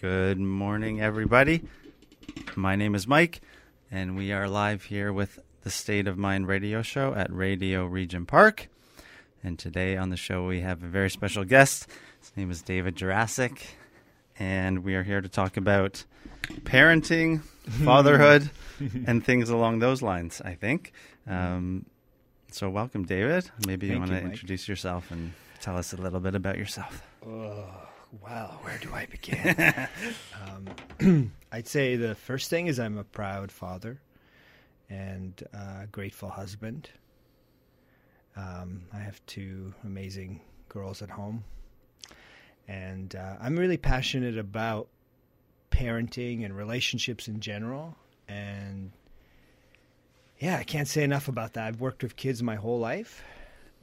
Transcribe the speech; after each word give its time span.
Good 0.00 0.38
morning, 0.38 1.00
everybody. 1.00 1.62
My 2.54 2.76
name 2.76 2.94
is 2.94 3.08
Mike, 3.08 3.40
and 3.90 4.16
we 4.16 4.32
are 4.32 4.48
live 4.48 4.84
here 4.84 5.12
with 5.12 5.40
the 5.62 5.70
State 5.70 6.06
of 6.06 6.16
Mind 6.16 6.46
radio 6.46 6.82
show 6.82 7.14
at 7.14 7.32
Radio 7.32 7.84
Regent 7.84 8.28
Park. 8.28 8.68
And 9.42 9.58
today 9.58 9.96
on 9.96 10.10
the 10.10 10.16
show, 10.16 10.46
we 10.46 10.60
have 10.60 10.84
a 10.84 10.86
very 10.86 11.10
special 11.10 11.44
guest. 11.44 11.88
His 12.20 12.36
name 12.36 12.50
is 12.50 12.62
David 12.62 12.94
Jurassic, 12.94 13.76
and 14.38 14.84
we 14.84 14.94
are 14.94 15.02
here 15.02 15.20
to 15.20 15.28
talk 15.28 15.56
about 15.56 16.04
parenting, 16.62 17.42
fatherhood, 17.84 18.50
and 19.06 19.24
things 19.24 19.50
along 19.50 19.80
those 19.80 20.00
lines, 20.00 20.40
I 20.44 20.54
think. 20.54 20.92
Um, 21.26 21.86
so, 22.52 22.70
welcome, 22.70 23.04
David. 23.04 23.50
Maybe 23.66 23.86
you 23.86 23.94
Thank 23.94 24.00
want 24.00 24.12
you, 24.12 24.18
to 24.18 24.22
Mike. 24.24 24.32
introduce 24.32 24.68
yourself 24.68 25.10
and 25.10 25.32
tell 25.60 25.76
us 25.76 25.92
a 25.92 25.96
little 25.96 26.20
bit 26.20 26.36
about 26.36 26.56
yourself. 26.56 27.02
Oh, 27.26 27.64
wow. 28.22 28.58
Where 28.62 28.78
do 28.78 28.92
I 28.92 29.06
begin? 29.10 29.88
um, 31.00 31.32
I'd 31.52 31.66
say 31.66 31.96
the 31.96 32.14
first 32.14 32.50
thing 32.50 32.66
is 32.66 32.78
I'm 32.78 32.98
a 32.98 33.04
proud 33.04 33.50
father 33.52 34.00
and 34.90 35.42
a 35.52 35.86
grateful 35.90 36.28
husband. 36.28 36.90
Um, 38.36 38.82
I 38.92 38.98
have 38.98 39.24
two 39.26 39.74
amazing 39.84 40.40
girls 40.68 41.02
at 41.02 41.10
home. 41.10 41.44
And 42.66 43.14
uh, 43.16 43.36
I'm 43.40 43.56
really 43.56 43.78
passionate 43.78 44.38
about 44.38 44.88
parenting 45.70 46.44
and 46.44 46.56
relationships 46.56 47.28
in 47.28 47.40
general. 47.40 47.96
And 48.28 48.92
yeah, 50.38 50.56
I 50.58 50.64
can't 50.64 50.86
say 50.86 51.02
enough 51.02 51.28
about 51.28 51.54
that. 51.54 51.66
I've 51.66 51.80
worked 51.80 52.02
with 52.02 52.14
kids 52.16 52.42
my 52.42 52.56
whole 52.56 52.78
life, 52.78 53.22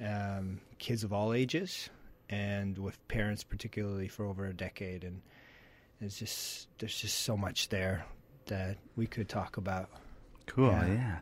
um, 0.04 0.62
kids 0.78 1.04
of 1.04 1.12
all 1.12 1.34
ages, 1.34 1.90
and 2.30 2.78
with 2.78 3.06
parents 3.08 3.44
particularly 3.44 4.08
for 4.08 4.26
over 4.26 4.46
a 4.46 4.54
decade. 4.54 5.04
And 5.04 5.22
it's 6.02 6.20
just 6.20 6.68
there's 6.80 7.00
just 7.00 7.20
so 7.20 7.38
much 7.38 7.70
there 7.70 8.06
that 8.48 8.78
we 8.96 9.08
could 9.08 9.30
talk 9.30 9.58
about. 9.58 9.90
Cool. 10.48 10.72
Yeah. 10.72 10.88
Yeah. 10.88 11.18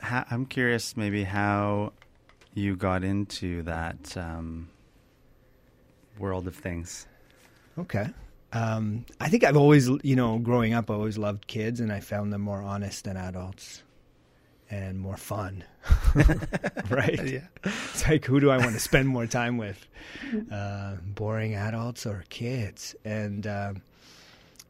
How, 0.00 0.24
I'm 0.30 0.46
curious, 0.46 0.96
maybe 0.96 1.24
how 1.24 1.92
you 2.54 2.76
got 2.76 3.04
into 3.04 3.62
that 3.62 4.16
um, 4.16 4.68
world 6.18 6.46
of 6.46 6.54
things. 6.54 7.06
Okay. 7.78 8.08
Um, 8.52 9.04
I 9.20 9.28
think 9.28 9.44
I've 9.44 9.56
always, 9.56 9.88
you 10.02 10.16
know, 10.16 10.38
growing 10.38 10.74
up, 10.74 10.90
I 10.90 10.94
always 10.94 11.18
loved 11.18 11.46
kids, 11.46 11.80
and 11.80 11.92
I 11.92 12.00
found 12.00 12.32
them 12.32 12.40
more 12.40 12.62
honest 12.62 13.04
than 13.04 13.16
adults 13.16 13.82
and 14.70 14.98
more 14.98 15.16
fun. 15.16 15.64
right? 16.90 17.20
Yeah. 17.30 17.46
It's 17.64 18.06
like, 18.08 18.24
who 18.24 18.40
do 18.40 18.50
I 18.50 18.58
want 18.58 18.72
to 18.72 18.80
spend 18.80 19.08
more 19.08 19.26
time 19.26 19.56
with? 19.56 19.86
Uh, 20.50 20.96
boring 21.04 21.54
adults 21.54 22.06
or 22.06 22.24
kids? 22.28 22.94
And 23.04 23.46
um, 23.46 23.82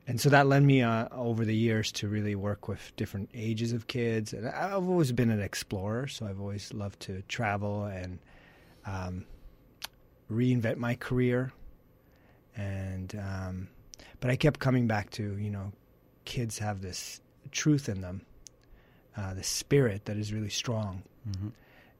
and 0.07 0.20
so 0.20 0.29
that 0.31 0.47
led 0.47 0.62
me 0.62 0.83
uh, 0.83 1.09
over 1.12 1.45
the 1.45 1.55
years 1.55 1.92
to 1.92 2.09
really 2.09 2.34
work 2.34 2.67
with 2.67 2.92
different 2.97 3.31
ages 3.34 3.73
of 3.73 3.87
kids. 3.87 4.33
And 4.33 4.48
I've 4.48 4.89
always 4.89 5.12
been 5.12 5.31
an 5.31 5.41
explorer, 5.41 6.09
so 6.09 6.27
I've 6.27 6.41
always 6.41 6.73
loved 6.73 7.01
to 7.01 7.23
travel 7.29 7.85
and 7.85 8.19
um, 8.87 9.25
reinvent 10.31 10.77
my 10.79 10.95
career. 10.95 11.53
And 12.57 13.14
um, 13.14 13.69
but 14.20 14.31
I 14.31 14.37
kept 14.37 14.61
coming 14.61 14.87
back 14.87 15.11
to 15.11 15.37
you 15.37 15.51
know, 15.51 15.73
kids 16.25 16.59
have 16.59 16.83
this 16.83 17.20
truth 17.51 17.89
in 17.89 18.01
them, 18.01 18.23
uh, 19.21 19.35
the 19.35 19.43
spirit 19.43 20.07
that 20.07 20.17
is 20.17 20.33
really 20.33 20.49
strong 20.51 21.03
hmm 21.25 21.49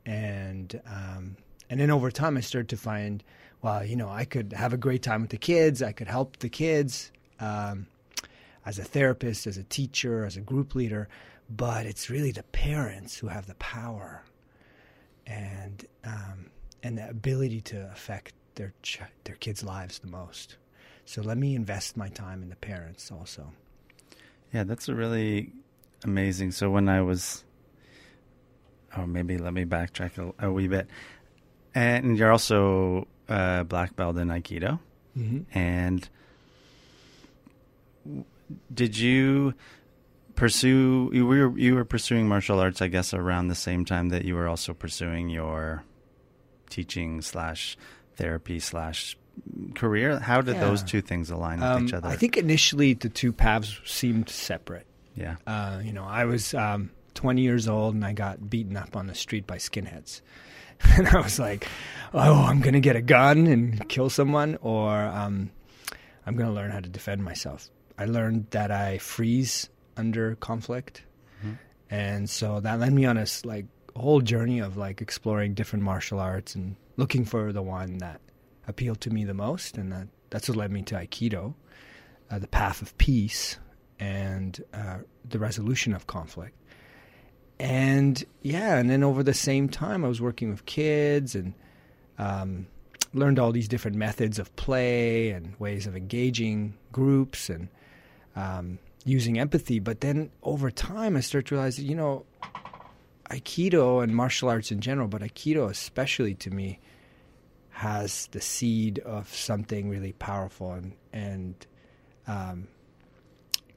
and 0.07 0.81
um, 0.87 1.37
and 1.69 1.79
then 1.79 1.91
over 1.91 2.11
time 2.11 2.37
I 2.37 2.41
started 2.41 2.69
to 2.71 2.77
find, 2.77 3.23
well, 3.63 3.85
you 3.85 3.97
know, 3.97 4.09
I 4.09 4.25
could 4.25 4.53
have 4.53 4.73
a 4.73 4.77
great 4.77 5.03
time 5.03 5.21
with 5.21 5.31
the 5.31 5.39
kids. 5.39 5.83
I 5.83 5.93
could 5.93 6.09
help 6.09 6.39
the 6.39 6.49
kids 6.49 7.13
um, 7.39 7.87
as 8.67 8.79
a 8.79 8.85
therapist, 8.85 9.47
as 9.47 9.57
a 9.57 9.63
teacher, 9.63 10.25
as 10.25 10.37
a 10.37 10.41
group 10.41 10.75
leader, 10.75 11.09
but 11.49 11.87
it's 11.87 12.11
really 12.11 12.33
the 12.33 12.43
parents 12.43 13.17
who 13.17 13.29
have 13.29 13.47
the 13.47 13.55
power 13.55 14.23
and 15.27 15.87
um, 16.05 16.51
and 16.83 16.99
the 16.99 17.09
ability 17.09 17.61
to 17.61 17.89
affect 17.93 18.35
their 18.57 18.73
ch- 18.83 19.03
their 19.25 19.37
kids' 19.37 19.63
lives 19.63 20.01
the 20.01 20.09
most. 20.09 20.57
So 21.05 21.23
let 21.23 21.39
me 21.39 21.55
invest 21.55 21.97
my 21.97 22.09
time 22.09 22.43
in 22.43 22.49
the 22.49 22.57
parents 22.57 23.11
also. 23.13 23.53
Yeah, 24.53 24.65
that's 24.65 24.89
a 24.89 24.95
really 24.95 25.53
amazing. 26.05 26.53
So 26.53 26.71
when 26.71 26.89
I 26.89 27.03
was, 27.03 27.45
oh, 28.97 29.07
maybe 29.07 29.39
let 29.39 29.53
me 29.53 29.65
backtrack 29.65 30.19
a, 30.19 30.47
a 30.47 30.53
wee 30.53 30.69
bit. 30.69 30.89
And 31.75 32.17
you're 32.19 32.33
also 32.33 33.07
a 33.29 33.65
black 33.65 33.97
belt 33.97 34.17
in 34.17 34.29
Aikido. 34.29 34.81
Mm-hmm. 35.17 35.59
And 35.59 36.09
did 38.73 38.99
you 38.99 39.55
pursue 40.35 41.11
you 41.13 41.27
were 41.27 41.59
you 41.59 41.75
were 41.75 41.85
pursuing 41.85 42.27
martial 42.27 42.59
arts, 42.59 42.81
I 42.81 42.89
guess, 42.89 43.13
around 43.13 43.49
the 43.49 43.55
same 43.55 43.85
time 43.85 44.09
that 44.09 44.25
you 44.25 44.35
were 44.35 44.49
also 44.49 44.73
pursuing 44.73 45.29
your 45.29 45.85
teaching 46.71 47.21
slash 47.21 47.77
therapy 48.17 48.59
slash 48.59 49.17
career? 49.75 50.19
How 50.19 50.41
did 50.41 50.57
those 50.57 50.83
two 50.83 51.03
things 51.03 51.31
align 51.31 51.61
with 51.61 51.69
Um, 51.69 51.87
each 51.87 51.93
other? 51.93 52.09
I 52.09 52.17
think 52.17 52.37
initially 52.37 52.95
the 52.95 53.09
two 53.09 53.33
paths 53.33 53.81
seemed 53.85 54.29
separate. 54.29 54.87
Yeah. 55.15 55.37
Uh, 55.47 55.81
you 55.85 55.93
know, 55.93 56.05
I 56.05 56.25
was 56.25 56.55
um, 56.55 56.91
20 57.15 57.43
years 57.43 57.69
old 57.69 57.95
and 57.95 58.05
I 58.05 58.13
got 58.13 58.49
beaten 58.51 58.77
up 58.77 58.97
on 58.97 59.07
the 59.07 59.15
street 59.15 59.47
by 59.47 59.57
skinheads. 59.57 60.21
And 60.97 61.07
I 61.09 61.21
was 61.21 61.39
like, 61.39 61.69
oh, 62.15 62.45
I'm 62.47 62.61
going 62.63 62.73
to 62.73 62.81
get 62.81 62.97
a 62.97 63.03
gun 63.03 63.47
and 63.47 63.87
kill 63.91 64.09
someone, 64.09 64.57
or 64.63 64.99
um, 64.99 65.51
I'm 66.25 66.37
going 66.37 66.49
to 66.49 66.55
learn 66.55 66.71
how 66.71 66.81
to 66.81 66.89
defend 66.89 67.23
myself. 67.23 67.69
I 67.99 68.07
learned 68.07 68.47
that 68.53 68.71
I 68.71 68.97
freeze 68.97 69.69
under 69.99 70.37
conflict. 70.37 71.03
Mhm. 71.45 71.59
And 71.91 72.31
so 72.31 72.61
that 72.61 72.81
led 72.81 72.95
me 72.95 73.05
on 73.05 73.19
a 73.19 73.27
like 73.45 73.67
whole 73.95 74.23
journey 74.23 74.61
of 74.61 74.79
like 74.79 75.03
exploring 75.03 75.53
different 75.53 75.85
martial 75.85 76.19
arts 76.19 76.55
and 76.55 76.77
looking 76.97 77.27
for 77.27 77.53
the 77.53 77.61
one 77.61 77.99
that 77.99 78.23
appealed 78.67 79.03
to 79.03 79.11
me 79.11 79.25
the 79.27 79.35
most. 79.35 79.77
And 79.77 79.93
that, 79.93 80.09
that's 80.31 80.49
what 80.49 80.57
led 80.57 80.71
me 80.73 80.81
to 80.85 80.95
Aikido, 80.95 81.53
uh, 82.31 82.39
the 82.39 82.49
path 82.49 82.81
of 82.81 82.97
peace 82.97 83.59
and 84.01 84.65
uh, 84.73 84.99
the 85.29 85.39
resolution 85.39 85.95
of 85.95 86.07
conflict. 86.07 86.57
And 87.61 88.25
yeah, 88.43 88.79
and 88.79 88.89
then 88.89 89.05
over 89.05 89.23
the 89.23 89.35
same 89.35 89.69
time, 89.69 90.05
I 90.05 90.09
was 90.09 90.21
working 90.21 90.51
with 90.51 90.65
kids 90.65 91.35
and 91.35 91.53
um, 92.19 92.67
learned 93.13 93.39
all 93.39 93.53
these 93.53 93.69
different 93.69 93.99
methods 93.99 94.39
of 94.39 94.55
play 94.57 95.31
and 95.31 95.55
ways 95.61 95.87
of 95.87 95.95
engaging 95.95 96.79
groups 96.91 97.51
and 97.51 97.69
um, 98.35 98.79
using 99.05 99.39
empathy. 99.39 99.79
But 99.79 100.01
then 100.01 100.31
over 100.43 100.71
time, 100.71 101.17
I 101.17 101.21
started 101.21 101.49
to 101.49 101.57
realize 101.57 101.79
you 101.79 101.95
know, 101.95 102.25
Aikido 103.31 104.03
and 104.03 104.17
martial 104.17 104.49
arts 104.49 104.73
in 104.73 104.81
general, 104.81 105.07
but 105.09 105.21
Aikido 105.21 105.69
especially 105.69 106.35
to 106.37 106.51
me, 106.51 106.81
has 107.69 108.29
the 108.33 108.41
seed 108.41 108.99
of 109.01 109.35
something 109.35 109.89
really 109.89 110.13
powerful 110.13 110.73
and, 110.73 110.93
and 111.13 111.67
um, 112.27 112.69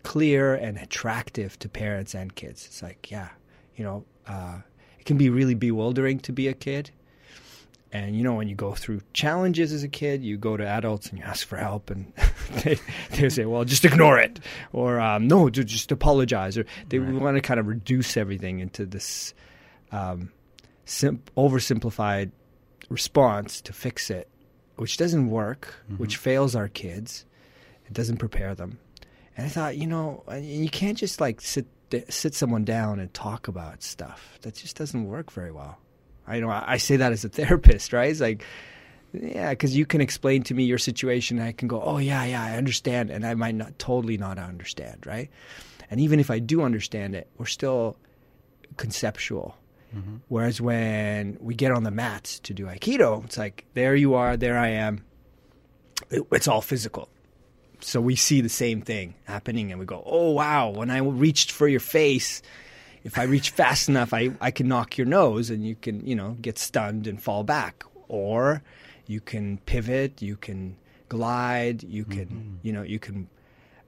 clear 0.04 0.54
and 0.54 0.78
attractive 0.78 1.58
to 1.60 1.70
parents 1.70 2.14
and 2.14 2.36
kids. 2.36 2.66
It's 2.66 2.82
like, 2.84 3.10
yeah, 3.10 3.30
you 3.76 3.84
know, 3.84 4.06
uh, 4.28 4.60
it 5.00 5.06
can 5.06 5.18
be 5.18 5.30
really 5.30 5.56
bewildering 5.56 6.20
to 6.20 6.32
be 6.32 6.48
a 6.48 6.54
kid. 6.54 6.92
And 7.92 8.16
you 8.16 8.24
know, 8.24 8.34
when 8.34 8.48
you 8.48 8.56
go 8.56 8.74
through 8.74 9.02
challenges 9.14 9.72
as 9.72 9.84
a 9.84 9.88
kid, 9.88 10.24
you 10.24 10.36
go 10.36 10.58
to 10.58 10.66
adults 10.68 11.10
and 11.10 11.20
you 11.20 11.24
ask 11.26 11.46
for 11.48 11.58
help, 11.58 11.92
and 11.92 12.12
they, 12.64 12.80
they 13.12 13.30
say, 13.30 13.46
"Well, 13.46 13.66
just 13.66 13.86
ignore 13.86 14.18
it," 14.18 14.40
or 14.72 15.00
um, 15.00 15.28
"No, 15.28 15.48
just 15.52 15.92
apologize," 15.92 16.58
or 16.58 16.66
they 16.90 16.98
Right. 16.98 17.14
want 17.22 17.38
to 17.38 17.42
kind 17.42 17.60
of 17.60 17.68
reduce 17.68 18.18
everything 18.18 18.62
into 18.62 18.88
this 18.88 19.36
um, 19.92 20.32
sim- 20.86 21.22
oversimplified 21.38 22.32
response 22.90 23.62
to 23.62 23.74
fix 23.74 24.10
it, 24.10 24.28
which 24.78 24.98
doesn't 24.98 25.30
work, 25.30 25.76
which 25.98 26.18
fails 26.18 26.56
our 26.56 26.68
kids. 26.70 27.26
It 27.86 27.94
doesn't 27.94 28.18
prepare 28.18 28.56
them. 28.56 28.80
And 29.38 29.46
I 29.46 29.50
thought, 29.50 29.78
you 29.78 29.88
know, 29.88 30.24
uh, 30.32 30.36
you 30.36 30.70
can't 30.70 30.98
just 30.98 31.20
like 31.22 31.42
sit 31.42 31.66
sit 32.10 32.34
someone 32.34 32.66
down 32.66 33.00
and 33.00 33.14
talk 33.14 33.48
about 33.48 33.84
stuff. 33.84 34.40
That 34.42 34.56
just 34.56 34.76
doesn't 34.76 35.06
work 35.06 35.32
very 35.32 35.52
well. 35.52 35.78
I 36.28 36.40
know 36.40 36.50
I 36.50 36.64
I 36.74 36.78
say 36.78 36.98
that 36.98 37.12
as 37.12 37.24
a 37.26 37.30
therapist, 37.40 37.94
right? 37.94 38.10
It's 38.10 38.20
like, 38.22 38.44
yeah, 39.14 39.50
because 39.52 39.76
you 39.76 39.86
can 39.86 40.02
explain 40.02 40.44
to 40.44 40.54
me 40.54 40.64
your 40.64 40.78
situation, 40.80 41.38
and 41.40 41.48
I 41.48 41.52
can 41.52 41.68
go, 41.68 41.82
oh 41.82 41.98
yeah, 41.98 42.24
yeah, 42.26 42.44
I 42.44 42.58
understand, 42.58 43.10
and 43.12 43.26
I 43.26 43.34
might 43.36 43.56
not 43.56 43.78
totally 43.80 44.18
not 44.18 44.40
understand, 44.40 45.06
right? 45.06 45.30
And 45.92 46.00
even 46.00 46.20
if 46.20 46.32
I 46.32 46.40
do 46.40 46.62
understand 46.64 47.14
it, 47.16 47.28
we're 47.38 47.46
still 47.46 47.98
conceptual. 48.78 49.56
Mm-hmm. 49.96 50.16
Whereas 50.28 50.60
when 50.60 51.38
we 51.40 51.54
get 51.54 51.72
on 51.72 51.84
the 51.84 51.92
mats 51.92 52.40
to 52.40 52.54
do 52.56 52.66
Aikido, 52.66 53.24
it's 53.26 53.38
like, 53.38 53.66
there 53.76 53.96
you 53.96 54.16
are, 54.16 54.36
there 54.36 54.58
I 54.58 54.70
am. 54.70 55.04
It- 56.10 56.26
it's 56.32 56.48
all 56.48 56.62
physical. 56.62 57.10
So 57.84 58.02
we 58.02 58.16
see 58.16 58.42
the 58.42 58.50
same 58.50 58.82
thing 58.82 59.16
happening 59.26 59.72
and 59.72 59.80
we 59.80 59.86
go, 59.86 60.04
oh, 60.06 60.32
wow, 60.32 60.70
when 60.70 60.90
I 60.90 61.00
reached 61.00 61.52
for 61.52 61.68
your 61.68 61.80
face, 61.80 62.42
if 63.04 63.18
I 63.18 63.24
reach 63.24 63.50
fast 63.50 63.90
enough, 63.90 64.14
I, 64.14 64.32
I 64.40 64.52
can 64.52 64.68
knock 64.68 64.98
your 64.98 65.08
nose 65.08 65.50
and 65.50 65.66
you 65.66 65.76
can, 65.76 66.06
you 66.06 66.16
know, 66.16 66.38
get 66.42 66.58
stunned 66.58 67.08
and 67.08 67.22
fall 67.22 67.44
back. 67.44 67.84
Or 68.08 68.64
you 69.08 69.20
can 69.20 69.58
pivot, 69.60 70.22
you 70.22 70.38
can 70.38 70.78
glide, 71.10 71.84
you 71.84 72.06
can, 72.06 72.26
mm-hmm. 72.26 72.56
you 72.62 72.74
know, 72.74 72.84
you 72.84 73.00
can 73.00 73.28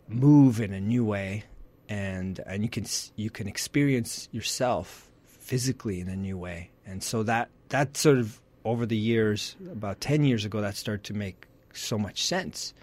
move 0.07 0.61
in 0.61 0.73
a 0.73 0.79
new 0.79 1.03
way, 1.03 1.43
and 1.89 2.39
and 2.45 2.63
you 2.63 2.69
can 2.69 2.85
you 3.15 3.29
can 3.29 3.47
experience 3.47 4.29
yourself 4.31 5.09
physically 5.25 5.99
in 5.99 6.09
a 6.09 6.15
new 6.15 6.37
way, 6.37 6.69
and 6.85 7.03
so 7.03 7.23
that 7.23 7.49
that 7.69 7.97
sort 7.97 8.17
of 8.17 8.41
over 8.63 8.85
the 8.85 8.97
years, 8.97 9.55
about 9.71 10.01
ten 10.01 10.23
years 10.23 10.45
ago, 10.45 10.61
that 10.61 10.75
started 10.75 11.03
to 11.05 11.13
make 11.13 11.47
so 11.73 11.97
much 11.97 12.23
sense. 12.23 12.73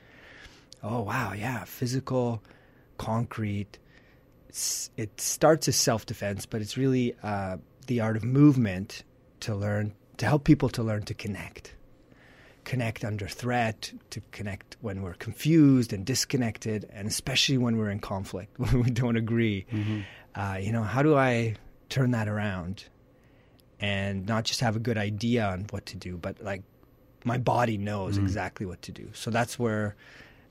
Oh 0.82 1.02
wow, 1.02 1.32
yeah, 1.32 1.64
physical, 1.64 2.42
concrete. 2.98 3.78
it 4.96 5.20
starts 5.20 5.68
as 5.68 5.76
self 5.76 6.06
defense, 6.06 6.46
but 6.46 6.60
it's 6.60 6.76
really 6.76 7.14
uh, 7.22 7.58
the 7.86 8.00
art 8.00 8.16
of 8.16 8.24
movement 8.24 9.04
to 9.40 9.54
learn 9.54 9.94
to 10.18 10.26
help 10.26 10.44
people 10.44 10.68
to 10.70 10.82
learn 10.82 11.02
to 11.04 11.14
connect 11.14 11.74
connect 12.64 13.04
under 13.04 13.26
threat, 13.26 13.92
to 14.10 14.22
connect 14.30 14.76
when 14.80 15.02
we're 15.02 15.14
confused 15.14 15.92
and 15.92 16.04
disconnected, 16.04 16.88
and 16.92 17.08
especially 17.08 17.58
when 17.58 17.76
we're 17.76 17.90
in 17.90 17.98
conflict, 17.98 18.58
when 18.58 18.82
we 18.82 18.90
don't 18.90 19.16
agree. 19.16 19.66
Mm-hmm. 19.72 20.00
Uh, 20.34 20.56
you 20.56 20.72
know, 20.72 20.82
how 20.82 21.02
do 21.02 21.16
I 21.16 21.56
turn 21.88 22.12
that 22.12 22.28
around 22.28 22.84
and 23.80 24.26
not 24.26 24.44
just 24.44 24.60
have 24.60 24.76
a 24.76 24.78
good 24.78 24.96
idea 24.96 25.44
on 25.44 25.66
what 25.70 25.86
to 25.86 25.96
do, 25.96 26.16
but 26.16 26.42
like 26.42 26.62
my 27.24 27.38
body 27.38 27.76
knows 27.76 28.16
mm-hmm. 28.16 28.24
exactly 28.24 28.64
what 28.64 28.80
to 28.82 28.92
do. 28.92 29.10
So 29.12 29.30
that's 29.30 29.58
where 29.58 29.96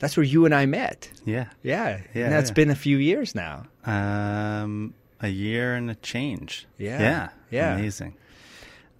that's 0.01 0.18
where 0.18 0.24
you 0.24 0.45
and 0.45 0.53
I 0.53 0.65
met. 0.65 1.12
Yeah, 1.25 1.50
yeah, 1.62 2.01
yeah. 2.15 2.24
And 2.24 2.33
that's 2.33 2.50
yeah. 2.50 2.56
been 2.56 2.69
a 2.71 2.75
few 2.75 2.98
years 2.98 3.36
now. 3.36 3.68
Um, 3.86 4.95
a 5.21 5.27
year 5.27 5.75
and 5.75 5.92
a 5.92 5.95
change. 5.95 6.65
Yeah, 6.80 7.00
yeah, 7.00 7.30
yeah. 7.51 7.75
Amazing. 7.75 8.15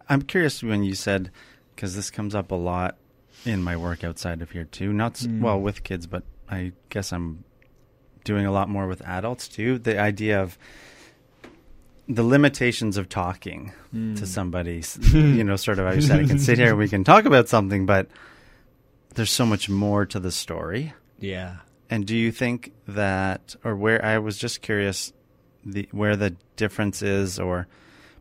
I'm 0.08 0.22
curious 0.22 0.62
when 0.62 0.84
you 0.84 0.94
said 0.94 1.32
because 1.76 1.96
this 1.96 2.12
comes 2.12 2.36
up 2.36 2.52
a 2.52 2.56
lot 2.56 2.98
in 3.46 3.64
my 3.64 3.76
work 3.76 4.04
outside 4.04 4.44
of 4.44 4.52
here 4.52 4.66
too. 4.66 4.94
Not 4.94 5.16
mm. 5.16 5.42
well 5.42 5.60
with 5.60 5.84
kids, 5.84 6.06
but 6.06 6.22
I 6.48 6.74
guess 6.90 7.12
I'm 7.12 7.46
doing 8.24 8.46
a 8.46 8.52
lot 8.52 8.70
more 8.70 8.86
with 8.86 9.02
adults 9.02 9.48
too. 9.48 9.80
The 9.80 10.00
idea 10.00 10.40
of 10.40 10.56
the 12.08 12.24
limitations 12.24 12.96
of 12.98 13.10
talking 13.10 13.72
mm. 13.92 14.16
to 14.20 14.28
somebody, 14.28 14.84
you 15.14 15.44
know, 15.44 15.56
sort 15.56 15.80
of. 15.80 15.88
I 15.88 15.98
said 15.98 16.20
I 16.20 16.28
can 16.28 16.38
sit 16.38 16.60
here 16.60 16.70
and 16.70 16.78
we 16.78 16.88
can 16.88 17.04
talk 17.04 17.26
about 17.26 17.50
something, 17.50 17.88
but 17.88 18.08
there's 19.16 19.32
so 19.32 19.46
much 19.46 19.70
more 19.70 20.06
to 20.06 20.20
the 20.20 20.32
story. 20.32 20.94
Yeah. 21.20 21.58
And 21.90 22.06
do 22.06 22.16
you 22.16 22.32
think 22.32 22.74
that, 22.88 23.56
or 23.64 23.76
where 23.76 24.04
I 24.04 24.18
was 24.20 24.38
just 24.38 24.62
curious, 24.62 25.14
the 25.66 25.88
where 25.92 26.16
the 26.16 26.36
difference 26.56 27.02
is, 27.02 27.40
or 27.40 27.68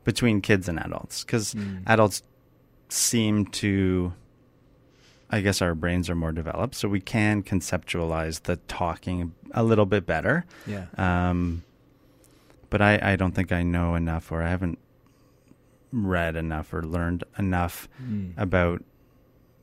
between 0.05 0.41
kids 0.41 0.69
and 0.69 0.79
adults, 0.79 1.25
because 1.25 1.55
mm. 1.55 1.83
adults 1.87 2.23
seem 2.89 3.47
to 3.47 4.13
I 5.33 5.41
guess 5.41 5.63
our 5.63 5.75
brains 5.75 6.11
are 6.11 6.17
more 6.17 6.33
developed, 6.33 6.75
so 6.75 6.89
we 6.89 7.01
can 7.01 7.43
conceptualize 7.43 8.43
the 8.43 8.57
talking 8.67 9.33
a 9.53 9.63
little 9.63 9.87
bit 9.87 10.05
better. 10.05 10.45
Yeah. 10.67 10.87
Um, 10.99 11.63
but 12.69 12.83
I, 12.83 13.13
I 13.13 13.17
don't 13.17 13.33
think 13.33 13.53
I 13.53 13.63
know 13.63 13.95
enough, 13.95 14.33
or 14.33 14.43
I 14.43 14.51
haven't 14.51 14.79
read 15.93 16.35
enough 16.35 16.73
or 16.73 16.83
learned 16.83 17.25
enough 17.39 17.89
mm. 18.03 18.33
about 18.37 18.83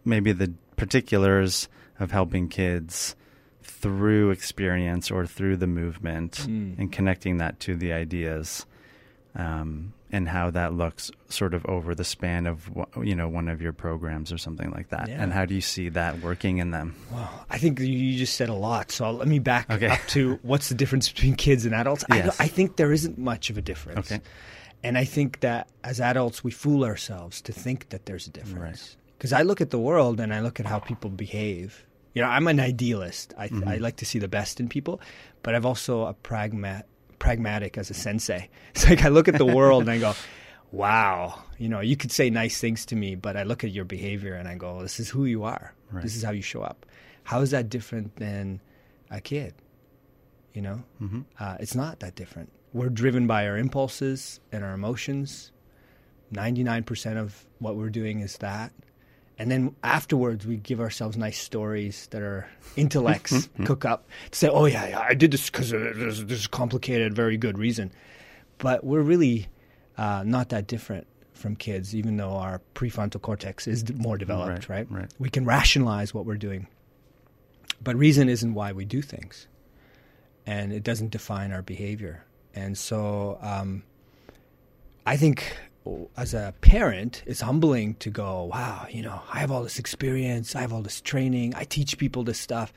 maybe 0.06 0.32
the 0.32 0.54
particulars 0.78 1.68
of 2.00 2.12
helping 2.12 2.48
kids 2.48 3.16
through 3.62 4.32
experience 4.32 5.12
or 5.12 5.26
through 5.26 5.58
the 5.58 5.68
movement 5.68 6.34
mm. 6.34 6.78
and 6.80 6.92
connecting 6.92 7.38
that 7.38 7.60
to 7.60 7.76
the 7.76 7.92
ideas. 7.92 8.66
Um, 9.36 9.94
and 10.12 10.28
how 10.28 10.50
that 10.52 10.74
looks 10.74 11.12
sort 11.30 11.54
of 11.54 11.66
over 11.66 11.94
the 11.94 12.04
span 12.04 12.48
of 12.48 12.70
you 13.04 13.16
know 13.16 13.28
one 13.28 13.48
of 13.48 13.62
your 13.62 13.74
programs 13.74 14.32
or 14.32 14.38
something 14.38 14.72
like 14.72 14.90
that 14.90 15.10
yeah. 15.10 15.22
and 15.22 15.34
how 15.34 15.46
do 15.46 15.54
you 15.54 15.62
see 15.62 15.90
that 15.90 16.22
working 16.22 16.60
in 16.60 16.72
them 16.72 16.96
well 17.12 17.46
i 17.50 17.58
think 17.58 17.80
you 17.80 18.18
just 18.18 18.36
said 18.36 18.50
a 18.50 18.54
lot 18.54 18.90
so 18.92 19.12
let 19.12 19.28
me 19.28 19.40
back 19.40 19.70
okay. 19.70 19.88
up 19.88 20.00
to 20.08 20.40
what's 20.44 20.70
the 20.70 20.76
difference 20.76 21.10
between 21.10 21.36
kids 21.36 21.66
and 21.66 21.76
adults 21.76 22.06
yes. 22.10 22.40
I, 22.40 22.46
I, 22.46 22.48
think 22.48 22.78
there 22.78 22.92
isn't 22.92 23.18
much 23.18 23.50
of 23.50 23.58
a 23.58 23.62
difference 23.62 24.12
okay 24.12 24.22
and 24.84 24.98
i 24.98 25.04
think 25.04 25.42
that 25.42 25.68
as 25.84 26.00
adults 26.00 26.44
we 26.44 26.52
fool 26.52 26.84
ourselves 26.84 27.42
to 27.42 27.52
think 27.52 27.90
that 27.90 28.06
there's 28.06 28.28
a 28.28 28.32
difference 28.32 28.96
because 29.18 29.34
i 29.34 29.42
look 29.42 29.62
at 29.62 29.70
the 29.70 29.80
world 29.80 30.20
and 30.20 30.34
i 30.34 30.40
look 30.40 30.60
at 30.60 30.66
how 30.66 30.80
people 30.80 31.10
behave 31.10 31.86
you 32.14 32.22
know 32.22 32.28
i'm 32.28 32.48
an 32.48 32.60
idealist 32.60 33.34
I, 33.38 33.48
mm-hmm. 33.50 33.68
I 33.68 33.78
like 33.78 33.98
to 33.98 34.06
see 34.06 34.20
the 34.20 34.28
best 34.28 34.60
in 34.60 34.70
people 34.70 35.02
but 35.44 35.56
i've 35.56 35.66
also 35.66 36.06
a 36.06 36.14
pragmat 36.14 36.84
pragmatic 37.20 37.78
as 37.78 37.90
a 37.90 37.94
sensei. 37.94 38.50
It's 38.72 38.88
like 38.88 39.04
I 39.04 39.10
look 39.10 39.28
at 39.28 39.38
the 39.38 39.46
world 39.46 39.84
and 39.84 39.92
I 39.92 39.98
go, 39.98 40.14
wow, 40.72 41.42
you 41.58 41.70
know, 41.70 41.80
you 41.80 41.98
could 41.98 42.12
say 42.12 42.30
nice 42.30 42.60
things 42.60 42.86
to 42.88 42.96
me, 42.96 43.16
but 43.16 43.36
I 43.36 43.44
look 43.44 43.64
at 43.64 43.72
your 43.72 43.86
behavior 43.86 44.34
and 44.34 44.48
I 44.48 44.56
go, 44.56 44.82
this 44.82 45.00
is 45.00 45.10
who 45.10 45.26
you 45.26 45.44
are. 45.44 45.74
Right. 45.92 46.04
This 46.04 46.16
is 46.16 46.24
how 46.24 46.32
you 46.32 46.42
show 46.42 46.62
up. 46.62 46.86
How 47.24 47.42
is 47.42 47.52
that 47.52 47.70
different 47.70 48.16
than 48.18 48.62
a 49.10 49.20
kid? 49.20 49.54
You 50.54 50.62
know, 50.62 50.84
mm-hmm. 51.02 51.22
uh, 51.40 51.58
it's 51.60 51.76
not 51.76 52.00
that 52.00 52.16
different. 52.16 52.52
We're 52.74 52.90
driven 52.90 53.28
by 53.28 53.48
our 53.48 53.58
impulses 53.58 54.40
and 54.52 54.64
our 54.64 54.74
emotions. 54.74 55.52
99% 56.34 57.18
of 57.18 57.46
what 57.60 57.76
we're 57.76 57.90
doing 57.90 58.20
is 58.20 58.38
that 58.38 58.74
and 59.40 59.52
then 59.52 59.76
afterwards 59.84 60.46
we 60.46 60.58
give 60.58 60.80
ourselves 60.80 61.16
nice 61.18 61.38
stories 61.38 62.08
that 62.12 62.22
our 62.22 62.50
intellects 62.76 63.50
cook 63.66 63.86
up 63.86 64.08
to 64.32 64.38
say, 64.38 64.50
"Oh 64.50 64.66
yeah, 64.66 64.88
yeah 64.88 65.00
I 65.00 65.14
did 65.14 65.32
this 65.32 65.50
because 65.50 65.70
there's 65.72 66.26
this 66.26 66.48
complicated, 66.48 67.14
very 67.14 67.38
good 67.38 67.58
reason." 67.58 67.92
But 68.58 68.84
we're 68.84 69.02
really 69.02 69.48
uh, 69.98 70.24
not 70.26 70.50
that 70.50 70.68
different 70.68 71.08
from 71.34 71.56
kids, 71.56 71.96
even 71.96 72.18
though 72.18 72.32
our 72.32 72.62
prefrontal 72.74 73.22
cortex 73.22 73.68
is 73.68 73.94
more 73.94 74.18
developed. 74.18 74.68
Right, 74.68 74.90
right? 74.90 75.02
right. 75.02 75.14
We 75.20 75.30
can 75.30 75.46
rationalize 75.46 76.14
what 76.14 76.26
we're 76.26 76.38
doing, 76.38 76.68
but 77.82 77.96
reason 77.96 78.30
isn't 78.30 78.54
why 78.54 78.72
we 78.72 78.86
do 78.86 79.02
things, 79.02 79.48
and 80.46 80.74
it 80.74 80.84
doesn't 80.84 81.12
define 81.12 81.52
our 81.52 81.62
behavior. 81.62 82.24
And 82.56 82.76
so, 82.76 83.38
um, 83.42 83.84
I 85.06 85.16
think 85.16 85.56
as 86.16 86.34
a 86.34 86.54
parent, 86.62 87.24
it's 87.26 87.42
humbling 87.42 87.96
to 87.96 88.10
go, 88.10 88.46
wow, 88.46 88.88
you 88.90 89.02
know, 89.02 89.22
I 89.32 89.40
have 89.40 89.52
all 89.52 89.64
this 89.64 89.80
experience, 89.80 90.56
I 90.56 90.62
have 90.62 90.74
all 90.74 90.82
this 90.82 91.02
training, 91.02 91.54
I 91.56 91.64
teach 91.64 91.98
people 91.98 92.24
this 92.24 92.40
stuff. 92.40 92.74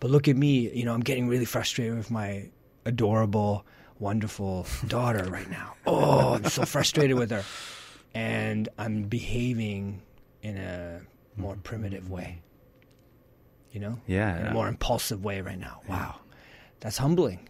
But 0.00 0.10
look 0.10 0.28
at 0.28 0.36
me, 0.36 0.70
you 0.72 0.84
know, 0.84 0.94
I'm 0.94 1.00
getting 1.00 1.28
really 1.28 1.44
frustrated 1.44 1.96
with 1.96 2.10
my 2.10 2.48
adorable, 2.84 3.64
wonderful 3.98 4.66
daughter 4.86 5.24
right 5.24 5.50
now. 5.50 5.74
Oh, 5.86 6.34
I'm 6.34 6.44
so 6.44 6.64
frustrated 6.64 7.18
with 7.18 7.30
her. 7.30 7.44
And 8.14 8.68
I'm 8.78 9.04
behaving 9.04 10.02
in 10.42 10.56
a 10.56 11.00
more 11.36 11.56
primitive 11.62 12.10
way. 12.10 12.42
You 13.72 13.80
know? 13.80 14.00
Yeah. 14.06 14.40
In 14.40 14.46
a 14.46 14.52
more 14.52 14.68
impulsive 14.68 15.24
way 15.24 15.40
right 15.40 15.58
now. 15.58 15.80
Wow. 15.88 16.20
That's 16.80 16.98
humbling. 16.98 17.48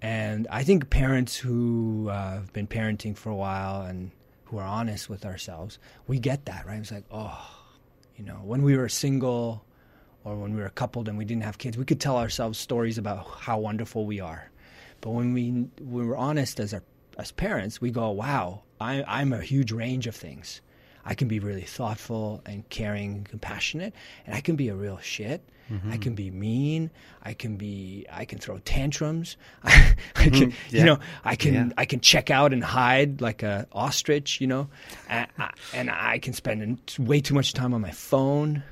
And 0.00 0.46
I 0.50 0.64
think 0.64 0.90
parents 0.90 1.36
who 1.36 2.08
uh, 2.10 2.34
have 2.34 2.52
been 2.52 2.66
parenting 2.66 3.16
for 3.16 3.30
a 3.30 3.34
while 3.34 3.82
and 3.82 4.10
who 4.46 4.58
are 4.58 4.64
honest 4.64 5.08
with 5.08 5.24
ourselves, 5.24 5.78
we 6.06 6.18
get 6.18 6.46
that, 6.46 6.66
right? 6.66 6.78
It's 6.78 6.92
like, 6.92 7.04
oh, 7.10 7.50
you 8.16 8.24
know, 8.24 8.40
when 8.44 8.62
we 8.62 8.76
were 8.76 8.88
single 8.88 9.64
or 10.24 10.36
when 10.36 10.54
we 10.54 10.62
were 10.62 10.70
coupled 10.70 11.08
and 11.08 11.18
we 11.18 11.24
didn't 11.24 11.44
have 11.44 11.58
kids, 11.58 11.76
we 11.76 11.84
could 11.84 12.00
tell 12.00 12.16
ourselves 12.16 12.58
stories 12.58 12.98
about 12.98 13.26
how 13.40 13.58
wonderful 13.58 14.06
we 14.06 14.20
are. 14.20 14.50
But 15.00 15.10
when 15.10 15.32
we 15.34 15.50
when 15.50 16.08
we're 16.08 16.16
honest 16.16 16.60
as 16.60 16.72
our 16.72 16.82
as 17.18 17.30
parents, 17.32 17.80
we 17.80 17.90
go, 17.90 18.10
wow, 18.10 18.62
I, 18.80 19.04
I'm 19.06 19.32
a 19.32 19.40
huge 19.40 19.72
range 19.72 20.06
of 20.06 20.16
things. 20.16 20.60
I 21.04 21.14
can 21.14 21.28
be 21.28 21.38
really 21.38 21.62
thoughtful 21.62 22.42
and 22.46 22.68
caring 22.70 23.12
and 23.12 23.28
compassionate, 23.28 23.94
and 24.26 24.34
I 24.34 24.40
can 24.40 24.56
be 24.56 24.68
a 24.68 24.74
real 24.74 24.98
shit. 24.98 25.46
Mm-hmm. 25.70 25.92
I 25.92 25.96
can 25.96 26.14
be 26.14 26.30
mean. 26.30 26.90
I 27.22 27.34
can 27.34 27.56
be. 27.56 28.06
I 28.10 28.24
can 28.24 28.38
throw 28.38 28.58
tantrums. 28.58 29.36
I, 29.64 29.94
I 30.16 30.24
can, 30.24 30.32
mm-hmm. 30.32 30.76
yeah. 30.76 30.80
you 30.80 30.84
know, 30.84 30.98
I 31.24 31.36
can. 31.36 31.54
Yeah. 31.54 31.68
I 31.76 31.84
can 31.84 32.00
check 32.00 32.30
out 32.30 32.52
and 32.52 32.62
hide 32.62 33.20
like 33.20 33.42
a 33.42 33.66
ostrich. 33.72 34.40
You 34.40 34.46
know, 34.46 34.68
and, 35.08 35.28
and 35.72 35.90
I 35.90 36.18
can 36.18 36.32
spend 36.32 36.80
way 36.98 37.20
too 37.20 37.34
much 37.34 37.52
time 37.52 37.74
on 37.74 37.80
my 37.80 37.92
phone. 37.92 38.62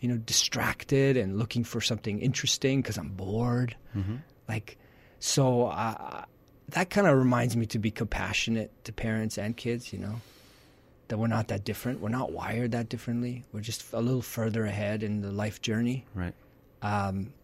You 0.00 0.08
know, 0.08 0.16
distracted 0.16 1.16
and 1.16 1.38
looking 1.38 1.64
for 1.64 1.80
something 1.80 2.18
interesting 2.20 2.82
because 2.82 2.98
I'm 2.98 3.10
bored. 3.10 3.76
Mm-hmm. 3.96 4.16
Like, 4.48 4.76
so 5.20 5.66
uh, 5.66 6.24
that 6.70 6.90
kind 6.90 7.06
of 7.06 7.16
reminds 7.16 7.56
me 7.56 7.66
to 7.66 7.78
be 7.78 7.92
compassionate 7.92 8.72
to 8.84 8.92
parents 8.92 9.38
and 9.38 9.56
kids. 9.56 9.92
You 9.92 10.00
know 10.00 10.20
that 11.12 11.18
we're 11.18 11.26
not 11.26 11.48
that 11.48 11.62
different. 11.62 12.00
We're 12.00 12.08
not 12.08 12.32
wired 12.32 12.70
that 12.70 12.88
differently. 12.88 13.44
We're 13.52 13.60
just 13.60 13.92
a 13.92 14.00
little 14.00 14.22
further 14.22 14.64
ahead 14.64 15.02
in 15.02 15.20
the 15.20 15.30
life 15.30 15.60
journey. 15.60 16.06
Right. 16.14 16.32
Um, 16.80 17.34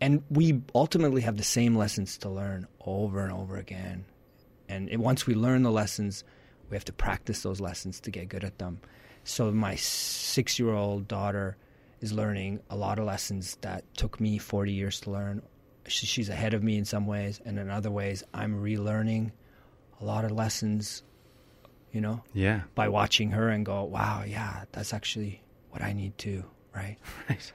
and 0.00 0.22
we 0.30 0.62
ultimately 0.74 1.20
have 1.20 1.36
the 1.36 1.44
same 1.44 1.76
lessons 1.76 2.16
to 2.18 2.30
learn 2.30 2.66
over 2.80 3.22
and 3.22 3.30
over 3.30 3.58
again. 3.58 4.06
And 4.66 4.88
it, 4.88 4.96
once 4.96 5.26
we 5.26 5.34
learn 5.34 5.62
the 5.62 5.70
lessons, 5.70 6.24
we 6.70 6.76
have 6.76 6.86
to 6.86 6.92
practice 6.94 7.42
those 7.42 7.60
lessons 7.60 8.00
to 8.00 8.10
get 8.10 8.30
good 8.30 8.44
at 8.44 8.56
them. 8.56 8.80
So 9.24 9.52
my 9.52 9.74
six 9.74 10.58
year 10.58 10.72
old 10.72 11.06
daughter 11.06 11.58
is 12.00 12.14
learning 12.14 12.60
a 12.70 12.76
lot 12.76 12.98
of 12.98 13.04
lessons 13.04 13.58
that 13.60 13.84
took 13.94 14.18
me 14.20 14.38
40 14.38 14.72
years 14.72 15.00
to 15.00 15.10
learn. 15.10 15.42
She's 15.86 16.30
ahead 16.30 16.54
of 16.54 16.62
me 16.62 16.78
in 16.78 16.86
some 16.86 17.06
ways, 17.06 17.42
and 17.44 17.58
in 17.58 17.68
other 17.68 17.90
ways, 17.90 18.24
I'm 18.32 18.62
relearning 18.62 19.32
a 20.00 20.06
lot 20.06 20.24
of 20.24 20.32
lessons 20.32 21.02
you 21.92 22.00
know? 22.00 22.22
Yeah. 22.34 22.62
By 22.74 22.88
watching 22.88 23.30
her 23.32 23.48
and 23.48 23.64
go, 23.64 23.84
wow, 23.84 24.24
yeah, 24.26 24.64
that's 24.72 24.92
actually 24.92 25.42
what 25.70 25.82
I 25.82 25.92
need 25.92 26.16
to, 26.18 26.44
right? 26.74 26.96
Right. 27.28 27.52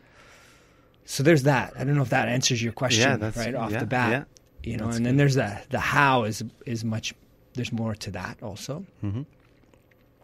So 1.06 1.22
there's 1.24 1.44
that. 1.44 1.74
I 1.78 1.84
don't 1.84 1.96
know 1.96 2.02
if 2.02 2.10
that 2.12 2.30
answers 2.30 2.64
your 2.64 2.72
question 2.74 3.02
Yeah, 3.10 3.18
that's- 3.18 3.38
right 3.46 3.54
off 3.56 3.72
yeah, 3.72 3.80
the 3.80 3.86
bat. 3.86 4.12
yeah. 4.12 4.24
You 4.72 4.78
know, 4.78 4.86
That's 4.86 4.98
and 4.98 5.06
then 5.06 5.18
there's 5.18 5.36
the 5.36 5.62
the 5.70 5.80
how 5.80 6.24
is 6.24 6.42
is 6.66 6.86
much. 6.86 7.14
There's 7.54 7.74
more 7.74 7.94
to 7.96 8.12
that 8.12 8.42
also. 8.42 8.86
hmm 9.02 9.24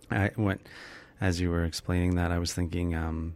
I 0.10 0.32
went 0.38 0.66
as 1.20 1.42
you 1.42 1.50
were 1.50 1.66
explaining 1.66 2.16
that. 2.16 2.32
I 2.32 2.39
was 2.39 2.54
thinking 2.54 2.96
um, 2.96 3.36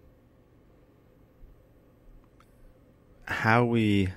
how 3.25 3.65
we 3.65 4.09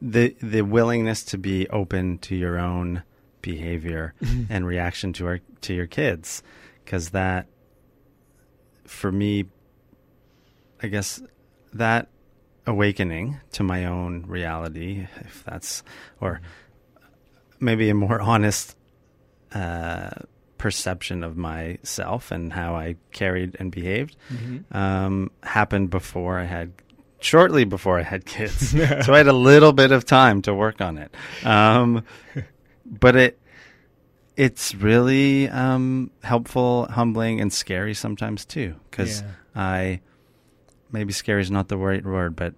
the 0.00 0.34
the 0.42 0.62
willingness 0.62 1.22
to 1.24 1.38
be 1.38 1.68
open 1.68 2.18
to 2.18 2.36
your 2.36 2.58
own 2.58 3.02
behavior 3.42 4.14
and 4.48 4.66
reaction 4.66 5.12
to 5.14 5.26
our 5.26 5.40
to 5.62 5.74
your 5.74 5.86
kids, 5.86 6.42
because 6.84 7.10
that 7.10 7.46
for 8.86 9.12
me, 9.12 9.46
I 10.82 10.88
guess 10.88 11.22
that 11.72 12.08
awakening 12.66 13.40
to 13.52 13.62
my 13.62 13.84
own 13.84 14.24
reality, 14.26 15.06
if 15.20 15.42
that's 15.44 15.82
or 16.20 16.40
maybe 17.60 17.88
a 17.90 17.94
more 17.94 18.20
honest 18.32 18.76
uh, 19.52 20.10
perception 20.58 21.24
of 21.24 21.36
myself 21.36 22.30
and 22.30 22.52
how 22.52 22.76
I 22.76 22.96
carried 23.12 23.56
and 23.58 23.72
behaved 23.72 24.16
um, 24.70 25.30
happened 25.42 25.90
before 25.90 26.38
I 26.38 26.44
had, 26.44 26.72
shortly 27.20 27.64
before 27.64 27.98
I 27.98 28.02
had 28.02 28.24
kids. 28.24 28.70
so 29.04 29.12
I 29.12 29.16
had 29.16 29.28
a 29.28 29.32
little 29.32 29.72
bit 29.72 29.90
of 29.90 30.04
time 30.04 30.40
to 30.42 30.54
work 30.54 30.80
on 30.80 30.98
it. 30.98 31.12
Um, 31.44 32.04
but 32.92 33.16
it, 33.16 33.38
it's 34.36 34.74
really 34.74 35.48
um, 35.48 36.10
helpful, 36.22 36.86
humbling, 36.90 37.40
and 37.40 37.52
scary 37.52 37.94
sometimes 37.94 38.44
too. 38.44 38.76
Because 38.90 39.22
Yeah. 39.22 39.28
I, 39.54 40.00
maybe 40.90 41.12
scary 41.12 41.40
is 41.42 41.50
not 41.50 41.68
the 41.68 41.76
right 41.78 42.04
word, 42.04 42.36
but 42.36 42.54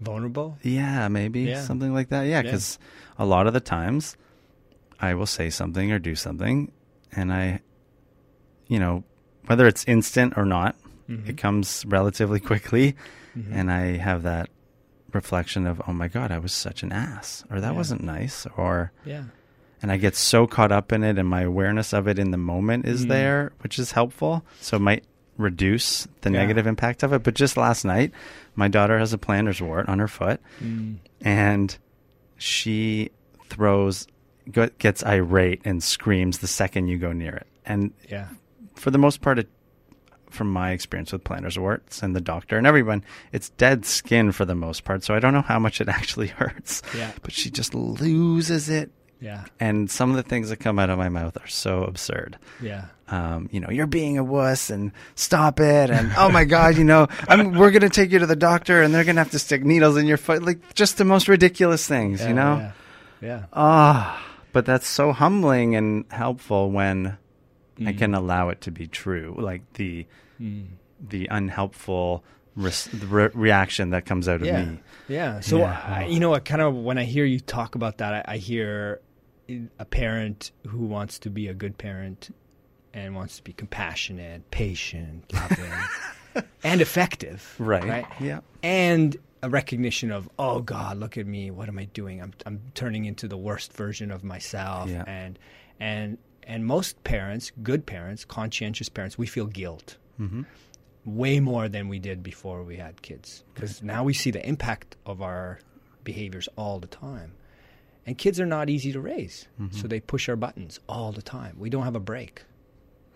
Vulnerable. 0.00 0.58
yeah, 0.62 1.08
maybe 1.08 1.40
Yeah. 1.42 1.62
something 1.62 1.92
like 1.94 2.08
that. 2.10 2.22
Yeah, 2.22 2.36
Yeah. 2.38 2.42
because 2.42 2.78
a 3.18 3.24
lot 3.24 3.46
of 3.46 3.54
the 3.54 3.60
times 3.60 4.16
I 5.00 5.14
will 5.14 5.26
say 5.26 5.50
something 5.50 5.90
or 5.92 5.98
do 5.98 6.14
something, 6.14 6.70
and 7.12 7.32
I, 7.32 7.60
you 8.68 8.78
know, 8.78 9.04
whether 9.46 9.66
it's 9.66 9.84
instant 9.86 10.34
or 10.36 10.44
not, 10.44 10.76
Mhm. 11.08 11.28
it 11.28 11.36
comes 11.36 11.84
relatively 11.86 12.40
quickly, 12.50 12.94
Mhm. 13.36 13.52
and 13.52 13.70
I 13.70 13.96
have 13.96 14.22
that 14.24 14.50
reflection 15.16 15.66
of, 15.66 15.82
oh 15.88 15.92
my 15.92 16.08
god, 16.08 16.30
I 16.30 16.38
was 16.38 16.52
such 16.52 16.82
an 16.84 16.92
ass, 16.92 17.44
or 17.50 17.60
that 17.60 17.72
Yeah. 17.72 17.76
wasn't 17.76 18.02
nice, 18.04 18.46
or 18.56 18.92
yeah. 19.04 19.24
and 19.82 19.90
I 19.90 19.96
get 19.96 20.14
so 20.14 20.46
caught 20.46 20.70
up 20.72 20.92
in 20.92 21.02
it, 21.02 21.18
and 21.18 21.28
my 21.28 21.42
awareness 21.42 21.92
of 21.92 22.06
it 22.06 22.18
in 22.18 22.30
the 22.30 22.36
moment 22.38 22.86
is 22.86 23.04
Mm. 23.04 23.08
there, 23.08 23.52
which 23.60 23.78
is 23.78 23.92
helpful. 23.92 24.44
So 24.60 24.76
it 24.76 24.80
might 24.80 25.04
reduce 25.38 26.06
the 26.22 26.30
Yeah. 26.30 26.38
negative 26.40 26.66
impact 26.66 27.02
of 27.02 27.12
it. 27.12 27.22
But 27.22 27.34
just 27.34 27.56
last 27.56 27.84
night, 27.84 28.10
my 28.54 28.68
daughter 28.68 28.98
has 28.98 29.12
a 29.12 29.18
plantar's 29.18 29.60
wart 29.60 29.88
on 29.88 29.98
her 29.98 30.08
foot, 30.08 30.40
Mm. 30.62 30.96
and 31.20 31.76
she 32.38 33.10
throws 33.48 34.06
gets 34.78 35.04
irate 35.04 35.60
and 35.64 35.82
screams 35.82 36.38
the 36.38 36.46
second 36.46 36.86
you 36.86 36.96
go 36.98 37.12
near 37.12 37.34
it 37.34 37.46
and 37.64 37.92
Yeah. 38.08 38.28
for 38.76 38.92
the 38.92 38.98
most 38.98 39.20
part 39.20 39.40
it, 39.40 39.48
from 40.36 40.52
my 40.52 40.70
experience 40.70 41.12
with 41.12 41.24
plantar's 41.24 41.58
warts 41.58 42.02
and 42.02 42.14
the 42.14 42.20
doctor 42.20 42.56
and 42.58 42.66
everyone 42.66 43.02
it's 43.32 43.48
dead 43.50 43.84
skin 43.84 44.30
for 44.32 44.44
the 44.44 44.54
most 44.54 44.84
part 44.84 45.02
so 45.02 45.14
i 45.14 45.18
don't 45.18 45.32
know 45.34 45.42
how 45.42 45.58
much 45.58 45.80
it 45.80 45.88
actually 45.98 46.28
hurts 46.28 46.82
Yeah. 46.96 47.10
but 47.22 47.32
she 47.32 47.50
just 47.50 47.74
loses 47.74 48.68
it 48.68 48.90
Yeah. 49.20 49.44
and 49.58 49.90
some 49.90 50.10
of 50.10 50.16
the 50.16 50.22
things 50.22 50.50
that 50.50 50.58
come 50.58 50.78
out 50.78 50.90
of 50.90 50.98
my 50.98 51.08
mouth 51.08 51.36
are 51.42 51.48
so 51.48 51.82
absurd 51.84 52.36
Yeah. 52.60 52.84
um, 53.08 53.48
you 53.52 53.60
know, 53.60 53.70
you're 53.70 53.86
being 53.86 54.18
a 54.18 54.24
wuss 54.24 54.68
and 54.68 54.90
stop 55.14 55.60
it. 55.60 55.90
And 55.90 56.12
oh 56.18 56.28
my 56.28 56.44
God, 56.44 56.76
you 56.76 56.82
know, 56.84 57.06
I'm, 57.28 57.52
we're 57.52 57.70
going 57.70 57.82
to 57.82 57.88
take 57.88 58.10
you 58.10 58.18
to 58.18 58.26
the 58.26 58.34
doctor 58.34 58.82
and 58.82 58.92
they're 58.92 59.04
going 59.04 59.14
to 59.16 59.22
have 59.22 59.30
to 59.30 59.38
stick 59.38 59.64
needles 59.64 59.96
in 59.96 60.06
your 60.06 60.16
foot. 60.18 60.42
Like 60.42 60.74
just 60.74 60.98
the 60.98 61.04
most 61.04 61.28
ridiculous 61.28 61.86
things, 61.86 62.20
Yeah, 62.20 62.28
you 62.28 62.34
know? 62.34 62.56
Yeah. 62.58 62.72
Yeah. 63.22 63.42
Ah, 63.52 64.26
but 64.52 64.66
that's 64.66 64.88
so 64.88 65.12
humbling 65.12 65.76
and 65.76 66.04
helpful 66.10 66.70
when 66.72 67.16
I 67.78 67.92
Mm. 67.92 67.98
can 67.98 68.14
allow 68.14 68.48
it 68.48 68.60
to 68.62 68.70
be 68.72 68.86
true. 68.88 69.34
Like 69.38 69.62
the, 69.74 70.06
Mm. 70.40 70.66
the 71.08 71.26
unhelpful 71.30 72.24
the 72.56 73.06
re- 73.06 73.28
reaction 73.34 73.90
that 73.90 74.06
comes 74.06 74.28
out 74.28 74.40
of 74.40 74.46
Yeah. 74.46 74.64
me. 74.64 74.78
Yeah. 75.08 75.40
So 75.40 75.58
Yeah. 75.58 75.82
I, 75.86 76.06
you 76.06 76.18
know, 76.20 76.30
what? 76.30 76.46
kind 76.46 76.62
of 76.62 76.74
when 76.74 76.96
I 76.96 77.04
hear 77.04 77.26
you 77.26 77.38
talk 77.38 77.74
about 77.74 77.98
that, 77.98 78.26
I, 78.26 78.34
I 78.34 78.36
hear 78.38 79.00
a 79.78 79.84
parent 79.84 80.52
who 80.66 80.86
wants 80.86 81.18
to 81.20 81.30
be 81.30 81.48
a 81.48 81.54
good 81.54 81.76
parent 81.76 82.34
and 82.94 83.14
wants 83.14 83.36
to 83.36 83.42
be 83.44 83.52
compassionate, 83.52 84.50
patient, 84.50 85.30
loving, 85.34 85.70
and 86.64 86.80
effective. 86.80 87.54
Right. 87.58 87.84
Right. 87.84 88.06
Yeah. 88.20 88.40
And 88.62 89.16
a 89.42 89.50
recognition 89.50 90.10
of, 90.10 90.28
oh 90.38 90.60
God, 90.60 90.96
look 90.96 91.18
at 91.18 91.26
me. 91.26 91.50
What 91.50 91.68
am 91.68 91.78
I 91.78 91.84
doing? 91.84 92.22
I'm 92.22 92.32
I'm 92.46 92.60
turning 92.74 93.04
into 93.04 93.28
the 93.28 93.36
worst 93.36 93.74
version 93.74 94.10
of 94.10 94.24
myself. 94.24 94.88
Yeah. 94.88 95.04
And 95.06 95.38
and 95.78 96.16
and 96.44 96.64
most 96.64 97.04
parents, 97.04 97.52
good 97.62 97.84
parents, 97.84 98.24
conscientious 98.24 98.88
parents, 98.88 99.18
we 99.18 99.26
feel 99.26 99.44
guilt 99.46 99.98
hmm 100.16 100.42
way 101.04 101.38
more 101.38 101.68
than 101.68 101.86
we 101.88 102.00
did 102.00 102.20
before 102.20 102.64
we 102.64 102.76
had 102.78 103.00
kids 103.00 103.44
because 103.54 103.80
now 103.80 104.02
we 104.02 104.12
see 104.12 104.32
the 104.32 104.44
impact 104.44 104.96
of 105.06 105.22
our 105.22 105.60
behaviors 106.02 106.48
all 106.56 106.80
the 106.80 106.88
time 106.88 107.30
and 108.04 108.18
kids 108.18 108.40
are 108.40 108.46
not 108.46 108.68
easy 108.68 108.90
to 108.92 109.00
raise 109.00 109.46
Mm-hmm. 109.60 109.76
so 109.78 109.86
they 109.86 110.00
push 110.00 110.28
our 110.28 110.34
buttons 110.34 110.80
all 110.88 111.12
the 111.12 111.22
time 111.22 111.54
we 111.60 111.70
don't 111.70 111.84
have 111.84 111.94
a 111.94 112.00
break 112.00 112.42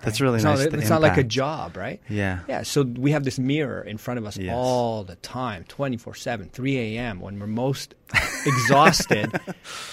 That's 0.02 0.20
really 0.20 0.36
it's 0.36 0.44
nice. 0.44 0.64
not, 0.66 0.74
it's 0.80 0.88
not 0.88 1.02
like 1.02 1.16
a 1.18 1.24
job 1.24 1.76
right 1.76 2.00
Yeah. 2.08 2.40
yeah 2.48 2.62
so 2.62 2.82
we 2.82 3.10
have 3.10 3.24
this 3.24 3.40
mirror 3.40 3.82
in 3.82 3.98
front 3.98 4.18
of 4.18 4.24
us 4.24 4.36
Yes. 4.38 4.54
all 4.56 5.02
the 5.02 5.16
time 5.16 5.64
24-7 5.64 6.48
3 6.52 6.78
a.m 6.78 7.18
when 7.18 7.40
we're 7.40 7.48
most 7.48 7.96
exhausted 8.46 9.32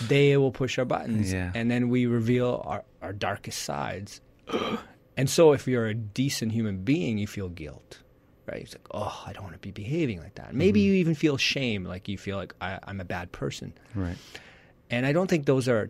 they 0.07 0.37
will 0.37 0.51
push 0.51 0.77
our 0.77 0.85
buttons 0.85 1.33
Yeah. 1.33 1.51
and 1.55 1.71
then 1.71 1.89
we 1.89 2.05
reveal 2.05 2.61
our, 2.63 2.83
our 3.01 3.13
darkest 3.13 3.63
sides 3.63 4.21
and 5.17 5.29
so 5.29 5.51
if 5.51 5.67
you're 5.67 5.87
a 5.87 5.93
decent 5.93 6.51
human 6.53 6.83
being 6.83 7.17
you 7.17 7.27
feel 7.27 7.49
guilt 7.49 7.99
right 8.45 8.61
it's 8.61 8.73
like 8.73 8.87
oh 8.91 9.23
i 9.25 9.33
don't 9.33 9.43
want 9.43 9.53
to 9.55 9.59
be 9.59 9.71
behaving 9.71 10.19
like 10.21 10.35
that 10.35 10.53
maybe 10.53 10.79
Mm-hmm. 10.79 10.87
you 10.87 10.93
even 10.93 11.15
feel 11.15 11.35
shame 11.37 11.83
like 11.83 12.07
you 12.07 12.17
feel 12.17 12.37
like 12.37 12.53
I, 12.61 12.79
i'm 12.83 13.01
a 13.01 13.05
bad 13.05 13.31
person 13.31 13.73
Right. 13.95 14.17
and 14.89 15.05
I 15.05 15.11
don't 15.11 15.27
think 15.29 15.45
those 15.45 15.67
are 15.67 15.89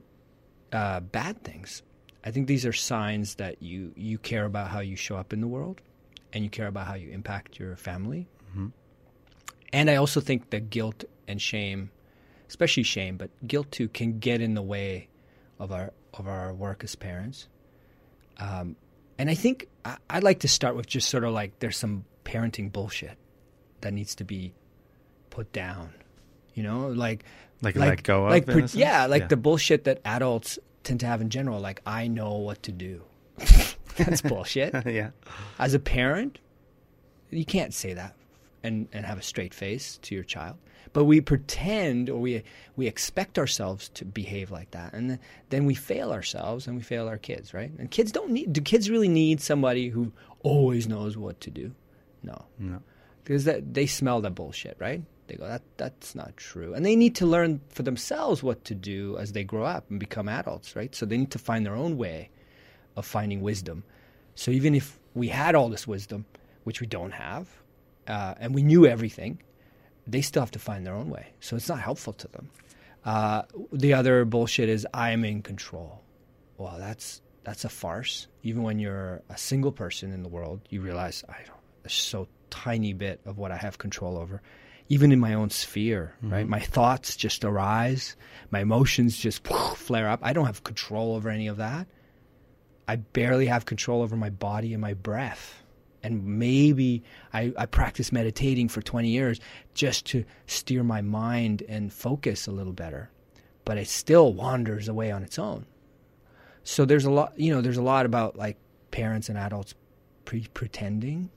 uh, 0.73 0.99
bad 0.99 1.43
things. 1.43 1.81
I 2.25 2.31
think 2.31 2.47
these 2.47 2.65
are 2.65 2.73
signs 2.73 3.35
that 3.35 3.61
you 3.61 3.93
you 3.95 4.17
care 4.17 4.43
about 4.45 4.69
how 4.69 4.79
you 4.81 4.95
show 4.97 5.15
up 5.15 5.31
in 5.31 5.39
the 5.39 5.47
world, 5.47 5.79
and 6.33 6.43
you 6.43 6.49
care 6.49 6.67
about 6.67 6.87
how 6.87 6.95
you 6.95 7.09
impact 7.09 7.57
your 7.57 7.77
family. 7.77 8.27
Mhm. 8.53 8.71
And 9.71 9.89
I 9.89 9.95
also 9.95 10.19
think 10.19 10.49
that 10.49 10.69
guilt 10.69 11.05
and 11.25 11.41
shame, 11.41 11.89
especially 12.49 12.83
shame, 12.83 13.15
but 13.15 13.29
guilt 13.47 13.71
too, 13.71 13.87
can 13.87 14.19
get 14.19 14.41
in 14.41 14.55
the 14.55 14.61
way 14.61 15.07
of 15.57 15.71
our 15.71 15.93
of 16.13 16.27
our 16.27 16.53
work 16.53 16.83
as 16.83 16.95
parents. 16.95 17.47
Um, 18.39 18.75
and 19.17 19.29
I 19.29 19.33
think 19.35 19.67
I, 19.85 19.97
I'd 20.09 20.23
like 20.23 20.39
to 20.39 20.47
start 20.47 20.75
with 20.75 20.87
just 20.87 21.09
sort 21.09 21.23
of 21.23 21.33
like 21.33 21.59
there's 21.59 21.77
some 21.77 22.05
parenting 22.25 22.71
bullshit 22.71 23.17
that 23.81 23.93
needs 23.93 24.15
to 24.15 24.23
be 24.23 24.53
put 25.29 25.51
down. 25.51 25.93
You 26.53 26.63
know, 26.63 26.87
like 26.87 27.23
Like, 27.61 27.75
let 27.75 28.03
go 28.03 28.25
of. 28.25 28.31
like 28.31 28.45
pre- 28.45 28.65
yeah, 28.73 29.05
like 29.05 29.29
the 29.29 29.37
bullshit 29.37 29.83
that 29.85 30.01
adults 30.05 30.57
tend 30.83 30.99
to 31.01 31.05
have 31.05 31.21
in 31.21 31.29
general. 31.29 31.59
Like 31.59 31.81
I 31.85 32.07
know 32.07 32.33
what 32.35 32.63
to 32.63 32.71
do. 32.71 33.01
That's 33.97 34.21
bullshit. 34.21 34.73
yeah. 34.85 35.11
As 35.59 35.73
a 35.73 35.79
parent, 35.79 36.39
you 37.29 37.45
can't 37.45 37.73
say 37.73 37.93
that 37.93 38.15
and 38.63 38.87
and 38.93 39.05
have 39.05 39.17
a 39.19 39.21
straight 39.23 39.53
face 39.53 39.99
to 40.03 40.15
your 40.15 40.23
child. 40.23 40.57
But 40.93 41.05
we 41.05 41.21
pretend 41.21 42.09
or 42.09 42.19
we 42.19 42.43
we 42.75 42.87
expect 42.87 43.37
ourselves 43.39 43.89
to 43.89 44.05
behave 44.05 44.51
like 44.51 44.71
that, 44.71 44.93
and 44.93 45.19
then, 45.49 45.65
we 45.65 45.73
fail 45.75 46.11
ourselves 46.11 46.67
and 46.67 46.75
we 46.75 46.83
fail 46.83 47.07
our 47.07 47.17
kids, 47.17 47.53
right? 47.53 47.71
And 47.79 47.89
kids 47.91 48.11
don't 48.11 48.31
need. 48.31 48.53
Do 48.53 48.61
kids 48.61 48.89
really 48.89 49.07
need 49.09 49.41
somebody 49.41 49.89
who 49.89 50.11
always 50.43 50.87
knows 50.87 51.17
what 51.17 51.39
to 51.41 51.49
do? 51.51 51.71
No 52.23 52.45
No. 52.59 52.81
because 53.23 53.43
that 53.45 53.73
they 53.73 53.85
smell 53.85 54.21
the 54.21 54.29
bullshit, 54.31 54.77
right? 54.79 55.01
They 55.27 55.35
go, 55.35 55.45
that 55.47 55.63
that's 55.75 56.15
not 56.15 56.37
true, 56.37 56.73
and 56.73 56.85
they 56.85 56.95
need 56.95 57.15
to 57.15 57.25
learn 57.25 57.59
for 57.69 57.83
themselves 57.83 58.41
what 58.41 58.63
to 58.65 58.75
do 58.75 59.17
as 59.17 59.33
they 59.33 59.43
grow 59.43 59.65
up 59.65 59.89
and 59.89 59.99
become 59.99 60.29
adults, 60.29 60.75
right? 60.75 60.95
So 60.95 61.05
they 61.05 61.17
need 61.17 61.31
to 61.31 61.39
find 61.39 61.65
their 61.65 61.75
own 61.75 61.97
way 61.97 62.29
of 62.95 63.05
finding 63.05 63.41
wisdom. 63.41 63.83
So 64.35 64.51
even 64.51 64.73
if 64.73 64.99
we 65.13 65.27
had 65.27 65.53
all 65.55 65.67
this 65.69 65.85
wisdom, 65.85 66.25
which 66.63 66.79
we 66.79 66.87
don't 66.87 67.11
have, 67.11 67.47
uh, 68.07 68.35
and 68.39 68.55
we 68.55 68.63
knew 68.63 68.85
everything, 68.85 69.41
they 70.07 70.21
still 70.21 70.41
have 70.41 70.51
to 70.51 70.59
find 70.59 70.85
their 70.85 70.95
own 70.95 71.09
way. 71.09 71.27
So 71.39 71.55
it's 71.55 71.69
not 71.69 71.79
helpful 71.79 72.13
to 72.13 72.27
them. 72.29 72.49
Uh, 73.05 73.43
the 73.71 73.93
other 73.93 74.25
bullshit 74.25 74.69
is 74.69 74.87
I 74.93 75.11
am 75.11 75.23
in 75.23 75.41
control. 75.41 76.01
Well, 76.57 76.77
that's 76.79 77.21
that's 77.43 77.63
a 77.65 77.69
farce. 77.69 78.27
Even 78.43 78.63
when 78.63 78.79
you're 78.79 79.21
a 79.29 79.37
single 79.37 79.71
person 79.71 80.11
in 80.11 80.23
the 80.23 80.29
world, 80.29 80.61
you 80.69 80.81
realize 80.81 81.23
I 81.29 81.37
don't. 81.45 81.57
There's 81.83 81.93
so 81.93 82.27
tiny 82.49 82.93
bit 82.93 83.21
of 83.25 83.37
what 83.37 83.51
I 83.51 83.57
have 83.57 83.77
control 83.77 84.17
over. 84.17 84.41
Even 84.89 85.11
in 85.11 85.19
my 85.19 85.33
own 85.33 85.49
sphere, 85.49 86.13
right? 86.21 86.47
My 86.47 86.61
thoughts 86.61 87.17
just 87.17 87.43
arise. 87.43 88.15
My 88.51 88.61
emotions 88.61 89.17
just 89.17 89.45
flare 89.45 90.07
up. 90.09 90.21
I 90.23 90.31
don't 90.31 90.45
have 90.45 90.63
control 90.63 91.15
over 91.15 91.29
any 91.29 91.47
of 91.47 91.57
that. 91.57 91.87
I 92.87 92.95
barely 92.95 93.47
have 93.47 93.65
control 93.65 94.01
over 94.01 94.15
my 94.15 94.29
body 94.29 94.71
and 94.73 94.81
my 94.81 94.93
breath. 94.93 95.61
And 96.03 96.23
maybe 96.39 97.03
I, 97.33 97.53
I 97.57 97.65
practice 97.65 98.11
meditating 98.11 98.69
for 98.69 98.81
20 98.81 99.09
years 99.09 99.39
just 99.73 100.05
to 100.07 100.23
steer 100.45 100.83
my 100.83 101.01
mind 101.01 101.63
and 101.67 101.91
focus 101.91 102.47
a 102.47 102.51
little 102.51 102.73
better. 102.73 103.09
But 103.65 103.77
it 103.77 103.87
still 103.87 104.33
wanders 104.33 104.87
away 104.87 105.11
on 105.11 105.23
its 105.23 105.37
own. 105.37 105.65
So 106.63 106.85
there's 106.85 107.05
a 107.05 107.11
lot, 107.11 107.33
you 107.37 107.53
know, 107.53 107.61
there's 107.61 107.77
a 107.77 107.81
lot 107.81 108.05
about 108.05 108.35
like 108.37 108.57
parents 108.91 109.29
and 109.29 109.37
adults 109.37 109.73
pre- 110.25 110.47
pretending 110.53 111.29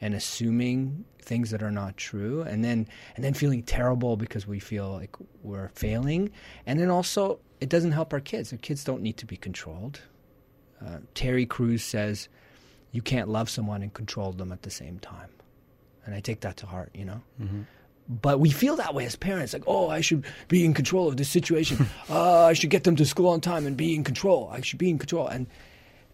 and 0.00 0.14
assuming 0.14 1.04
things 1.20 1.50
that 1.50 1.62
are 1.62 1.70
not 1.70 1.96
true 1.96 2.42
and 2.42 2.64
then 2.64 2.86
and 3.16 3.24
then 3.24 3.34
feeling 3.34 3.62
terrible 3.62 4.16
because 4.16 4.46
we 4.46 4.58
feel 4.58 4.90
like 4.92 5.14
we're 5.42 5.68
failing 5.70 6.30
and 6.66 6.78
then 6.78 6.88
also 6.88 7.38
it 7.60 7.68
doesn't 7.68 7.92
help 7.92 8.12
our 8.12 8.20
kids 8.20 8.52
our 8.52 8.58
kids 8.58 8.84
don't 8.84 9.02
need 9.02 9.16
to 9.16 9.26
be 9.26 9.36
controlled 9.36 10.00
uh, 10.84 10.98
terry 11.14 11.44
crews 11.44 11.82
says 11.82 12.28
you 12.92 13.02
can't 13.02 13.28
love 13.28 13.50
someone 13.50 13.82
and 13.82 13.92
control 13.92 14.32
them 14.32 14.52
at 14.52 14.62
the 14.62 14.70
same 14.70 14.98
time. 14.98 15.28
And 16.04 16.14
i 16.14 16.20
take 16.20 16.40
that 16.40 16.56
to 16.58 16.66
heart 16.66 16.90
you 16.94 17.04
know? 17.04 17.20
Mm-hmm. 17.40 17.62
but 18.08 18.40
we 18.40 18.50
feel 18.50 18.76
that 18.76 18.94
way 18.94 19.04
as 19.04 19.14
parents 19.16 19.52
like 19.52 19.64
oh 19.66 19.88
i 19.90 20.00
should 20.00 20.24
be 20.48 20.64
in 20.64 20.72
control 20.74 21.08
of 21.08 21.16
this 21.16 21.28
situation. 21.28 21.86
Uh, 22.08 22.44
i 22.52 22.54
should 22.54 22.70
get 22.70 22.84
them 22.84 22.96
to 22.96 23.04
school 23.04 23.28
on 23.28 23.40
time 23.40 23.66
and 23.66 23.76
be 23.76 23.94
in 23.94 24.04
control. 24.04 24.48
I 24.52 24.60
should 24.62 24.78
be 24.78 24.88
in 24.88 24.98
control. 24.98 25.26
And 25.28 25.46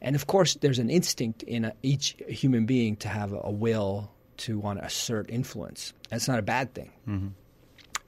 and 0.02 0.16
of 0.16 0.26
course 0.26 0.54
there's 0.56 0.78
an 0.80 0.90
instinct 0.90 1.42
in 1.44 1.64
a, 1.66 1.72
each 1.82 2.16
human 2.28 2.66
being 2.66 2.96
to 2.96 3.08
have 3.08 3.32
a, 3.32 3.40
a 3.44 3.50
will 3.50 4.10
to 4.38 4.58
want 4.58 4.80
to 4.80 4.84
assert 4.84 5.30
influence. 5.30 5.92
That's 6.10 6.26
not 6.26 6.38
a 6.38 6.42
bad 6.42 6.74
thing. 6.74 6.90
Mm-hmm. 7.08 7.28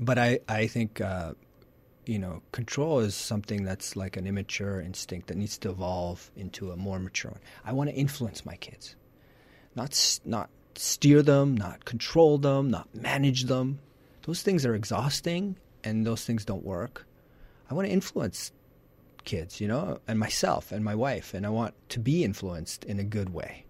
but 0.00 0.18
i 0.18 0.40
i 0.49 0.66
think 0.66 1.00
uh, 1.00 1.32
you 2.06 2.18
know 2.18 2.42
control 2.52 3.00
is 3.00 3.14
something 3.14 3.64
that's 3.64 3.96
like 3.96 4.16
an 4.16 4.26
immature 4.26 4.80
instinct 4.80 5.28
that 5.28 5.36
needs 5.36 5.58
to 5.58 5.70
evolve 5.70 6.30
into 6.36 6.70
a 6.70 6.76
more 6.76 6.98
mature 6.98 7.32
one. 7.32 7.40
I 7.64 7.72
want 7.72 7.90
to 7.90 7.96
influence 7.96 8.46
my 8.46 8.56
kids. 8.56 8.96
Not 9.75 10.20
not 10.25 10.48
steer 10.76 11.22
them 11.22 11.56
not 11.56 11.84
control 11.84 12.38
them 12.38 12.70
not 12.70 12.94
manage 12.94 13.44
them. 13.44 13.80
Those 14.22 14.42
things 14.42 14.64
are 14.64 14.75
exhausting 14.75 15.56
and 15.84 16.06
those 16.06 16.25
things 16.25 16.44
don't 16.44 16.64
work. 16.64 17.06
I 17.70 17.75
want 17.75 17.86
to 17.86 17.92
influence 17.92 18.52
kids 19.25 19.60
you 19.60 19.66
know 19.66 19.98
and 20.06 20.20
myself 20.20 20.70
and 20.70 20.84
my 20.84 20.94
wife 20.94 21.34
and 21.34 21.44
i 21.44 21.48
want 21.48 21.75
to 21.88 21.98
be 21.98 22.22
influenced 22.22 22.84
in 22.84 23.00
a 23.00 23.04
good 23.04 23.30
way. 23.30 23.64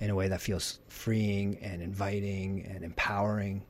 In 0.00 0.10
a 0.10 0.14
way 0.14 0.28
that 0.28 0.40
feels 0.40 0.80
freeing 0.88 1.58
and 1.58 1.80
inviting 1.80 2.64
and 2.66 2.82
empowering. 2.82 3.62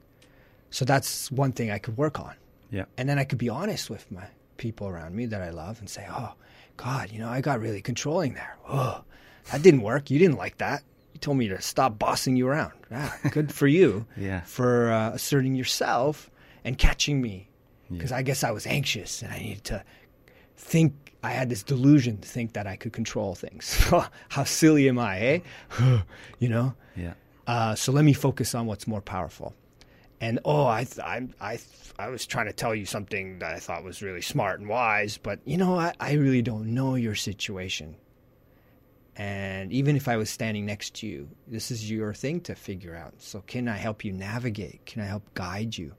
So 0.70 0.84
that's 0.84 1.30
one 1.30 1.52
thing 1.52 1.70
i 1.70 1.78
could 1.78 1.96
work 1.96 2.20
on 2.20 2.34
Yeah. 2.74 2.84
and 2.98 3.08
then 3.08 3.18
I 3.18 3.24
could 3.24 3.38
be 3.38 3.48
honest 3.48 3.88
with 3.90 4.10
my 4.10 4.26
people 4.56 4.86
around 4.88 5.14
me 5.14 5.26
that 5.26 5.40
I 5.42 5.50
love 5.50 5.78
and 5.80 5.88
say, 5.88 6.06
"Oh, 6.10 6.32
God, 6.76 7.10
you 7.12 7.18
know, 7.20 7.28
I 7.28 7.40
got 7.40 7.60
really 7.60 7.80
controlling 7.82 8.34
there. 8.34 8.56
Oh, 8.68 9.04
that 9.52 9.62
didn't 9.62 9.82
work. 9.82 10.10
You 10.10 10.18
didn't 10.18 10.38
like 10.38 10.58
that. 10.58 10.82
You 11.12 11.20
told 11.20 11.36
me 11.38 11.46
to 11.48 11.60
stop 11.60 11.98
bossing 11.98 12.34
you 12.36 12.48
around. 12.48 12.72
Ah, 12.90 13.16
good 13.30 13.52
for 13.54 13.66
you 13.68 14.06
Yeah. 14.16 14.40
for 14.42 14.90
uh, 14.90 15.10
asserting 15.14 15.54
yourself 15.54 16.30
and 16.64 16.76
catching 16.76 17.20
me, 17.22 17.48
because 17.90 18.10
I 18.12 18.22
guess 18.22 18.42
I 18.42 18.50
was 18.50 18.66
anxious 18.66 19.22
and 19.22 19.32
I 19.32 19.38
needed 19.38 19.64
to 19.64 19.84
think. 20.56 20.94
I 21.22 21.30
had 21.30 21.48
this 21.48 21.62
delusion 21.62 22.18
to 22.18 22.28
think 22.28 22.52
that 22.52 22.66
I 22.66 22.76
could 22.76 22.92
control 22.92 23.34
things. 23.34 23.74
How 24.28 24.44
silly 24.44 24.88
am 24.90 24.98
I, 24.98 25.18
eh? 25.20 25.38
you 26.38 26.48
know. 26.50 26.74
Yeah. 26.96 27.14
Uh, 27.46 27.74
so 27.74 27.92
let 27.92 28.04
me 28.04 28.12
focus 28.12 28.54
on 28.54 28.66
what's 28.66 28.86
more 28.86 29.00
powerful. 29.00 29.54
And 30.20 30.38
oh, 30.44 30.64
I, 30.64 30.86
I, 31.02 31.28
I, 31.40 31.58
I 31.98 32.08
was 32.08 32.24
trying 32.26 32.46
to 32.46 32.52
tell 32.52 32.74
you 32.74 32.86
something 32.86 33.40
that 33.40 33.52
I 33.54 33.58
thought 33.58 33.84
was 33.84 34.00
really 34.00 34.22
smart 34.22 34.60
and 34.60 34.68
wise, 34.68 35.18
but 35.18 35.40
you 35.44 35.56
know, 35.58 35.76
I, 35.78 35.92
I 36.00 36.12
really 36.14 36.40
don't 36.42 36.72
know 36.74 36.94
your 36.94 37.14
situation. 37.14 37.96
And 39.16 39.72
even 39.72 39.94
if 39.96 40.08
I 40.08 40.16
was 40.16 40.28
standing 40.30 40.66
next 40.66 40.94
to 40.96 41.06
you, 41.06 41.28
this 41.46 41.70
is 41.70 41.88
your 41.90 42.14
thing 42.14 42.40
to 42.42 42.54
figure 42.54 42.96
out. 42.96 43.14
So 43.18 43.42
can 43.46 43.68
I 43.68 43.76
help 43.76 44.04
you 44.04 44.12
navigate? 44.12 44.86
Can 44.86 45.02
I 45.02 45.06
help 45.06 45.22
guide 45.34 45.76
you? 45.76 45.94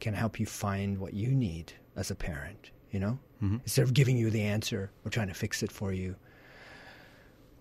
Can 0.00 0.14
I 0.14 0.18
help 0.18 0.38
you 0.38 0.44
find 0.46 0.98
what 0.98 1.14
you 1.14 1.28
need 1.28 1.72
as 1.96 2.10
a 2.10 2.14
parent? 2.14 2.70
You 2.90 3.00
know, 3.00 3.18
Mhm. 3.42 3.60
instead 3.62 3.82
of 3.82 3.94
giving 3.94 4.16
you 4.16 4.30
the 4.30 4.42
answer 4.42 4.90
or 5.04 5.10
trying 5.10 5.28
to 5.28 5.34
fix 5.34 5.62
it 5.62 5.70
for 5.70 5.92
you, 5.92 6.16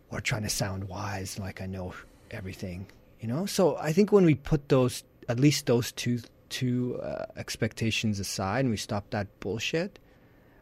or 0.10 0.22
trying 0.22 0.44
to 0.44 0.50
sound 0.50 0.86
wise 0.86 1.38
like 1.38 1.62
I 1.62 1.66
know 1.66 1.94
everything, 2.32 2.88
you 3.20 3.28
know. 3.28 3.46
So 3.46 3.76
I 3.78 3.92
think 3.92 4.12
when 4.12 4.26
we 4.26 4.36
put 4.36 4.70
those, 4.70 5.04
at 5.28 5.40
least 5.40 5.66
those 5.66 5.92
two 5.92 6.20
two 6.50 7.00
uh, 7.02 7.26
expectations 7.36 8.20
aside, 8.20 8.62
and 8.62 8.70
we 8.70 8.78
stop 8.78 9.10
that 9.10 9.28
bullshit, 9.40 10.00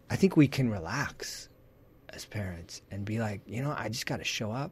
I 0.10 0.16
think 0.16 0.36
we 0.36 0.48
can 0.48 0.70
relax 0.70 1.50
as 2.10 2.26
parents 2.26 2.82
and 2.90 3.06
be 3.06 3.20
like, 3.20 3.42
you 3.46 3.62
know, 3.62 3.76
I 3.78 3.90
just 3.90 4.06
got 4.06 4.18
to 4.18 4.24
show 4.24 4.52
up. 4.52 4.72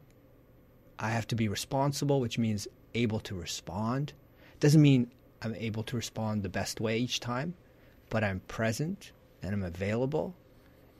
I 0.98 1.10
have 1.10 1.26
to 1.28 1.36
be 1.36 1.48
responsible, 1.48 2.20
which 2.20 2.38
means 2.38 2.66
able 2.94 3.20
to 3.20 3.34
respond. 3.34 4.12
Doesn't 4.60 4.80
mean 4.80 5.10
I'm 5.42 5.54
able 5.56 5.82
to 5.84 5.96
respond 5.96 6.42
the 6.42 6.48
best 6.48 6.80
way 6.80 6.98
each 6.98 7.20
time, 7.20 7.54
but 8.10 8.24
I'm 8.24 8.40
present 8.40 9.12
and 9.42 9.52
I'm 9.52 9.62
available 9.62 10.34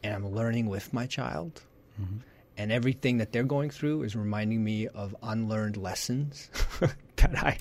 and 0.02 0.14
I'm 0.14 0.28
learning 0.28 0.66
with 0.66 0.92
my 0.92 1.06
child 1.06 1.62
and 2.56 2.72
everything 2.72 3.18
that 3.18 3.32
they're 3.32 3.42
going 3.44 3.70
through 3.70 4.02
is 4.02 4.14
reminding 4.16 4.62
me 4.62 4.88
of 4.88 5.14
unlearned 5.22 5.76
lessons 5.76 6.50
that 7.16 7.36
I 7.36 7.58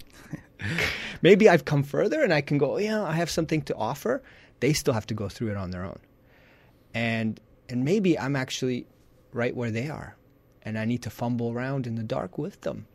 maybe 1.21 1.49
I've 1.49 1.65
come 1.65 1.83
further 1.83 2.23
and 2.23 2.33
I 2.33 2.41
can 2.41 2.57
go, 2.57 2.77
yeah, 2.77 3.03
I 3.03 3.13
have 3.13 3.29
something 3.29 3.61
to 3.63 3.75
offer. 3.75 4.21
They 4.59 4.73
still 4.73 4.93
have 4.93 5.07
to 5.07 5.13
go 5.13 5.29
through 5.29 5.51
it 5.51 5.57
on 5.57 5.71
their 5.71 5.83
own. 5.83 5.99
And 6.93 7.39
and 7.69 7.83
maybe 7.83 8.17
I'm 8.19 8.35
actually 8.35 8.85
right 9.31 9.55
where 9.55 9.71
they 9.71 9.89
are 9.89 10.15
and 10.61 10.77
I 10.77 10.85
need 10.85 11.01
to 11.03 11.09
fumble 11.09 11.51
around 11.51 11.87
in 11.87 11.95
the 11.95 12.03
dark 12.03 12.37
with 12.37 12.61
them. 12.61 12.87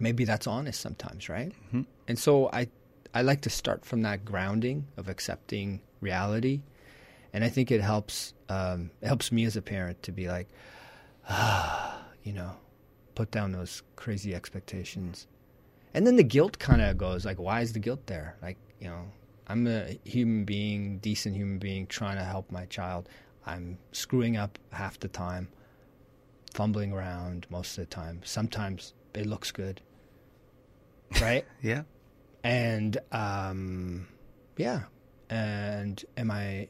Maybe 0.00 0.24
that's 0.24 0.46
honest 0.46 0.80
sometimes, 0.80 1.28
right? 1.28 1.52
Mhm. 1.72 1.86
And 2.08 2.18
so 2.18 2.48
I 2.52 2.68
I 3.12 3.22
like 3.22 3.42
to 3.42 3.50
start 3.50 3.84
from 3.84 4.02
that 4.02 4.24
grounding 4.24 4.86
of 4.96 5.08
accepting 5.08 5.80
reality. 6.00 6.62
And 7.32 7.44
I 7.44 7.48
think 7.48 7.70
it 7.70 7.80
helps 7.80 8.32
um, 8.48 8.90
it 9.02 9.06
helps 9.06 9.30
me 9.30 9.44
as 9.44 9.56
a 9.56 9.62
parent 9.62 10.02
to 10.04 10.12
be 10.12 10.28
like, 10.28 10.48
ah, 11.28 12.02
you 12.24 12.32
know, 12.32 12.52
put 13.14 13.30
down 13.30 13.52
those 13.52 13.82
crazy 13.96 14.34
expectations. 14.34 15.26
And 15.94 16.06
then 16.06 16.16
the 16.16 16.24
guilt 16.24 16.58
kind 16.58 16.82
of 16.82 16.98
goes 16.98 17.24
like, 17.24 17.38
why 17.38 17.60
is 17.60 17.72
the 17.72 17.78
guilt 17.78 18.06
there? 18.06 18.36
Like, 18.42 18.56
you 18.80 18.88
know, 18.88 19.04
I'm 19.46 19.66
a 19.66 19.98
human 20.04 20.44
being, 20.44 20.98
decent 20.98 21.36
human 21.36 21.58
being, 21.58 21.86
trying 21.86 22.16
to 22.16 22.24
help 22.24 22.50
my 22.50 22.66
child. 22.66 23.08
I'm 23.46 23.78
screwing 23.92 24.36
up 24.36 24.58
half 24.72 24.98
the 24.98 25.08
time, 25.08 25.48
fumbling 26.52 26.92
around 26.92 27.46
most 27.50 27.78
of 27.78 27.84
the 27.84 27.94
time. 27.94 28.20
Sometimes 28.24 28.94
it 29.14 29.26
looks 29.26 29.52
good, 29.52 29.80
right? 31.20 31.44
Yeah. 31.62 31.82
and 32.42 32.98
um, 33.12 34.08
yeah, 34.56 34.84
and 35.30 36.02
am 36.16 36.30
I, 36.30 36.68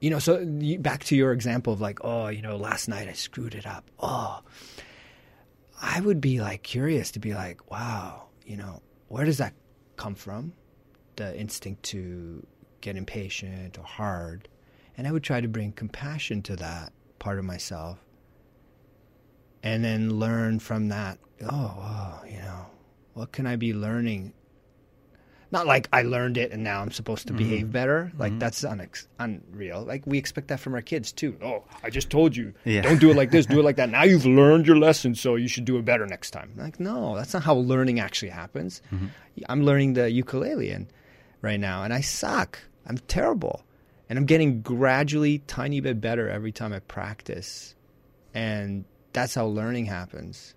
you 0.00 0.10
know, 0.10 0.18
so 0.18 0.44
back 0.80 1.04
to 1.04 1.16
your 1.16 1.32
example 1.32 1.72
of 1.72 1.80
like, 1.80 2.00
oh, 2.02 2.28
you 2.28 2.42
know, 2.42 2.56
last 2.56 2.88
night 2.88 3.08
I 3.08 3.12
screwed 3.12 3.54
it 3.54 3.66
up. 3.66 3.88
Oh, 3.98 4.40
I 5.80 6.00
would 6.00 6.20
be 6.20 6.40
like 6.40 6.62
curious 6.62 7.10
to 7.12 7.20
be 7.20 7.34
like, 7.34 7.70
wow, 7.70 8.24
you 8.50 8.56
know, 8.56 8.82
where 9.06 9.24
does 9.24 9.38
that 9.38 9.54
come 9.94 10.16
from? 10.16 10.52
The 11.14 11.38
instinct 11.38 11.84
to 11.84 12.44
get 12.80 12.96
impatient 12.96 13.78
or 13.78 13.84
hard, 13.84 14.48
and 14.96 15.06
I 15.06 15.12
would 15.12 15.22
try 15.22 15.40
to 15.40 15.46
bring 15.46 15.70
compassion 15.70 16.42
to 16.42 16.56
that 16.56 16.92
part 17.20 17.38
of 17.38 17.44
myself, 17.44 17.98
and 19.62 19.84
then 19.84 20.18
learn 20.18 20.58
from 20.58 20.88
that. 20.88 21.18
Oh, 21.42 21.74
wow, 21.78 22.22
you 22.26 22.38
know, 22.38 22.66
what 23.14 23.30
can 23.30 23.46
I 23.46 23.54
be 23.54 23.72
learning 23.72 24.32
not 25.52 25.66
like 25.66 25.88
I 25.92 26.02
learned 26.02 26.36
it 26.36 26.52
and 26.52 26.62
now 26.62 26.80
I'm 26.80 26.92
supposed 26.92 27.26
to 27.26 27.32
behave 27.32 27.62
mm-hmm. 27.62 27.72
better. 27.72 28.12
Like 28.16 28.32
mm-hmm. 28.32 28.38
that's 28.38 28.62
unex- 28.62 29.06
unreal. 29.18 29.82
Like 29.82 30.06
we 30.06 30.18
expect 30.18 30.48
that 30.48 30.60
from 30.60 30.74
our 30.74 30.82
kids 30.82 31.12
too. 31.12 31.36
Oh, 31.42 31.64
I 31.82 31.90
just 31.90 32.10
told 32.10 32.36
you, 32.36 32.54
Yeah. 32.64 32.82
don't 32.82 33.00
do 33.00 33.10
it 33.10 33.16
like 33.16 33.30
this, 33.30 33.46
do 33.46 33.58
it 33.60 33.64
like 33.64 33.76
that. 33.76 33.90
Now 34.00 34.04
you've 34.04 34.26
learned 34.26 34.66
your 34.66 34.76
lesson, 34.76 35.14
so 35.14 35.34
you 35.34 35.48
should 35.48 35.64
do 35.64 35.76
it 35.76 35.84
better 35.84 36.06
next 36.06 36.30
time. 36.30 36.52
Like 36.56 36.78
no, 36.78 37.16
that's 37.16 37.34
not 37.34 37.42
how 37.42 37.54
learning 37.54 37.98
actually 37.98 38.30
happens. 38.30 38.82
Mm-hmm. 38.92 39.06
I'm 39.48 39.64
learning 39.64 39.94
the 39.94 40.10
ukulele 40.10 40.70
and 40.70 40.86
right 41.42 41.58
now, 41.58 41.82
and 41.82 41.92
I 41.92 42.00
suck. 42.00 42.60
I'm 42.86 42.98
terrible, 42.98 43.64
and 44.08 44.18
I'm 44.18 44.26
getting 44.26 44.62
gradually 44.62 45.38
tiny 45.46 45.80
bit 45.80 46.00
better 46.00 46.28
every 46.28 46.52
time 46.52 46.72
I 46.72 46.78
practice, 46.80 47.74
and 48.32 48.84
that's 49.12 49.34
how 49.34 49.46
learning 49.46 49.86
happens 49.86 50.54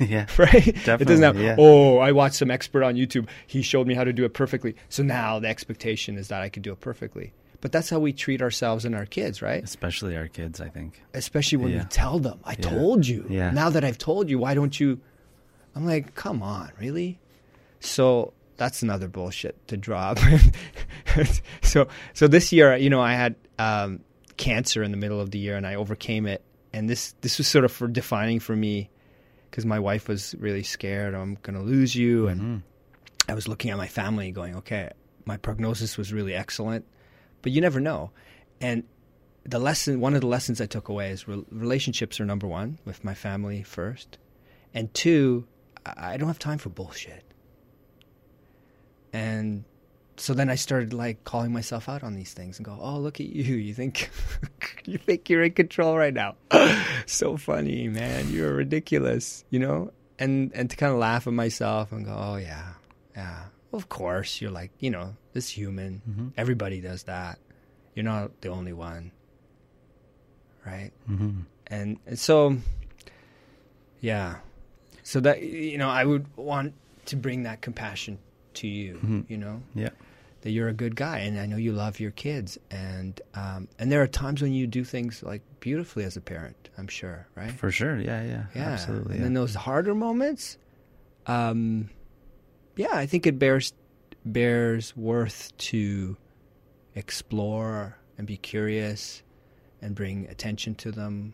yeah. 0.08 0.26
right? 0.38 0.50
Definitely, 0.64 1.02
It 1.02 1.04
doesn't 1.08 1.22
have, 1.22 1.40
yeah. 1.40 1.56
oh, 1.58 1.98
I 1.98 2.12
watched 2.12 2.36
some 2.36 2.50
expert 2.50 2.82
on 2.82 2.94
YouTube. 2.94 3.28
He 3.46 3.62
showed 3.62 3.86
me 3.86 3.94
how 3.94 4.04
to 4.04 4.12
do 4.12 4.24
it 4.24 4.34
perfectly. 4.34 4.74
So 4.88 5.02
now 5.02 5.38
the 5.38 5.48
expectation 5.48 6.16
is 6.16 6.28
that 6.28 6.42
I 6.42 6.48
could 6.48 6.62
do 6.62 6.72
it 6.72 6.80
perfectly. 6.80 7.32
But 7.60 7.72
that's 7.72 7.90
how 7.90 7.98
we 7.98 8.12
treat 8.14 8.40
ourselves 8.40 8.86
and 8.86 8.94
our 8.94 9.04
kids, 9.04 9.42
right? 9.42 9.62
Especially 9.62 10.16
our 10.16 10.28
kids, 10.28 10.60
I 10.62 10.68
think. 10.70 11.02
Especially 11.12 11.58
when 11.58 11.72
Yeah. 11.72 11.82
we 11.82 11.84
tell 11.90 12.18
them, 12.18 12.40
I 12.44 12.52
Yeah. 12.52 12.70
told 12.70 13.06
you. 13.06 13.26
Yeah. 13.28 13.50
Now 13.50 13.68
that 13.70 13.84
I've 13.84 13.98
told 13.98 14.30
you, 14.30 14.38
why 14.38 14.54
don't 14.54 14.80
you? 14.80 14.98
I'm 15.76 15.84
like, 15.84 16.14
come 16.14 16.42
on, 16.42 16.70
really? 16.80 17.20
So 17.80 18.32
that's 18.56 18.82
another 18.82 19.08
bullshit 19.08 19.56
to 19.68 19.76
drop. 19.76 20.18
so, 21.62 21.86
so 22.12 22.28
this 22.28 22.52
year, 22.52 22.76
you 22.76 22.90
know, 22.90 23.00
I 23.00 23.12
had 23.14 23.34
um, 23.58 24.00
cancer 24.36 24.82
in 24.82 24.90
the 24.90 24.96
middle 24.96 25.20
of 25.20 25.30
the 25.30 25.38
year 25.38 25.56
and 25.56 25.66
I 25.66 25.74
overcame 25.74 26.26
it. 26.26 26.42
And 26.72 26.88
this, 26.88 27.14
this 27.20 27.38
was 27.38 27.46
sort 27.46 27.64
of 27.64 27.72
for 27.72 27.88
defining 27.88 28.40
for 28.40 28.54
me 28.56 28.90
because 29.50 29.66
my 29.66 29.78
wife 29.78 30.08
was 30.08 30.34
really 30.38 30.62
scared. 30.62 31.14
I'm 31.14 31.36
going 31.42 31.58
to 31.58 31.62
lose 31.64 31.94
you, 31.94 32.28
and 32.28 32.40
Mhm. 32.40 32.62
I 33.28 33.34
was 33.34 33.48
looking 33.48 33.70
at 33.70 33.76
my 33.76 33.88
family, 33.88 34.30
going, 34.30 34.56
okay, 34.56 34.90
my 35.24 35.36
prognosis 35.36 35.96
was 35.98 36.12
really 36.12 36.34
excellent, 36.34 36.84
but 37.42 37.52
you 37.52 37.60
never 37.60 37.80
know. 37.80 38.10
And 38.60 38.84
the 39.44 39.58
lesson, 39.58 40.00
one 40.00 40.14
of 40.14 40.20
the 40.20 40.26
lessons 40.26 40.60
I 40.60 40.66
took 40.66 40.88
away 40.88 41.10
is 41.10 41.26
re- 41.26 41.44
relationships 41.50 42.20
are 42.20 42.24
number 42.24 42.46
one 42.46 42.78
with 42.84 43.04
my 43.04 43.14
family 43.14 43.62
first, 43.62 44.18
and 44.74 44.92
two, 44.94 45.46
I 45.84 46.16
don't 46.16 46.28
have 46.28 46.38
time 46.38 46.58
for 46.58 46.68
bullshit. 46.68 47.24
And 49.12 49.64
so 50.20 50.34
then 50.34 50.48
I 50.50 50.54
started 50.56 50.92
like 50.92 51.24
calling 51.24 51.52
myself 51.52 51.88
out 51.88 52.02
on 52.04 52.14
these 52.14 52.32
things 52.34 52.58
and 52.58 52.64
go, 52.66 52.76
"Oh, 52.80 52.98
look 52.98 53.20
at 53.20 53.26
you! 53.26 53.56
You 53.66 53.74
think 53.74 54.10
you 54.84 54.98
think 54.98 55.28
you're 55.30 55.42
in 55.42 55.52
control 55.52 55.96
right 55.96 56.12
now? 56.14 56.36
so 57.06 57.36
funny, 57.36 57.88
man! 57.88 58.28
You're 58.30 58.52
ridiculous, 58.54 59.44
you 59.50 59.58
know." 59.58 59.92
And 60.18 60.52
and 60.54 60.68
to 60.68 60.76
kind 60.76 60.92
of 60.92 60.98
laugh 60.98 61.26
at 61.26 61.32
myself 61.32 61.90
and 61.92 62.04
go, 62.04 62.12
"Oh 62.14 62.36
yeah, 62.36 62.74
yeah. 63.16 63.44
Of 63.72 63.88
course, 63.88 64.40
you're 64.40 64.50
like 64.50 64.70
you 64.78 64.90
know 64.90 65.16
this 65.32 65.48
human. 65.48 66.02
Mhm. 66.08 66.32
Everybody 66.36 66.80
does 66.80 67.04
that. 67.04 67.38
You're 67.94 68.04
not 68.04 68.40
the 68.42 68.50
only 68.50 68.72
one, 68.74 69.12
right?" 70.66 70.92
Mm-hmm. 71.10 71.40
and, 71.68 71.98
and 72.06 72.18
so 72.18 72.56
yeah 74.00 74.36
so 75.02 75.20
that 75.20 75.42
you 75.42 75.76
know 75.78 75.88
i 75.88 76.04
would 76.04 76.24
want 76.36 76.72
to 77.06 77.16
bring 77.16 77.42
that 77.44 77.60
compassion 77.60 78.18
to 78.54 78.66
you 78.66 78.98
Mhm. 79.04 79.24
you 79.28 79.36
know 79.36 79.62
Yeah. 79.74 79.90
That 80.42 80.50
you're 80.50 80.68
a 80.68 80.72
good 80.74 80.96
guy 80.96 81.18
and 81.18 81.38
i 81.38 81.46
know 81.46 81.56
you 81.56 81.72
love 81.72 82.00
your 82.00 82.10
kids 82.12 82.58
and 82.70 83.20
um, 83.34 83.68
and 83.78 83.90
there 83.92 84.00
are 84.02 84.06
times 84.06 84.40
when 84.42 84.52
you 84.52 84.66
do 84.66 84.84
things 84.84 85.22
like 85.22 85.42
beautifully 85.60 86.04
as 86.04 86.16
a 86.16 86.20
parent 86.20 86.68
i'm 86.78 86.88
sure 86.88 87.26
right 87.34 87.50
For 87.52 87.70
sure. 87.70 87.98
Yeah. 87.98 88.22
Yeah. 88.22 88.44
yeah 88.54 88.62
Absolutely. 88.70 89.12
and 89.12 89.20
yeah. 89.20 89.24
then 89.24 89.34
those 89.34 89.54
harder 89.54 89.94
moments 89.94 90.56
um 91.26 91.90
yeah 92.76 92.92
i 92.92 93.06
think 93.06 93.26
it 93.26 93.38
bears 93.38 93.72
bears 94.24 94.96
worth 94.96 95.56
to 95.58 96.16
explore 96.94 97.96
and 98.18 98.26
be 98.26 98.36
curious 98.36 99.22
and 99.82 99.94
bring 99.94 100.26
attention 100.28 100.74
to 100.74 100.90
them 100.92 101.32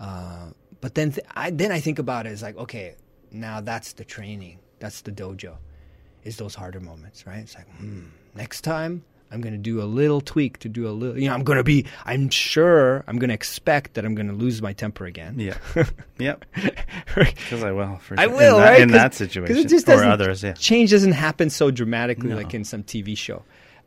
uh, 0.00 0.50
but 0.80 0.94
then 0.94 1.10
th- 1.12 1.26
I, 1.34 1.50
then 1.50 1.72
I 1.72 1.80
think 1.80 1.98
about 1.98 2.26
it 2.26 2.30
as 2.30 2.42
like 2.42 2.56
okay 2.56 2.94
now 3.30 3.60
that's 3.60 3.92
the 3.94 4.04
training 4.04 4.58
that's 4.78 5.00
the 5.02 5.10
dojo 5.12 5.56
is 6.24 6.36
those 6.36 6.54
harder 6.54 6.80
moments 6.80 7.26
right 7.26 7.38
it's 7.38 7.54
like 7.54 7.68
hmm, 7.78 8.04
next 8.34 8.62
time 8.62 9.04
I'm 9.30 9.40
going 9.42 9.52
to 9.52 9.58
do 9.58 9.82
a 9.82 9.84
little 9.84 10.20
tweak 10.22 10.58
to 10.60 10.68
do 10.70 10.88
a 10.88 10.90
little 10.90 11.18
you 11.18 11.28
know 11.28 11.34
I'm 11.34 11.44
going 11.44 11.58
to 11.58 11.64
be 11.64 11.84
I'm 12.06 12.30
sure 12.30 13.04
I'm 13.06 13.18
going 13.18 13.28
to 13.28 13.34
expect 13.34 13.94
that 13.94 14.04
I'm 14.04 14.14
going 14.14 14.28
to 14.28 14.32
lose 14.34 14.62
my 14.62 14.72
temper 14.72 15.04
again 15.06 15.38
Yeah. 15.38 15.56
yep. 16.18 16.44
Because 17.14 17.62
I 17.62 17.72
will. 17.72 17.96
For 17.98 18.16
sure. 18.16 18.20
I 18.20 18.26
will, 18.26 18.56
in 18.56 18.62
that, 18.62 18.70
right? 18.70 18.80
in 18.80 18.88
that 18.92 19.14
situation, 19.14 19.56
it 19.56 19.68
just 19.68 19.88
or 19.88 20.04
others. 20.04 20.42
Yeah. 20.42 20.52
change 20.54 20.90
doesn't 20.90 21.12
happen 21.12 21.50
so 21.50 21.70
dramatically 21.70 22.30
No. 22.30 22.36
like 22.36 22.54
in 22.54 22.64
some 22.64 22.82
TV 22.82 23.16
show. 23.16 23.42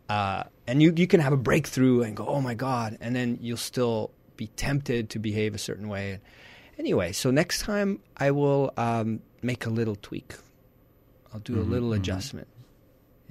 Uh, 0.10 0.44
and 0.68 0.82
you 0.82 0.94
you 0.96 1.08
can 1.08 1.20
have 1.22 1.34
a 1.34 1.38
breakthrough 1.38 2.02
and 2.04 2.16
go, 2.18 2.28
oh 2.28 2.42
my 2.42 2.54
god, 2.54 2.98
and 3.02 3.16
then 3.16 3.38
you'll 3.42 3.58
still 3.58 4.12
be 4.38 4.48
tempted 4.48 5.10
to 5.12 5.20
behave 5.20 5.56
a 5.56 5.58
certain 5.58 5.88
way. 5.88 6.20
Anyway, 6.78 7.12
so 7.14 7.32
next 7.32 7.62
time 7.62 8.00
I 8.18 8.32
will 8.32 8.74
um, 8.78 9.22
make 9.42 9.66
a 9.66 9.70
little 9.70 9.96
tweak. 9.96 10.36
I'll 11.34 11.40
do 11.40 11.56
a 11.60 11.64
Mhm, 11.64 11.70
little 11.70 11.90
mhm. 11.92 11.98
adjustment. 11.98 12.48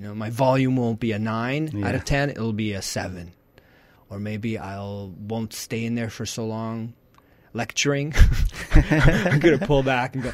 You 0.00 0.06
know, 0.06 0.14
my 0.14 0.30
volume 0.30 0.76
won't 0.76 0.98
be 0.98 1.12
a 1.12 1.18
nine 1.18 1.84
out 1.84 1.94
of 1.94 2.06
ten; 2.06 2.30
it'll 2.30 2.54
be 2.54 2.72
a 2.72 2.80
seven, 2.80 3.34
or 4.08 4.18
maybe 4.18 4.56
I'll 4.56 5.12
won't 5.18 5.52
stay 5.52 5.84
in 5.84 5.94
there 5.94 6.08
for 6.08 6.24
so 6.24 6.46
long 6.46 6.94
lecturing. 7.52 8.14
I'm 8.72 9.40
gonna 9.40 9.58
pull 9.58 9.82
back 9.82 10.14
and 10.14 10.24
go, 10.24 10.32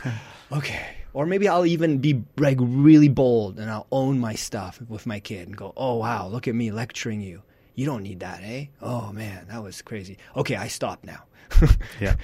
okay. 0.52 0.86
Or 1.12 1.26
maybe 1.26 1.48
I'll 1.48 1.66
even 1.66 1.98
be 1.98 2.22
like 2.36 2.58
really 2.60 3.08
bold 3.08 3.58
and 3.58 3.68
I'll 3.68 3.88
own 3.90 4.20
my 4.20 4.34
stuff 4.34 4.80
with 4.86 5.04
my 5.04 5.18
kid 5.18 5.48
and 5.48 5.56
go, 5.56 5.72
oh 5.76 5.96
wow, 5.96 6.28
look 6.28 6.46
at 6.46 6.54
me 6.54 6.70
lecturing 6.70 7.20
you. 7.20 7.42
You 7.74 7.86
don't 7.86 8.04
need 8.04 8.20
that, 8.20 8.42
eh? 8.44 8.66
Oh 8.80 9.10
man, 9.12 9.48
that 9.48 9.64
was 9.64 9.82
crazy. 9.82 10.16
Okay, 10.36 10.54
I 10.54 10.68
stop 10.68 11.02
now. 11.02 11.24
Yeah. 12.00 12.14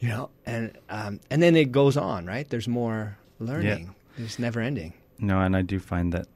You 0.00 0.08
know, 0.08 0.30
and 0.46 0.76
um, 0.90 1.20
and 1.30 1.40
then 1.40 1.54
it 1.54 1.70
goes 1.70 1.96
on, 1.96 2.26
right? 2.26 2.48
There's 2.48 2.66
more 2.66 3.18
learning. 3.38 3.94
It's 4.18 4.40
never 4.40 4.58
ending. 4.60 4.94
No, 5.22 5.40
and 5.40 5.56
I 5.56 5.62
do 5.62 5.78
find 5.78 6.12
that 6.12 6.26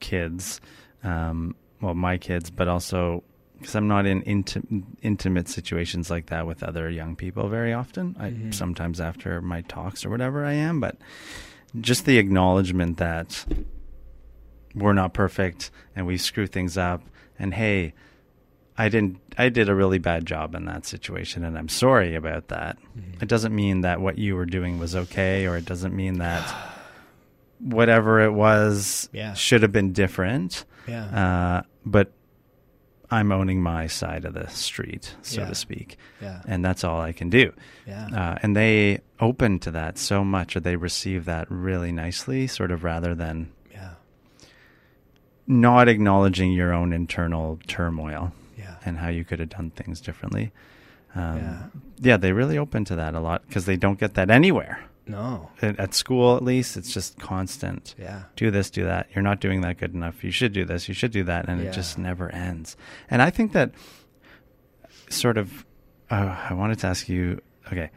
kids, 0.00 0.60
um, 1.04 1.54
well, 1.80 1.94
my 1.94 2.18
kids, 2.18 2.50
but 2.50 2.66
also 2.66 3.22
because 3.58 3.74
I'm 3.74 3.88
not 3.88 4.06
in 4.06 4.22
inti- 4.22 4.82
intimate 5.02 5.46
situations 5.46 6.10
like 6.10 6.26
that 6.26 6.46
with 6.46 6.62
other 6.62 6.88
young 6.88 7.14
people 7.14 7.48
very 7.50 7.74
often. 7.74 8.16
I 8.18 8.30
Mhm. 8.30 8.54
sometimes 8.54 9.02
after 9.02 9.42
my 9.42 9.60
talks 9.62 10.02
or 10.04 10.08
whatever 10.08 10.46
I 10.46 10.54
am, 10.54 10.80
but 10.80 10.96
just 11.78 12.06
the 12.06 12.16
acknowledgement 12.16 12.96
that 12.96 13.44
we're 14.74 14.94
not 14.94 15.12
perfect 15.12 15.70
and 15.94 16.06
we 16.06 16.16
screw 16.16 16.46
things 16.46 16.76
up, 16.78 17.02
and 17.38 17.54
hey. 17.54 17.92
I 18.78 18.88
didn't. 18.88 19.18
I 19.36 19.50
did 19.50 19.68
a 19.68 19.74
really 19.74 19.98
bad 19.98 20.24
job 20.24 20.54
in 20.54 20.64
that 20.64 20.86
situation, 20.86 21.44
and 21.44 21.58
I'm 21.58 21.68
sorry 21.68 22.14
about 22.14 22.48
that. 22.48 22.78
It 23.20 23.28
doesn't 23.28 23.54
mean 23.54 23.82
that 23.82 24.00
what 24.00 24.16
you 24.16 24.34
were 24.36 24.46
doing 24.46 24.78
was 24.78 24.96
okay, 24.96 25.46
or 25.46 25.58
it 25.58 25.66
doesn't 25.66 25.94
mean 25.94 26.16
that 26.18 26.46
whatever 27.60 28.20
it 28.20 28.32
was 28.32 29.08
Yeah. 29.12 29.34
should 29.34 29.62
have 29.62 29.72
been 29.72 29.92
different. 29.92 30.64
Yeah. 30.88 31.04
Uh, 31.04 31.62
but 31.84 32.12
I'm 33.10 33.32
owning 33.32 33.60
my 33.62 33.86
side 33.88 34.24
of 34.24 34.34
the 34.34 34.46
street, 34.48 35.14
so 35.22 35.42
Yeah. 35.42 35.48
to 35.48 35.54
speak, 35.54 35.98
yeah. 36.22 36.42
and 36.46 36.64
that's 36.64 36.84
all 36.84 37.00
I 37.00 37.12
can 37.12 37.28
do. 37.28 37.52
Yeah. 37.86 38.06
Uh, 38.06 38.38
and 38.42 38.54
they 38.56 39.00
open 39.18 39.58
to 39.60 39.70
that 39.72 39.98
so 39.98 40.24
much, 40.24 40.56
or 40.56 40.60
they 40.60 40.76
receive 40.76 41.24
that 41.24 41.46
really 41.50 41.90
nicely, 41.92 42.46
sort 42.46 42.70
of 42.70 42.84
rather 42.84 43.14
than 43.14 43.50
yeah. 43.72 43.90
not 45.46 45.88
acknowledging 45.88 46.52
your 46.52 46.72
own 46.72 46.92
internal 46.92 47.58
turmoil 47.66 48.32
Yeah. 48.56 48.76
and 48.84 48.98
how 48.98 49.08
you 49.08 49.24
could 49.24 49.40
have 49.40 49.48
done 49.50 49.70
things 49.70 50.00
differently. 50.00 50.52
Um, 51.14 51.36
Yeah. 51.38 51.62
yeah, 52.00 52.16
they 52.16 52.32
really 52.32 52.56
open 52.58 52.84
to 52.86 52.96
that 52.96 53.14
a 53.14 53.20
lot 53.20 53.42
because 53.48 53.66
they 53.66 53.76
don't 53.76 53.98
get 53.98 54.14
that 54.14 54.30
anywhere. 54.30 54.78
No. 55.10 55.50
At, 55.60 55.78
at 55.78 55.94
school, 55.94 56.36
at 56.36 56.42
least, 56.42 56.76
it's 56.76 56.92
just 56.92 57.18
constant. 57.18 57.94
Yeah. 57.98 58.24
Do 58.36 58.50
this, 58.50 58.70
do 58.70 58.84
that. 58.84 59.08
You're 59.14 59.22
not 59.22 59.40
doing 59.40 59.60
that 59.62 59.78
good 59.78 59.92
enough. 59.94 60.22
You 60.22 60.30
should 60.30 60.52
do 60.52 60.64
this. 60.64 60.88
You 60.88 60.94
should 60.94 61.10
do 61.10 61.24
that, 61.24 61.48
and 61.48 61.60
it 61.60 61.72
just 61.72 61.98
never 61.98 62.30
ends. 62.30 62.76
And 63.10 63.20
I 63.22 63.30
think 63.30 63.52
that 63.52 63.72
sort 65.08 65.36
of. 65.36 65.64
Uh, 66.10 66.36
I 66.50 66.54
wanted 66.54 66.78
to 66.80 66.86
ask 66.88 67.08
you. 67.08 67.40
Okay, 67.66 67.90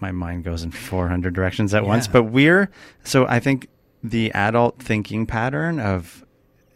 my 0.00 0.12
mind 0.12 0.44
goes 0.44 0.62
in 0.62 0.70
400 0.90 1.34
directions 1.34 1.74
at 1.74 1.84
once, 1.84 2.06
but 2.08 2.24
we're 2.24 2.70
so. 3.04 3.26
I 3.26 3.40
think 3.40 3.68
the 4.02 4.32
adult 4.32 4.78
thinking 4.82 5.26
pattern 5.26 5.78
of 5.80 6.24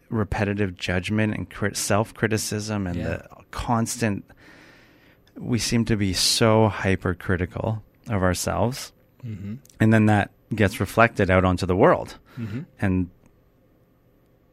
repetitive 0.08 0.76
judgment 0.76 1.34
and 1.34 1.50
crit- 1.50 1.76
self 1.76 2.14
criticism 2.14 2.86
and 2.86 2.96
Yeah. 2.96 3.04
the 3.08 3.28
constant. 3.50 4.24
We 5.38 5.58
seem 5.58 5.84
to 5.86 5.96
be 5.96 6.14
so 6.14 6.68
hypercritical 6.68 7.82
of 8.08 8.22
ourselves 8.22 8.92
Mm-hmm. 9.24 9.54
and 9.80 9.92
then 9.92 10.06
that 10.06 10.30
gets 10.54 10.78
reflected 10.80 11.30
out 11.30 11.44
onto 11.44 11.66
the 11.66 11.76
world 11.76 12.18
Mm-hmm. 12.38 12.60
and 12.80 13.10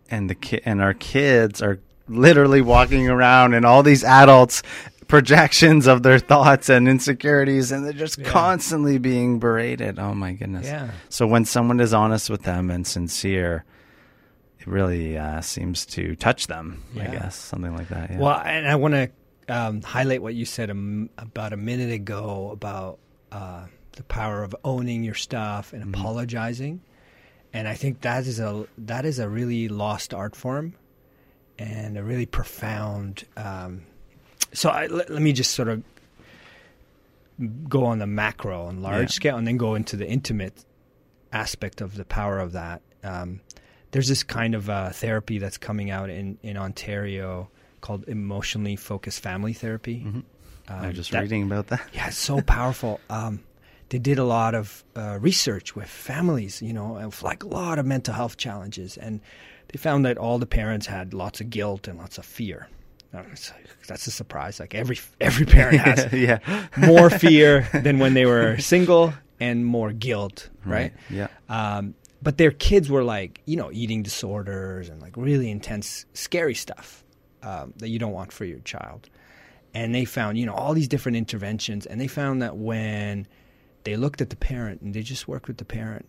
and 0.09 0.29
the 0.29 0.35
ki- 0.35 0.61
and 0.65 0.81
our 0.81 0.93
kids 0.93 1.61
are 1.61 1.79
literally 2.07 2.61
walking 2.61 3.09
around 3.09 3.53
and 3.53 3.65
all 3.65 3.83
these 3.83 4.03
adults 4.03 4.61
projections 5.07 5.85
of 5.87 6.01
their 6.03 6.17
thoughts 6.19 6.69
and 6.69 6.87
insecurities 6.87 7.71
and 7.71 7.85
they're 7.85 7.93
just 7.93 8.17
Yeah. 8.17 8.29
constantly 8.29 8.97
being 8.97 9.39
berated 9.39 9.99
oh 9.99 10.13
my 10.13 10.33
goodness 10.33 10.65
Yeah. 10.65 10.91
so 11.09 11.27
when 11.27 11.45
someone 11.45 11.79
is 11.79 11.93
honest 11.93 12.29
with 12.29 12.43
them 12.43 12.69
and 12.71 12.85
sincere 12.87 13.63
it 14.59 14.67
really 14.67 15.17
uh, 15.17 15.41
seems 15.41 15.85
to 15.87 16.15
touch 16.15 16.47
them 16.47 16.83
i 16.99 17.05
guess 17.07 17.35
something 17.35 17.75
like 17.75 17.89
that 17.89 18.11
yeah. 18.11 18.17
Well, 18.19 18.41
and 18.45 18.67
I 18.67 18.75
want 18.75 18.93
to 18.95 19.09
um, 19.49 19.81
highlight 19.81 20.21
what 20.21 20.33
you 20.35 20.45
said 20.45 20.69
a 20.69 20.71
m 20.71 21.09
about 21.17 21.51
a 21.53 21.57
minute 21.57 21.91
ago 21.91 22.49
about 22.51 22.99
uh, 23.31 23.65
the 23.93 24.03
power 24.03 24.43
of 24.43 24.55
owning 24.63 25.03
your 25.03 25.13
stuff 25.15 25.73
and 25.73 25.83
Mhm. 25.85 25.89
apologizing, 25.99 26.81
and 27.53 27.67
I 27.67 27.75
think 27.75 28.01
that 28.01 28.25
is 28.27 28.39
a 28.39 28.65
that 28.77 29.05
is 29.05 29.19
a 29.19 29.29
really 29.29 29.67
lost 29.69 30.13
art 30.13 30.35
form, 30.35 30.73
and 31.59 31.97
a 31.97 32.03
really 32.03 32.25
profound. 32.25 33.25
Um, 33.37 33.83
so 34.53 34.69
I, 34.69 34.87
let, 34.87 35.09
let 35.09 35.21
me 35.21 35.33
just 35.33 35.51
sort 35.51 35.67
of 35.69 35.83
go 37.67 37.85
on 37.85 37.99
the 37.99 38.07
macro 38.07 38.67
and 38.67 38.81
large 38.83 39.01
Yeah. 39.01 39.07
scale, 39.07 39.37
and 39.37 39.47
then 39.47 39.57
go 39.57 39.75
into 39.75 39.95
the 39.95 40.07
intimate 40.07 40.65
aspect 41.31 41.81
of 41.81 41.95
the 41.95 42.05
power 42.05 42.39
of 42.39 42.51
that. 42.51 42.81
Um, 43.03 43.41
there's 43.91 44.07
this 44.07 44.23
kind 44.23 44.55
of 44.55 44.69
uh, 44.69 44.89
therapy 44.91 45.37
that's 45.39 45.57
coming 45.57 45.89
out 45.89 46.09
in, 46.09 46.37
in 46.43 46.57
Ontario 46.57 47.49
called 47.81 48.07
emotionally 48.07 48.75
focused 48.75 49.19
family 49.21 49.53
therapy. 49.53 50.03
Mhm. 50.05 50.23
Um, 50.69 50.79
i'm 50.85 50.93
just 50.93 51.11
that- 51.11 51.21
reading 51.21 51.43
about 51.43 51.67
that 51.67 51.81
Yeah, 51.93 52.07
it's 52.07 52.17
so 52.17 52.39
powerful. 52.57 52.99
Um, 53.09 53.41
they 53.89 53.99
did 53.99 54.19
a 54.19 54.23
lot 54.23 54.55
of 54.55 54.83
uh, 54.95 55.17
research 55.21 55.75
with 55.75 55.87
families, 55.87 56.61
you 56.61 56.73
know, 56.73 56.97
of 56.97 57.21
like 57.23 57.43
a 57.43 57.47
lot 57.47 57.79
of 57.79 57.85
mental 57.85 58.13
health 58.13 58.37
challenges, 58.37 58.97
and 58.97 59.21
they 59.69 59.77
found 59.77 60.05
that 60.05 60.17
all 60.17 60.39
the 60.39 60.45
parents 60.45 60.87
had 60.87 61.13
lots 61.13 61.41
of 61.41 61.49
guilt 61.49 61.87
and 61.87 61.97
lots 61.97 62.17
of 62.17 62.25
fear. 62.25 62.67
That's 63.87 64.07
a 64.07 64.11
surprise. 64.11 64.59
Like 64.59 64.73
every 64.73 64.97
every 65.21 65.45
parent 65.45 65.79
has 65.79 66.11
yeah. 66.13 66.39
more 66.75 67.09
fear 67.09 67.67
than 67.73 67.99
when 67.99 68.15
they 68.15 68.25
were 68.25 68.57
single 68.57 69.13
and 69.39 69.65
more 69.65 69.91
guilt, 69.91 70.49
right? 70.65 70.93
Yeah. 71.09 71.27
Um, 71.47 71.95
but 72.23 72.37
their 72.37 72.51
kids 72.51 72.89
were 72.89 73.03
like, 73.03 73.41
you 73.45 73.57
know, 73.57 73.69
eating 73.71 74.01
disorders 74.01 74.89
and 74.89 75.01
like 75.01 75.15
really 75.17 75.51
intense, 75.51 76.05
scary 76.13 76.55
stuff 76.55 77.03
um, 77.43 77.73
that 77.77 77.89
you 77.89 77.99
don't 77.99 78.13
want 78.13 78.31
for 78.31 78.45
your 78.45 78.59
child. 78.59 79.09
And 79.73 79.93
they 79.93 80.05
found, 80.05 80.37
you 80.37 80.45
know, 80.45 80.53
all 80.53 80.73
these 80.73 80.87
different 80.87 81.17
interventions, 81.17 81.85
and 81.85 81.99
they 81.99 82.07
found 82.07 82.41
that 82.41 82.55
when 82.55 83.27
they 83.83 83.95
looked 83.95 84.21
at 84.21 84.29
the 84.29 84.35
parent 84.35 84.81
and 84.81 84.93
they 84.93 85.01
just 85.01 85.27
worked 85.27 85.47
with 85.47 85.57
the 85.57 85.65
parent, 85.65 86.07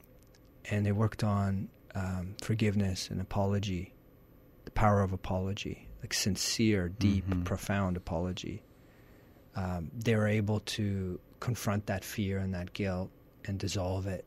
and 0.70 0.84
they 0.86 0.92
worked 0.92 1.22
on 1.24 1.68
um, 1.94 2.34
forgiveness 2.40 3.08
and 3.10 3.20
apology, 3.20 3.94
the 4.64 4.70
power 4.72 5.00
of 5.02 5.12
apology, 5.12 5.88
like 6.02 6.12
sincere, 6.12 6.88
deep, 6.88 7.24
Mhm. 7.28 7.44
profound 7.44 7.96
apology. 7.96 8.62
Um, 9.54 9.90
they 9.96 10.16
were 10.16 10.26
able 10.26 10.58
to 10.60 11.20
confront 11.38 11.86
that 11.86 12.04
fear 12.04 12.38
and 12.38 12.52
that 12.54 12.72
guilt 12.72 13.10
and 13.44 13.58
dissolve 13.60 14.06
it. 14.08 14.24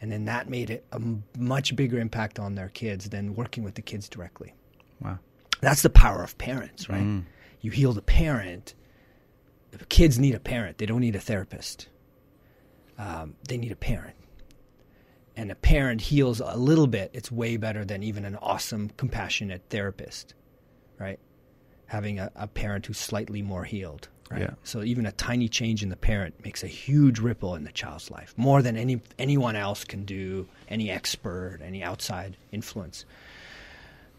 And 0.00 0.12
then 0.12 0.26
that 0.26 0.48
made 0.48 0.70
it 0.70 0.86
a 0.92 0.96
m- 0.96 1.24
much 1.36 1.74
bigger 1.74 1.98
impact 1.98 2.38
on 2.38 2.54
their 2.54 2.68
kids 2.68 3.08
than 3.08 3.34
working 3.34 3.64
with 3.64 3.74
the 3.74 3.82
kids 3.82 4.08
directly. 4.08 4.54
Wow. 5.00 5.18
That's 5.60 5.82
the 5.82 5.90
power 5.90 6.22
of 6.22 6.38
parents, 6.38 6.88
right? 6.88 7.02
Mm. 7.02 7.24
You 7.60 7.72
heal 7.72 7.92
the 7.92 8.02
parent. 8.02 8.74
The 9.72 9.84
kids 9.86 10.18
need 10.20 10.36
a 10.36 10.40
parent. 10.40 10.78
They 10.78 10.86
don't 10.86 11.00
need 11.00 11.16
a 11.16 11.20
therapist. 11.20 11.88
Um, 12.98 13.34
they 13.46 13.56
need 13.56 13.72
a 13.72 13.76
parent. 13.76 14.16
And 15.36 15.52
a 15.52 15.54
parent 15.54 16.00
heals 16.00 16.40
a 16.40 16.56
little 16.56 16.88
bit. 16.88 17.10
It's 17.14 17.30
way 17.30 17.56
better 17.56 17.84
than 17.84 18.02
even 18.02 18.24
an 18.24 18.36
awesome, 18.36 18.90
compassionate 18.96 19.62
therapist, 19.70 20.34
right? 20.98 21.20
Having 21.86 22.18
a, 22.18 22.32
a 22.34 22.48
parent 22.48 22.86
who's 22.86 22.98
slightly 22.98 23.40
more 23.40 23.64
healed. 23.64 24.08
Right? 24.30 24.42
Yeah. 24.42 24.50
So 24.62 24.82
even 24.82 25.06
a 25.06 25.12
tiny 25.12 25.48
change 25.48 25.82
in 25.82 25.88
the 25.88 25.96
parent 25.96 26.44
makes 26.44 26.62
a 26.62 26.66
huge 26.66 27.18
ripple 27.18 27.54
in 27.54 27.64
the 27.64 27.72
child's 27.72 28.10
life, 28.10 28.34
more 28.36 28.60
than 28.62 28.76
any 28.76 29.00
anyone 29.18 29.56
else 29.56 29.84
can 29.84 30.04
do, 30.04 30.46
any 30.68 30.90
expert, 30.90 31.60
any 31.62 31.82
outside 31.82 32.36
influence. 32.52 33.06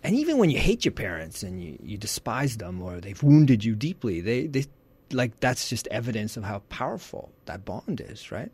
And 0.03 0.15
even 0.15 0.37
when 0.37 0.49
you 0.49 0.57
hate 0.57 0.85
your 0.85 0.93
parents 0.93 1.43
and 1.43 1.61
you, 1.61 1.77
you 1.83 1.97
despise 1.97 2.57
them 2.57 2.81
or 2.81 3.01
they've 3.01 3.21
wounded 3.21 3.63
you 3.63 3.75
deeply, 3.75 4.21
they, 4.21 4.47
they 4.47 4.65
like 5.11 5.39
that's 5.41 5.69
just 5.69 5.87
evidence 5.87 6.37
of 6.37 6.43
how 6.43 6.59
powerful 6.69 7.31
that 7.45 7.65
bond 7.65 8.01
is, 8.01 8.31
right? 8.31 8.51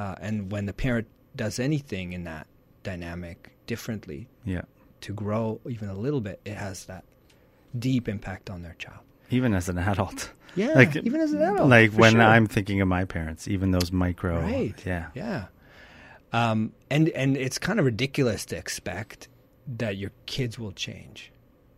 Uh, 0.00 0.14
and 0.26 0.50
when 0.50 0.64
the 0.64 0.72
parent 0.72 1.06
does 1.36 1.58
anything 1.58 2.12
in 2.14 2.24
that 2.24 2.46
dynamic 2.82 3.38
differently 3.66 4.28
Yeah. 4.44 4.62
to 5.02 5.12
grow 5.12 5.60
even 5.68 5.88
a 5.90 5.94
little 5.94 6.22
bit, 6.22 6.40
it 6.44 6.54
has 6.56 6.86
that 6.86 7.04
deep 7.78 8.08
impact 8.08 8.48
on 8.48 8.62
their 8.62 8.74
child. 8.78 9.04
Even 9.28 9.52
as 9.54 9.68
an 9.68 9.76
adult. 9.78 10.32
Yeah, 10.56 10.72
Like, 10.80 10.96
even 10.96 11.20
as 11.20 11.32
an 11.34 11.42
adult. 11.42 11.68
Like 11.68 11.92
when 11.92 12.12
sure. 12.12 12.22
I'm 12.22 12.46
thinking 12.46 12.80
of 12.80 12.88
my 12.88 13.04
parents, 13.04 13.46
even 13.46 13.72
those 13.72 13.92
micro. 13.92 14.40
Right. 14.40 14.74
Yeah. 14.86 15.08
Yeah. 15.14 15.46
Um, 16.32 16.72
and 16.88 17.08
and 17.10 17.36
it's 17.36 17.58
kind 17.58 17.78
of 17.78 17.84
ridiculous 17.84 18.46
to 18.46 18.56
expect 18.56 19.28
that 19.82 19.96
your 19.98 20.12
kids 20.26 20.58
will 20.58 20.72
change. 20.72 21.30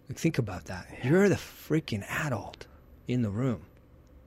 Like, 0.08 0.18
think 0.18 0.38
about 0.38 0.66
that. 0.66 0.86
You're 1.02 1.28
the 1.28 1.34
freaking 1.36 2.04
adult 2.08 2.66
in 3.08 3.22
the 3.22 3.30
room. 3.30 3.62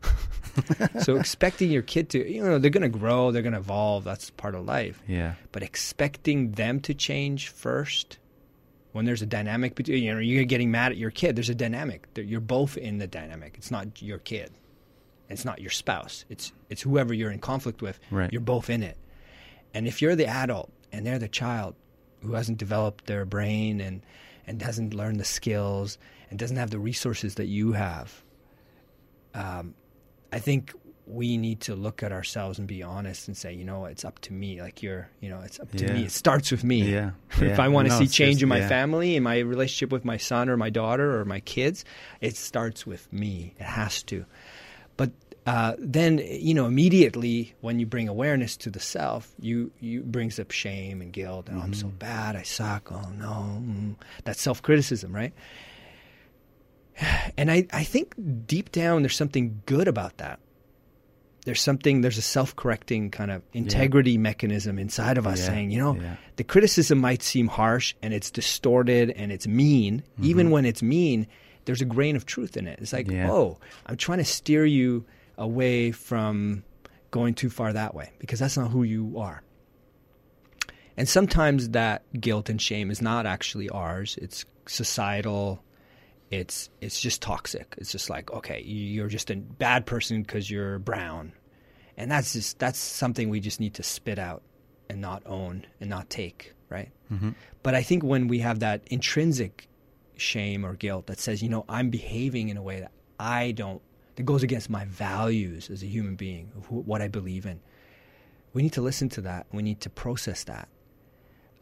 so 1.02 1.16
expecting 1.16 1.72
your 1.72 1.82
kid 1.82 2.10
to, 2.10 2.32
you 2.32 2.44
know, 2.44 2.58
they're 2.58 2.72
going 2.72 2.90
to 2.90 2.98
grow, 2.98 3.32
they're 3.32 3.42
going 3.42 3.54
to 3.54 3.60
evolve. 3.60 4.04
That's 4.04 4.30
part 4.32 4.56
of 4.56 4.66
life. 4.66 5.02
Yeah. 5.08 5.36
But 5.52 5.64
expecting 5.64 6.52
them 6.52 6.80
to 6.82 6.94
change 6.94 7.50
first, 7.50 8.18
when 8.96 9.04
there's 9.04 9.22
a 9.22 9.26
dynamic 9.26 9.76
between, 9.76 10.02
you 10.02 10.14
know, 10.14 10.22
you're 10.22 10.46
getting 10.46 10.72
mad 10.72 10.94
at 10.94 10.98
your 10.98 11.12
kid. 11.12 11.36
There's 11.36 11.50
a 11.50 11.56
dynamic. 11.56 12.08
You're 12.16 12.40
both 12.40 12.78
in 12.78 12.98
the 12.98 13.08
dynamic. 13.08 13.56
It's 13.58 13.70
not 13.70 14.02
your 14.02 14.20
kid. 14.20 14.52
It's 15.30 15.44
not 15.44 15.60
your 15.60 15.70
spouse. 15.70 16.24
It's 16.30 16.54
it's 16.70 16.82
whoever 16.82 17.14
you're 17.14 17.32
in 17.32 17.40
conflict 17.40 17.82
with. 17.82 18.00
Right. 18.10 18.32
You're 18.32 18.40
both 18.40 18.70
in 18.70 18.84
it. 18.84 18.98
And 19.74 19.86
if 19.86 20.02
you're 20.02 20.16
the 20.16 20.28
adult 20.28 20.72
and 20.94 21.06
they're 21.06 21.20
the 21.20 21.28
child 21.28 21.76
who 22.22 22.36
hasn't 22.36 22.58
developed 22.58 23.06
their 23.06 23.26
brain 23.26 23.82
and 23.82 24.02
and 24.48 24.62
doesn't 24.62 24.94
learn 24.94 25.18
the 25.18 25.26
skills 25.26 25.98
and 26.30 26.40
doesn't 26.40 26.56
have 26.56 26.70
the 26.70 26.80
resources 26.80 27.36
that 27.36 27.48
you 27.48 27.74
have, 27.74 28.24
um, 29.34 29.74
I 30.36 30.40
think 30.40 30.74
we 31.08 31.38
need 31.38 31.62
to 31.62 31.76
look 31.76 32.02
at 32.04 32.12
ourselves 32.12 32.58
and 32.60 32.68
be 32.68 32.82
honest 32.84 33.28
and 33.28 33.38
say, 33.38 33.54
you 33.54 33.64
know, 33.64 33.86
it's 33.86 34.04
up 34.04 34.18
to 34.20 34.34
me. 34.34 34.60
Like 34.62 34.82
you're, 34.84 35.08
you 35.22 35.30
know, 35.30 35.40
it's 35.46 35.60
up 35.60 35.72
to 35.74 35.86
Yeah. 35.86 35.94
me. 35.94 36.04
It 36.06 36.12
starts 36.12 36.50
with 36.52 36.64
me. 36.64 36.82
Yeah. 36.92 37.12
if 37.32 37.42
Yeah. 37.42 37.62
I 37.62 37.68
want 37.68 37.88
to 37.88 37.94
No, 37.94 38.00
see 38.00 38.08
change 38.08 38.36
just- 38.38 38.44
in 38.44 38.50
my 38.50 38.58
yeah. 38.60 38.68
family, 38.68 39.16
in 39.16 39.22
my 39.24 39.38
relationship 39.40 39.92
with 39.92 40.04
my 40.04 40.18
son 40.18 40.50
or 40.50 40.58
my 40.58 40.70
daughter 40.72 41.20
or 41.20 41.24
my 41.24 41.40
kids, 41.42 41.86
it 42.22 42.36
starts 42.36 42.86
with 42.88 43.12
me. 43.14 43.54
It 43.60 43.64
has 43.66 44.02
to. 44.04 44.26
But 44.98 45.12
uh, 45.46 45.76
then, 45.78 46.18
you 46.18 46.56
know, 46.56 46.66
immediately 46.66 47.54
when 47.62 47.80
you 47.80 47.86
bring 47.86 48.10
awareness 48.10 48.58
to 48.58 48.72
the 48.72 48.80
self, 48.80 49.32
you 49.40 49.72
you 49.80 50.02
brings 50.02 50.40
up 50.40 50.50
shame 50.50 51.02
and 51.04 51.14
guilt. 51.14 51.50
And 51.50 51.60
oh, 51.60 51.62
I'm 51.62 51.76
so 51.76 51.86
Mm-hmm. 51.88 51.98
bad. 51.98 52.36
I 52.36 52.42
suck. 52.42 52.92
Oh 52.92 53.10
no, 53.16 53.62
mm. 53.62 53.96
that 54.24 54.38
self 54.38 54.64
criticism, 54.64 55.14
right? 55.16 55.34
And 57.38 57.52
I, 57.52 57.68
I 57.74 57.84
think 57.84 58.14
deep 58.48 58.72
down 58.72 59.02
there's 59.02 59.16
something 59.18 59.62
good 59.66 59.88
about 59.90 60.18
that. 60.18 60.40
There's 61.46 61.62
something, 61.62 62.02
there's 62.02 62.18
a 62.18 62.22
self 62.24 62.56
correcting 62.56 63.12
kind 63.12 63.30
of 63.30 63.44
integrity 63.54 64.18
mechanism 64.18 64.80
inside 64.80 65.18
of 65.18 65.28
us 65.28 65.40
Yeah, 65.42 65.46
saying, 65.48 65.72
you 65.72 65.80
know, 65.80 65.96
yeah. 65.96 66.16
the 66.38 66.44
criticism 66.46 66.98
might 67.00 67.22
seem 67.22 67.48
harsh 67.48 67.94
and 68.02 68.14
it's 68.14 68.32
distorted 68.32 69.12
and 69.12 69.32
it's 69.32 69.46
mean. 69.46 70.04
Even 70.22 70.50
when 70.50 70.66
it's 70.66 70.82
mean, 70.82 71.28
there's 71.66 71.82
a 71.82 71.86
grain 71.86 72.16
of 72.16 72.26
truth 72.26 72.56
in 72.58 72.68
it. 72.68 72.80
It's 72.82 72.94
like, 72.94 73.08
Mm-hmm. 73.08 73.16
Yeah. 73.18 73.32
oh, 73.32 73.60
I'm 73.86 73.98
trying 73.98 74.20
to 74.20 74.26
steer 74.26 74.66
you 74.66 75.06
away 75.38 75.92
from 75.92 76.64
going 77.12 77.34
too 77.36 77.50
far 77.50 77.74
that 77.74 77.94
way 77.94 78.12
because 78.20 78.40
that's 78.40 78.56
not 78.58 78.72
who 78.72 78.84
you 78.84 79.20
are. 79.20 79.44
And 80.98 81.08
sometimes 81.10 81.70
that 81.70 82.04
guilt 82.20 82.50
and 82.50 82.62
shame 82.62 82.90
is 82.90 83.02
not 83.02 83.26
actually 83.26 83.70
ours. 83.70 84.18
It's 84.22 84.46
societal. 84.66 85.62
It's 86.32 86.70
it's 86.82 87.00
just 87.00 87.22
toxic. 87.22 87.76
It's 87.78 87.92
just 87.92 88.10
like 88.10 88.32
okay, 88.32 88.62
you're 88.62 89.08
just 89.08 89.30
a 89.30 89.36
bad 89.36 89.86
person 89.86 90.22
because 90.22 90.50
you're 90.50 90.80
brown, 90.80 91.34
and 91.98 92.10
that's 92.10 92.34
just 92.34 92.60
that's 92.60 92.80
something 92.80 93.30
we 93.30 93.40
just 93.40 93.60
need 93.60 93.76
to 93.76 93.84
spit 93.84 94.20
out 94.20 94.42
and 94.90 95.02
not 95.02 95.24
own 95.26 95.66
and 95.80 95.90
not 95.90 96.10
take, 96.10 96.54
right? 96.70 96.92
Mm-hmm. 97.12 97.32
But 97.64 97.76
I 97.76 97.84
think 97.84 98.04
when 98.04 98.28
we 98.28 98.40
have 98.40 98.60
that 98.60 98.82
intrinsic 98.88 99.68
shame 100.16 100.66
or 100.66 100.76
guilt 100.76 101.08
that 101.08 101.20
says, 101.20 101.42
you 101.42 101.50
know, 101.50 101.66
I'm 101.68 101.90
behaving 101.90 102.50
in 102.50 102.58
a 102.58 102.62
way 102.62 102.80
that 102.80 102.92
I 103.20 103.52
don't, 103.52 103.82
that 104.16 104.24
goes 104.24 104.44
against 104.44 104.70
my 104.70 104.86
values 104.86 105.70
as 105.70 105.84
a 105.84 105.88
human 105.88 106.16
being, 106.16 106.52
of 106.58 106.66
who, 106.68 106.82
what 106.82 107.02
I 107.02 107.08
believe 107.08 107.46
in, 107.46 107.60
we 108.54 108.62
need 108.62 108.74
to 108.74 108.82
listen 108.82 109.10
to 109.10 109.22
that. 109.22 109.48
We 109.52 109.64
need 109.64 109.82
to 109.82 109.90
process 109.90 110.44
that 110.46 110.70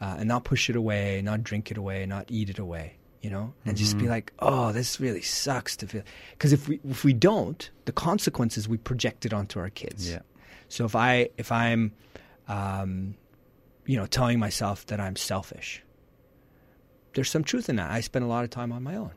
uh, 0.02 0.16
and 0.20 0.28
not 0.28 0.44
push 0.44 0.70
it 0.70 0.76
away, 0.76 1.22
not 1.24 1.44
drink 1.44 1.72
it 1.72 1.78
away, 1.78 2.06
not 2.06 2.26
eat 2.30 2.50
it 2.50 2.60
away, 2.60 2.98
you 3.24 3.30
know, 3.30 3.54
and 3.66 3.78
just 3.78 3.98
be 3.98 4.10
like, 4.10 4.34
oh, 4.40 4.74
this 4.74 5.00
really 5.00 5.22
sucks 5.22 5.78
to 5.78 5.88
feel. 5.88 6.04
Because 6.32 6.52
if 6.52 6.68
we, 6.68 6.82
if 6.90 7.06
we 7.06 7.14
don't, 7.14 7.70
the 7.86 7.94
consequences 7.94 8.68
we 8.68 8.78
project 8.78 9.26
it 9.26 9.34
onto 9.34 9.60
our 9.60 9.70
kids. 9.70 10.12
Yeah. 10.12 10.20
So 10.68 10.84
if 10.84 10.94
I 10.94 11.30
if 11.38 11.50
I'm, 11.50 11.94
um, 12.50 13.16
you 13.86 13.96
know, 13.96 14.06
telling 14.08 14.40
myself 14.40 14.86
that 14.88 15.00
I'm 15.00 15.16
selfish, 15.16 15.82
there's 17.14 17.32
some 17.32 17.46
truth 17.46 17.70
in 17.70 17.78
that. 17.78 17.92
I 17.92 18.02
spend 18.02 18.26
a 18.26 18.28
lot 18.28 18.44
of 18.44 18.50
time 18.50 18.74
on 18.74 18.84
my 18.84 18.98
own, 18.98 19.14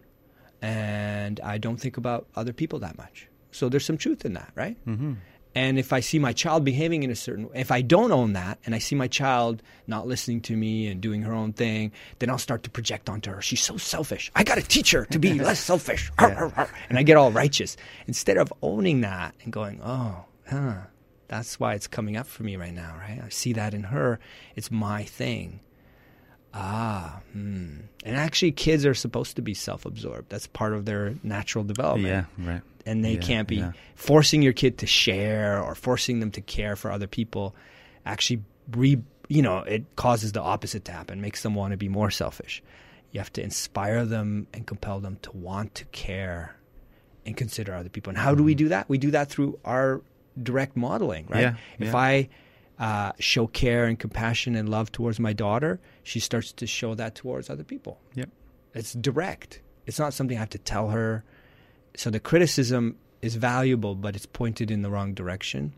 and 0.63 1.41
I 1.41 1.59
don't 1.59 1.79
think 1.79 1.97
about 1.97 2.29
other 2.37 2.53
people 2.53 2.79
that 2.79 2.97
much. 2.97 3.27
So 3.51 3.69
there's 3.69 3.85
some 3.85 3.99
truth 3.99 4.25
in 4.25 4.35
that, 4.35 4.53
right? 4.55 4.77
Mm-hmm. 4.87 5.15
And 5.57 5.79
if 5.79 5.91
I 5.91 6.01
see 6.01 6.19
my 6.19 6.35
child 6.35 6.67
behaving 6.67 7.03
in 7.03 7.11
a 7.11 7.17
certain 7.17 7.49
way, 7.49 7.53
if 7.55 7.71
I 7.71 7.81
don't 7.81 8.13
own 8.13 8.35
that 8.35 8.59
and 8.67 8.75
I 8.75 8.79
see 8.79 8.95
my 8.95 9.09
child 9.09 9.63
not 9.87 10.07
listening 10.07 10.43
to 10.43 10.55
me 10.55 10.87
and 10.87 11.01
doing 11.01 11.23
her 11.23 11.33
own 11.33 11.55
thing, 11.55 11.93
then 12.19 12.29
I'll 12.29 12.37
start 12.37 12.63
to 12.65 12.71
project 12.71 13.09
onto 13.09 13.31
her. 13.31 13.41
She's 13.41 13.63
so 13.63 13.79
selfish. 13.79 14.31
I 14.35 14.45
got 14.45 14.57
to 14.57 14.63
teach 14.63 14.91
her 14.91 15.07
to 15.07 15.19
be 15.19 15.33
less 15.41 15.59
selfish. 15.59 16.13
And 16.19 16.99
I 16.99 17.03
get 17.03 17.17
all 17.17 17.33
righteous. 17.33 17.79
Instead 18.07 18.37
of 18.37 18.53
owning 18.61 19.01
that 19.01 19.35
and 19.45 19.51
going, 19.51 19.81
oh, 19.83 20.27
huh, 20.47 20.75
that's 21.27 21.59
why 21.59 21.73
it's 21.73 21.87
coming 21.87 22.19
up 22.19 22.27
for 22.27 22.43
me 22.43 22.57
right 22.57 22.75
now, 22.75 22.95
right? 22.99 23.23
I 23.25 23.31
see 23.31 23.55
that 23.55 23.73
in 23.73 23.85
her. 23.85 24.21
It's 24.57 24.71
my 24.71 25.05
thing. 25.05 25.61
Ah, 26.53 27.21
hmm. 27.33 27.79
And 28.05 28.15
actually, 28.15 28.53
kids 28.53 28.85
are 28.85 28.93
supposed 28.93 29.37
to 29.37 29.43
be 29.43 29.55
self 29.55 29.87
absorbed. 29.87 30.29
That's 30.29 30.47
part 30.49 30.75
of 30.75 30.85
their 30.85 31.15
natural 31.23 31.65
development 31.65 32.29
Yeah. 32.39 32.47
Right. 32.47 32.63
And 32.87 33.05
they 33.05 33.15
Yeah, 33.15 33.21
can't 33.21 33.49
be 33.49 33.57
yeah. 33.57 33.73
forcing 33.95 34.41
your 34.43 34.53
kid 34.55 34.79
to 34.79 34.87
share 34.87 35.61
or 35.63 35.75
forcing 35.75 36.21
them 36.21 36.31
to 36.33 36.41
care 36.41 36.77
for 36.77 36.91
other 36.91 37.07
people 37.09 37.55
actually 38.05 38.43
re 38.73 38.99
you 39.29 39.43
know 39.43 39.59
it 39.59 39.85
causes 39.97 40.33
the 40.33 40.41
opposite 40.41 40.85
to 40.87 40.93
happen 40.93 41.21
makes 41.21 41.43
them 41.43 41.55
want 41.55 41.73
to 41.73 41.77
be 41.77 41.89
more 41.89 42.11
selfish 42.11 42.63
you 43.13 43.21
have 43.21 43.33
to 43.33 43.43
inspire 43.43 44.05
them 44.05 44.47
and 44.55 44.67
compel 44.67 45.01
them 45.01 45.19
to 45.23 45.31
want 45.33 45.75
to 45.75 45.85
care 45.87 46.57
and 47.25 47.37
consider 47.37 47.75
other 47.75 47.89
people 47.89 48.11
and 48.11 48.19
how 48.19 48.35
do 48.35 48.43
we 48.45 48.55
do 48.55 48.69
that 48.69 48.89
we 48.89 48.99
do 48.99 49.11
that 49.11 49.29
through 49.29 49.59
our 49.65 50.01
direct 50.41 50.77
modeling 50.77 51.27
right 51.29 51.41
Yeah, 51.43 51.55
if 51.79 51.95
i 51.95 52.29
uh, 52.79 53.13
show 53.19 53.47
care 53.47 53.87
and 53.87 53.99
compassion 53.99 54.55
and 54.55 54.69
love 54.69 54.93
towards 54.93 55.19
my 55.19 55.33
daughter 55.33 55.81
she 56.05 56.21
starts 56.21 56.53
to 56.53 56.67
show 56.67 56.95
that 56.95 57.15
towards 57.15 57.49
other 57.51 57.65
people 57.65 57.99
Yep. 58.15 58.29
it's 58.75 58.93
direct. 58.93 59.61
It's 59.87 59.99
not 59.99 60.13
something 60.15 60.37
I 60.37 60.41
have 60.41 60.51
to 60.51 60.59
tell 60.59 60.89
her. 60.91 61.23
So 61.97 62.11
the 62.11 62.21
criticism 62.21 62.97
is 63.23 63.37
valuable, 63.37 63.95
but 63.95 64.15
it's 64.15 64.27
pointed 64.27 64.71
in 64.71 64.83
the 64.83 64.91
wrong 64.91 65.15
direction, 65.15 65.73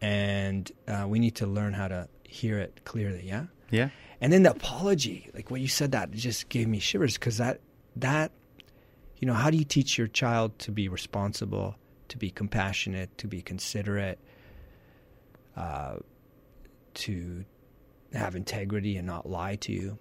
and 0.00 0.70
uh, 0.88 1.04
we 1.06 1.18
need 1.18 1.34
to 1.36 1.46
learn 1.46 1.72
how 1.72 1.88
to 1.88 2.08
hear 2.22 2.58
it 2.58 2.80
clearly. 2.84 3.22
Yeah. 3.26 3.46
Yeah. 3.70 3.90
And 4.20 4.32
then 4.32 4.44
the 4.44 4.52
apology, 4.52 5.28
like 5.34 5.50
when 5.50 5.60
you 5.60 5.68
said 5.68 5.92
that, 5.92 6.12
just 6.12 6.48
gave 6.48 6.68
me 6.68 6.78
shivers 6.78 7.14
because 7.14 7.38
that 7.38 7.60
that 7.96 8.30
you 9.18 9.26
know 9.26 9.34
how 9.34 9.50
do 9.50 9.56
you 9.56 9.64
teach 9.64 9.98
your 9.98 10.06
child 10.06 10.58
to 10.60 10.70
be 10.70 10.88
responsible, 10.88 11.74
to 12.08 12.18
be 12.18 12.30
compassionate, 12.30 13.16
to 13.18 13.26
be 13.26 13.42
considerate, 13.42 14.20
uh, 15.56 15.96
to 16.94 17.44
have 18.12 18.36
integrity 18.36 18.96
and 18.96 19.06
not 19.06 19.28
lie 19.28 19.56
to 19.56 19.72
you? 19.72 19.98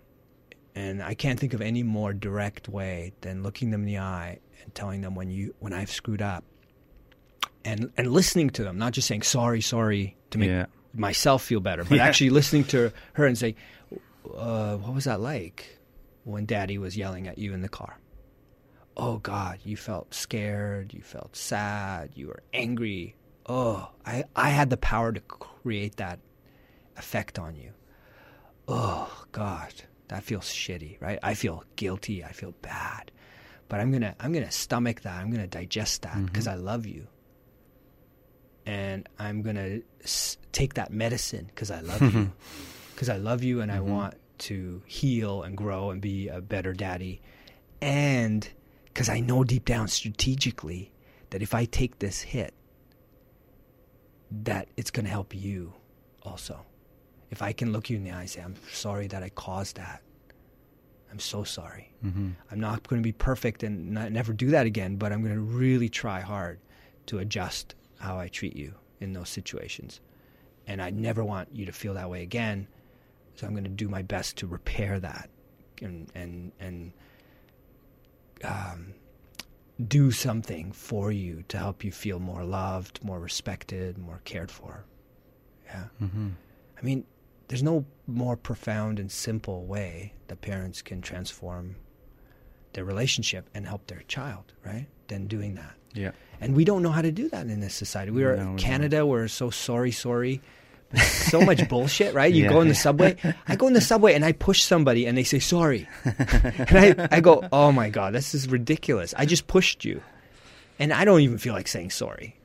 And 0.75 1.03
I 1.03 1.13
can't 1.15 1.39
think 1.39 1.53
of 1.53 1.62
any 1.62 1.84
more 1.84 2.13
direct 2.13 2.69
way 2.69 3.12
than 3.21 3.43
looking 3.43 3.71
them 3.71 3.81
in 3.81 3.88
the 3.88 3.97
eye 3.97 4.39
and 4.63 4.73
telling 4.73 5.01
them 5.01 5.15
when 5.15 5.29
you 5.29 5.53
when 5.60 5.73
I've 5.73 5.91
screwed 5.91 6.21
up, 6.21 6.43
and 7.65 7.91
and 7.97 8.12
listening 8.12 8.49
to 8.51 8.63
them, 8.63 8.77
not 8.77 8.93
just 8.93 9.07
saying 9.07 9.23
sorry, 9.23 9.62
sorry 9.62 10.15
to 10.29 10.38
make 10.38 10.49
Yeah. 10.49 10.65
myself 10.93 11.43
feel 11.43 11.60
better, 11.60 11.84
but 11.84 11.95
Yeah. 11.97 12.05
actually 12.05 12.29
listening 12.29 12.63
to 12.65 12.91
her 13.13 13.25
and 13.25 13.38
say, 13.38 13.55
uh, 14.34 14.77
"What 14.77 14.93
was 14.93 15.03
that 15.05 15.19
like 15.19 15.77
when 16.23 16.45
Daddy 16.45 16.77
was 16.77 16.95
yelling 16.95 17.27
at 17.27 17.38
you 17.38 17.53
in 17.53 17.62
the 17.62 17.69
car?" 17.69 17.97
Oh 18.95 19.17
God, 19.17 19.60
you 19.63 19.75
felt 19.77 20.13
scared, 20.13 20.93
you 20.93 21.01
felt 21.01 21.36
sad, 21.36 22.12
you 22.15 22.27
were 22.27 22.43
angry. 22.53 23.15
Oh, 23.45 23.89
I 24.05 24.23
I 24.36 24.49
had 24.49 24.69
the 24.69 24.77
power 24.77 25.12
to 25.12 25.19
create 25.19 25.97
that 25.97 26.19
effect 26.95 27.38
on 27.39 27.55
you. 27.55 27.71
Oh 28.67 29.25
God, 29.34 29.73
that 30.12 30.24
feels 30.24 30.43
shitty, 30.43 31.00
right? 31.00 31.17
I 31.24 31.36
feel 31.36 31.63
guilty, 31.78 32.21
I 32.21 32.34
feel 32.34 32.54
bad, 32.62 33.12
but 33.69 33.80
I'm 33.80 33.93
gonna 33.93 34.13
I'm 34.19 34.34
gonna 34.34 34.52
stomach 34.52 35.02
that. 35.02 35.17
I'm 35.17 35.32
gonna 35.32 35.47
digest 35.47 36.02
that 36.02 36.12
mm-hmm. 36.13 36.26
because 36.26 36.47
I 36.47 36.56
love 36.56 36.86
you 36.86 37.08
and 38.65 39.08
I'm 39.17 39.41
gonna 39.41 39.80
s- 40.04 40.38
take 40.52 40.74
that 40.74 40.91
medicine 40.91 41.45
because 41.47 41.71
I 41.71 41.80
love 41.80 42.02
you, 42.13 42.32
because 42.93 43.08
I 43.08 43.15
love 43.15 43.41
you, 43.41 43.62
and 43.62 43.71
I 43.71 43.78
mm-hmm. 43.78 43.89
want 43.89 44.15
to 44.39 44.82
heal 44.86 45.43
and 45.43 45.56
grow 45.56 45.91
and 45.91 46.02
be 46.02 46.28
a 46.28 46.41
better 46.41 46.74
daddy, 46.74 47.21
and 47.82 48.47
because 48.86 49.08
I 49.08 49.21
know 49.21 49.45
deep 49.45 49.63
down 49.63 49.88
strategically 49.88 50.91
that 51.30 51.41
if 51.41 51.56
I 51.56 51.63
take 51.63 52.00
this 52.00 52.21
hit, 52.21 52.54
that 54.30 54.67
it's 54.76 54.91
gonna 54.91 55.08
help 55.08 55.34
you 55.34 55.74
also. 56.21 56.65
If 57.32 57.41
I 57.41 57.54
can 57.54 57.72
look 57.72 57.89
you 57.89 57.98
in 57.98 58.04
the 58.04 58.12
eye 58.12 58.22
and 58.22 58.30
say, 58.30 58.41
"I'm 58.41 58.56
sorry 58.72 59.08
that 59.08 59.24
I 59.24 59.30
caused 59.30 59.78
that," 59.78 60.04
I'm 61.12 61.20
so 61.20 61.44
sorry. 61.44 61.91
Mm-hmm. 62.06 62.30
I'm 62.50 62.60
not 62.60 62.88
going 62.88 63.02
to 63.02 63.04
be 63.04 63.12
perfect 63.12 63.63
and 63.63 63.91
not, 63.91 64.12
never 64.12 64.32
do 64.32 64.48
that 64.52 64.65
again, 64.65 64.96
but 64.96 65.12
I'm 65.12 65.22
going 65.22 65.36
to 65.36 65.41
really 65.41 65.89
try 65.89 66.22
hard 66.22 66.60
to 67.08 67.20
adjust 67.20 67.76
how 68.00 68.17
I 68.17 68.30
treat 68.30 68.56
you 68.56 68.74
in 69.02 69.13
those 69.13 69.30
situations. 69.30 70.00
And 70.67 70.82
I 70.82 70.89
never 70.89 71.24
want 71.24 71.50
you 71.52 71.65
to 71.65 71.72
feel 71.74 71.94
that 71.96 72.10
way 72.10 72.24
again. 72.24 72.67
So 73.36 73.46
I'm 73.46 73.54
going 73.54 73.65
to 73.65 73.70
do 73.70 73.89
my 73.89 74.02
best 74.02 74.38
to 74.38 74.48
repair 74.48 75.00
that 75.00 75.30
and 75.82 76.10
and 76.15 76.52
and 76.60 76.94
um, 78.44 78.94
do 79.88 80.12
something 80.12 80.72
for 80.72 81.12
you 81.12 81.44
to 81.50 81.58
help 81.58 81.84
you 81.84 81.91
feel 81.91 82.20
more 82.20 82.44
loved, 82.44 83.04
more 83.04 83.20
respected, 83.20 83.98
more 83.98 84.22
cared 84.24 84.52
for. 84.52 84.86
Yeah. 85.65 85.86
Mm-hmm. 86.02 86.30
I 86.78 86.82
mean, 86.82 87.06
there's 87.52 87.62
no 87.62 87.84
more 88.08 88.38
profound 88.38 88.98
and 88.98 89.12
simple 89.12 89.66
way 89.66 90.14
that 90.30 90.40
parents 90.40 90.82
can 90.82 91.02
transform 91.02 91.76
their 92.72 92.86
relationship 92.86 93.50
and 93.54 93.68
help 93.68 93.88
their 93.88 94.04
child, 94.08 94.54
right? 94.66 94.88
Than 95.10 95.28
doing 95.28 95.56
that. 95.56 95.74
Yeah. 95.94 96.12
And 96.40 96.56
we 96.56 96.64
don't 96.64 96.82
know 96.82 96.92
how 96.92 97.02
to 97.02 97.12
do 97.12 97.28
that 97.28 97.48
in 97.48 97.60
this 97.60 97.74
society. 97.74 98.10
We 98.10 98.24
are 98.24 98.38
No, 98.38 98.56
Canada. 98.56 99.06
We're 99.06 99.28
so 99.28 99.50
sorry, 99.50 99.92
sorry. 99.92 100.42
so 100.96 101.42
much 101.42 101.68
bullshit, 101.74 102.14
right? 102.14 102.34
You 102.34 102.46
Yeah. 102.46 102.52
go 102.52 102.62
in 102.62 102.70
the 102.70 102.74
subway. 102.74 103.18
I 103.50 103.58
go 103.58 103.68
in 103.68 103.74
the 103.74 103.82
subway 103.82 104.14
and 104.14 104.24
I 104.24 104.32
push 104.32 104.62
somebody 104.62 105.06
and 105.06 105.18
they 105.18 105.26
say 105.26 105.40
sorry, 105.40 105.90
and 106.06 106.78
I, 107.02 107.10
I 107.12 107.20
go, 107.20 107.44
oh 107.52 107.74
my 107.74 107.90
god, 107.90 108.14
this 108.14 108.34
is 108.34 108.48
ridiculous. 108.48 109.14
I 109.18 109.26
just 109.26 109.48
pushed 109.48 109.84
you, 109.84 110.02
and 110.80 110.94
I 110.94 111.04
don't 111.04 111.20
even 111.20 111.38
feel 111.38 111.54
like 111.54 111.68
saying 111.68 111.90
sorry. 111.90 112.40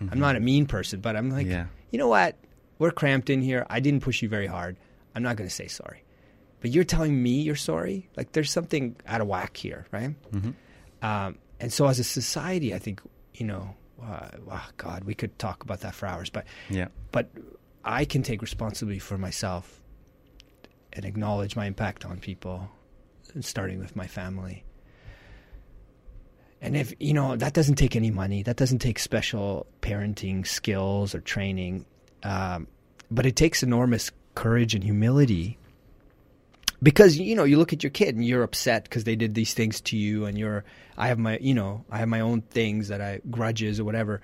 I'm 0.00 0.20
not 0.20 0.36
a 0.36 0.38
mm-hmm. 0.38 0.44
mean 0.44 0.66
person, 0.66 1.00
but 1.00 1.16
I'm 1.16 1.30
like, 1.30 1.48
Yeah. 1.48 1.66
you 1.90 1.98
know 1.98 2.06
what? 2.06 2.36
We're 2.82 2.90
cramped 2.90 3.30
in 3.30 3.42
here. 3.42 3.64
I 3.70 3.78
didn't 3.78 4.00
push 4.00 4.22
you 4.22 4.28
very 4.28 4.48
hard. 4.48 4.76
I'm 5.14 5.22
not 5.22 5.36
going 5.36 5.48
to 5.48 5.54
say 5.54 5.68
sorry. 5.68 6.02
But 6.60 6.72
you're 6.72 6.82
telling 6.82 7.22
me 7.22 7.40
you're 7.40 7.54
sorry? 7.54 8.08
Like 8.16 8.32
there's 8.32 8.50
something 8.50 8.96
out 9.06 9.20
of 9.20 9.28
whack 9.28 9.56
here, 9.56 9.86
right? 9.92 10.16
Mm-hmm. 10.32 10.50
Um, 11.06 11.38
and 11.60 11.72
so 11.72 11.86
as 11.86 12.00
a 12.00 12.04
society, 12.04 12.74
I 12.74 12.80
think, 12.80 13.00
you 13.34 13.46
know, 13.46 13.76
uh, 14.02 14.30
oh 14.50 14.68
God, 14.78 15.04
we 15.04 15.14
could 15.14 15.38
talk 15.38 15.62
about 15.62 15.82
that 15.82 15.94
for 15.94 16.06
hours, 16.06 16.28
but, 16.28 16.44
Yeah. 16.70 16.88
but 17.12 17.30
I 17.84 18.04
can 18.04 18.24
take 18.24 18.42
responsibility 18.42 18.98
for 18.98 19.16
myself 19.16 19.80
and 20.92 21.04
acknowledge 21.04 21.54
my 21.54 21.66
impact 21.66 22.04
on 22.04 22.18
people, 22.18 22.68
starting 23.42 23.78
with 23.78 23.94
my 23.94 24.08
family. 24.08 24.64
And 26.60 26.76
if, 26.76 26.92
you 26.98 27.14
know, 27.14 27.36
that 27.36 27.52
doesn't 27.52 27.76
take 27.76 27.94
any 27.94 28.10
money, 28.10 28.42
that 28.42 28.56
doesn't 28.56 28.80
take 28.80 28.98
special 28.98 29.68
parenting 29.82 30.44
skills 30.44 31.14
or 31.14 31.20
training, 31.20 31.86
um, 32.22 32.66
but 33.10 33.26
it 33.26 33.36
takes 33.36 33.62
enormous 33.62 34.10
courage 34.34 34.74
and 34.74 34.82
humility 34.82 35.58
because 36.82 37.18
you 37.18 37.34
know 37.36 37.44
you 37.44 37.58
look 37.58 37.72
at 37.72 37.82
your 37.82 37.90
kid 37.90 38.14
and 38.14 38.24
you're 38.24 38.42
upset 38.42 38.84
because 38.84 39.04
they 39.04 39.14
did 39.14 39.34
these 39.34 39.54
things 39.54 39.80
to 39.80 39.96
you 39.96 40.24
and 40.24 40.38
you're 40.38 40.64
i 40.96 41.08
have 41.08 41.18
my 41.18 41.38
you 41.38 41.54
know 41.54 41.84
i 41.90 41.98
have 41.98 42.08
my 42.08 42.20
own 42.20 42.40
things 42.40 42.88
that 42.88 43.00
i 43.00 43.20
grudges 43.30 43.78
or 43.78 43.84
whatever. 43.84 44.20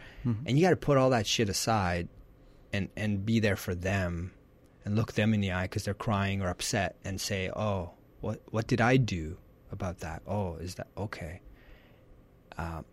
And 0.46 0.58
you 0.58 0.64
got 0.64 0.70
to 0.70 0.76
put 0.76 0.96
all 0.96 1.10
that 1.10 1.26
shit 1.26 1.48
aside 1.48 2.08
and 2.72 2.88
and 2.96 3.24
be 3.24 3.40
there 3.40 3.56
for 3.56 3.74
them 3.74 4.32
and 4.84 4.96
look 4.96 5.12
them 5.12 5.34
in 5.34 5.40
the 5.40 5.52
eye 5.52 5.64
because 5.64 5.84
they're 5.84 5.94
crying 5.94 6.40
or 6.42 6.48
upset 6.48 6.96
and 7.04 7.20
say 7.20 7.50
oh 7.54 7.90
what 8.20 8.40
what 8.50 8.66
did 8.66 8.80
i 8.80 8.96
do 8.96 9.36
about 9.72 10.00
that? 10.00 10.22
Oh 10.26 10.56
is 10.56 10.76
that 10.76 10.88
okay. 10.96 11.40
Um, 12.56 12.84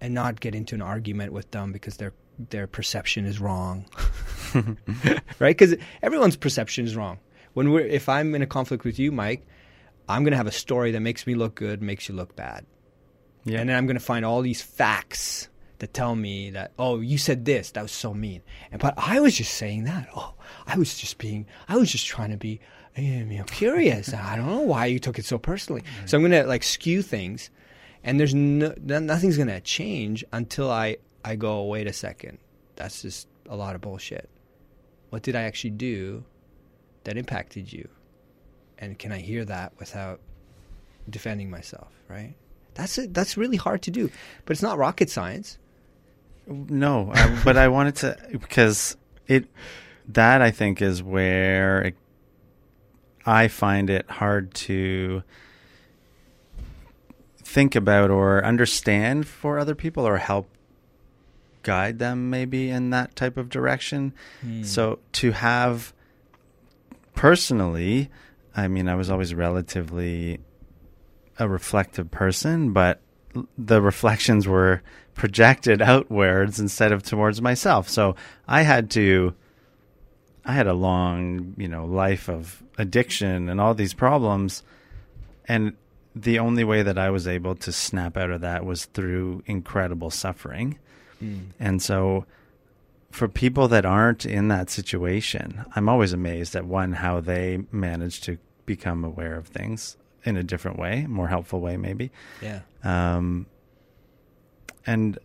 and 0.00 0.14
not 0.14 0.40
get 0.40 0.54
into 0.54 0.74
an 0.74 0.82
argument 0.82 1.32
with 1.32 1.50
them 1.50 1.72
because 1.72 1.96
their 1.96 2.12
their 2.38 2.66
perception 2.66 3.24
is 3.26 3.40
wrong. 3.40 3.86
Right? 5.38 5.56
Because 5.56 5.76
everyone's 6.02 6.36
perception 6.36 6.86
is 6.86 6.96
wrong. 6.96 7.18
When 7.52 7.70
we're 7.72 7.80
if 7.80 8.08
i'm 8.08 8.34
in 8.34 8.42
a 8.42 8.46
conflict 8.46 8.84
with 8.84 8.98
you 8.98 9.10
mike 9.12 9.46
i'm 10.08 10.22
going 10.24 10.32
to 10.32 10.36
have 10.36 10.46
a 10.46 10.52
story 10.52 10.90
that 10.92 11.00
makes 11.00 11.26
me 11.26 11.34
look 11.34 11.54
good 11.54 11.80
makes 11.82 12.08
you 12.08 12.14
look 12.14 12.36
bad. 12.36 12.66
Yeah. 13.44 13.60
and 13.60 13.68
then 13.68 13.76
i'm 13.76 13.86
going 13.86 13.98
to 13.98 14.04
find 14.04 14.24
all 14.24 14.42
these 14.42 14.60
facts 14.62 15.48
that 15.78 15.92
tell 15.94 16.14
me 16.14 16.50
that 16.50 16.72
oh 16.78 17.00
you 17.00 17.16
said 17.18 17.44
this 17.44 17.70
that 17.72 17.82
was 17.82 17.92
so 17.92 18.12
mean. 18.14 18.42
And 18.72 18.80
but 18.80 18.94
i 18.96 19.20
was 19.20 19.36
just 19.36 19.54
saying 19.54 19.84
that. 19.84 20.08
Oh 20.14 20.34
i 20.66 20.76
was 20.76 20.98
just 20.98 21.18
being 21.18 21.46
i 21.68 21.76
was 21.76 21.90
just 21.90 22.06
trying 22.06 22.30
to 22.30 22.36
be 22.36 22.60
eh, 22.96 23.02
you 23.02 23.38
know, 23.38 23.44
curious. 23.44 24.12
I 24.12 24.36
don't 24.36 24.46
know 24.46 24.60
why 24.60 24.86
you 24.86 24.98
took 24.98 25.18
it 25.18 25.24
so 25.24 25.38
personally. 25.38 25.82
So 26.06 26.16
i'm 26.16 26.22
going 26.22 26.32
to 26.32 26.46
like 26.46 26.62
skew 26.62 27.02
things 27.02 27.50
and 28.04 28.20
there's 28.20 28.34
no 28.34 28.74
nothing's 28.78 29.36
going 29.36 29.48
to 29.48 29.60
change 29.60 30.24
until 30.32 30.70
i 30.70 30.96
i 31.26 31.36
go 31.36 31.64
wait 31.64 31.86
a 31.86 31.92
second. 31.92 32.38
That's 32.76 33.02
just 33.02 33.28
a 33.48 33.56
lot 33.56 33.74
of 33.74 33.80
bullshit. 33.80 34.28
What 35.10 35.22
did 35.22 35.34
i 35.36 35.42
actually 35.42 35.70
do 35.70 36.24
that 37.04 37.16
impacted 37.16 37.72
you? 37.72 37.88
And 38.78 38.98
can 38.98 39.12
i 39.12 39.18
hear 39.18 39.44
that 39.44 39.72
without 39.78 40.20
defending 41.10 41.50
myself? 41.50 41.92
Right? 42.08 42.34
That's 42.74 42.98
that's 43.10 43.36
really 43.36 43.56
hard 43.56 43.82
to 43.82 43.90
do 43.90 44.10
but 44.44 44.52
it's 44.52 44.62
not 44.62 44.78
rocket 44.78 45.10
science. 45.10 45.58
No, 46.46 47.10
I, 47.12 47.42
but 47.44 47.56
I 47.56 47.68
wanted 47.68 47.96
to 47.96 48.16
because 48.30 48.96
it 49.26 49.48
that 50.08 50.40
I 50.40 50.52
think 50.52 50.80
is 50.80 51.02
where 51.02 51.82
it, 51.82 51.96
I 53.24 53.48
find 53.48 53.90
it 53.90 54.08
hard 54.08 54.54
to 54.54 55.24
think 57.38 57.74
about 57.74 58.10
or 58.10 58.44
understand 58.44 59.26
for 59.26 59.58
other 59.58 59.74
people 59.74 60.06
or 60.06 60.18
help 60.18 60.48
guide 61.66 61.98
them 61.98 62.30
maybe 62.30 62.70
in 62.70 62.90
that 62.90 63.16
type 63.16 63.36
of 63.36 63.48
direction. 63.48 64.14
Hmm. 64.40 64.62
So 64.62 65.00
to 65.14 65.32
have 65.32 65.92
personally, 67.16 68.08
I 68.54 68.68
mean, 68.68 68.88
I 68.88 68.94
was 68.94 69.10
always 69.10 69.34
relatively 69.34 70.38
a 71.40 71.48
reflective 71.48 72.08
person, 72.12 72.72
but 72.72 73.00
the 73.58 73.82
reflections 73.82 74.46
were 74.46 74.80
projected 75.14 75.82
outwards 75.92 76.60
instead 76.60 76.92
of 76.92 77.02
towards 77.02 77.42
myself. 77.42 77.88
So 77.88 78.14
I 78.46 78.62
had 78.62 78.88
to, 78.92 79.34
I 80.44 80.52
had 80.52 80.68
a 80.68 80.72
long, 80.72 81.54
you 81.58 81.66
know, 81.66 81.84
life 81.84 82.28
of 82.28 82.62
addiction 82.78 83.48
and 83.48 83.60
all 83.60 83.74
these 83.74 83.92
problems. 83.92 84.62
And 85.48 85.72
the 86.14 86.38
only 86.38 86.62
way 86.62 86.84
that 86.84 86.96
I 86.96 87.10
was 87.10 87.26
able 87.26 87.56
to 87.56 87.72
snap 87.72 88.16
out 88.16 88.30
of 88.30 88.42
that 88.42 88.64
was 88.64 88.84
through 88.84 89.42
incredible 89.46 90.10
suffering. 90.10 90.78
And 91.58 91.80
so 91.82 92.26
for 93.10 93.28
people 93.28 93.68
that 93.68 93.84
aren't 93.86 94.26
in 94.26 94.48
that 94.48 94.68
situation, 94.70 95.64
I'm 95.74 95.88
always 95.88 96.12
amazed 96.12 96.54
at 96.56 96.64
one, 96.66 96.92
how 96.92 97.20
they 97.20 97.60
manage 97.72 98.20
to 98.22 98.38
become 98.66 99.04
aware 99.04 99.36
of 99.36 99.46
things 99.48 99.96
in 100.24 100.36
a 100.36 100.42
different 100.42 100.78
way, 100.78 101.06
more 101.06 101.28
helpful 101.28 101.60
way, 101.60 101.76
maybe. 101.76 102.10
yeah 102.42 102.60
Um, 102.84 103.46
and 104.86 105.18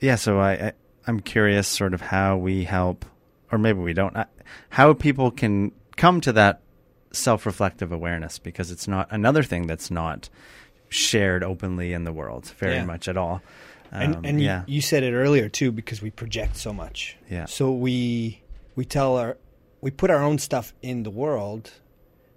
yeah, 0.00 0.16
so 0.16 0.38
I, 0.38 0.52
I 0.52 0.72
I'm 1.06 1.20
curious, 1.20 1.68
sort 1.68 1.94
of 1.94 2.00
how 2.00 2.36
we 2.36 2.64
help, 2.64 3.04
or 3.52 3.58
maybe 3.58 3.78
we 3.78 3.92
don't, 3.94 4.16
how 4.70 4.92
people 4.92 5.30
can 5.30 5.72
come 5.96 6.20
to 6.22 6.32
that 6.32 6.60
self-reflective 7.12 7.92
awareness 7.92 8.38
because 8.38 8.70
it's 8.70 8.88
not 8.88 9.06
another 9.10 9.42
thing 9.42 9.66
that's 9.66 9.90
not 9.90 10.28
shared 10.88 11.42
openly 11.44 11.92
in 11.92 12.04
the 12.04 12.12
world 12.12 12.46
very 12.58 12.74
Yeah. 12.76 12.84
much 12.84 13.08
at 13.08 13.16
all. 13.16 13.40
And 13.92 14.16
Um, 14.16 14.24
and 14.24 14.40
yeah, 14.40 14.64
you, 14.66 14.76
you 14.76 14.80
said 14.80 15.02
it 15.02 15.12
earlier 15.14 15.48
too 15.48 15.72
because 15.72 16.00
we 16.02 16.10
project 16.10 16.56
so 16.56 16.72
much. 16.72 17.16
Yeah. 17.30 17.46
So 17.46 17.72
we 17.72 18.42
we 18.74 18.84
tell 18.84 19.16
our 19.16 19.36
we 19.80 19.90
put 19.90 20.10
our 20.10 20.22
own 20.22 20.38
stuff 20.38 20.72
in 20.82 21.02
the 21.02 21.10
world 21.10 21.70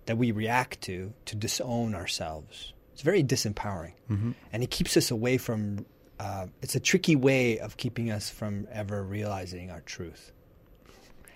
that 0.06 0.18
we 0.18 0.32
react 0.32 0.82
to 0.82 1.14
to 1.26 1.36
disown 1.36 1.96
ourselves. 1.96 2.74
It's 2.94 3.02
very 3.02 3.24
disempowering, 3.24 3.94
Mm-hmm. 4.10 4.32
and 4.52 4.64
it 4.64 4.70
keeps 4.72 4.98
us 4.98 5.12
away 5.12 5.38
from. 5.38 5.86
Uh, 6.20 6.48
it's 6.62 6.76
a 6.76 6.82
tricky 6.82 7.16
way 7.16 7.58
of 7.60 7.78
keeping 7.78 8.12
us 8.12 8.30
from 8.30 8.68
ever 8.74 9.02
realizing 9.04 9.72
our 9.72 9.80
truth. 9.82 10.34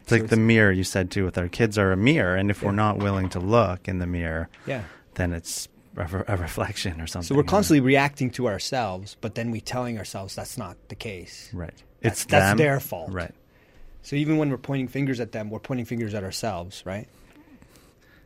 it's 0.01 0.11
like 0.11 0.22
so 0.22 0.28
the 0.28 0.36
mirror 0.36 0.74
you 0.74 0.84
said 0.84 1.09
too. 1.09 1.24
With 1.24 1.38
our 1.38 1.47
kids 1.47 1.78
are 1.78 1.93
a 1.93 1.95
mirror, 1.97 2.36
and 2.36 2.51
if 2.51 2.61
we're 2.61 2.74
not 2.74 2.97
willing 2.97 3.30
to 3.30 3.39
look 3.39 3.88
in 3.88 3.99
the 3.99 4.07
mirror, 4.07 4.49
Yeah. 4.68 4.84
then 5.16 5.32
it's 5.32 5.70
a, 5.98 6.26
a 6.28 6.38
reflection 6.38 7.00
or 7.02 7.08
something. 7.08 7.28
So 7.28 7.36
we're 7.36 7.41
you 7.41 7.46
know? 7.46 7.50
constantly 7.52 7.82
reacting 7.82 8.30
to 8.32 8.48
ourselves, 8.48 9.16
but 9.22 9.36
then 9.36 9.52
we 9.52 9.62
telling 9.62 9.98
ourselves 9.98 10.36
that's 10.36 10.58
not 10.58 10.78
the 10.89 10.96
case. 10.96 11.50
right. 11.54 11.70
That's- 12.02 12.22
It's 12.22 12.26
that's 12.26 12.52
them. 12.52 12.58
their 12.58 12.80
fault. 12.80 13.12
Right. 13.12 13.34
So 14.02 14.16
even 14.18 14.38
when 14.38 14.50
we're 14.50 14.58
pointing 14.58 14.89
fingers 14.89 15.20
at 15.22 15.32
them, 15.32 15.50
we're 15.50 15.60
pointing 15.60 15.86
fingers 15.86 16.14
at 16.14 16.24
ourselves, 16.24 16.84
right? 16.86 17.08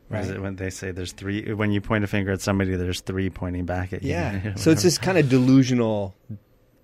Right. 0.09 0.25
It 0.25 0.41
when 0.41 0.55
they 0.55 0.69
say 0.69 0.91
there's 0.91 1.11
three? 1.11 1.53
When 1.53 1.71
you 1.71 1.81
point 1.81 2.03
a 2.03 2.07
finger 2.07 2.31
at 2.31 2.41
somebody, 2.41 2.75
there's 2.75 3.01
three 3.01 3.29
pointing 3.29 3.65
back 3.65 3.91
at 3.93 4.03
you. 4.03 4.11
Yeah. 4.11 4.55
so 4.55 4.71
it's 4.71 4.81
this 4.83 4.97
kind 4.97 5.17
of 5.17 5.27
delusional 5.29 6.15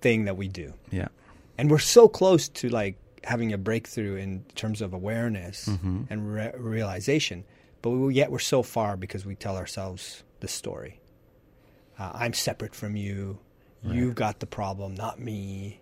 thing 0.02 0.26
that 0.26 0.36
we 0.36 0.46
do. 0.48 0.74
Yeah. 0.90 1.08
And 1.56 1.70
we're 1.70 1.78
so 1.78 2.06
close 2.06 2.48
to 2.50 2.68
like 2.68 2.96
having 3.24 3.52
a 3.54 3.58
breakthrough 3.58 4.16
in 4.16 4.44
terms 4.54 4.82
of 4.82 4.92
awareness 4.92 5.66
Mhm. 5.66 6.06
and 6.10 6.34
re- 6.34 6.52
realization, 6.58 7.44
but 7.80 7.90
we, 7.90 8.14
yet 8.14 8.30
we're 8.30 8.38
so 8.38 8.62
far 8.62 8.96
because 8.98 9.24
we 9.24 9.34
tell 9.34 9.56
ourselves 9.56 10.22
the 10.44 10.48
story. 10.48 11.00
Uh, 11.98 12.10
I'm 12.14 12.34
separate 12.34 12.74
from 12.74 12.96
you. 12.96 13.38
You've 13.82 14.14
got 14.14 14.40
the 14.40 14.46
problem, 14.46 14.94
not 14.94 15.18
me. 15.20 15.80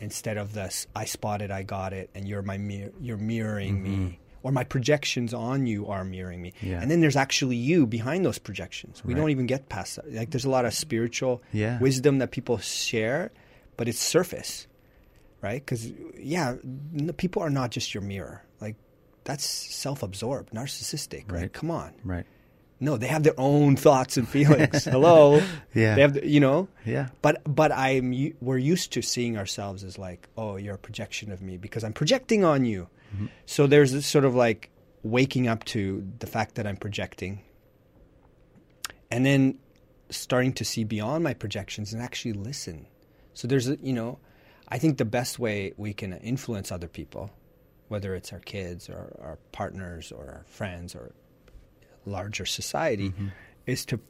Instead 0.00 0.36
of 0.36 0.52
this, 0.52 0.86
I 0.94 1.04
spotted, 1.04 1.50
I 1.50 1.62
got 1.64 1.92
it, 1.92 2.10
and 2.14 2.28
you're 2.28 2.42
my 2.42 2.58
mir- 2.58 2.92
you're 3.00 3.16
mirroring 3.16 3.82
me, 3.82 4.18
or 4.44 4.52
my 4.52 4.62
projections 4.62 5.34
on 5.34 5.66
you 5.66 5.88
are 5.88 6.04
mirroring 6.04 6.40
me. 6.40 6.52
Yeah. 6.62 6.80
And 6.80 6.88
then 6.88 7.00
there's 7.00 7.16
actually 7.16 7.56
you 7.56 7.86
behind 7.86 8.24
those 8.24 8.38
projections. 8.38 9.04
We 9.04 9.14
Right. 9.14 9.20
don't 9.20 9.30
even 9.30 9.46
get 9.46 9.68
past 9.68 9.96
that. 9.96 10.12
Like 10.12 10.30
there's 10.30 10.44
a 10.44 10.50
lot 10.50 10.64
of 10.64 10.72
spiritual 10.74 11.42
Yeah. 11.52 11.80
wisdom 11.80 12.18
that 12.18 12.30
people 12.30 12.58
share, 12.58 13.32
but 13.76 13.88
it's 13.88 13.98
surface, 13.98 14.68
right? 15.42 15.60
Because 15.60 15.90
yeah, 16.16 16.54
people 17.16 17.42
are 17.42 17.50
not 17.50 17.70
just 17.72 17.92
your 17.94 18.02
mirror. 18.04 18.44
Like 18.60 18.76
that's 19.24 19.44
self-absorbed, 19.44 20.52
narcissistic. 20.52 21.24
Right? 21.32 21.42
Right. 21.42 21.52
Come 21.52 21.72
on. 21.72 21.92
Right. 22.04 22.26
No, 22.80 22.96
they 22.96 23.08
have 23.08 23.24
their 23.24 23.38
own 23.38 23.76
thoughts 23.76 24.16
and 24.16 24.28
feelings. 24.28 24.84
Hello. 24.84 25.42
Yeah. 25.74 25.94
They 25.96 26.00
have, 26.00 26.12
the, 26.14 26.26
you 26.26 26.38
know. 26.38 26.68
Yeah. 26.84 27.08
But 27.22 27.42
but 27.44 27.72
I'm 27.72 28.34
we're 28.40 28.58
used 28.58 28.92
to 28.92 29.02
seeing 29.02 29.36
ourselves 29.36 29.82
as 29.82 29.98
like, 29.98 30.28
oh, 30.36 30.56
you're 30.56 30.76
a 30.76 30.78
projection 30.78 31.32
of 31.32 31.42
me 31.42 31.56
because 31.56 31.82
I'm 31.82 31.92
projecting 31.92 32.44
on 32.44 32.64
you. 32.64 32.88
Mm-hmm. 33.14 33.26
So 33.46 33.66
there's 33.66 33.92
this 33.92 34.06
sort 34.06 34.24
of 34.24 34.34
like 34.34 34.70
waking 35.02 35.48
up 35.48 35.64
to 35.64 36.06
the 36.20 36.26
fact 36.26 36.54
that 36.54 36.66
I'm 36.66 36.76
projecting, 36.76 37.42
and 39.10 39.26
then 39.26 39.58
starting 40.10 40.52
to 40.54 40.64
see 40.64 40.84
beyond 40.84 41.24
my 41.24 41.34
projections 41.34 41.92
and 41.92 42.00
actually 42.00 42.32
listen. 42.32 42.86
So 43.34 43.48
there's 43.48 43.68
a 43.68 43.76
you 43.82 43.92
know, 43.92 44.20
I 44.68 44.78
think 44.78 44.98
the 44.98 45.04
best 45.04 45.38
way 45.38 45.72
we 45.76 45.92
can 45.94 46.12
influence 46.12 46.70
other 46.70 46.88
people, 46.88 47.30
whether 47.88 48.14
it's 48.14 48.32
our 48.32 48.40
kids 48.40 48.88
or 48.88 49.18
our 49.20 49.38
partners 49.50 50.12
or 50.12 50.26
our 50.26 50.44
friends 50.46 50.94
or 50.94 51.12
larger 52.08 52.46
society, 52.46 53.12
is 53.66 53.84
to 53.86 54.00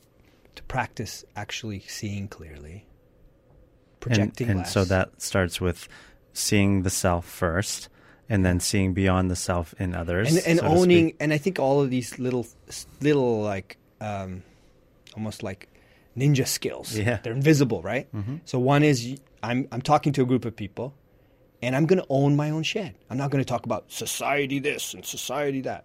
to 0.55 0.63
practice 0.65 1.25
actually 1.37 1.81
seeing 1.87 2.27
clearly, 2.29 2.87
projecting 4.01 4.47
and, 4.49 4.51
and 4.51 4.59
less. 4.61 4.73
so 4.73 4.85
that 4.85 5.21
starts 5.21 5.61
with 5.61 5.89
seeing 6.33 6.83
the 6.83 6.91
self 6.91 7.25
first, 7.27 7.89
and 8.29 8.45
then 8.45 8.61
seeing 8.61 8.95
beyond 8.95 9.31
the 9.31 9.37
self 9.37 9.75
in 9.81 9.95
others, 9.95 10.35
and, 10.35 10.47
and 10.47 10.59
so 10.61 10.67
owning 10.67 11.15
and 11.21 11.33
i 11.33 11.39
think 11.39 11.59
all 11.59 11.81
of 11.81 11.91
these 11.91 12.19
little 12.19 12.47
little 13.01 13.41
like 13.43 13.77
um, 14.01 14.43
almost 15.17 15.43
like 15.43 15.69
ninja 16.17 16.47
skills 16.47 16.97
Yeah. 16.97 17.19
they're 17.23 17.33
invisible 17.33 17.83
right 17.83 18.07
Mhm. 18.15 18.41
so 18.45 18.59
one 18.59 18.83
is 18.83 19.19
i'm 19.43 19.67
i'm 19.73 19.83
talking 19.83 20.13
to 20.15 20.23
a 20.23 20.25
group 20.27 20.45
of 20.45 20.55
people 20.57 20.95
and 21.63 21.75
i'm 21.77 21.87
going 21.87 21.99
to 22.01 22.07
own 22.11 22.37
my 22.37 22.51
own 22.51 22.63
shit 22.65 22.95
i'm 23.11 23.17
not 23.17 23.31
going 23.31 23.43
to 23.43 23.49
talk 23.49 23.65
about 23.67 23.91
society 23.91 24.59
this 24.59 24.95
and 24.95 25.05
society 25.07 25.61
that 25.63 25.85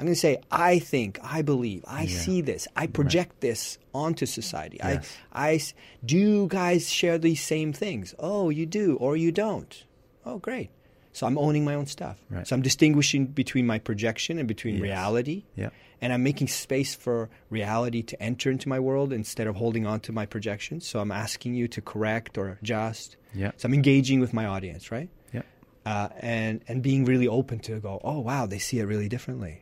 i'm 0.00 0.06
going 0.06 0.14
to 0.14 0.20
say 0.20 0.38
i 0.50 0.78
think 0.78 1.18
i 1.22 1.42
believe 1.42 1.84
i 1.86 2.02
Yeah. 2.04 2.18
see 2.24 2.40
this 2.40 2.66
i 2.74 2.86
project 2.86 3.40
this 3.40 3.78
onto 3.92 4.24
society 4.26 4.78
Yes. 4.82 5.06
I, 5.32 5.48
I 5.50 5.60
do 6.04 6.16
you 6.18 6.46
guys 6.48 6.88
share 6.90 7.18
these 7.18 7.42
same 7.42 7.72
things 7.72 8.14
oh 8.18 8.48
you 8.48 8.64
do 8.66 8.96
or 8.96 9.16
you 9.16 9.30
don't 9.30 9.84
oh 10.24 10.38
great 10.38 10.70
so 11.12 11.26
i'm 11.26 11.36
owning 11.38 11.64
my 11.64 11.74
own 11.74 11.86
stuff 11.86 12.16
Right. 12.30 12.46
so 12.46 12.56
i'm 12.56 12.62
distinguishing 12.62 13.26
between 13.26 13.66
my 13.66 13.78
projection 13.78 14.38
and 14.38 14.48
between 14.48 14.74
Yes. 14.76 14.82
reality 14.88 15.44
Yeah. 15.54 15.70
and 16.02 16.12
I'm 16.14 16.22
making 16.22 16.48
space 16.48 16.94
for 16.94 17.28
reality 17.50 18.02
to 18.10 18.14
enter 18.22 18.48
into 18.50 18.66
my 18.74 18.80
world 18.80 19.12
instead 19.12 19.46
of 19.46 19.56
holding 19.56 19.84
on 19.86 20.00
to 20.06 20.12
my 20.12 20.24
projections. 20.24 20.86
So 20.88 20.94
I'm 21.02 21.12
asking 21.12 21.52
you 21.60 21.68
to 21.76 21.80
correct 21.82 22.38
or 22.38 22.46
adjust. 22.62 23.16
Yeah. 23.34 23.50
So 23.58 23.66
I'm 23.66 23.74
engaging 23.74 24.18
with 24.24 24.32
my 24.32 24.46
audience, 24.54 24.84
right? 24.96 25.10
Yeah. 25.36 25.42
Uh, 25.84 26.08
and 26.20 26.54
and 26.68 26.80
being 26.82 27.04
really 27.12 27.28
open 27.28 27.58
to 27.68 27.72
go, 27.80 28.00
oh 28.02 28.20
wow, 28.20 28.46
they 28.52 28.58
see 28.58 28.78
it 28.82 28.86
really 28.92 29.08
differently. 29.10 29.54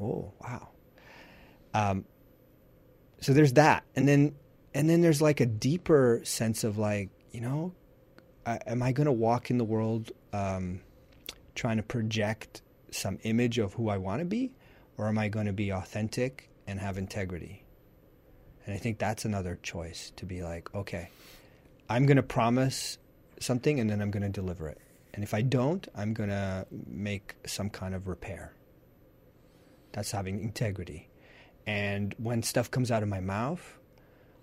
Oh 0.00 0.32
wow. 0.40 0.68
Um, 1.74 2.04
so 3.20 3.32
there's 3.32 3.54
that, 3.54 3.84
and 3.94 4.06
then 4.06 4.34
and 4.74 4.90
then 4.90 5.00
there's 5.00 5.22
like 5.22 5.40
a 5.40 5.46
deeper 5.46 6.20
sense 6.24 6.62
of 6.62 6.76
like, 6.76 7.08
you 7.30 7.40
know, 7.40 7.72
I, 8.44 8.58
am 8.66 8.82
I 8.82 8.92
going 8.92 9.06
to 9.06 9.12
walk 9.12 9.50
in 9.50 9.58
the 9.58 9.64
world 9.64 10.12
um, 10.32 10.80
trying 11.54 11.78
to 11.78 11.82
project 11.82 12.60
some 12.90 13.18
image 13.22 13.58
of 13.58 13.74
who 13.74 13.88
I 13.88 13.96
want 13.96 14.20
to 14.20 14.26
be, 14.26 14.52
or 14.98 15.08
am 15.08 15.16
I 15.18 15.28
going 15.28 15.46
to 15.46 15.52
be 15.52 15.70
authentic 15.70 16.50
and 16.66 16.78
have 16.78 16.98
integrity? 16.98 17.64
And 18.66 18.74
I 18.74 18.78
think 18.78 18.98
that's 18.98 19.24
another 19.24 19.58
choice 19.62 20.12
to 20.16 20.26
be 20.26 20.42
like, 20.42 20.74
okay, 20.74 21.08
I'm 21.88 22.04
going 22.04 22.16
to 22.16 22.22
promise 22.22 22.98
something 23.40 23.80
and 23.80 23.88
then 23.88 24.00
I'm 24.02 24.10
going 24.10 24.24
to 24.24 24.28
deliver 24.28 24.68
it. 24.68 24.78
And 25.14 25.24
if 25.24 25.32
I 25.32 25.40
don't, 25.40 25.86
I'm 25.94 26.12
going 26.12 26.28
to 26.28 26.66
make 26.86 27.34
some 27.46 27.70
kind 27.70 27.94
of 27.94 28.08
repair. 28.08 28.52
That's 29.96 30.10
having 30.12 30.40
integrity. 30.40 31.08
And 31.66 32.14
when 32.18 32.42
stuff 32.42 32.70
comes 32.70 32.90
out 32.92 33.02
of 33.02 33.08
my 33.08 33.20
mouth, 33.20 33.78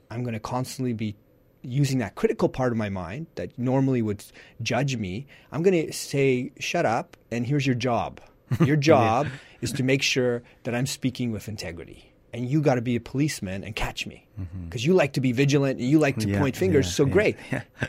I'm 0.09 0.23
going 0.23 0.33
to 0.33 0.39
constantly 0.39 0.93
be 0.93 1.15
using 1.61 1.99
that 1.99 2.15
critical 2.15 2.49
part 2.49 2.71
of 2.73 2.77
my 2.77 2.89
mind 2.89 3.27
that 3.35 3.57
normally 3.57 4.01
would 4.01 4.25
judge 4.61 4.97
me. 4.97 5.27
I'm 5.51 5.61
going 5.63 5.85
to 5.87 5.93
say, 5.93 6.51
shut 6.59 6.85
up, 6.85 7.15
and 7.31 7.45
here's 7.47 7.65
your 7.65 7.75
job. 7.75 8.19
Your 8.65 8.75
job 8.75 9.27
is 9.61 9.71
to 9.71 9.83
make 9.83 10.03
sure 10.03 10.43
that 10.63 10.75
I'm 10.75 10.85
speaking 10.85 11.31
with 11.31 11.47
integrity. 11.47 12.11
And 12.33 12.47
you 12.47 12.61
got 12.61 12.75
to 12.75 12.81
be 12.81 12.95
a 12.95 12.99
policeman 12.99 13.63
and 13.63 13.75
catch 13.75 14.05
me. 14.05 14.27
Mm-hmm. 14.39 14.65
Because 14.65 14.85
you 14.85 14.93
like 14.93 15.13
to 15.13 15.21
be 15.21 15.31
vigilant 15.31 15.79
and 15.79 15.89
you 15.89 15.97
like 15.97 16.17
to 16.19 16.27
Yeah, 16.29 16.39
point 16.39 16.55
fingers. 16.55 16.85
yeah, 16.85 16.91
so 16.91 17.05
yeah, 17.05 17.11
great. 17.13 17.37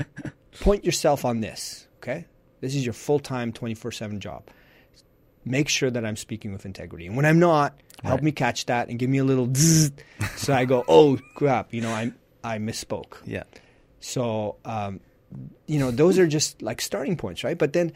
Point 0.61 0.85
yourself 0.85 1.25
on 1.25 1.41
this, 1.41 1.89
okay? 1.99 2.27
This 2.61 2.75
is 2.77 2.87
your 2.87 2.93
full 2.95 3.19
time, 3.19 3.53
24 3.53 3.91
7 3.93 4.21
job. 4.21 4.45
Make 5.45 5.69
sure 5.69 5.91
that 5.91 6.05
I'm 6.05 6.17
speaking 6.17 6.53
with 6.53 6.65
integrity. 6.65 7.07
And 7.07 7.17
when 7.17 7.27
I'm 7.27 7.39
not, 7.39 7.79
help 8.03 8.23
me 8.23 8.33
catch 8.33 8.67
that 8.67 8.89
and 8.89 8.99
give 8.99 9.11
me 9.11 9.19
a 9.19 9.25
little 9.25 9.49
zzz, 9.55 9.93
so 10.37 10.53
I 10.55 10.65
go, 10.65 10.85
oh 10.89 11.19
crap, 11.35 11.73
you 11.75 11.81
know, 11.81 11.91
I, 11.91 12.13
I 12.43 12.59
misspoke. 12.59 13.15
Yeah. 13.27 13.45
So, 14.01 14.57
um, 14.65 15.01
you 15.67 15.79
know, 15.79 15.91
those 15.91 16.19
are 16.19 16.27
just 16.27 16.63
like 16.63 16.81
starting 16.81 17.17
points, 17.17 17.45
right? 17.45 17.57
But 17.59 17.73
then, 17.73 17.93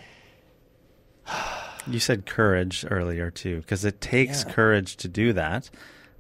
You 1.87 2.01
said 2.01 2.27
courage 2.27 2.85
earlier 2.91 3.31
too, 3.31 3.61
because 3.61 3.85
it 3.85 4.01
takes 4.01 4.45
Yeah. 4.45 4.53
courage 4.53 4.97
to 4.99 5.09
do 5.09 5.33
that, 5.33 5.71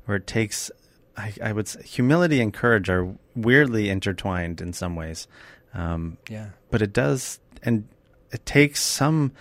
or 0.07 0.15
it 0.17 0.27
takes, 0.27 0.71
I, 1.17 1.35
I 1.43 1.53
would 1.53 1.69
say, 1.69 1.83
humility 1.83 2.41
and 2.41 2.55
courage 2.55 2.89
are 2.89 3.13
weirdly 3.37 3.91
intertwined 3.91 4.63
in 4.63 4.73
some 4.73 4.97
ways. 4.97 5.29
Um, 5.75 6.17
yeah, 6.31 6.51
but 6.71 6.81
it 6.81 6.95
does, 6.95 7.39
and 7.63 7.87
it 8.33 8.47
takes 8.47 8.81
some, 8.81 9.33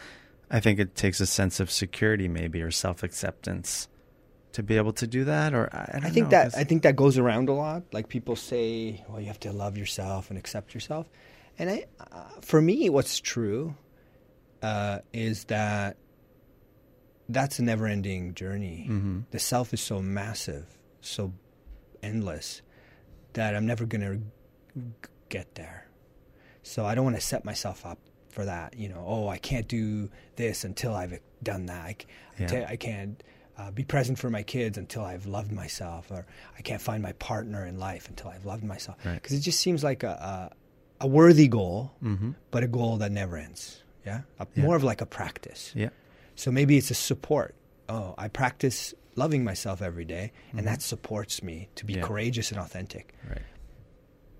I 0.49 0.59
think 0.59 0.79
it 0.79 0.95
takes 0.95 1.19
a 1.19 1.25
sense 1.25 1.59
of 1.59 1.69
security 1.69 2.27
maybe 2.27 2.61
or 2.61 2.71
self 2.71 3.03
acceptance 3.03 3.87
to 4.53 4.63
be 4.63 4.77
able 4.77 4.93
to 4.93 5.05
do 5.07 5.25
that. 5.25 5.53
Or 5.53 5.69
I, 5.73 5.99
I, 6.05 6.09
think 6.09 6.25
know, 6.27 6.29
that 6.31 6.43
'cause- 6.51 6.55
I 6.55 6.63
think 6.63 6.83
that 6.83 6.95
goes 6.95 7.17
around 7.17 7.49
a 7.49 7.53
lot. 7.53 7.83
Like 7.91 8.07
people 8.07 8.35
say, 8.35 9.03
well, 9.09 9.19
you 9.19 9.27
have 9.27 9.39
to 9.41 9.51
love 9.51 9.77
yourself 9.77 10.29
and 10.29 10.39
accept 10.39 10.73
yourself. 10.73 11.07
And 11.59 11.69
I, 11.69 11.85
uh, 11.99 12.23
for 12.41 12.61
me, 12.61 12.89
what's 12.89 13.19
true 13.19 13.75
uh, 14.61 14.99
is 15.13 15.43
that 15.45 15.97
that's 17.29 17.59
a 17.59 17.63
never-ending 17.63 18.33
journey. 18.35 18.87
Mhm. 18.89 19.25
The 19.31 19.39
self 19.39 19.73
is 19.73 19.81
so 19.81 20.01
massive, 20.01 20.65
so 21.01 21.33
endless 22.01 22.61
that 23.33 23.55
I'm 23.55 23.65
never 23.65 23.85
going 23.85 24.01
to 24.75 24.81
get 25.29 25.55
there. 25.55 25.87
So 26.63 26.85
I 26.85 26.95
don't 26.95 27.03
want 27.03 27.17
to 27.17 27.21
set 27.21 27.43
myself 27.43 27.85
up 27.85 27.99
for 28.29 28.45
that. 28.45 28.77
You 28.77 28.89
know, 28.89 29.03
oh, 29.05 29.27
I 29.27 29.37
can't 29.37 29.67
do 29.67 30.09
this 30.35 30.63
until 30.63 30.93
I've 30.95 31.19
done 31.43 31.65
that. 31.67 31.85
I, 31.85 31.95
Yeah. 32.39 32.65
I 32.69 32.75
can't 32.75 33.21
uh, 33.57 33.71
be 33.71 33.83
present 33.83 34.19
for 34.19 34.29
my 34.29 34.43
kids 34.43 34.77
until 34.77 35.03
I've 35.03 35.25
loved 35.25 35.51
myself, 35.51 36.11
or 36.11 36.25
I 36.57 36.61
can't 36.61 36.81
find 36.81 37.01
my 37.01 37.13
partner 37.13 37.65
in 37.65 37.79
life 37.79 38.07
until 38.09 38.29
I've 38.29 38.45
loved 38.45 38.63
myself. 38.63 38.97
Right. 39.03 39.15
Because 39.15 39.33
it 39.37 39.41
just 39.41 39.59
seems 39.59 39.83
like 39.83 40.03
a, 40.03 40.51
a, 41.01 41.05
a 41.05 41.07
worthy 41.07 41.47
goal, 41.47 41.91
Mm-hmm. 42.03 42.31
but 42.51 42.63
a 42.63 42.67
goal 42.67 42.97
that 42.97 43.11
never 43.11 43.35
ends. 43.37 43.81
Yeah? 44.05 44.21
A, 44.39 44.45
Yeah. 44.55 44.63
more 44.63 44.75
of 44.75 44.83
like 44.83 45.01
a 45.01 45.05
practice. 45.07 45.71
Yeah. 45.75 45.89
So 46.35 46.51
maybe 46.51 46.77
it's 46.77 46.91
a 46.91 46.95
support. 46.95 47.55
Oh, 47.89 48.13
I 48.17 48.27
practice 48.27 48.93
loving 49.15 49.43
myself 49.43 49.81
every 49.81 50.05
day, 50.05 50.31
and 50.55 50.67
that 50.67 50.83
supports 50.83 51.41
me 51.41 51.69
to 51.75 51.85
be 51.85 51.93
Mm-hmm. 51.93 52.01
Yeah. 52.01 52.07
courageous 52.07 52.51
and 52.51 52.59
authentic. 52.59 53.15
Right. 53.27 53.41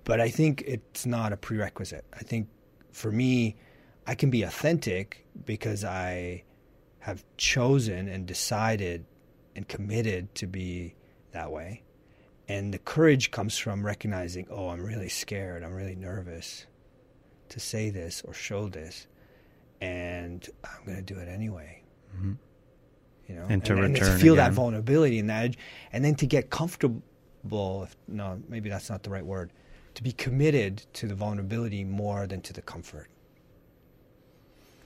But 0.04 0.22
I 0.22 0.30
think 0.30 0.64
it's 0.68 1.06
not 1.06 1.34
a 1.34 1.38
prerequisite. 1.38 2.06
I 2.14 2.20
think 2.20 2.48
for 2.92 3.12
me, 3.12 3.56
I 4.08 4.16
can 4.16 4.30
be 4.30 4.44
authentic 4.44 5.28
because 5.46 5.84
I 5.84 6.44
have 7.00 7.24
chosen 7.36 8.08
and 8.08 8.26
decided 8.26 9.06
and 9.56 9.68
committed 9.68 10.34
to 10.36 10.48
be 10.48 10.96
that 11.32 11.52
way. 11.52 11.84
And 12.48 12.74
the 12.74 12.80
courage 12.80 13.32
comes 13.32 13.58
from 13.58 13.86
recognizing, 13.86 14.48
oh, 14.50 14.70
I'm 14.70 14.82
really 14.82 15.10
scared, 15.10 15.64
I'm 15.64 15.74
really 15.74 15.96
nervous 15.96 16.66
to 17.50 17.60
say 17.60 17.90
this 17.90 18.22
or 18.24 18.34
show 18.34 18.70
this, 18.70 19.08
and 19.82 20.48
I'm 20.64 20.86
going 20.86 20.98
to 20.98 21.14
do 21.14 21.20
it 21.20 21.28
anyway. 21.28 21.82
Mhm. 22.18 22.38
You 23.28 23.36
know, 23.36 23.48
And 23.50 23.64
to 23.66 23.76
to 23.76 23.82
return 23.82 24.20
feel 24.20 24.36
that 24.36 24.54
vulnerability 24.54 25.20
and 25.20 25.30
that, 25.30 25.56
and 25.92 26.04
then 26.06 26.16
to 26.16 26.26
get 26.26 26.50
comfortable. 26.50 27.84
If, 27.84 27.98
no, 28.08 28.42
maybe 28.48 28.70
that's 28.70 28.90
not 28.90 29.04
the 29.04 29.10
right 29.10 29.26
word. 29.26 29.52
To 29.96 30.04
be 30.04 30.14
committed 30.14 30.86
to 30.94 31.08
the 31.08 31.16
vulnerability 31.16 31.84
more 31.84 32.26
than 32.26 32.40
to 32.42 32.54
the 32.54 32.62
comfort. 32.62 33.10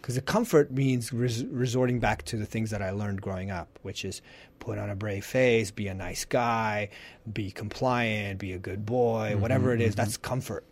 Because 0.02 0.16
the 0.16 0.22
comfort 0.22 0.72
means 0.72 1.14
res- 1.14 1.46
resorting 1.46 2.00
back 2.00 2.24
to 2.24 2.38
the 2.38 2.46
things 2.46 2.72
that 2.72 2.82
I 2.82 2.90
learned 2.90 3.22
growing 3.22 3.52
up, 3.52 3.78
which 3.84 4.04
is 4.04 4.22
put 4.60 4.80
on 4.80 4.90
a 4.90 4.96
brave 4.96 5.24
face, 5.24 5.70
be 5.70 5.88
a 5.88 5.94
nice 5.94 6.26
guy, 6.26 6.90
be 7.32 7.52
compliant, 7.52 8.40
be 8.40 8.54
a 8.54 8.58
good 8.58 8.84
boy, 8.84 9.36
whatever 9.38 9.74
it 9.74 9.82
is, 9.82 9.94
That's 9.94 10.18
comfort. 10.18 10.66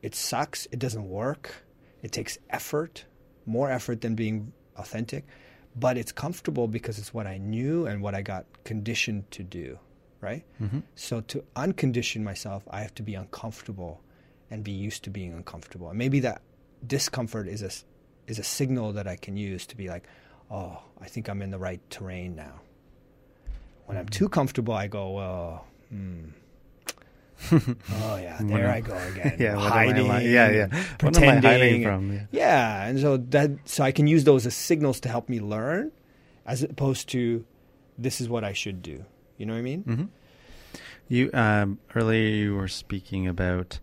It 0.00 0.14
sucks. 0.14 0.66
It 0.72 0.78
doesn't 0.78 1.06
work. 1.06 1.54
It 2.02 2.12
takes 2.12 2.38
effort, 2.48 3.04
more 3.44 3.70
effort 3.70 4.00
than 4.00 4.14
being 4.14 4.52
authentic, 4.76 5.26
but 5.76 5.98
it's 5.98 6.12
comfortable 6.12 6.66
because 6.66 6.98
it's 6.98 7.12
what 7.12 7.26
I 7.26 7.36
knew 7.36 7.86
and 7.86 8.00
what 8.02 8.14
I 8.14 8.22
got 8.22 8.46
conditioned 8.64 9.30
to 9.32 9.42
do, 9.42 9.78
right? 10.22 10.44
Mm-hmm. 10.60 10.80
So 10.94 11.20
to 11.20 11.44
uncondition 11.54 12.22
myself, 12.22 12.62
I 12.70 12.80
have 12.80 12.94
to 12.94 13.02
be 13.02 13.14
uncomfortable 13.14 14.00
and 14.50 14.64
be 14.64 14.72
used 14.72 15.04
to 15.04 15.10
being 15.10 15.34
uncomfortable. 15.34 15.90
And 15.90 15.98
maybe 15.98 16.20
that 16.20 16.40
discomfort 16.86 17.46
is 17.46 17.60
a 17.60 17.70
is 18.30 18.38
a 18.38 18.44
signal 18.44 18.92
that 18.94 19.06
I 19.06 19.16
can 19.16 19.36
use 19.36 19.66
to 19.66 19.76
be 19.76 19.88
like, 19.88 20.04
oh, 20.50 20.78
I 21.00 21.06
think 21.06 21.28
I'm 21.28 21.42
in 21.42 21.50
the 21.50 21.58
right 21.58 21.80
terrain 21.90 22.36
now. 22.36 22.60
When 23.86 23.98
I'm 23.98 24.08
too 24.08 24.28
comfortable, 24.28 24.72
I 24.72 24.86
go, 24.86 25.10
well, 25.10 25.66
hmm. 25.90 26.30
oh 27.52 28.16
yeah, 28.16 28.38
there 28.40 28.66
am- 28.68 28.74
I 28.76 28.80
go 28.80 28.96
again. 28.96 29.36
Yeah. 29.40 29.58
I 29.58 29.68
hiding, 29.68 30.08
li- 30.08 30.32
yeah. 30.32 30.50
Yeah. 30.50 30.68
I 30.70 30.76
hiding 30.76 30.98
pretending. 30.98 31.82
from? 31.84 32.12
Yeah. 32.12 32.24
Yeah, 32.30 32.86
and 32.86 33.00
so 33.00 33.16
that 33.16 33.50
so 33.64 33.82
I 33.82 33.92
can 33.92 34.06
use 34.06 34.24
those 34.24 34.46
as 34.46 34.54
signals 34.54 35.00
to 35.00 35.08
help 35.08 35.28
me 35.28 35.40
learn, 35.40 35.90
as 36.46 36.62
opposed 36.62 37.08
to, 37.10 37.44
this 37.98 38.20
is 38.20 38.28
what 38.28 38.44
I 38.44 38.52
should 38.52 38.82
do. 38.82 39.04
You 39.38 39.46
know 39.46 39.54
what 39.54 39.58
I 39.58 39.62
mean? 39.62 39.82
hmm 39.82 40.04
You 41.08 41.30
um, 41.32 41.78
earlier 41.96 42.28
you 42.28 42.54
were 42.54 42.68
speaking 42.68 43.26
about 43.26 43.80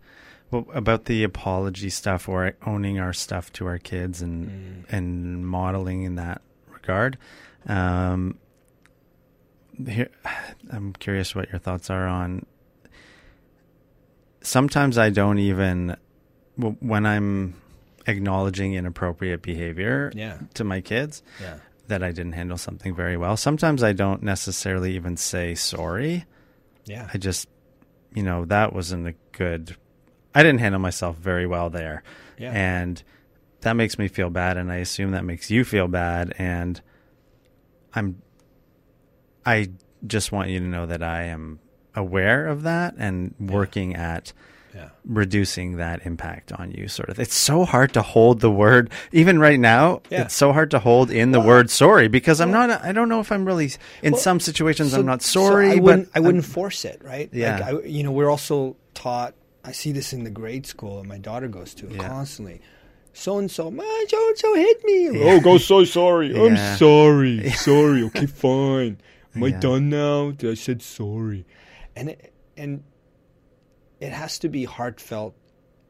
well, 0.50 0.66
about 0.72 1.04
the 1.06 1.24
apology 1.24 1.90
stuff 1.90 2.28
or 2.28 2.54
owning 2.66 2.98
our 2.98 3.12
stuff 3.12 3.52
to 3.54 3.66
our 3.66 3.78
kids 3.78 4.22
and 4.22 4.48
Mm. 4.86 4.92
and 4.92 5.46
modeling 5.46 6.02
in 6.04 6.14
that 6.16 6.40
regard. 6.72 7.18
Um, 7.66 8.38
here, 9.86 10.08
I'm 10.70 10.92
curious 10.94 11.34
what 11.34 11.50
your 11.50 11.58
thoughts 11.58 11.90
are 11.90 12.06
on. 12.06 12.46
Sometimes 14.40 14.96
I 14.98 15.10
don't 15.10 15.38
even 15.38 15.96
when 16.56 17.06
I'm 17.06 17.54
acknowledging 18.06 18.74
inappropriate 18.74 19.42
behavior 19.42 20.10
Yeah, 20.14 20.38
to 20.54 20.64
my 20.64 20.80
kids 20.80 21.22
yeah, 21.40 21.58
that 21.88 22.02
I 22.02 22.10
didn't 22.10 22.32
handle 22.32 22.56
something 22.58 22.94
very 22.94 23.16
well. 23.16 23.36
Sometimes 23.36 23.82
I 23.82 23.92
don't 23.92 24.22
necessarily 24.22 24.96
even 24.96 25.16
say 25.16 25.54
sorry. 25.54 26.24
yeah, 26.86 27.08
I 27.12 27.18
just, 27.18 27.48
you 28.14 28.22
know, 28.22 28.44
that 28.46 28.72
wasn't 28.72 29.06
a 29.08 29.14
good. 29.32 29.76
I 30.38 30.42
didn't 30.42 30.60
handle 30.60 30.80
myself 30.80 31.16
very 31.16 31.46
well 31.46 31.70
there, 31.70 32.02
yeah. 32.38 32.52
and 32.52 33.02
that 33.62 33.72
makes 33.74 33.98
me 33.98 34.08
feel 34.08 34.30
bad, 34.30 34.56
and 34.56 34.70
I 34.70 34.76
assume 34.76 35.10
that 35.12 35.24
makes 35.24 35.50
you 35.50 35.64
feel 35.64 35.88
bad, 35.88 36.34
and 36.38 36.80
I'm. 37.94 38.22
I 39.44 39.70
just 40.06 40.30
want 40.32 40.50
you 40.50 40.60
to 40.60 40.66
know 40.66 40.86
that 40.86 41.02
I 41.02 41.24
am 41.24 41.58
aware 41.94 42.46
of 42.46 42.62
that 42.62 42.94
and 42.98 43.34
working 43.40 43.96
at 43.96 44.32
yeah. 44.74 44.90
reducing 45.04 45.76
that 45.78 46.04
impact 46.06 46.52
on 46.52 46.70
you 46.70 46.86
sort 46.86 47.08
of 47.08 47.18
it's 47.18 47.34
so 47.34 47.64
hard 47.64 47.92
to 47.94 48.02
hold 48.02 48.40
the 48.40 48.50
word 48.50 48.90
even 49.10 49.40
right 49.40 49.58
now 49.58 50.02
Yeah. 50.10 50.22
it's 50.22 50.34
so 50.34 50.52
hard 50.52 50.70
to 50.72 50.78
hold 50.78 51.10
in 51.10 51.32
the 51.32 51.40
Well, 51.40 51.48
word 51.48 51.70
sorry 51.70 52.06
because 52.06 52.40
i'm 52.40 52.52
well- 52.52 52.68
not 52.68 52.84
i 52.84 52.92
don't 52.92 53.08
know 53.08 53.18
if 53.18 53.32
i'm 53.32 53.44
really 53.44 53.72
in 54.02 54.12
Well, 54.12 54.20
some 54.20 54.38
situations 54.38 54.92
So- 54.92 55.00
i'm 55.00 55.06
not 55.06 55.22
so 55.22 55.40
sorry 55.48 55.70
I 55.70 55.74
but 55.76 55.82
wouldn't. 55.82 56.08
I 56.14 56.18
I'm- 56.18 56.24
wouldn't 56.26 56.44
force 56.44 56.84
it, 56.84 57.00
right? 57.02 57.28
Yeah. 57.32 57.58
Like 57.58 57.84
I, 57.84 57.86
you 57.88 58.04
know, 58.04 58.12
we're 58.12 58.30
also 58.30 58.76
taught. 58.94 59.34
I 59.68 59.72
see 59.72 59.92
this 59.92 60.12
in 60.14 60.24
the 60.24 60.30
grade 60.30 60.64
school 60.66 61.04
my 61.04 61.18
daughter 61.18 61.46
goes 61.48 61.74
to 61.74 61.88
Yeah. 61.88 62.08
constantly. 62.08 62.60
So 63.12 63.38
and 63.38 63.50
so, 63.50 63.70
my 63.70 64.04
so 64.08 64.28
and 64.28 64.38
so 64.38 64.54
hit 64.54 64.84
me. 64.84 64.98
Yeah. 65.20 65.32
Oh, 65.32 65.40
go 65.40 65.58
so 65.58 65.84
sorry. 65.84 66.34
Yeah. 66.34 66.42
I'm 66.44 66.76
sorry. 66.78 67.50
Sorry. 67.68 68.02
Okay, 68.04 68.26
fine. 68.26 68.98
Am 69.34 69.44
I 69.44 69.50
done 69.50 69.90
now? 69.90 70.32
I 70.42 70.54
said 70.54 70.80
sorry, 70.82 71.44
and 71.96 72.10
it, 72.10 72.32
and 72.56 72.82
it 74.00 74.10
has 74.12 74.38
to 74.40 74.48
be 74.48 74.64
heartfelt, 74.64 75.34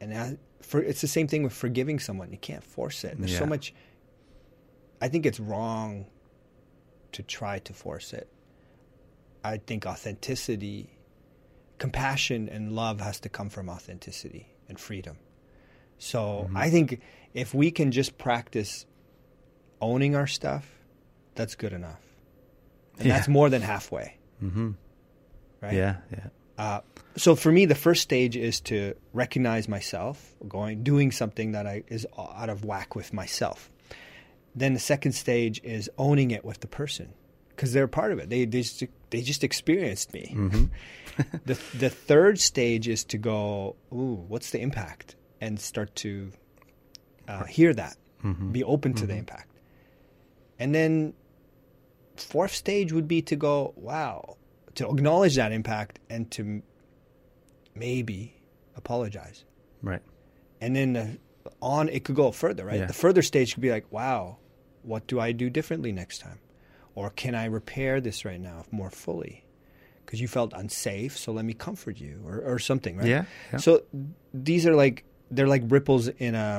and 0.01 0.13
that- 0.13 0.39
for 0.61 0.83
it's 0.83 1.01
the 1.01 1.09
same 1.09 1.29
thing 1.29 1.43
with 1.45 1.53
forgiving 1.53 1.99
someone. 2.01 2.31
You 2.33 2.39
can't 2.39 2.65
force 2.65 3.05
it. 3.05 3.17
There's 3.19 3.37
so 3.39 3.47
much. 3.47 3.73
I 5.01 5.09
think 5.09 5.25
it's 5.25 5.41
wrong 5.41 6.07
to 7.13 7.23
try 7.23 7.59
to 7.61 7.73
force 7.73 8.13
it. 8.13 8.29
I 9.45 9.59
think 9.59 9.87
authenticity, 9.87 10.98
compassion, 11.79 12.49
and 12.49 12.73
love 12.73 13.01
has 13.01 13.21
to 13.21 13.29
come 13.29 13.49
from 13.49 13.69
authenticity 13.69 14.49
and 14.69 14.79
freedom. 14.79 15.17
So 15.99 16.45
Mm-hmm. 16.47 16.57
I 16.57 16.71
think 16.71 17.01
if 17.35 17.55
we 17.55 17.71
can 17.71 17.91
just 17.93 18.19
practice 18.19 18.87
owning 19.81 20.15
our 20.17 20.27
stuff, 20.27 20.67
that's 21.35 21.55
good 21.55 21.73
enough. 21.73 22.01
And 22.99 23.07
Yeah. 23.09 23.15
that's 23.17 23.29
more 23.29 23.49
than 23.49 23.63
halfway, 23.63 24.17
Mhm. 24.43 24.75
right? 25.61 25.75
yeah 25.75 25.97
yeah 26.11 26.29
Uh, 26.59 26.81
so 27.17 27.37
for 27.37 27.53
me, 27.53 27.67
the 27.67 27.77
first 27.77 28.03
stage 28.03 28.37
is 28.37 28.61
to 28.61 28.95
recognize 29.13 29.69
myself 29.69 30.35
going, 30.49 30.83
doing 30.83 31.13
something 31.13 31.53
that 31.53 31.69
I 31.69 31.85
is 31.87 32.05
out 32.19 32.51
of 32.51 32.65
whack 32.65 32.97
with 32.97 33.13
myself. 33.13 33.71
Then 34.57 34.75
the 34.75 34.81
second 34.81 35.13
stage 35.13 35.61
is 35.63 35.89
owning 35.99 36.33
it 36.33 36.45
with 36.45 36.59
the 36.59 36.67
person 36.67 37.13
because 37.51 37.73
they're 37.73 37.87
part 37.87 38.11
of 38.11 38.19
it. 38.19 38.29
They 38.29 38.45
they 38.45 38.63
just, 38.63 38.83
they 39.11 39.23
just 39.23 39.43
experienced 39.45 40.13
me. 40.13 40.33
Mhm. 40.35 40.71
the 41.47 41.55
the 41.79 41.91
third 41.91 42.39
stage 42.39 42.87
is 42.89 43.05
to 43.05 43.19
go, 43.19 43.77
ooh, 43.93 44.25
what's 44.29 44.51
the 44.51 44.61
impact, 44.61 45.17
and 45.41 45.59
start 45.61 45.95
to 45.97 46.31
uh, 47.29 47.45
hear 47.45 47.75
that, 47.75 47.97
Mhm. 48.25 48.53
be 48.53 48.65
open 48.65 48.95
to 48.95 49.07
the 49.07 49.15
impact, 49.17 49.51
and 50.59 50.75
then 50.75 51.13
fourth 52.17 52.55
stage 52.55 52.93
would 52.93 53.07
be 53.09 53.21
to 53.23 53.37
go, 53.37 53.73
wow, 53.77 54.37
to 54.77 54.89
acknowledge 54.89 55.37
that 55.37 55.53
impact 55.53 55.99
and 56.11 56.31
to 56.33 56.63
maybe 57.75 58.35
apologize, 58.77 59.45
right 59.83 60.03
and 60.61 60.75
then 60.75 60.93
the, 60.95 61.19
on 61.63 61.89
it 61.89 62.05
could 62.05 62.17
go 62.17 62.33
further, 62.33 62.65
right? 62.65 62.81
Yeah. 62.81 62.87
The 62.87 62.93
further 62.93 63.23
stage 63.23 63.55
could 63.55 63.61
be 63.63 63.71
like, 63.71 63.87
wow, 63.93 64.39
what 64.83 65.07
do 65.07 65.21
I 65.21 65.31
do 65.33 65.49
differently 65.51 65.93
next 65.93 66.19
time, 66.19 66.39
or 66.99 67.11
can 67.23 67.35
I 67.35 67.45
repair 67.61 68.01
this 68.01 68.25
right 68.25 68.41
now 68.51 68.59
more 68.71 68.91
fully? 68.91 69.45
Because 70.05 70.21
you 70.21 70.29
felt 70.39 70.51
unsafe, 70.63 71.13
so 71.23 71.33
let 71.39 71.45
me 71.45 71.55
comfort 71.55 71.97
you, 72.07 72.15
or, 72.29 72.37
or 72.53 72.59
something, 72.59 72.97
right? 72.97 73.07
yeah, 73.15 73.25
yeah. 73.53 73.59
So 73.67 73.71
these 74.49 74.67
are 74.69 74.75
like 74.85 75.05
they're 75.35 75.53
like 75.57 75.65
ripples 75.77 76.09
in 76.09 76.35
a 76.35 76.53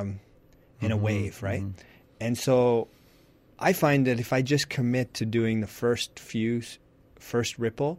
in 0.80 0.90
a 0.92 0.96
Mhm, 0.96 1.02
wave, 1.08 1.42
right? 1.42 1.62
mhm. 1.62 1.74
And 2.26 2.34
so 2.46 2.88
I 3.58 3.72
find 3.84 4.06
that 4.06 4.18
if 4.20 4.32
I 4.32 4.40
just 4.54 4.66
commit 4.76 5.12
to 5.14 5.24
doing 5.38 5.60
the 5.60 5.66
first 5.82 6.18
few 6.18 6.62
first 7.18 7.58
ripple, 7.58 7.92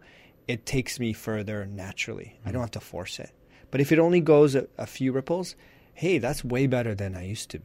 it 0.48 0.66
takes 0.66 1.00
me 1.00 1.14
further 1.14 1.66
naturally. 1.66 2.30
I 2.46 2.52
don't 2.52 2.62
have 2.62 2.72
to 2.82 2.86
force 2.94 3.20
it. 3.26 3.32
But 3.72 3.82
if 3.82 3.92
it 3.92 4.00
only 4.00 4.22
goes 4.34 4.56
a, 4.56 4.64
a 4.78 4.88
few 4.88 5.12
ripples, 5.14 5.56
hey, 5.94 6.18
that's 6.18 6.44
way 6.44 6.66
better 6.68 6.94
than 6.96 7.12
I 7.16 7.24
used 7.36 7.50
to. 7.52 7.60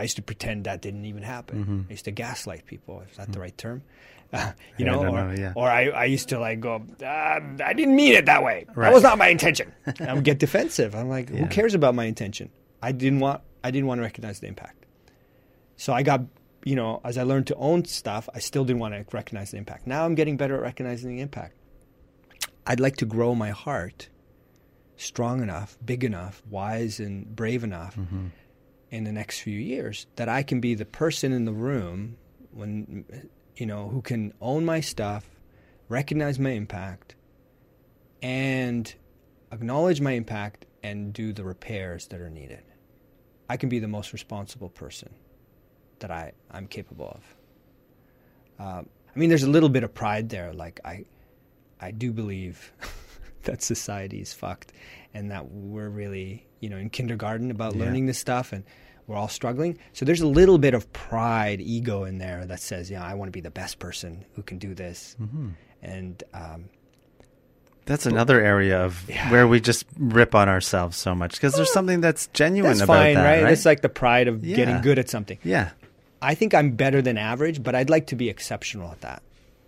I 0.00 0.04
used 0.04 0.16
to 0.16 0.22
pretend 0.22 0.64
that 0.64 0.80
didn't 0.82 1.04
even 1.04 1.22
happen. 1.22 1.64
Mhm. 1.64 1.88
I 1.88 1.92
used 1.92 2.06
to 2.06 2.10
gaslight 2.10 2.64
people. 2.66 3.02
Is 3.10 3.16
that 3.18 3.30
the 3.32 3.38
right 3.40 3.56
term? 3.56 3.82
Uh, 4.32 4.52
you 4.78 4.86
Yeah, 4.86 4.92
know, 4.92 5.00
or, 5.06 5.24
know, 5.26 5.34
yeah. 5.38 5.52
or 5.54 5.68
I, 5.68 5.88
I 5.88 6.04
used 6.06 6.28
to 6.30 6.38
like 6.38 6.60
go, 6.60 6.82
uh, 7.02 7.06
I 7.06 7.72
didn't 7.74 7.96
mean 7.96 8.14
it 8.14 8.26
that 8.26 8.42
way. 8.42 8.64
Right. 8.74 8.86
That 8.88 8.94
was 8.94 9.02
not 9.02 9.18
my 9.18 9.28
intention. 9.28 9.72
I 10.00 10.14
would 10.14 10.24
get 10.24 10.38
defensive. 10.38 10.94
I'm 10.94 11.08
like, 11.08 11.30
Yeah. 11.30 11.40
who 11.40 11.46
cares 11.48 11.74
about 11.74 11.94
my 11.94 12.04
intention? 12.06 12.50
I 12.82 12.92
didn't 12.92 13.20
want 13.20 13.42
I 13.62 13.70
didn't 13.70 13.88
want 13.88 13.98
to 13.98 14.02
recognize 14.02 14.40
the 14.40 14.46
impact. 14.48 14.86
So 15.76 15.92
I 15.92 16.02
got, 16.02 16.20
you 16.64 16.76
know, 16.76 17.00
as 17.04 17.18
I 17.18 17.24
learned 17.24 17.46
to 17.48 17.54
own 17.56 17.84
stuff, 17.84 18.28
I 18.34 18.38
still 18.38 18.64
didn't 18.64 18.80
want 18.80 18.94
to 18.94 19.04
recognize 19.14 19.50
the 19.50 19.58
impact. 19.58 19.86
Now 19.86 20.04
I'm 20.06 20.14
getting 20.14 20.36
better 20.38 20.54
at 20.56 20.62
recognizing 20.62 21.10
the 21.14 21.20
impact. 21.20 21.54
I'd 22.66 22.80
like 22.80 22.96
to 22.98 23.06
grow 23.06 23.34
my 23.34 23.50
heart 23.50 24.08
strong 24.96 25.42
enough, 25.42 25.76
big 25.84 26.04
enough, 26.04 26.42
wise 26.48 27.00
and 27.00 27.34
brave 27.34 27.64
enough 27.64 27.96
Mm-hmm. 27.96 28.26
In 28.90 29.04
the 29.04 29.12
next 29.12 29.40
few 29.40 29.58
years 29.58 30.06
that 30.16 30.28
I 30.28 30.42
can 30.42 30.60
be 30.60 30.74
the 30.74 30.84
person 30.84 31.32
in 31.32 31.44
the 31.44 31.52
room 31.52 32.16
when 32.52 33.04
you 33.56 33.66
know 33.66 33.88
who 33.88 34.02
can 34.02 34.32
own 34.40 34.64
my 34.64 34.80
stuff, 34.80 35.28
recognize 35.88 36.38
my 36.38 36.50
impact 36.50 37.14
and 38.22 38.92
acknowledge 39.52 40.00
my 40.00 40.12
impact 40.12 40.66
and 40.82 41.12
do 41.12 41.32
the 41.32 41.44
repairs 41.44 42.06
that 42.08 42.20
are 42.20 42.30
needed. 42.30 42.62
I 43.48 43.56
can 43.56 43.68
be 43.68 43.78
the 43.78 43.88
most 43.88 44.12
responsible 44.12 44.68
person 44.68 45.14
that 45.98 46.10
I, 46.10 46.32
I'm 46.50 46.66
capable 46.66 47.08
of. 47.08 47.36
Um, 48.64 48.88
I 49.14 49.18
mean, 49.18 49.28
there's 49.28 49.42
a 49.42 49.50
little 49.50 49.68
bit 49.68 49.84
of 49.84 49.92
pride 49.92 50.28
there. 50.28 50.52
Like 50.52 50.80
I, 50.84 51.04
I 51.80 51.90
do 51.90 52.12
believe 52.12 52.72
that 53.44 53.62
society 53.62 54.20
is 54.20 54.32
fucked, 54.32 54.72
and 55.14 55.30
that 55.30 55.50
we're 55.50 55.88
really, 55.88 56.46
you 56.60 56.68
know, 56.70 56.76
in 56.76 56.90
kindergarten 56.90 57.50
about 57.50 57.74
Yeah. 57.74 57.84
learning 57.84 58.06
this 58.06 58.18
stuff, 58.18 58.52
and 58.52 58.64
we're 59.06 59.16
all 59.16 59.28
struggling. 59.28 59.78
So 59.92 60.04
there's 60.04 60.20
a 60.20 60.26
little 60.26 60.58
bit 60.58 60.72
of 60.74 60.92
pride, 60.92 61.60
ego 61.60 62.04
in 62.04 62.18
there 62.18 62.46
that 62.46 62.60
says, 62.60 62.90
yeah, 62.90 63.04
I 63.04 63.14
want 63.14 63.28
to 63.28 63.32
be 63.32 63.40
the 63.40 63.50
best 63.50 63.78
person 63.78 64.24
who 64.34 64.42
can 64.42 64.58
do 64.58 64.74
this, 64.74 65.16
Mm-hmm. 65.20 65.48
and 65.82 66.22
um, 66.32 66.64
That's 67.86 68.06
another 68.06 68.40
area 68.40 68.84
of 68.84 69.04
Yeah. 69.08 69.30
where 69.32 69.48
we 69.48 69.58
just 69.60 69.84
rip 69.98 70.34
on 70.34 70.48
ourselves 70.48 70.96
so 70.96 71.14
much 71.14 71.32
because 71.32 71.54
there's 71.54 71.72
something 71.72 72.00
that's 72.00 72.28
genuine 72.28 72.70
that's 72.72 72.82
about 72.82 72.98
fine, 72.98 73.14
that, 73.16 73.24
right? 73.24 73.42
right? 73.42 73.52
It's 73.52 73.64
like 73.66 73.80
the 73.80 73.88
pride 73.88 74.28
of 74.28 74.44
Yeah. 74.44 74.54
getting 74.56 74.80
good 74.80 74.98
at 74.98 75.08
something. 75.08 75.38
yeah, 75.42 75.70
I 76.22 76.34
think 76.34 76.54
I'm 76.54 76.72
better 76.72 77.02
than 77.02 77.16
average, 77.18 77.62
but 77.62 77.74
I'd 77.74 77.90
like 77.90 78.06
to 78.08 78.16
be 78.16 78.28
exceptional 78.28 78.92
at 78.92 79.00
that. 79.00 79.22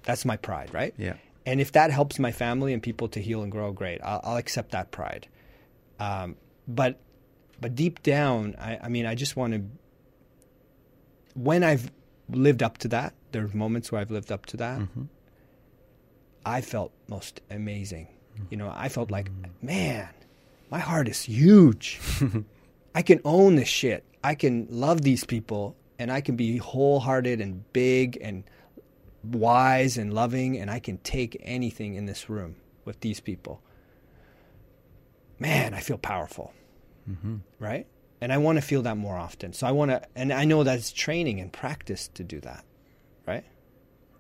That's 0.04 0.24
my 0.24 0.36
pride, 0.36 0.72
right? 0.72 0.94
yeah, 0.98 1.14
And 1.46 1.60
if 1.60 1.72
that 1.72 1.90
helps 1.90 2.18
my 2.20 2.30
family 2.30 2.72
and 2.72 2.82
people 2.82 3.08
to 3.08 3.20
heal 3.20 3.42
and 3.42 3.50
grow, 3.50 3.72
great. 3.72 4.00
I'll, 4.04 4.20
I'll 4.22 4.36
accept 4.36 4.70
that 4.72 4.90
pride. 4.92 5.26
Um, 6.02 6.36
but 6.66 6.98
but 7.60 7.74
deep 7.74 8.02
down, 8.02 8.56
I, 8.58 8.78
I 8.84 8.88
mean, 8.88 9.06
I 9.06 9.14
just 9.14 9.36
want 9.36 9.52
to. 9.54 9.62
When 11.34 11.62
I've 11.64 11.90
lived 12.28 12.62
up 12.62 12.78
to 12.78 12.88
that, 12.88 13.14
there's 13.32 13.54
moments 13.54 13.90
where 13.90 14.00
I've 14.00 14.10
lived 14.10 14.30
up 14.32 14.46
to 14.46 14.56
that. 14.58 14.78
Mhm. 14.80 15.08
I 16.44 16.60
felt 16.60 16.92
most 17.08 17.40
amazing. 17.50 18.08
You 18.50 18.56
know, 18.56 18.72
I 18.74 18.88
felt 18.88 19.10
like, 19.10 19.30
man, 19.62 20.08
my 20.70 20.78
heart 20.80 21.06
is 21.08 21.22
huge. 21.22 22.00
I 22.94 23.02
can 23.02 23.20
own 23.24 23.56
this 23.56 23.68
shit. 23.68 24.04
I 24.24 24.34
can 24.34 24.66
love 24.70 25.02
these 25.02 25.24
people 25.24 25.76
and 25.98 26.10
I 26.10 26.20
can 26.20 26.34
be 26.36 26.56
wholehearted 26.56 27.40
and 27.40 27.70
big 27.72 28.18
and 28.20 28.44
wise 29.22 29.96
and 29.98 30.12
loving 30.12 30.58
and 30.58 30.70
I 30.70 30.80
can 30.80 30.98
take 30.98 31.36
anything 31.42 31.94
in 31.94 32.06
this 32.06 32.28
room 32.28 32.56
with 32.84 33.00
these 33.00 33.20
people. 33.20 33.60
Man, 35.42 35.74
I 35.74 35.80
feel 35.80 35.98
powerful. 35.98 36.54
Mm-hmm. 37.10 37.38
Right? 37.58 37.88
And 38.20 38.32
I 38.32 38.38
want 38.38 38.58
to 38.58 38.62
feel 38.62 38.82
that 38.82 38.96
more 38.96 39.16
often. 39.16 39.52
So 39.52 39.66
I 39.66 39.72
want 39.72 39.90
to, 39.90 40.00
and 40.14 40.32
I 40.32 40.44
know 40.44 40.62
that's 40.62 40.92
training 40.92 41.40
and 41.40 41.52
practice 41.52 42.06
to 42.14 42.22
do 42.22 42.38
that. 42.40 42.64
Right? 43.26 43.44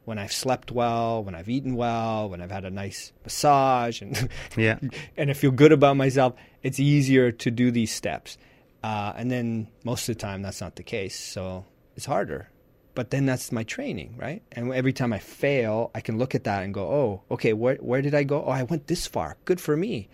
When 0.04 0.18
I've 0.18 0.32
slept 0.32 0.72
well, 0.72 1.22
when 1.22 1.36
I've 1.36 1.48
eaten 1.48 1.76
well, 1.76 2.28
when 2.28 2.42
I've 2.42 2.50
had 2.50 2.64
a 2.64 2.70
nice 2.70 3.12
massage 3.22 4.02
and 4.02 4.28
yeah, 4.56 4.80
and 5.16 5.30
I 5.30 5.34
feel 5.34 5.52
good 5.52 5.70
about 5.70 5.96
myself, 5.96 6.34
it's 6.64 6.80
easier 6.80 7.30
to 7.30 7.50
do 7.52 7.70
these 7.70 7.92
steps. 7.92 8.36
Uh, 8.82 9.12
and 9.14 9.30
then 9.30 9.68
most 9.84 10.08
of 10.08 10.16
the 10.16 10.20
time, 10.20 10.42
that's 10.42 10.60
not 10.60 10.74
the 10.74 10.82
case. 10.82 11.16
So 11.16 11.64
it's 11.94 12.06
harder. 12.06 12.48
But 12.96 13.10
then 13.10 13.26
that's 13.26 13.52
my 13.52 13.62
training, 13.62 14.16
right? 14.18 14.42
And 14.50 14.72
every 14.74 14.92
time 14.92 15.12
I 15.12 15.20
fail, 15.20 15.92
I 15.94 16.00
can 16.00 16.18
look 16.18 16.34
at 16.34 16.42
that 16.44 16.64
and 16.64 16.74
go, 16.74 16.82
oh, 16.82 17.22
okay, 17.30 17.52
where, 17.52 17.76
where 17.76 18.02
did 18.02 18.16
I 18.16 18.24
go? 18.24 18.44
Oh, 18.44 18.50
I 18.50 18.64
went 18.64 18.88
this 18.88 19.06
far. 19.06 19.36
Good 19.44 19.60
for 19.60 19.76
me. 19.76 20.08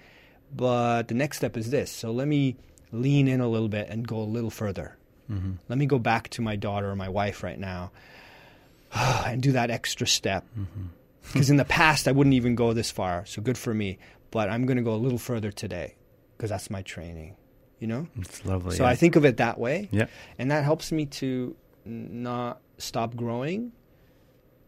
But 0.55 1.09
the 1.09 1.15
next 1.15 1.39
step 1.39 1.57
is 1.57 1.71
this. 1.71 1.91
So 1.91 2.11
let 2.11 2.27
me 2.29 2.57
lean 2.93 3.29
in 3.29 3.41
a 3.41 3.49
little 3.49 3.69
bit 3.69 3.89
and 3.89 4.07
go 4.07 4.19
a 4.19 4.25
little 4.25 4.51
further. 4.51 4.97
mm-hmm. 5.31 5.53
Let 5.69 5.79
me 5.79 5.87
go 5.87 5.99
back 5.99 6.29
to 6.31 6.43
my 6.43 6.57
daughter 6.57 6.91
or 6.91 6.97
my 6.97 7.09
wife 7.09 7.43
right 7.43 7.59
now 7.59 7.91
and 8.95 9.43
do 9.43 9.53
that 9.53 9.71
extra 9.71 10.07
step. 10.07 10.45
Mm-hmm. 10.59 10.87
Because 11.33 11.51
in 11.51 11.59
the 11.59 11.65
past, 11.67 12.09
I 12.09 12.13
wouldn't 12.13 12.33
even 12.33 12.55
go 12.55 12.73
this 12.73 12.91
far. 12.91 13.27
So 13.27 13.43
good 13.43 13.59
for 13.59 13.75
me. 13.75 13.99
But 14.31 14.49
I'm 14.49 14.65
going 14.65 14.79
to 14.79 14.83
go 14.83 14.95
a 14.95 14.97
little 14.97 15.19
further 15.19 15.53
today 15.53 15.95
because 16.37 16.49
that's 16.49 16.71
my 16.71 16.81
training, 16.81 17.37
you 17.81 17.87
know? 17.87 18.07
it's 18.17 18.47
lovely. 18.47 18.77
so 18.77 18.85
yeah. 18.85 18.89
I 18.89 18.95
think 18.95 19.15
of 19.15 19.27
it 19.27 19.37
that 19.37 19.59
way. 19.59 19.91
Yeah. 19.91 20.07
And 20.39 20.51
that 20.51 20.65
helps 20.65 20.91
me 20.91 21.05
to 21.07 21.55
not 21.85 22.63
stop 22.79 23.15
growing 23.15 23.73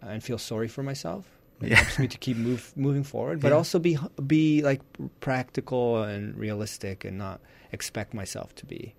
and 0.02 0.22
feel 0.22 0.36
sorry 0.36 0.68
for 0.68 0.82
myself. 0.82 1.24
It 1.60 1.68
Yeah. 1.68 1.76
helps 1.76 1.98
me 1.98 2.08
to 2.08 2.18
keep 2.18 2.36
move, 2.36 2.72
moving 2.76 3.02
forward, 3.04 3.40
but 3.40 3.48
Yeah. 3.48 3.54
also 3.56 3.78
be 3.78 3.98
be 4.26 4.62
like 4.62 4.80
practical 5.20 6.02
and 6.02 6.36
realistic 6.36 7.04
and 7.04 7.18
not 7.18 7.40
expect 7.72 8.14
myself 8.14 8.54
to 8.56 8.66
be. 8.66 8.94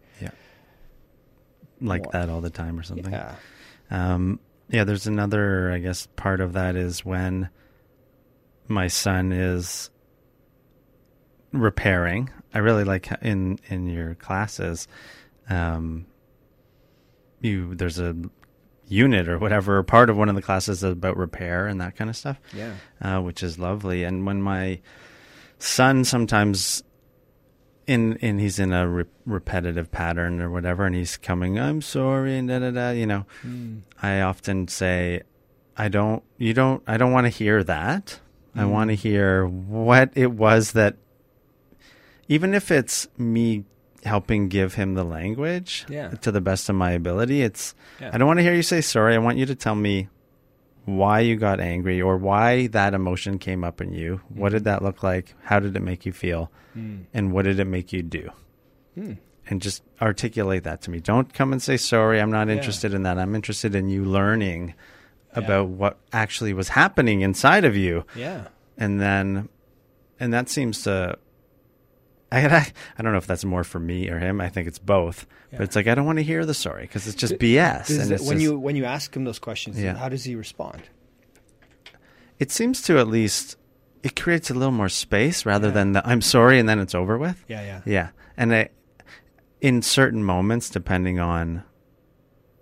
like 1.84 2.03
more. 2.03 2.12
that 2.12 2.30
all 2.30 2.41
the 2.41 2.51
time 2.51 2.78
or 2.80 2.84
something. 2.84 3.12
Yeah. 3.12 3.34
Um, 3.89 4.39
yeah, 4.70 4.84
there's 4.84 5.07
another, 5.07 5.72
I 5.72 5.80
guess, 5.80 6.07
part 6.16 6.39
of 6.39 6.53
that 6.53 6.76
is 6.76 7.03
when 7.03 7.49
my 8.68 8.86
son 8.88 9.32
is 9.32 9.89
repairing. 11.51 12.30
I 12.53 12.59
really 12.59 12.84
like 12.84 13.09
in 13.24 13.57
in 13.68 13.88
your 13.88 14.14
classes, 14.16 14.88
um, 15.49 16.05
you 17.41 17.74
there's 17.74 17.97
a 17.97 18.16
unit 18.92 19.28
or 19.30 19.38
whatever, 19.39 19.78
or 19.78 19.84
part 19.84 20.10
of 20.10 20.18
one 20.18 20.28
of 20.30 20.36
the 20.36 20.42
classes 20.42 20.84
about 20.84 21.16
repair 21.18 21.66
and 21.68 21.80
that 21.80 21.96
kind 21.96 22.10
of 22.10 22.16
stuff, 22.16 22.38
Yeah. 22.54 22.74
uh, 23.02 23.22
which 23.22 23.42
is 23.42 23.58
lovely. 23.58 24.04
And 24.04 24.26
when 24.26 24.42
my 24.42 24.80
son 25.60 26.04
sometimes 26.04 26.84
in 27.88 28.16
in 28.18 28.38
he's 28.39 28.60
in 28.60 28.74
a 28.74 28.88
re- 28.88 29.06
repetitive 29.26 29.92
pattern 29.92 30.42
or 30.42 30.50
whatever, 30.50 30.86
and 30.86 30.96
he's 30.96 31.18
coming, 31.18 31.58
I'm 31.58 31.82
sorry, 31.82 32.38
and 32.38 32.48
da 32.50 32.60
da 32.60 32.72
da, 32.72 32.89
you 32.92 33.06
know. 33.08 33.26
Mm. 33.46 33.82
I 34.02 34.22
often 34.22 34.68
say, 34.68 35.22
I 35.78 35.88
don't, 35.88 36.22
you 36.38 36.54
don't, 36.54 36.84
I 36.86 36.98
don't 36.98 37.12
want 37.12 37.26
to 37.26 37.30
hear 37.30 37.64
that. 37.64 38.20
I 38.56 38.64
Mm. 38.64 38.70
want 38.70 38.89
to 38.89 38.96
hear 38.96 39.46
what 39.48 40.12
it 40.16 40.32
was 40.34 40.74
that, 40.74 40.98
even 42.28 42.54
if 42.54 42.70
it's 42.72 43.08
me 43.18 43.64
helping 44.04 44.47
give 44.49 44.74
him 44.76 44.93
the 44.95 45.04
language 45.04 45.86
Yeah. 45.89 46.10
to 46.10 46.32
the 46.32 46.41
best 46.41 46.70
of 46.70 46.76
my 46.76 46.91
ability, 46.91 47.41
it's, 47.41 47.76
Yeah. 47.99 48.12
I 48.14 48.18
don't 48.18 48.28
want 48.28 48.39
to 48.39 48.43
hear 48.43 48.54
you 48.56 48.64
say 48.64 48.82
sorry. 48.82 49.16
I 49.16 49.20
want 49.20 49.38
you 49.38 49.45
to 49.45 49.56
tell 49.56 49.76
me 49.76 50.08
why 50.86 51.20
you 51.20 51.36
got 51.36 51.60
angry 51.60 52.02
or 52.02 52.18
why 52.18 52.68
that 52.68 52.93
emotion 52.95 53.38
came 53.38 53.64
up 53.64 53.80
in 53.82 53.93
you. 53.93 54.22
What 54.30 54.47
Mm-hmm. 54.49 54.54
did 54.58 54.64
that 54.66 54.82
look 54.82 55.04
like? 55.04 55.36
How 55.43 55.60
did 55.60 55.76
it 55.76 55.82
make 55.82 56.06
you 56.06 56.12
feel? 56.12 56.52
Mm. 56.76 57.06
And 57.14 57.32
what 57.32 57.43
did 57.45 57.60
it 57.60 57.66
make 57.66 57.93
you 57.93 58.02
do? 58.04 58.30
Mm. 58.97 59.18
and 59.47 59.62
just 59.62 59.84
articulate 60.02 60.64
that 60.64 60.82
to 60.82 60.91
me. 60.91 60.99
Don't 60.99 61.34
come 61.34 61.52
and 61.52 61.62
say 61.62 61.76
sorry. 61.76 62.20
I'm 62.22 62.32
not 62.32 62.47
Yeah. 62.47 62.54
interested 62.56 62.93
in 62.93 63.04
that. 63.04 63.18
I'm 63.18 63.36
interested 63.36 63.76
in 63.76 63.89
you 63.89 64.04
learning 64.06 64.74
about 65.34 65.68
what 65.68 65.97
actually 66.14 66.54
was 66.54 66.70
happening 66.70 67.22
inside 67.22 67.66
of 67.66 67.76
you, 67.76 68.06
Yeah. 68.16 68.47
and 68.78 68.99
then, 69.02 69.49
and 70.20 70.34
that 70.34 70.47
seems 70.49 70.84
to. 70.84 71.18
I 72.32 72.48
I, 72.48 72.72
I 72.98 73.02
don't 73.04 73.12
know 73.12 73.18
if 73.18 73.28
that's 73.28 73.44
more 73.46 73.64
for 73.64 73.80
me 73.80 74.10
or 74.10 74.20
him. 74.20 74.40
I 74.42 74.50
think 74.50 74.68
it's 74.68 74.80
both. 74.80 75.26
Yeah. 75.52 75.58
But 75.60 75.64
it's 75.66 75.76
like 75.76 75.88
I 75.88 75.96
don't 75.96 76.06
want 76.06 76.20
to 76.20 76.24
hear 76.24 76.46
the 76.46 76.54
story 76.54 76.84
because 76.84 77.08
it's 77.08 77.16
just 77.16 77.38
D- 77.40 77.56
BS. 77.58 77.88
Does 77.88 77.98
and 77.98 78.12
it- 78.12 78.20
when 78.22 78.38
just- 78.38 78.42
you 78.42 78.58
when 78.60 78.76
you 78.76 78.86
ask 78.86 79.16
him 79.16 79.24
those 79.26 79.40
questions, 79.40 79.80
Yeah. 79.82 79.96
how 79.96 80.10
does 80.10 80.24
he 80.24 80.36
respond? 80.36 80.82
it 82.40 82.50
seems 82.52 82.82
to 82.82 82.98
at 82.98 83.08
least 83.08 83.56
it 84.02 84.20
creates 84.20 84.50
a 84.50 84.54
little 84.56 84.72
more 84.72 84.90
space 84.90 85.46
rather 85.46 85.68
Yeah. 85.68 85.74
than 85.74 85.92
the 85.92 86.08
I'm 86.08 86.22
sorry 86.22 86.58
and 86.60 86.68
then 86.68 86.80
it's 86.80 86.96
over 86.96 87.18
with. 87.18 87.44
Yeah, 87.48 87.62
yeah. 87.62 87.82
Yeah, 87.86 88.10
and 88.36 88.54
I, 88.56 88.70
in 89.62 89.84
certain 89.84 90.24
moments, 90.24 90.70
depending 90.72 91.20
on, 91.20 91.64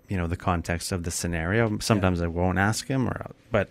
you 0.08 0.18
know, 0.18 0.26
the 0.26 0.36
context 0.36 0.92
of 0.92 1.04
the 1.04 1.10
scenario, 1.10 1.78
sometimes 1.78 2.20
I 2.20 2.26
won't 2.26 2.58
ask 2.58 2.88
him, 2.88 3.08
or 3.08 3.30
but 3.50 3.70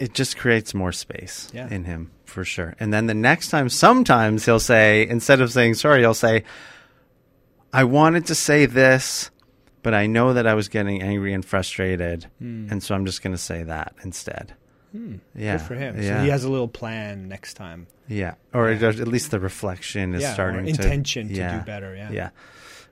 it 0.00 0.12
just 0.14 0.36
creates 0.36 0.74
more 0.74 0.90
space 0.92 1.48
Yeah. 1.54 1.68
in 1.70 1.84
him 1.84 2.10
for 2.24 2.44
sure. 2.44 2.74
And 2.80 2.92
then 2.92 3.06
the 3.06 3.14
next 3.14 3.50
time, 3.50 3.68
sometimes 3.68 4.44
he'll 4.46 4.58
say 4.58 5.06
instead 5.08 5.40
of 5.40 5.52
saying 5.52 5.74
sorry, 5.74 6.00
he'll 6.00 6.14
say, 6.14 6.42
"I 7.72 7.84
wanted 7.84 8.26
to 8.26 8.34
say 8.34 8.66
this." 8.66 9.30
But 9.82 9.94
I 9.94 10.06
know 10.06 10.34
that 10.34 10.46
I 10.46 10.52
was 10.52 10.68
getting 10.68 11.00
angry 11.00 11.32
and 11.32 11.42
frustrated, 11.42 12.26
Hmm. 12.38 12.66
and 12.70 12.82
so 12.82 12.94
I'm 12.94 13.06
just 13.06 13.22
going 13.22 13.32
to 13.34 13.38
say 13.40 13.62
that 13.62 13.94
instead. 14.04 14.52
Hmm. 14.92 15.14
Yeah, 15.34 15.56
Good 15.56 15.66
for 15.66 15.74
him. 15.74 16.02
Yeah, 16.02 16.18
So 16.18 16.24
he 16.24 16.28
has 16.28 16.44
a 16.44 16.50
little 16.50 16.68
plan 16.68 17.28
next 17.28 17.54
time. 17.54 17.86
yeah, 18.06 18.34
or 18.52 18.70
Yeah. 18.70 18.88
at 18.88 19.08
least 19.08 19.30
the 19.30 19.40
reflection 19.40 20.14
is 20.14 20.20
yeah, 20.20 20.34
starting 20.34 20.60
or 20.60 20.64
to 20.64 20.68
intention 20.82 21.28
to, 21.28 21.34
yeah, 21.34 21.58
do 21.60 21.64
better. 21.64 21.94
Yeah. 21.96 22.10
yeah. 22.12 22.30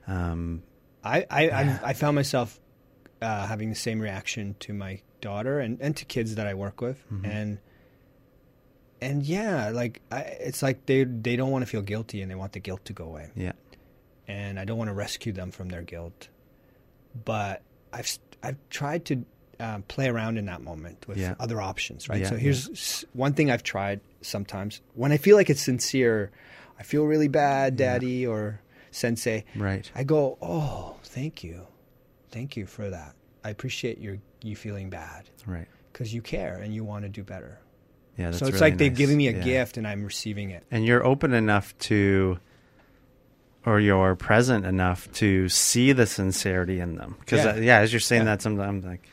Um, 0.07 0.63
I 1.03 1.25
I, 1.29 1.49
I 1.49 1.79
I 1.89 1.93
found 1.93 2.15
myself 2.15 2.59
uh, 3.21 3.45
having 3.45 3.69
the 3.69 3.75
same 3.75 3.99
reaction 3.99 4.55
to 4.61 4.73
my 4.73 5.01
daughter 5.21 5.59
and, 5.59 5.79
and 5.81 5.95
to 5.97 6.05
kids 6.05 6.35
that 6.35 6.47
I 6.47 6.53
work 6.53 6.81
with, 6.81 7.03
Mhm. 7.11 7.25
and 7.27 7.57
and 9.01 9.23
yeah, 9.23 9.69
like 9.69 10.01
I, 10.11 10.19
it's 10.21 10.61
like 10.61 10.85
they 10.85 11.03
they 11.05 11.35
don't 11.35 11.51
want 11.51 11.61
to 11.63 11.65
feel 11.67 11.81
guilty 11.81 12.21
and 12.21 12.29
they 12.29 12.35
want 12.35 12.53
the 12.53 12.59
guilt 12.59 12.83
to 12.85 12.93
go 12.93 13.05
away. 13.05 13.29
yeah, 13.35 13.53
and 14.27 14.59
I 14.59 14.65
don't 14.65 14.77
want 14.77 14.89
to 14.89 14.93
rescue 14.93 15.31
them 15.31 15.51
from 15.51 15.69
their 15.69 15.81
guilt. 15.83 16.27
But 17.25 17.61
I've 17.93 18.17
I've 18.43 18.57
tried 18.69 19.05
to 19.05 19.25
uh, 19.59 19.79
play 19.87 20.07
around 20.07 20.37
in 20.37 20.45
that 20.45 20.61
moment 20.61 21.07
with 21.07 21.17
Yeah. 21.17 21.35
other 21.39 21.61
options, 21.61 22.07
right? 22.09 22.21
Yeah, 22.21 22.29
so 22.29 22.35
here's 22.37 22.69
s 22.69 23.05
one 23.13 23.33
thing 23.33 23.49
I've 23.51 23.63
tried 23.63 24.01
sometimes 24.21 24.81
when 24.95 25.11
I 25.11 25.17
feel 25.17 25.35
like 25.35 25.49
it's 25.49 25.61
sincere. 25.61 26.31
I 26.77 26.83
feel 26.83 27.03
really 27.05 27.27
bad, 27.27 27.75
Daddy 27.75 28.25
or 28.25 28.61
Sensei. 28.91 29.43
Right. 29.53 29.91
I 29.93 30.03
go, 30.05 30.37
oh, 30.41 30.95
thank 31.03 31.43
you, 31.43 31.67
thank 32.31 32.55
you 32.55 32.65
for 32.65 32.89
that. 32.89 33.15
I 33.49 33.51
appreciate 33.51 33.97
your 33.99 34.17
you 34.43 34.55
feeling 34.55 34.89
bad 34.91 35.27
Right. 35.47 35.67
because 35.91 36.13
you 36.13 36.21
care 36.21 36.53
and 36.63 36.73
you 36.73 36.83
want 36.83 37.03
to 37.03 37.09
do 37.09 37.23
better. 37.23 37.59
Yeah. 38.15 38.27
That's 38.27 38.37
so 38.39 38.45
it's 38.45 38.53
really 38.53 38.61
like 38.71 38.77
they're 38.77 38.89
nice. 38.89 38.97
giving 38.97 39.17
me 39.17 39.27
a 39.27 39.31
Yeah. 39.31 39.43
gift 39.43 39.77
and 39.77 39.87
I'm 39.87 40.03
receiving 40.05 40.51
it. 40.51 40.63
and 40.71 40.85
you're 40.85 41.03
open 41.05 41.33
enough 41.33 41.75
to 41.79 42.37
or 43.65 43.79
you're 43.79 44.15
present 44.15 44.65
enough 44.65 45.11
to 45.13 45.49
see 45.49 45.91
the 45.91 46.05
sincerity 46.05 46.79
in 46.79 46.95
them 46.95 47.15
because 47.19 47.43
Yeah. 47.43 47.55
yeah. 47.57 47.79
as 47.79 47.91
you're 47.91 47.99
saying 47.99 48.21
Yeah. 48.21 48.35
that 48.35 48.41
sometimes 48.41 48.85
I'm 48.85 48.91
like 48.91 49.07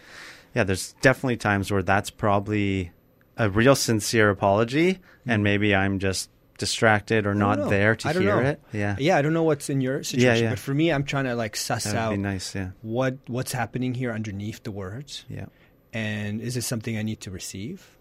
yeah 0.55 0.65
there's 0.65 0.93
definitely 1.01 1.37
times 1.39 1.71
where 1.73 1.83
that's 1.83 2.11
probably 2.11 2.93
a 3.37 3.49
real 3.51 3.75
sincere 3.75 4.31
apology 4.31 5.01
and 5.27 5.39
mm-hmm. 5.39 5.43
maybe 5.43 5.75
i'm 5.75 5.99
just 5.99 6.31
distracted 6.59 7.27
or 7.27 7.35
don't 7.35 7.59
know. 7.59 7.69
there 7.69 7.97
to 7.97 8.13
hear 8.13 8.43
know. 8.43 8.49
it 8.51 8.61
yeah 8.73 8.97
Yeah, 8.99 9.17
I 9.17 9.23
don't 9.23 9.33
know 9.33 9.43
what's 9.45 9.69
in 9.71 9.81
your 9.81 10.03
situation, 10.03 10.37
yeah. 10.37 10.43
yeah. 10.43 10.51
but 10.51 10.59
for 10.59 10.75
me, 10.75 10.91
I'm 10.93 11.05
trying 11.05 11.25
to 11.25 11.35
like 11.35 11.57
suss 11.57 11.87
out 11.93 12.19
nice 12.19 12.55
yeah 12.55 12.71
what 12.83 13.19
what's 13.27 13.53
happening 13.53 13.95
here 13.95 14.13
underneath 14.13 14.63
the 14.63 14.71
words, 14.71 15.25
yeah 15.29 15.47
and 15.93 16.41
is 16.41 16.57
it 16.57 16.63
something 16.63 16.97
I 16.99 17.03
need 17.03 17.21
to 17.23 17.31
receive 17.31 17.97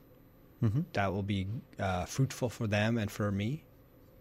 hmm 0.62 0.82
that 0.94 1.14
will 1.14 1.24
be 1.24 1.48
uh, 1.80 2.06
fruitful 2.06 2.50
for 2.50 2.68
them 2.68 2.98
and 2.98 3.12
for 3.12 3.32
me? 3.32 3.64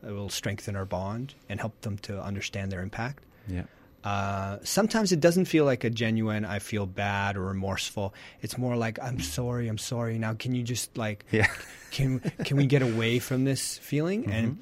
It 0.07 0.11
will 0.13 0.29
strengthen 0.29 0.77
our 0.77 0.85
bond 0.85 1.35
and 1.49 1.59
help 1.61 1.81
them 1.81 1.97
to 1.99 2.23
understand 2.23 2.71
their 2.71 2.83
impact. 2.83 3.25
yeah 3.49 3.65
Uh, 4.05 4.59
sometimes 4.63 5.13
it 5.13 5.21
doesn't 5.21 5.47
feel 5.47 5.65
like 5.65 5.83
a 5.83 5.89
genuine 5.91 6.45
I 6.45 6.59
feel 6.59 6.85
bad 6.87 7.37
or 7.39 7.45
remorseful. 7.47 8.13
It's 8.43 8.59
more 8.59 8.77
like 8.77 8.99
I'm 9.03 9.19
sorry, 9.21 9.67
I'm 9.67 9.79
sorry. 9.79 10.19
Now 10.19 10.35
can 10.35 10.55
you 10.55 10.63
just 10.63 10.97
like 10.99 11.25
yeah 11.33 11.49
can 11.91 12.21
can 12.45 12.57
we 12.59 12.67
get 12.67 12.83
away 12.83 13.19
from 13.19 13.45
this 13.45 13.79
feeling 13.79 14.31
and 14.31 14.53
Mm-hmm. 14.53 14.61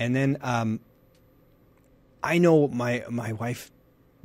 and 0.00 0.16
then 0.16 0.38
um, 0.40 0.80
I 2.22 2.38
know 2.38 2.68
my 2.68 3.04
my 3.10 3.32
wife 3.34 3.70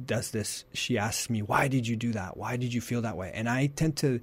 does 0.03 0.31
this. 0.31 0.65
She 0.73 0.97
asks 0.97 1.29
me, 1.29 1.41
"Why 1.41 1.67
did 1.67 1.87
you 1.87 1.95
do 1.95 2.11
that? 2.13 2.37
Why 2.37 2.57
did 2.57 2.73
you 2.73 2.81
feel 2.81 3.01
that 3.01 3.17
way?" 3.17 3.31
And 3.33 3.47
I 3.49 3.67
tend 3.67 3.97
to 3.97 4.19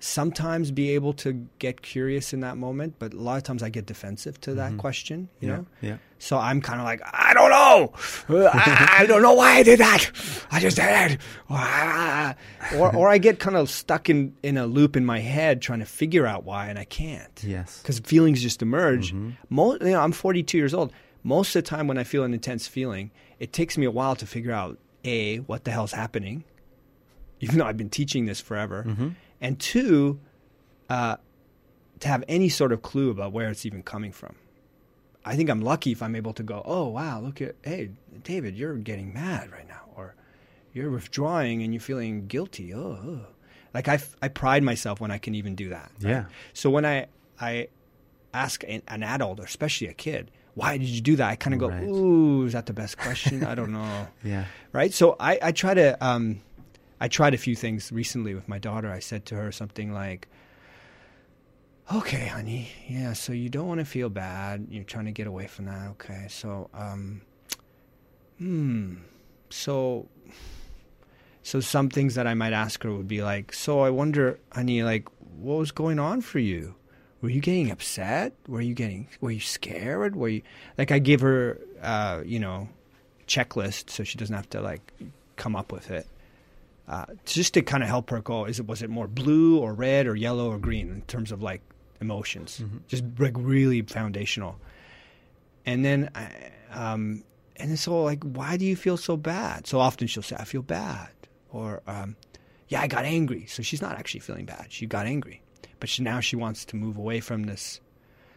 sometimes 0.00 0.70
be 0.70 0.90
able 0.90 1.12
to 1.12 1.46
get 1.58 1.82
curious 1.82 2.32
in 2.32 2.40
that 2.40 2.56
moment, 2.56 2.94
but 2.98 3.14
a 3.14 3.20
lot 3.20 3.36
of 3.36 3.42
times 3.42 3.62
I 3.62 3.68
get 3.68 3.86
defensive 3.86 4.40
to 4.42 4.54
that 4.54 4.76
question. 4.78 5.28
You 5.40 5.48
yeah 5.48 5.56
know, 5.56 5.66
yeah 5.80 5.96
so 6.20 6.36
I'm 6.36 6.60
kind 6.60 6.78
of 6.78 6.84
like, 6.84 7.00
I 7.04 7.32
don't 7.32 7.50
know. 7.50 7.92
I, 8.52 8.98
I 9.00 9.06
don't 9.06 9.22
know 9.22 9.32
why 9.32 9.52
I 9.52 9.62
did 9.62 9.80
that. 9.80 10.10
I 10.52 10.60
just 10.60 10.76
did 10.76 11.12
it. 11.12 11.18
Or, 12.76 12.94
or 12.94 13.08
I 13.08 13.16
get 13.16 13.38
kind 13.38 13.56
of 13.56 13.70
stuck 13.70 14.10
in, 14.10 14.36
in 14.42 14.58
a 14.58 14.66
loop 14.66 14.96
in 14.96 15.04
my 15.06 15.18
head 15.18 15.62
trying 15.62 15.78
to 15.78 15.86
figure 15.86 16.26
out 16.26 16.44
why, 16.44 16.68
and 16.68 16.78
I 16.78 16.84
can't. 16.84 17.42
yes 17.42 17.80
Because 17.80 18.00
feelings 18.00 18.42
just 18.42 18.60
emerge. 18.60 19.12
Mm-hmm. 19.12 19.30
Mo- 19.48 19.78
you 19.80 19.92
know, 19.92 20.00
I'm 20.00 20.12
42 20.12 20.58
years 20.58 20.74
old. 20.74 20.92
Most 21.24 21.56
of 21.56 21.64
the 21.64 21.68
time 21.68 21.86
when 21.88 21.96
I 21.96 22.04
feel 22.04 22.22
an 22.22 22.34
intense 22.34 22.66
feeling, 22.66 23.10
it 23.38 23.54
takes 23.54 23.78
me 23.78 23.86
a 23.86 23.90
while 23.90 24.14
to 24.16 24.26
figure 24.26 24.52
out, 24.52 24.78
A, 25.04 25.38
what 25.38 25.64
the 25.64 25.70
hell's 25.70 25.92
happening, 25.92 26.44
even 27.40 27.58
though 27.58 27.66
I've 27.66 27.78
been 27.78 27.90
teaching 27.90 28.26
this 28.26 28.40
forever. 28.42 28.84
Mm-hmm. 28.86 29.08
And 29.40 29.58
two, 29.58 30.20
uh, 30.88 31.16
to 32.00 32.08
have 32.08 32.24
any 32.28 32.48
sort 32.48 32.72
of 32.72 32.82
clue 32.82 33.10
about 33.10 33.32
where 33.32 33.48
it's 33.50 33.64
even 33.66 33.82
coming 33.82 34.12
from. 34.12 34.34
I 35.24 35.36
think 35.36 35.50
I'm 35.50 35.60
lucky 35.60 35.92
if 35.92 36.02
I'm 36.02 36.16
able 36.16 36.32
to 36.34 36.42
go, 36.42 36.62
oh 36.64 36.88
wow, 36.88 37.20
look 37.20 37.40
at 37.42 37.56
hey 37.62 37.90
David, 38.22 38.56
you're 38.56 38.74
getting 38.76 39.12
mad 39.12 39.50
right 39.52 39.68
now, 39.68 39.82
or 39.96 40.14
you're 40.72 40.90
withdrawing 40.90 41.62
and 41.62 41.74
you're 41.74 41.80
feeling 41.80 42.26
guilty. 42.26 42.72
Oh, 42.72 42.98
oh. 43.04 43.20
like 43.74 43.86
I, 43.88 43.94
f- 43.94 44.16
I 44.22 44.28
pride 44.28 44.62
myself 44.62 44.98
when 45.00 45.10
I 45.10 45.18
can 45.18 45.34
even 45.34 45.54
do 45.54 45.68
that. 45.70 45.90
right? 46.00 46.10
Yeah. 46.10 46.24
So 46.54 46.70
when 46.70 46.86
I 46.86 47.06
I 47.40 47.68
ask 48.32 48.64
an, 48.66 48.82
an 48.88 49.02
adult 49.02 49.40
or 49.40 49.44
especially 49.44 49.88
a 49.88 49.92
kid, 49.94 50.30
why 50.54 50.78
did 50.78 50.88
you 50.88 51.00
do 51.02 51.16
that? 51.16 51.28
I 51.28 51.36
kind 51.36 51.52
of 51.54 51.60
go, 51.60 51.68
Right. 51.68 51.82
ooh, 51.86 52.46
is 52.46 52.54
that 52.54 52.64
the 52.66 52.72
best 52.72 52.96
question? 52.96 53.44
I 53.44 53.54
don't 53.54 53.72
know 53.78 54.06
yeah 54.24 54.46
right? 54.72 54.92
So 54.92 55.16
I, 55.20 55.38
I 55.42 55.52
try 55.52 55.74
to 55.74 56.02
um, 56.04 56.40
I 57.00 57.08
tried 57.08 57.34
a 57.34 57.38
few 57.38 57.56
things 57.56 57.90
recently 57.90 58.34
with 58.34 58.48
my 58.48 58.58
daughter. 58.58 58.90
I 58.90 58.98
said 58.98 59.24
to 59.26 59.36
her 59.36 59.50
something 59.52 59.92
like, 59.92 60.28
"Okay, 61.92 62.26
honey, 62.26 62.70
yeah. 62.88 63.14
So 63.14 63.32
you 63.32 63.48
don't 63.48 63.66
want 63.66 63.80
to 63.80 63.86
feel 63.86 64.08
bad. 64.08 64.66
You're 64.70 64.84
trying 64.84 65.06
to 65.06 65.12
get 65.12 65.26
away 65.26 65.46
from 65.46 65.64
that. 65.66 65.88
Okay. 65.90 66.26
So 66.28 66.68
um, 66.74 67.22
hmm. 68.38 68.96
So 69.50 70.08
so 71.42 71.60
some 71.60 71.88
things 71.88 72.14
that 72.14 72.26
I 72.26 72.34
might 72.34 72.52
ask 72.52 72.82
her 72.82 72.92
would 72.92 73.08
be 73.08 73.22
like, 73.22 73.52
so 73.52 73.80
I 73.80 73.90
wonder, 73.90 74.38
honey, 74.52 74.82
like 74.82 75.08
what 75.38 75.56
was 75.56 75.72
going 75.72 75.98
on 75.98 76.20
for 76.20 76.38
you? 76.38 76.74
Were 77.22 77.30
you 77.30 77.40
getting 77.40 77.70
upset? 77.70 78.34
Were 78.46 78.60
you 78.60 78.74
getting 78.74 79.08
were 79.20 79.30
you 79.30 79.40
scared? 79.40 80.16
Were 80.16 80.28
you 80.28 80.42
like 80.78 80.90
I 80.90 80.98
give 80.98 81.20
her 81.20 81.58
uh, 81.82 82.22
you 82.24 82.38
know, 82.38 82.68
checklist 83.26 83.90
so 83.90 84.04
she 84.04 84.18
doesn't 84.18 84.34
have 84.34 84.50
to 84.50 84.60
like 84.60 84.92
come 85.36 85.56
up 85.56 85.72
with 85.72 85.90
it. 85.90 86.06
Uh, 86.90 87.06
just 87.24 87.54
to 87.54 87.62
kind 87.62 87.84
of 87.84 87.88
help 87.88 88.10
her 88.10 88.20
go, 88.20 88.46
is 88.46 88.58
it 88.58 88.66
was 88.66 88.82
it 88.82 88.90
more 88.90 89.06
blue 89.06 89.58
or 89.60 89.72
red 89.72 90.08
or 90.08 90.16
yellow 90.16 90.50
or 90.50 90.58
green 90.58 90.90
in 90.90 91.02
terms 91.02 91.30
of 91.30 91.40
like 91.40 91.62
emotions? 92.00 92.58
Just 92.88 93.04
like 93.16 93.34
really 93.36 93.82
foundational. 93.82 94.58
And 95.64 95.84
then, 95.84 96.10
I, 96.16 96.50
um, 96.72 97.22
and 97.54 97.70
it's 97.70 97.86
all 97.86 98.02
like, 98.02 98.24
why 98.24 98.56
do 98.56 98.64
you 98.64 98.74
feel 98.74 98.96
so 98.96 99.16
bad? 99.16 99.68
So 99.68 99.78
often 99.78 100.08
she'll 100.08 100.24
say, 100.24 100.34
I 100.36 100.42
feel 100.42 100.62
bad, 100.62 101.10
or 101.50 101.80
um, 101.86 102.16
yeah, 102.66 102.80
I 102.80 102.88
got 102.88 103.04
angry. 103.04 103.46
So 103.46 103.62
she's 103.62 103.80
not 103.80 103.96
actually 103.96 104.20
feeling 104.20 104.46
bad; 104.46 104.66
she 104.70 104.86
got 104.86 105.06
angry, 105.06 105.42
but 105.78 105.88
she, 105.88 106.02
now 106.02 106.18
she 106.18 106.34
wants 106.34 106.64
to 106.64 106.76
move 106.76 106.96
away 106.96 107.20
from 107.20 107.44
this 107.44 107.80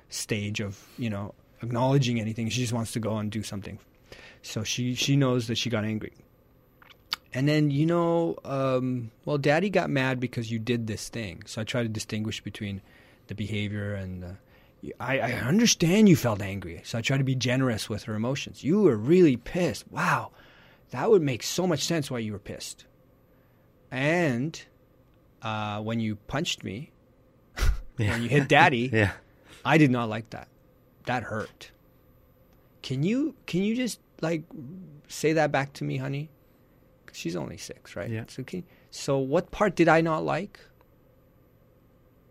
stage 0.09 0.59
of 0.59 0.85
you 0.99 1.09
know 1.09 1.33
acknowledging 1.63 2.21
anything. 2.21 2.49
She 2.49 2.61
just 2.61 2.73
wants 2.73 2.91
to 2.91 2.99
go 2.99 3.17
and 3.17 3.31
do 3.31 3.41
something. 3.41 3.79
So 4.43 4.63
she 4.63 4.93
she 4.93 5.15
knows 5.15 5.47
that 5.47 5.57
she 5.57 5.71
got 5.71 5.85
angry. 5.85 6.13
And 7.33 7.47
then 7.47 7.71
you 7.71 7.85
know, 7.85 8.37
um, 8.45 9.11
well, 9.25 9.39
Daddy 9.39 9.69
got 9.69 9.89
mad 9.89 10.19
because 10.19 10.51
you 10.51 10.59
did 10.59 10.85
this 10.85 11.09
thing. 11.09 11.41
So 11.45 11.61
I 11.61 11.63
try 11.63 11.81
to 11.81 11.89
distinguish 11.89 12.41
between 12.41 12.81
the 13.27 13.35
behavior 13.35 13.95
and 13.95 14.23
the. 14.23 14.37
I, 14.99 15.19
I 15.19 15.31
understand 15.33 16.09
you 16.09 16.17
felt 16.17 16.41
angry, 16.41 16.81
so 16.83 16.97
I 16.97 17.01
try 17.01 17.17
to 17.17 17.23
be 17.23 17.35
generous 17.35 17.89
with 17.89 18.03
her 18.03 18.15
emotions. 18.15 18.63
You 18.65 18.81
were 18.81 18.97
really 18.97 19.37
pissed. 19.37 19.89
Wow, 19.89 20.31
that 20.91 21.09
would 21.09 21.21
make 21.21 21.41
so 21.41 21.65
much 21.65 21.85
sense 21.85 22.11
why 22.11 22.19
you 22.19 22.33
were 22.33 22.39
pissed. 22.39 22.85
And 23.89 24.61
uh, 25.41 25.79
when 25.81 26.01
you 26.01 26.17
punched 26.17 26.63
me, 26.63 26.91
yeah 27.57 27.69
when 28.11 28.23
you 28.23 28.29
hit 28.29 28.49
Daddy, 28.49 28.89
yeah 28.93 29.13
I 29.65 29.77
did 29.77 29.89
not 29.89 30.09
like 30.09 30.29
that. 30.31 30.49
That 31.05 31.23
hurt. 31.23 31.71
Can 32.81 33.03
you 33.03 33.35
can 33.45 33.63
you 33.63 33.75
just 33.75 33.99
like 34.21 34.43
say 35.07 35.33
that 35.33 35.51
back 35.51 35.73
to 35.73 35.83
me, 35.83 35.97
honey? 35.97 36.29
She's 37.13 37.35
only 37.37 37.57
six, 37.57 37.95
right? 37.95 38.09
Yeah. 38.09 38.25
So 38.27 38.43
can, 38.43 38.63
so 38.91 39.17
what 39.19 39.51
part 39.51 39.75
did 39.75 39.87
I 39.87 40.01
not 40.01 40.25
like? 40.25 40.59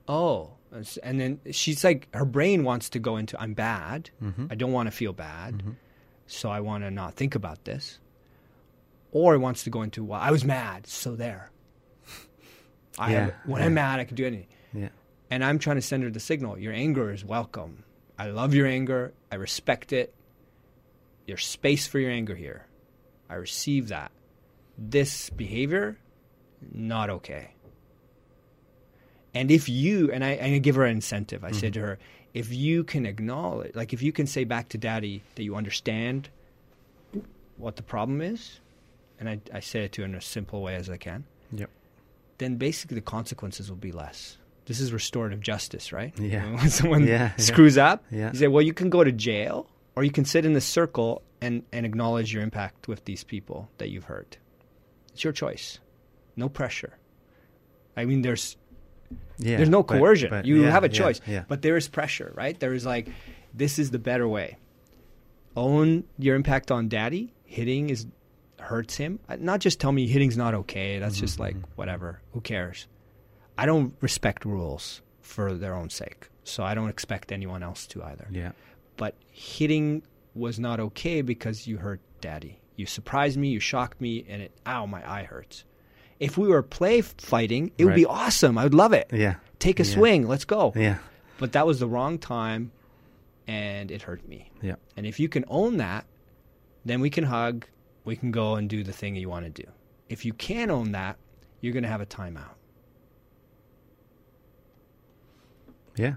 Oh, 0.09 0.51
and 1.03 1.21
then 1.21 1.41
she's 1.53 1.85
like, 1.85 2.09
her 2.15 2.25
brain 2.25 2.65
wants 2.65 2.89
to 2.91 2.99
go 2.99 3.17
into 3.17 3.41
I'm 3.41 3.55
bad. 3.55 4.11
mm-hmm. 4.23 4.47
I 4.51 4.55
don't 4.55 4.73
want 4.73 4.87
to 4.89 4.91
feel 4.91 5.13
bad, 5.13 5.63
Mhm. 5.63 5.77
so 6.27 6.51
I 6.51 6.61
want 6.61 6.83
to 6.85 6.91
not 6.91 7.15
think 7.15 7.35
about 7.35 7.65
this. 7.65 7.99
Or 9.13 9.35
it 9.35 9.39
wants 9.39 9.65
to 9.65 9.71
go 9.71 9.83
into 9.83 10.03
well, 10.03 10.21
I 10.21 10.31
was 10.31 10.45
mad, 10.45 10.87
so 10.87 11.15
there. 11.15 11.51
I 12.99 13.13
Yeah, 13.13 13.21
have, 13.27 13.35
when 13.47 13.61
yeah. 13.61 13.67
I'm 13.67 13.75
mad, 13.75 14.01
I 14.01 14.05
can 14.05 14.17
do 14.17 14.27
anything. 14.27 14.49
yeah 14.75 14.89
And 15.31 15.45
I'm 15.45 15.59
trying 15.59 15.77
to 15.77 15.83
send 15.83 16.03
her 16.03 16.11
the 16.11 16.21
signal 16.21 16.59
your 16.59 16.73
anger 16.73 17.11
is 17.13 17.25
welcome. 17.25 17.85
I 18.19 18.29
love 18.31 18.55
your 18.55 18.67
anger. 18.67 19.13
I 19.31 19.37
respect 19.37 19.93
it. 19.93 20.15
There's 21.27 21.45
space 21.45 21.87
for 21.87 21.99
your 21.99 22.11
anger 22.11 22.35
here. 22.35 22.67
I 23.31 23.35
receive 23.35 23.89
that. 23.89 24.11
This 24.79 25.31
behavior, 25.31 25.99
not 26.73 27.11
okay. 27.11 27.51
And 29.35 29.51
if 29.51 29.69
you, 29.69 30.11
and 30.13 30.25
I, 30.25 30.31
and 30.31 30.55
I 30.55 30.59
give 30.59 30.75
her 30.77 30.85
an 30.85 30.97
incentive, 30.97 31.45
I 31.45 31.51
mm-hmm. 31.51 31.59
said 31.59 31.75
to 31.75 31.81
her, 31.81 31.99
if 32.35 32.53
you 32.53 32.85
can 32.85 33.07
acknowledge, 33.07 33.75
like 33.75 33.93
if 33.93 34.03
you 34.03 34.13
can 34.13 34.27
say 34.27 34.45
back 34.45 34.69
to 34.71 34.79
daddy 34.79 35.23
that 35.35 35.43
you 35.43 35.57
understand 35.57 36.29
what 37.57 37.77
the 37.77 37.83
problem 37.83 38.21
is, 38.21 38.61
and 39.19 39.29
I, 39.29 39.41
I 39.53 39.61
say 39.61 39.85
it 39.85 39.93
to 39.93 40.03
her 40.03 40.07
in 40.07 40.15
a 40.15 40.21
simple 40.21 40.63
way 40.63 40.75
as 40.75 40.91
I 40.91 40.97
can, 40.97 41.25
Yep. 41.55 41.71
then 42.39 42.57
basically 42.57 42.95
the 42.97 43.03
consequences 43.03 43.69
will 43.69 43.77
be 43.77 43.93
less. 43.93 44.39
This 44.67 44.81
is 44.81 44.93
restorative 44.93 45.41
justice, 45.41 45.93
right? 45.93 46.19
Yeah. 46.19 46.51
When 46.57 46.71
someone 46.71 47.07
Yeah, 47.07 47.33
yeah. 47.37 47.37
screws 47.37 47.77
up, 47.79 48.05
Yeah. 48.11 48.33
you 48.33 48.39
say, 48.39 48.49
well, 48.49 48.63
you 48.63 48.73
can 48.73 48.91
go 48.91 49.05
to 49.05 49.13
jail 49.13 49.67
or 49.97 50.05
you 50.05 50.11
can 50.11 50.25
sit 50.25 50.45
in 50.45 50.55
the 50.55 50.61
circle 50.61 51.23
and, 51.41 51.63
and 51.73 51.85
acknowledge 51.85 52.33
your 52.33 52.43
impact 52.43 52.89
with 52.89 53.05
these 53.05 53.25
people 53.25 53.69
that 53.79 53.91
you've 53.91 54.05
hurt. 54.05 54.39
It's 55.13 55.25
your 55.25 55.33
choice. 55.33 55.79
No 56.37 56.49
pressure. 56.49 56.99
I 57.97 58.05
mean, 58.07 58.23
there's 58.23 58.57
Yeah, 59.39 59.57
there's 59.59 59.69
no 59.69 59.83
coercion. 59.83 60.31
but 60.31 60.45
you 60.47 60.63
yeah, 60.63 60.71
have 60.71 60.85
a 60.85 60.89
choice, 60.89 61.21
Yeah, 61.27 61.45
but 61.49 61.63
there 61.63 61.77
is 61.77 61.89
pressure, 61.89 62.33
right? 62.35 62.59
There 62.59 62.73
is 62.73 62.87
like, 62.87 63.09
this 63.53 63.79
is 63.79 63.91
the 63.91 63.99
better 63.99 64.27
way. 64.27 64.57
Own 65.57 66.05
your 66.19 66.35
impact 66.37 66.71
on 66.71 66.89
daddy. 66.89 67.35
hitting 67.45 67.91
is 67.91 68.07
hurts 68.59 68.97
him, 68.97 69.19
uh, 69.29 69.37
not 69.39 69.61
just 69.61 69.79
tell 69.79 69.93
me 69.93 70.07
hitting's 70.07 70.39
not 70.39 70.55
okay. 70.55 70.99
That's 70.99 71.19
just 71.19 71.39
like 71.39 71.55
Mhm. 71.57 71.65
whatever. 71.75 72.23
Who 72.33 72.41
cares? 72.41 72.87
I 73.59 73.67
don't 73.67 73.93
respect 74.01 74.47
rules 74.47 75.03
for 75.21 75.53
their 75.53 75.75
own 75.75 75.91
sake, 75.91 76.31
so 76.45 76.63
I 76.65 76.75
don't 76.75 76.89
expect 76.89 77.31
anyone 77.31 77.63
else 77.63 77.87
to 77.89 78.03
either. 78.05 78.27
Yeah. 78.31 78.53
But 78.97 79.17
hitting 79.31 80.03
was 80.35 80.59
not 80.59 80.81
okay 80.81 81.21
because 81.21 81.67
you 81.67 81.77
hurt 81.79 82.01
daddy. 82.23 82.61
You 82.77 82.87
surprised 82.87 83.37
me, 83.39 83.49
you 83.49 83.61
shocked 83.61 84.01
me, 84.01 84.25
and 84.29 84.43
it 84.43 84.53
ow, 84.67 84.87
my 84.87 85.09
eye 85.09 85.25
hurts. 85.25 85.65
If 86.19 86.39
we 86.39 86.49
were 86.49 86.63
play 86.63 87.01
fighting, 87.01 87.73
it 87.79 87.85
would 87.85 87.95
be 87.95 88.07
awesome. 88.07 88.57
I 88.57 88.65
would 88.65 88.75
love 88.75 88.93
it. 88.93 89.11
Yeah. 89.13 89.37
Take 89.59 89.81
a 89.81 89.85
Yeah. 89.85 89.95
swing, 89.95 90.29
let's 90.29 90.45
go. 90.45 90.73
Yeah. 90.77 90.99
But 91.39 91.53
that 91.53 91.67
was 91.67 91.81
the 91.81 91.89
wrong 91.89 92.19
time, 92.19 92.71
and 93.47 93.91
it 93.91 94.03
hurt 94.03 94.27
me. 94.29 94.51
Yeah. 94.63 94.77
And 94.97 95.05
if 95.07 95.19
you 95.19 95.29
can 95.29 95.45
own 95.49 95.79
that, 95.79 96.07
then 96.85 97.01
we 97.01 97.11
can 97.11 97.25
hug. 97.25 97.67
We 98.05 98.17
can 98.17 98.31
go 98.31 98.55
and 98.55 98.69
do 98.69 98.83
the 98.83 98.93
thing 98.93 99.17
you 99.17 99.29
want 99.29 99.45
to 99.53 99.63
do. 99.63 99.69
If 100.09 100.25
you 100.25 100.33
can't 100.33 100.71
own 100.71 100.93
that, 100.93 101.17
you're 101.61 101.73
going 101.73 101.85
to 101.85 101.89
have 101.89 102.01
a 102.01 102.07
timeout. 102.07 102.57
Yeah. 105.97 106.15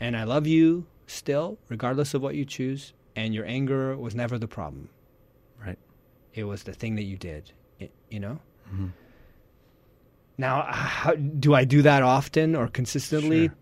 And 0.00 0.16
I 0.16 0.24
love 0.24 0.46
you 0.46 0.86
still, 1.06 1.58
regardless 1.68 2.14
of 2.14 2.22
what 2.22 2.34
you 2.34 2.44
choose. 2.44 2.92
And 3.16 3.34
your 3.34 3.46
anger 3.46 3.96
was 3.96 4.14
never 4.14 4.38
the 4.38 4.48
problem. 4.48 4.88
It 6.34 6.44
was 6.44 6.64
the 6.64 6.72
thing 6.72 6.96
that 6.96 7.04
you 7.04 7.16
did. 7.16 7.52
It, 7.78 7.92
you 8.10 8.20
know. 8.20 8.38
Mhm. 8.74 8.92
Now, 10.36 10.62
how, 10.68 11.14
do 11.14 11.54
I 11.54 11.64
do 11.64 11.82
that 11.82 12.02
often 12.02 12.54
or 12.56 12.68
consistently? 12.68 13.50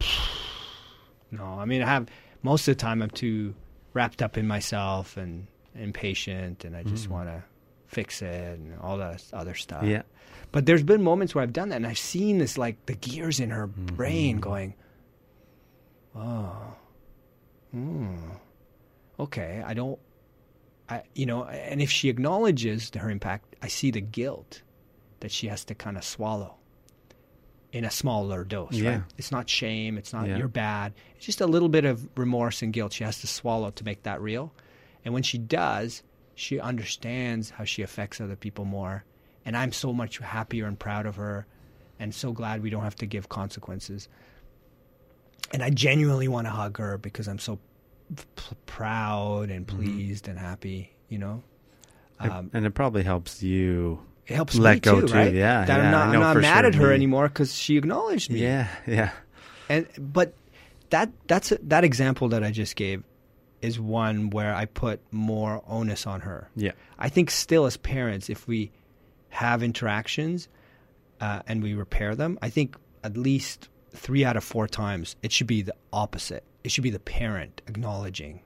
No, 1.30 1.44
I 1.44 1.64
mean, 1.64 1.80
I 1.80 1.86
have 1.86 2.08
most 2.42 2.68
of 2.68 2.76
the 2.76 2.80
time. 2.80 3.00
I'm 3.00 3.08
too 3.08 3.54
wrapped 3.94 4.20
up 4.20 4.36
in 4.36 4.46
myself 4.46 5.16
and 5.16 5.46
impatient, 5.74 6.62
and 6.66 6.76
I 6.76 6.82
just 6.82 7.06
Mhm. 7.08 7.12
want 7.12 7.28
to 7.30 7.42
fix 7.86 8.20
it 8.20 8.58
and 8.58 8.78
all 8.80 8.98
that 8.98 9.24
other 9.32 9.54
stuff. 9.54 9.84
Yeah. 9.84 10.02
But 10.50 10.66
there's 10.66 10.82
been 10.82 11.02
moments 11.02 11.34
where 11.34 11.40
I've 11.42 11.54
done 11.54 11.70
that, 11.70 11.76
and 11.76 11.86
I've 11.86 11.96
seen 11.96 12.36
this 12.36 12.58
like 12.58 12.84
the 12.84 12.92
gears 12.94 13.40
in 13.40 13.48
her 13.48 13.66
brain 13.66 14.36
Mhm. 14.36 14.40
going, 14.42 14.74
"Oh, 16.14 16.74
hmm, 17.70 18.18
okay, 19.18 19.62
I 19.64 19.72
don't, 19.72 19.98
I, 20.92 21.02
you 21.14 21.26
know." 21.26 21.44
And 21.44 21.80
if 21.82 21.90
she 21.90 22.08
acknowledges 22.08 22.90
her 22.96 23.10
impact, 23.10 23.56
I 23.62 23.68
see 23.68 23.90
the 23.90 24.00
guilt 24.00 24.62
that 25.20 25.30
she 25.30 25.46
has 25.48 25.64
to 25.66 25.74
kind 25.74 25.96
of 25.96 26.04
swallow 26.04 26.56
in 27.72 27.84
a 27.84 27.90
smaller 27.90 28.44
dose. 28.44 28.72
Yeah. 28.74 28.90
Right? 28.90 29.02
It's 29.16 29.32
not 29.32 29.48
shame. 29.48 29.96
It's 29.96 30.12
not 30.12 30.28
Yeah. 30.28 30.36
you're 30.36 30.48
bad. 30.48 30.92
It's 31.16 31.24
just 31.24 31.40
a 31.40 31.46
little 31.46 31.68
bit 31.70 31.84
of 31.84 32.06
remorse 32.18 32.60
and 32.62 32.72
guilt 32.72 32.92
she 32.92 33.04
has 33.04 33.20
to 33.20 33.26
swallow 33.26 33.70
to 33.70 33.84
make 33.84 34.02
that 34.02 34.20
real. 34.20 34.52
And 35.04 35.14
when 35.14 35.22
she 35.22 35.38
does, 35.38 36.02
she 36.34 36.60
understands 36.60 37.50
how 37.50 37.64
she 37.64 37.82
affects 37.82 38.20
other 38.20 38.36
people 38.36 38.64
more. 38.64 39.04
And 39.44 39.56
I'm 39.56 39.72
so 39.72 39.92
much 39.92 40.18
happier 40.18 40.66
and 40.66 40.78
proud 40.78 41.06
of 41.06 41.16
her 41.16 41.46
and 41.98 42.14
so 42.14 42.32
glad 42.32 42.62
we 42.62 42.70
don't 42.70 42.82
have 42.84 42.96
to 42.96 43.06
give 43.06 43.28
consequences. 43.28 44.08
And 45.52 45.62
I 45.62 45.70
genuinely 45.70 46.28
want 46.28 46.46
to 46.46 46.50
hug 46.50 46.78
her 46.78 46.98
because 46.98 47.28
I'm 47.28 47.38
so 47.38 47.58
p- 48.36 48.54
proud 48.66 49.50
and 49.50 49.66
Mhm. 49.66 49.70
pleased 49.76 50.28
and 50.28 50.38
happy, 50.38 50.92
you 51.08 51.18
know? 51.18 51.42
Um, 52.20 52.50
and 52.52 52.64
it 52.66 52.70
probably 52.74 53.02
helps 53.02 53.42
you. 53.42 54.00
it 54.28 54.34
helps 54.36 54.54
let 54.54 54.74
me 54.74 54.80
go 54.80 55.00
too, 55.00 55.08
too, 55.08 55.14
right? 55.14 55.34
yeah, 55.34 55.64
That 55.64 55.78
yeah, 55.78 55.84
I'm 55.84 55.90
not, 55.90 56.08
I'm 56.14 56.20
not 56.20 56.36
mad 56.36 56.60
sure 56.60 56.66
at 56.66 56.74
her 56.76 56.88
me. 56.90 56.94
anymore 56.94 57.28
because 57.28 57.54
she 57.54 57.76
acknowledged 57.76 58.30
me. 58.30 58.40
Yeah. 58.40 58.68
Yeah. 58.86 59.10
and 59.68 59.86
but 59.98 60.34
that 60.90 61.10
that's 61.26 61.52
that 61.62 61.82
example 61.84 62.28
that 62.28 62.44
I 62.44 62.50
just 62.52 62.76
gave 62.76 63.02
is 63.60 63.80
one 63.80 64.30
where 64.30 64.54
I 64.54 64.66
put 64.66 65.00
more 65.10 65.62
onus 65.66 66.06
on 66.06 66.20
her. 66.20 66.48
Yeah. 66.54 66.72
I 66.98 67.08
think 67.08 67.30
still 67.30 67.66
as 67.66 67.76
parents, 67.76 68.28
if 68.30 68.46
we 68.46 68.70
have 69.30 69.62
interactions 69.62 70.48
uh, 71.20 71.42
and 71.48 71.62
we 71.62 71.74
repair 71.74 72.14
them, 72.14 72.38
I 72.42 72.50
think 72.50 72.76
at 73.02 73.16
least 73.16 73.68
three 73.90 74.24
out 74.24 74.36
of 74.36 74.44
four 74.44 74.68
times 74.68 75.16
it 75.22 75.32
should 75.32 75.46
be 75.48 75.62
the 75.62 75.74
opposite. 75.92 76.44
It 76.64 76.70
should 76.70 76.82
be 76.84 76.90
the 76.90 76.98
parent 77.00 77.60
acknowledging 77.66 78.40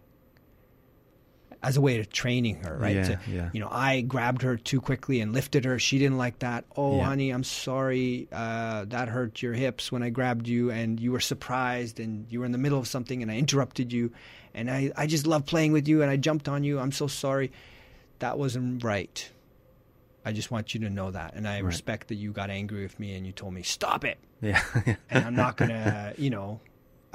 as 1.63 1.77
a 1.77 1.81
way 1.81 1.99
of 1.99 2.09
training 2.11 2.63
her, 2.63 2.77
right? 2.79 2.97
Yeah. 2.97 3.03
To- 3.05 3.19
yeah. 3.31 3.51
you 3.53 3.61
know, 3.61 3.69
I 3.71 4.03
grabbed 4.03 4.43
her 4.43 4.57
too 4.57 4.81
quickly 4.81 5.21
and 5.21 5.33
lifted 5.33 5.65
her. 5.65 5.79
She 5.79 5.99
didn't 5.99 6.19
like 6.19 6.39
that. 6.41 6.65
Oh, 6.77 6.99
Yeah. 6.99 7.05
honey, 7.07 7.31
I'm 7.31 7.43
sorry. 7.45 8.29
Uh, 8.31 8.85
that 8.87 9.09
hurt 9.09 9.43
your 9.43 9.53
hips 9.55 9.91
when 9.91 10.03
I 10.03 10.11
grabbed 10.11 10.47
you, 10.47 10.71
and 10.71 11.01
you 11.01 11.13
were 11.13 11.21
surprised, 11.21 11.99
and 11.99 12.27
you 12.31 12.41
were 12.41 12.47
in 12.47 12.53
the 12.53 12.59
middle 12.59 12.79
of 12.79 12.87
something, 12.87 13.21
and 13.23 13.31
I 13.33 13.37
interrupted 13.39 13.93
you, 13.93 14.13
and 14.55 14.71
I, 14.71 14.93
I 14.97 15.07
just 15.07 15.27
love 15.27 15.45
playing 15.47 15.73
with 15.73 15.89
you, 15.89 16.03
and 16.03 16.11
I 16.11 16.17
jumped 16.17 16.49
on 16.49 16.63
you. 16.63 16.79
I'm 16.79 16.93
so 16.93 17.07
sorry. 17.09 17.51
That 18.21 18.39
wasn't 18.39 18.85
right. 18.85 19.29
I 20.25 20.33
just 20.33 20.51
want 20.51 20.75
you 20.75 20.81
to 20.81 20.91
know 20.91 21.11
that, 21.11 21.35
and 21.35 21.49
I 21.49 21.55
Right. 21.57 21.65
respect 21.65 22.09
that 22.09 22.17
you 22.17 22.33
got 22.33 22.51
angry 22.51 22.83
with 22.83 22.99
me 23.01 23.15
and 23.17 23.27
you 23.27 23.33
told 23.33 23.55
me 23.55 23.63
stop 23.63 24.05
it, 24.05 24.19
Yeah. 24.41 24.63
and 25.11 25.25
I'm 25.25 25.35
not 25.35 25.57
gonna, 25.57 26.15
you 26.19 26.31
know, 26.31 26.61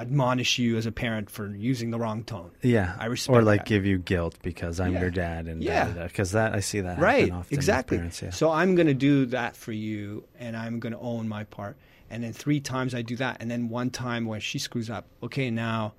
admonish 0.02 0.58
you 0.58 0.76
as 0.76 0.84
a 0.86 0.92
parent 0.92 1.30
for 1.30 1.46
using 1.54 1.90
the 1.90 1.98
wrong 1.98 2.22
tone. 2.24 2.50
yeah. 2.62 2.94
I 2.98 3.06
respect 3.06 3.34
Or 3.36 3.42
like 3.42 3.60
that. 3.60 3.66
give 3.66 3.86
you 3.86 3.98
guilt 3.98 4.36
because 4.42 4.78
I'm 4.80 4.92
Yeah. 4.94 5.00
your 5.00 5.10
dad 5.10 5.46
and 5.46 5.62
Yeah. 5.62 5.88
because 6.06 6.32
that 6.32 6.54
I 6.54 6.60
see 6.60 6.80
that 6.80 6.98
right 6.98 7.20
happen 7.20 7.34
often 7.34 7.38
with 7.50 7.58
exactly 7.58 7.96
parents, 7.98 8.20
yeah. 8.22 8.30
so 8.30 8.50
i'm 8.50 8.74
going 8.74 8.86
to 8.88 8.94
do 8.94 9.26
that 9.26 9.56
for 9.56 9.72
you 9.72 10.24
and 10.38 10.56
i'm 10.56 10.78
going 10.80 10.92
to 10.92 10.98
own 10.98 11.28
my 11.28 11.44
part 11.44 11.76
and 12.10 12.22
then 12.24 12.32
three 12.32 12.60
times 12.60 12.94
i 12.94 13.02
do 13.02 13.16
that 13.16 13.36
and 13.40 13.50
then 13.50 13.68
one 13.68 13.90
time 13.90 14.26
where 14.26 14.40
she 14.40 14.58
screws 14.58 14.90
up 14.90 15.04
okay 15.22 15.50
now 15.50 15.92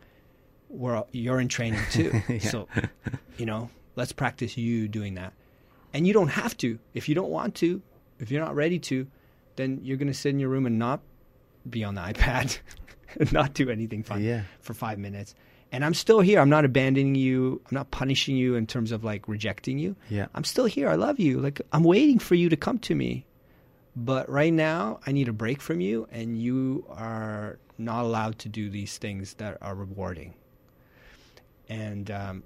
we're 0.69 1.03
you're 1.11 1.39
in 1.39 1.47
training 1.47 1.79
too 1.91 2.11
Yeah. 2.29 2.39
so 2.39 2.67
you 3.37 3.45
know 3.45 3.69
let's 3.95 4.11
practice 4.11 4.57
you 4.57 4.87
doing 4.87 5.13
that 5.15 5.33
and 5.93 6.05
you 6.07 6.13
don't 6.13 6.29
have 6.29 6.55
to 6.57 6.79
if 6.93 7.07
you 7.09 7.15
don't 7.15 7.29
want 7.29 7.55
to 7.55 7.81
if 8.19 8.31
you're 8.31 8.43
not 8.43 8.55
ready 8.55 8.79
to 8.79 9.07
then 9.55 9.79
you're 9.83 9.97
going 9.97 10.07
to 10.07 10.13
sit 10.23 10.29
in 10.29 10.39
your 10.39 10.49
room 10.49 10.65
and 10.65 10.77
not 10.79 10.99
be 11.69 11.83
on 11.83 11.95
the 11.95 12.01
ipad 12.11 12.57
not 13.31 13.53
do 13.53 13.69
anything 13.69 14.03
fun 14.03 14.23
yeah. 14.23 14.43
for 14.61 14.73
five 14.73 14.97
minutes 14.97 15.35
and 15.71 15.83
i'm 15.83 15.93
still 15.93 16.19
here 16.19 16.39
i'm 16.39 16.49
not 16.49 16.65
abandoning 16.65 17.15
you 17.15 17.61
i'm 17.65 17.75
not 17.75 17.91
punishing 17.91 18.35
you 18.35 18.55
in 18.55 18.67
terms 18.67 18.91
of 18.91 19.03
like 19.03 19.27
rejecting 19.27 19.79
you 19.79 19.95
Yeah. 20.09 20.27
I'm 20.35 20.43
still 20.43 20.65
here. 20.65 20.89
I 20.89 20.95
love 20.95 21.19
you. 21.19 21.39
Like 21.39 21.61
I'm 21.71 21.83
waiting 21.83 22.19
for 22.19 22.35
you 22.35 22.49
to 22.49 22.55
come 22.55 22.77
to 22.79 22.95
me. 22.95 23.25
But 23.95 24.29
right 24.29 24.53
now, 24.53 24.99
I 25.05 25.11
need 25.11 25.27
a 25.27 25.33
break 25.33 25.61
from 25.61 25.79
you 25.81 26.07
and 26.11 26.37
you 26.37 26.85
are 26.89 27.59
not 27.77 28.03
allowed 28.05 28.39
to 28.39 28.49
do 28.49 28.69
these 28.69 28.97
things 28.97 29.35
that 29.35 29.57
are 29.61 29.75
rewarding. 29.75 30.33
And 31.69 32.09
um, 32.11 32.43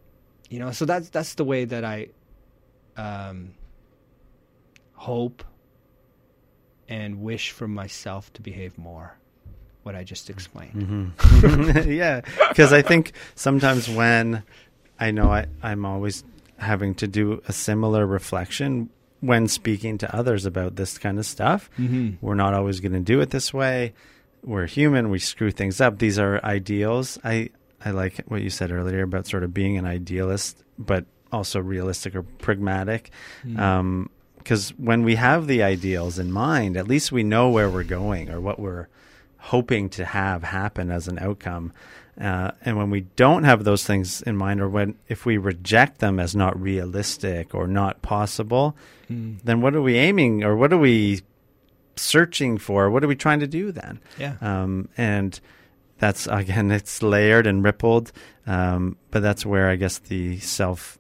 you 0.49 0.59
know, 0.59 0.71
so 0.71 0.85
that's 0.85 1.09
that's 1.09 1.35
the 1.35 1.43
way 1.43 1.65
that 1.65 1.83
I 1.83 2.07
um, 2.97 3.53
hope 4.93 5.43
and 6.87 7.21
wish 7.21 7.51
for 7.51 7.67
myself 7.67 8.31
to 8.33 8.41
behave 8.41 8.77
more. 8.77 9.17
What 9.87 9.95
I 9.95 10.03
just 10.03 10.29
explained. 10.29 11.13
hmm 11.23 11.77
yeah, 11.89 12.19
because 12.49 12.73
I 12.73 12.81
think 12.81 13.13
sometimes 13.35 13.87
when 13.87 14.43
I 14.99 15.11
know 15.11 15.31
I, 15.31 15.45
I'm 15.63 15.85
always 15.85 16.25
having 16.57 16.93
to 16.95 17.07
do 17.07 17.41
a 17.47 17.53
similar 17.53 18.05
reflection 18.05 18.89
when 19.21 19.47
speaking 19.47 19.97
to 19.99 20.13
others 20.13 20.45
about 20.45 20.75
this 20.75 20.97
kind 20.97 21.17
of 21.17 21.25
stuff. 21.25 21.69
Mm-hmm. 21.79 22.15
We're 22.19 22.35
not 22.35 22.53
always 22.53 22.81
going 22.81 22.91
to 22.91 22.99
do 22.99 23.21
it 23.21 23.29
this 23.29 23.53
way. 23.53 23.93
We're 24.43 24.65
human. 24.65 25.09
We 25.09 25.19
screw 25.19 25.51
things 25.51 25.79
up. 25.79 25.99
These 25.99 26.19
are 26.19 26.43
ideals. 26.43 27.17
I 27.23 27.51
I 27.85 27.91
like 27.91 28.17
what 28.27 28.41
you 28.41 28.49
said 28.49 28.73
earlier 28.73 29.03
about 29.03 29.25
sort 29.25 29.43
of 29.45 29.53
being 29.53 29.77
an 29.77 29.85
idealist, 29.85 30.65
but 30.77 31.05
also 31.31 31.61
realistic 31.61 32.13
or 32.13 32.23
pragmatic. 32.23 33.11
Mm-hmm. 33.45 34.07
Because 34.37 34.71
when 34.71 35.03
we 35.03 35.15
have 35.15 35.47
the 35.47 35.63
ideals 35.63 36.19
in 36.19 36.29
mind, 36.29 36.75
at 36.75 36.89
least 36.89 37.13
we 37.13 37.23
know 37.23 37.49
where 37.49 37.69
we're 37.69 37.83
going 37.83 38.29
or 38.29 38.41
what 38.41 38.59
we're 38.59 38.87
hoping 39.51 39.89
to 39.89 40.03
have 40.05 40.43
happen 40.43 40.91
as 40.91 41.07
an 41.07 41.17
outcome. 41.19 41.71
Uh, 42.19 42.51
and 42.65 42.77
when 42.77 42.89
we 42.89 43.01
don't 43.15 43.43
have 43.43 43.63
those 43.63 43.85
things 43.85 44.21
in 44.23 44.35
mind, 44.35 44.59
or 44.59 44.67
when 44.69 44.95
if 45.07 45.25
we 45.25 45.37
reject 45.37 45.99
them 45.99 46.19
as 46.19 46.35
not 46.35 46.59
realistic 46.59 47.53
or 47.55 47.67
not 47.67 48.01
possible, 48.01 48.75
Mm. 49.09 49.37
then 49.43 49.61
what 49.61 49.73
are 49.75 49.81
we 49.81 49.95
aiming 49.95 50.43
or 50.43 50.55
what 50.57 50.73
are 50.73 50.77
we 50.77 51.21
searching 51.95 52.57
for? 52.57 52.89
What 52.89 53.03
are 53.03 53.07
we 53.07 53.15
trying 53.15 53.39
to 53.39 53.47
do 53.47 53.71
then? 53.71 53.99
Yeah. 54.19 54.35
Um, 54.41 54.89
and 54.97 55.39
that's 55.99 56.27
again, 56.27 56.71
it's 56.71 57.01
layered 57.01 57.47
and 57.47 57.63
rippled, 57.63 58.11
um, 58.45 58.97
but 59.11 59.21
that's 59.21 59.45
where 59.45 59.69
I 59.69 59.75
guess 59.77 59.97
the 59.99 60.39
self 60.39 60.99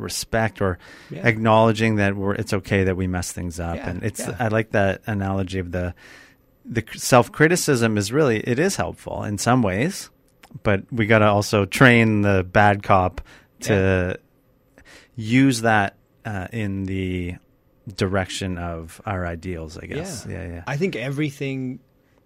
respect 0.00 0.60
or 0.60 0.78
yeah. 1.10 1.26
acknowledging 1.26 1.96
that 1.96 2.16
we're 2.16 2.34
it's 2.34 2.52
okay 2.52 2.84
that 2.84 2.96
we 2.96 3.06
mess 3.06 3.32
things 3.32 3.60
up, 3.60 3.76
Yeah, 3.76 3.90
and 3.90 4.02
it's 4.02 4.20
yeah. 4.20 4.36
I 4.38 4.48
like 4.48 4.70
that 4.70 5.02
analogy 5.06 5.58
of 5.58 5.72
the 5.72 5.94
the 6.64 6.84
self 6.94 7.32
criticism 7.32 7.96
is 7.96 8.12
really 8.12 8.40
it 8.40 8.58
is 8.58 8.76
helpful 8.76 9.24
in 9.24 9.38
some 9.38 9.62
ways, 9.62 10.10
but 10.62 10.84
we 10.92 11.06
got 11.06 11.20
to 11.20 11.26
also 11.26 11.64
train 11.64 12.22
the 12.22 12.44
bad 12.44 12.82
cop 12.82 13.20
to 13.60 14.18
use 15.16 15.62
that 15.62 15.96
uh, 16.24 16.48
in 16.52 16.84
the 16.84 17.36
direction 17.96 18.58
of 18.58 19.00
our 19.06 19.26
ideals. 19.26 19.76
I 19.78 19.86
guess. 19.86 20.26
Yeah. 20.28 20.46
Yeah. 20.46 20.64
I 20.66 20.76
think 20.76 20.96
everything 20.96 21.80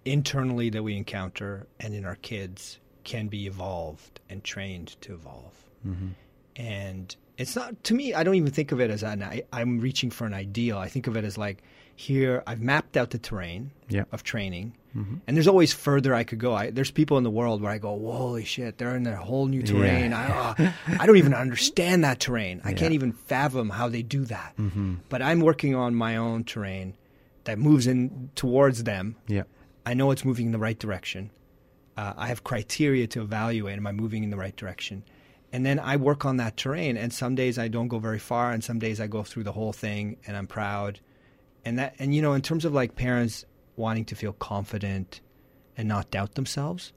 internally 0.05 0.69
that 0.69 0.83
we 0.83 0.95
encounter 0.95 1.67
and 1.79 1.93
in 1.93 2.05
our 2.05 2.15
kids 2.15 2.79
can 3.03 3.27
be 3.27 3.47
evolved 3.47 4.19
and 4.29 4.43
trained 4.43 4.95
to 5.01 5.13
evolve. 5.13 5.53
hmm 5.83 6.09
and 6.57 7.17
it's 7.37 7.55
not 7.55 7.83
to 7.85 7.93
me. 7.93 8.13
I 8.13 8.23
don't 8.23 8.35
even 8.35 8.51
think 8.51 8.71
of 8.71 8.79
it 8.79 8.89
as 8.89 9.03
an. 9.03 9.23
I, 9.23 9.43
I'm 9.51 9.79
reaching 9.79 10.09
for 10.11 10.25
an 10.25 10.33
ideal. 10.33 10.77
I 10.77 10.87
think 10.87 11.07
of 11.07 11.17
it 11.17 11.23
as 11.25 11.37
like 11.37 11.63
here 11.95 12.43
I've 12.47 12.61
mapped 12.61 12.97
out 12.97 13.09
the 13.11 13.17
terrain 13.17 13.71
Yeah. 13.89 14.03
of 14.11 14.23
training, 14.23 14.73
Mm-hmm. 14.95 15.15
and 15.27 15.35
there's 15.35 15.47
always 15.49 15.73
further 15.73 16.13
I 16.15 16.23
could 16.23 16.39
go. 16.39 16.53
I, 16.53 16.69
there's 16.71 16.89
people 16.91 17.17
in 17.17 17.25
the 17.25 17.29
world 17.29 17.61
where 17.61 17.69
I 17.71 17.77
go, 17.79 17.89
holy 17.99 18.45
shit, 18.45 18.77
they're 18.77 18.95
in 18.95 19.05
a 19.05 19.17
whole 19.17 19.45
new 19.47 19.61
terrain. 19.61 20.13
I, 20.13 20.27
uh, 20.29 20.71
I 20.99 21.05
don't 21.05 21.17
even 21.17 21.33
understand 21.33 22.05
that 22.05 22.21
terrain. 22.21 22.61
I 22.63 22.69
Yeah. 22.69 22.77
can't 22.77 22.93
even 22.93 23.11
fathom 23.11 23.69
how 23.69 23.89
they 23.89 24.01
do 24.03 24.23
that. 24.25 24.53
Mm-hmm. 24.57 24.95
But 25.09 25.21
I'm 25.21 25.41
working 25.41 25.75
on 25.75 25.95
my 25.95 26.15
own 26.15 26.45
terrain 26.45 26.93
that 27.43 27.59
moves 27.59 27.87
in 27.87 28.29
towards 28.35 28.85
them. 28.85 29.17
Yeah. 29.27 29.43
I 29.85 29.95
know 29.95 30.11
it's 30.11 30.23
moving 30.23 30.45
in 30.45 30.51
the 30.53 30.59
right 30.59 30.79
direction. 30.79 31.29
Uh, 31.97 32.13
I 32.15 32.27
have 32.27 32.45
criteria 32.45 33.05
to 33.07 33.21
evaluate. 33.21 33.75
Am 33.77 33.85
I 33.87 33.91
moving 33.91 34.23
in 34.23 34.29
the 34.29 34.37
right 34.37 34.55
direction? 34.55 35.03
And 35.55 35.65
then 35.65 35.79
I 35.79 35.95
work 35.95 36.25
on 36.25 36.37
that 36.37 36.57
terrain. 36.57 36.97
And 36.97 37.13
some 37.13 37.33
days 37.35 37.57
I 37.57 37.67
don't 37.69 37.87
go 37.87 37.99
very 37.99 38.19
far, 38.19 38.51
and 38.51 38.61
some 38.63 38.77
days 38.79 38.99
I 38.99 39.07
go 39.07 39.23
through 39.23 39.43
the 39.45 39.53
whole 39.53 39.71
thing, 39.73 40.17
and 40.27 40.35
I'm 40.35 40.47
proud. 40.47 40.99
And 41.63 41.79
that, 41.79 41.95
and 41.97 42.13
you 42.13 42.21
know, 42.21 42.33
in 42.33 42.41
terms 42.41 42.65
of 42.65 42.73
like 42.73 42.95
parents 42.95 43.45
wanting 43.77 44.05
to 44.05 44.15
feel 44.15 44.33
confident 44.33 45.21
and 45.77 45.87
not 45.87 46.11
doubt 46.11 46.35
themselves, 46.35 46.91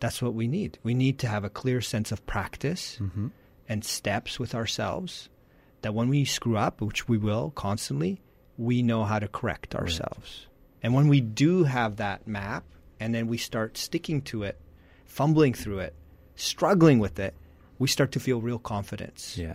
that's 0.00 0.20
what 0.20 0.34
we 0.34 0.48
need. 0.48 0.78
We 0.82 0.94
need 0.94 1.18
to 1.20 1.28
have 1.28 1.44
a 1.44 1.50
clear 1.50 1.80
sense 1.80 2.10
of 2.10 2.26
practice 2.26 2.98
Mm-hmm. 3.00 3.28
and 3.68 3.84
steps 3.84 4.38
with 4.40 4.54
ourselves 4.54 5.28
that 5.82 5.94
when 5.94 6.08
we 6.08 6.24
screw 6.24 6.56
up, 6.56 6.80
which 6.80 7.08
we 7.08 7.16
will 7.16 7.50
constantly, 7.52 8.20
we 8.58 8.82
know 8.82 9.04
how 9.04 9.18
to 9.20 9.28
correct 9.28 9.72
Right. 9.74 9.82
ourselves. 9.82 10.46
And 10.82 10.94
when 10.94 11.08
we 11.08 11.20
do 11.20 11.64
have 11.64 11.96
that 11.96 12.26
map 12.26 12.64
and 12.98 13.14
then 13.14 13.28
we 13.28 13.38
start 13.38 13.78
sticking 13.78 14.20
to 14.22 14.42
it, 14.42 14.58
fumbling 15.06 15.54
through 15.54 15.78
it, 15.80 15.94
struggling 16.34 16.98
with 16.98 17.18
it, 17.18 17.34
we 17.80 17.88
start 17.88 18.12
to 18.12 18.20
feel 18.20 18.40
real 18.40 18.58
confidence. 18.60 19.36
Yeah. 19.36 19.54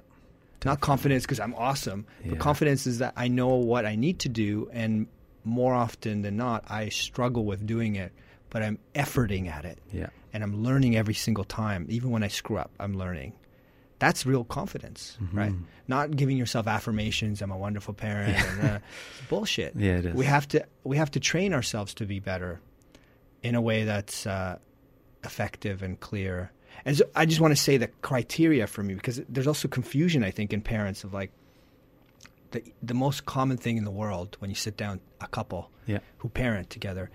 Not 0.65 0.81
confidence 0.81 1.23
because 1.23 1.39
I'm 1.39 1.53
awesome, 1.55 2.05
Yeah. 2.23 2.31
but 2.31 2.39
confidence 2.39 2.85
is 2.87 2.97
that 2.99 3.13
I 3.15 3.27
know 3.29 3.53
what 3.55 3.85
I 3.85 3.95
need 3.95 4.19
to 4.25 4.29
do. 4.29 4.67
And 4.73 5.07
more 5.43 5.73
often 5.75 6.23
than 6.23 6.35
not, 6.35 6.63
I 6.67 6.89
struggle 6.89 7.45
with 7.45 7.65
doing 7.67 7.95
it, 7.95 8.11
but 8.49 8.63
I'm 8.63 8.79
efforting 8.95 9.47
at 9.47 9.63
it 9.63 9.77
Yeah. 9.93 10.09
and 10.33 10.43
I'm 10.43 10.63
learning 10.63 10.95
every 10.97 11.13
single 11.13 11.43
time. 11.45 11.85
Even 11.89 12.09
when 12.09 12.23
I 12.23 12.27
screw 12.29 12.57
up, 12.57 12.71
I'm 12.79 12.97
learning. 12.97 13.33
That's 13.99 14.25
real 14.25 14.43
confidence, 14.43 15.17
Mm-hmm. 15.21 15.37
right? 15.37 15.53
Not 15.87 16.15
giving 16.17 16.35
yourself 16.37 16.65
affirmations. 16.67 17.41
I'm 17.43 17.51
a 17.51 17.57
wonderful 17.57 17.93
parent. 17.93 18.35
and, 18.35 18.61
uh, 18.69 18.79
it's 19.19 19.27
bullshit. 19.29 19.75
Yeah, 19.75 19.99
it 19.99 20.05
is. 20.07 20.15
We 20.15 20.25
have 20.25 20.47
to 20.49 20.65
we 20.83 20.97
have 20.97 21.11
to 21.11 21.19
train 21.19 21.53
ourselves 21.53 21.93
to 21.95 22.05
be 22.05 22.19
better 22.19 22.59
in 23.43 23.53
a 23.55 23.61
way 23.61 23.83
that's 23.85 24.25
uh, 24.25 24.57
effective 25.23 25.83
and 25.83 25.99
clear. 25.99 26.51
And 26.85 26.95
so 26.97 27.05
I 27.15 27.25
just 27.25 27.41
want 27.41 27.51
to 27.51 27.61
say 27.61 27.77
the 27.77 27.87
criteria 28.01 28.67
for 28.67 28.83
me 28.83 28.93
because 28.93 29.21
there's 29.27 29.47
also 29.47 29.67
confusion 29.67 30.23
I 30.23 30.31
think 30.31 30.53
in 30.53 30.61
parents 30.61 31.03
of 31.03 31.13
like 31.13 31.31
the 32.51 32.61
the 32.83 32.93
most 32.93 33.25
common 33.25 33.57
thing 33.57 33.77
in 33.77 33.83
the 33.85 33.91
world 33.91 34.37
when 34.39 34.49
you 34.49 34.55
sit 34.55 34.77
down 34.77 34.99
a 35.21 35.27
couple 35.27 35.71
Yeah. 35.87 35.99
who 36.19 36.29
parent 36.29 36.69
together 36.69 37.09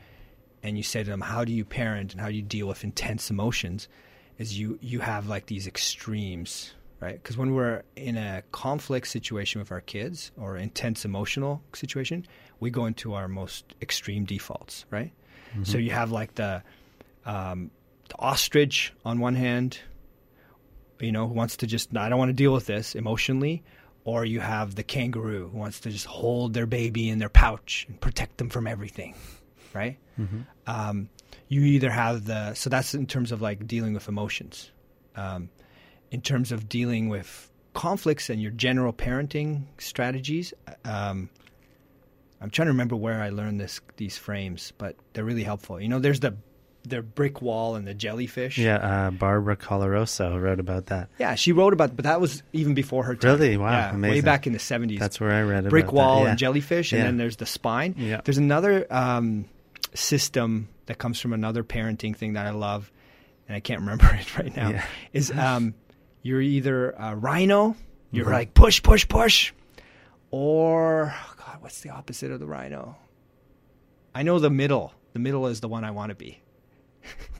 and 0.63 0.77
you 0.77 0.83
say 0.83 1.03
to 1.05 1.09
them 1.11 1.21
how 1.21 1.45
do 1.45 1.53
you 1.53 1.65
parent 1.65 2.13
and 2.13 2.21
how 2.21 2.29
do 2.29 2.35
you 2.35 2.43
deal 2.43 2.67
with 2.69 2.85
intense 2.85 3.31
emotions? 3.31 3.89
is 4.39 4.59
you 4.59 4.79
you 4.81 5.01
have 5.01 5.29
like 5.29 5.47
these 5.47 5.67
extremes 5.67 6.73
right? 7.01 7.23
Because 7.23 7.37
when 7.39 7.55
we're 7.55 7.83
in 7.97 8.17
a 8.19 8.43
conflict 8.53 9.07
situation 9.07 9.59
with 9.61 9.71
our 9.73 9.81
kids 9.81 10.33
or 10.37 10.57
intense 10.57 11.05
emotional 11.05 11.63
situation 11.75 12.27
we 12.59 12.71
go 12.71 12.87
into 12.87 13.15
our 13.15 13.29
most 13.29 13.75
extreme 13.81 14.25
defaults 14.25 14.85
right? 14.91 15.13
So 15.65 15.79
you 15.79 15.91
have 15.91 16.11
like 16.11 16.35
the 16.37 16.63
um, 17.27 17.71
the 18.11 18.19
ostrich 18.19 18.93
on 19.05 19.19
one 19.21 19.35
hand 19.35 19.79
you 21.01 21.13
know 21.13 21.27
who 21.27 21.35
wants 21.35 21.57
to 21.57 21.67
just 21.67 21.97
i 21.97 22.09
don't 22.09 22.19
want 22.19 22.29
to 22.29 22.35
deal 22.35 22.53
with 22.53 22.67
this 22.67 22.95
emotionally 22.95 23.63
or 24.05 24.25
you 24.25 24.41
have 24.41 24.75
the 24.75 24.83
kangaroo 24.83 25.49
who 25.49 25.59
wants 25.59 25.81
to 25.81 25.91
just 25.91 26.07
hold 26.07 26.53
their 26.53 26.67
baby 26.67 27.09
in 27.09 27.19
their 27.19 27.29
pouch 27.29 27.87
and 27.89 28.01
protect 28.01 28.37
them 28.37 28.51
from 28.51 28.67
everything 28.67 29.15
right? 29.73 29.99
Mm-hmm. 30.19 30.41
um, 30.67 31.09
you 31.49 31.63
either 31.63 31.91
have 31.91 32.25
the 32.25 32.55
so 32.55 32.69
that's 32.69 32.95
in 32.95 33.07
terms 33.07 33.33
of 33.33 33.41
like 33.41 33.67
dealing 33.67 33.95
with 33.95 34.09
emotions. 34.09 34.71
Um, 35.17 35.49
in 36.11 36.21
terms 36.23 36.51
of 36.53 36.69
dealing 36.69 37.09
with 37.09 37.51
conflicts 37.73 38.31
and 38.31 38.43
your 38.43 38.51
general 38.51 38.93
parenting 38.93 39.63
strategies 39.79 40.53
um, 40.85 41.31
i'm 42.41 42.51
trying 42.51 42.67
to 42.67 42.73
remember 42.73 42.97
where 42.97 43.23
i 43.23 43.29
learned 43.29 43.61
this 43.61 43.81
these 43.97 44.17
frames 44.19 44.73
but 44.77 44.97
they're 45.13 45.25
really 45.25 45.45
helpful. 45.45 45.81
You 45.81 45.89
know 45.89 46.01
there's 46.01 46.21
the 46.21 46.35
the 46.85 47.03
brick 47.03 47.43
wall 47.43 47.75
and 47.77 47.87
the 47.87 47.93
jellyfish 47.95 48.57
Yeah. 48.59 48.77
Uh, 48.77 49.11
Barbara 49.11 49.57
Coloroso 49.57 50.41
wrote 50.41 50.59
about 50.61 50.87
that. 50.87 51.09
yeah 51.19 51.35
she 51.35 51.53
wrote 51.53 51.73
about 51.75 51.95
but 51.95 52.05
that 52.05 52.21
was 52.21 52.43
even 52.55 52.73
before 52.75 53.05
her 53.05 53.15
time 53.15 53.33
Really? 53.39 53.57
Wow, 53.59 53.71
yeah, 53.71 53.97
way 53.97 54.21
back 54.23 54.47
in 54.47 54.53
the 54.55 54.59
70s 54.59 54.99
That's 54.99 55.21
where 55.21 55.31
I 55.33 55.43
read 55.43 55.61
about 55.61 55.71
brick 55.71 55.87
that. 55.87 55.93
wall 55.95 56.23
Yeah. 56.25 56.31
and 56.31 56.39
jellyfish, 56.39 56.93
and 56.93 57.01
Yeah. 57.01 57.05
then 57.07 57.17
there's 57.19 57.37
the 57.37 57.47
spine. 57.47 57.95
Yeah. 57.99 58.21
There's 58.25 58.39
another 58.39 58.87
um, 58.91 59.45
system 59.95 60.69
that 60.87 60.99
comes 60.99 61.21
from 61.21 61.33
another 61.33 61.63
parenting 61.65 62.17
thing 62.17 62.33
that 62.35 62.47
I 62.47 62.51
love, 62.51 62.91
and 63.47 63.55
I 63.57 63.61
can't 63.61 63.81
remember 63.87 64.07
it 64.15 64.39
right 64.39 64.55
now. 64.57 64.83
Is 65.13 65.31
um, 65.31 65.75
you're 66.23 66.41
either 66.41 66.91
a 66.93 67.15
rhino, 67.15 67.77
you're 68.11 68.27
Mhm. 68.27 68.33
like 68.33 68.55
push, 68.55 68.83
push, 68.83 69.07
push, 69.09 69.53
or 70.31 71.13
oh 71.15 71.35
God, 71.37 71.57
what's 71.61 71.81
the 71.81 71.91
opposite 71.91 72.31
of 72.31 72.41
the 72.41 72.47
rhino? 72.47 72.97
I 74.15 74.23
know 74.23 74.39
the 74.39 74.51
middle. 74.51 74.93
The 75.13 75.19
middle 75.19 75.47
is 75.47 75.61
the 75.61 75.69
one 75.69 75.85
I 75.85 75.91
want 75.91 76.11
to 76.11 76.15
be. 76.15 76.41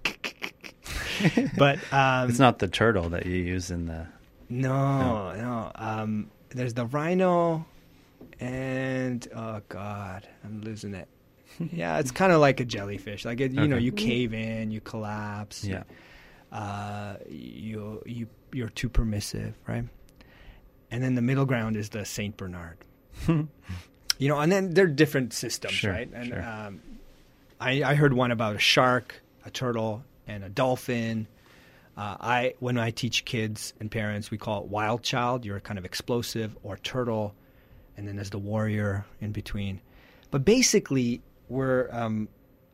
but 1.57 1.79
um, 1.93 2.29
It's 2.31 2.39
not 2.39 2.59
the 2.59 2.69
turtle 2.69 3.09
that 3.11 3.27
you 3.27 3.37
use 3.37 3.71
in 3.71 3.87
the. 3.87 4.07
no, 4.49 5.33
no. 5.35 5.71
Um, 5.75 6.31
there's 6.51 6.75
the 6.75 6.87
rhino, 6.87 7.65
and 8.41 9.27
oh 9.35 9.61
god, 9.69 10.27
I'm 10.45 10.63
losing 10.63 10.95
it. 10.95 11.09
yeah, 11.73 11.99
it's 11.99 12.11
kind 12.11 12.33
of 12.33 12.41
like 12.41 12.61
a 12.61 12.65
jellyfish. 12.65 13.25
Like 13.25 13.41
it, 13.41 13.53
you 13.53 13.69
know, 13.69 13.77
you 13.77 13.93
cave 13.93 14.33
in, 14.35 14.71
you 14.71 14.81
collapse. 14.81 15.65
Yeah. 15.65 15.83
Uh, 16.53 17.17
you 17.29 18.03
you 18.07 18.27
you're 18.53 18.69
too 18.71 18.89
permissive, 18.89 19.55
right? 19.69 19.85
And 20.91 21.03
then 21.05 21.15
the 21.15 21.23
middle 21.23 21.45
ground 21.45 21.77
is 21.77 21.91
the 21.91 22.05
Saint 22.05 22.37
Bernard. 22.37 22.79
you 23.29 24.29
know, 24.29 24.41
and 24.41 24.51
then 24.51 24.75
they're 24.75 24.89
different 24.89 25.33
systems, 25.33 25.75
Sure, 25.75 25.93
right? 25.93 26.11
And 26.13 26.27
sure. 26.29 26.43
um, 26.43 26.81
I 27.61 27.83
I 27.85 27.95
heard 27.95 28.13
one 28.13 28.33
about 28.33 28.57
a 28.57 28.59
shark, 28.59 29.23
a 29.51 29.53
turtle, 29.53 30.05
and 30.27 30.45
a 30.45 30.49
dolphin. 30.49 31.27
Uh, 31.97 32.17
I 32.21 32.55
when 32.61 32.79
I 32.79 32.91
teach 32.93 33.25
kids 33.25 33.75
and 33.81 33.91
parents, 33.91 34.31
we 34.31 34.39
call 34.39 34.63
it 34.63 34.69
wild 34.69 35.03
child. 35.03 35.45
You're 35.45 35.61
kind 35.61 35.79
of 35.79 35.85
explosive 35.85 36.57
or 36.63 36.77
turtle, 36.79 37.35
and 37.97 38.07
then 38.07 38.15
there's 38.17 38.31
the 38.31 38.39
warrior 38.39 39.05
in 39.21 39.33
between. 39.33 39.81
But 40.31 40.45
basically, 40.45 41.21
we're 41.49 41.89
um, 41.93 42.29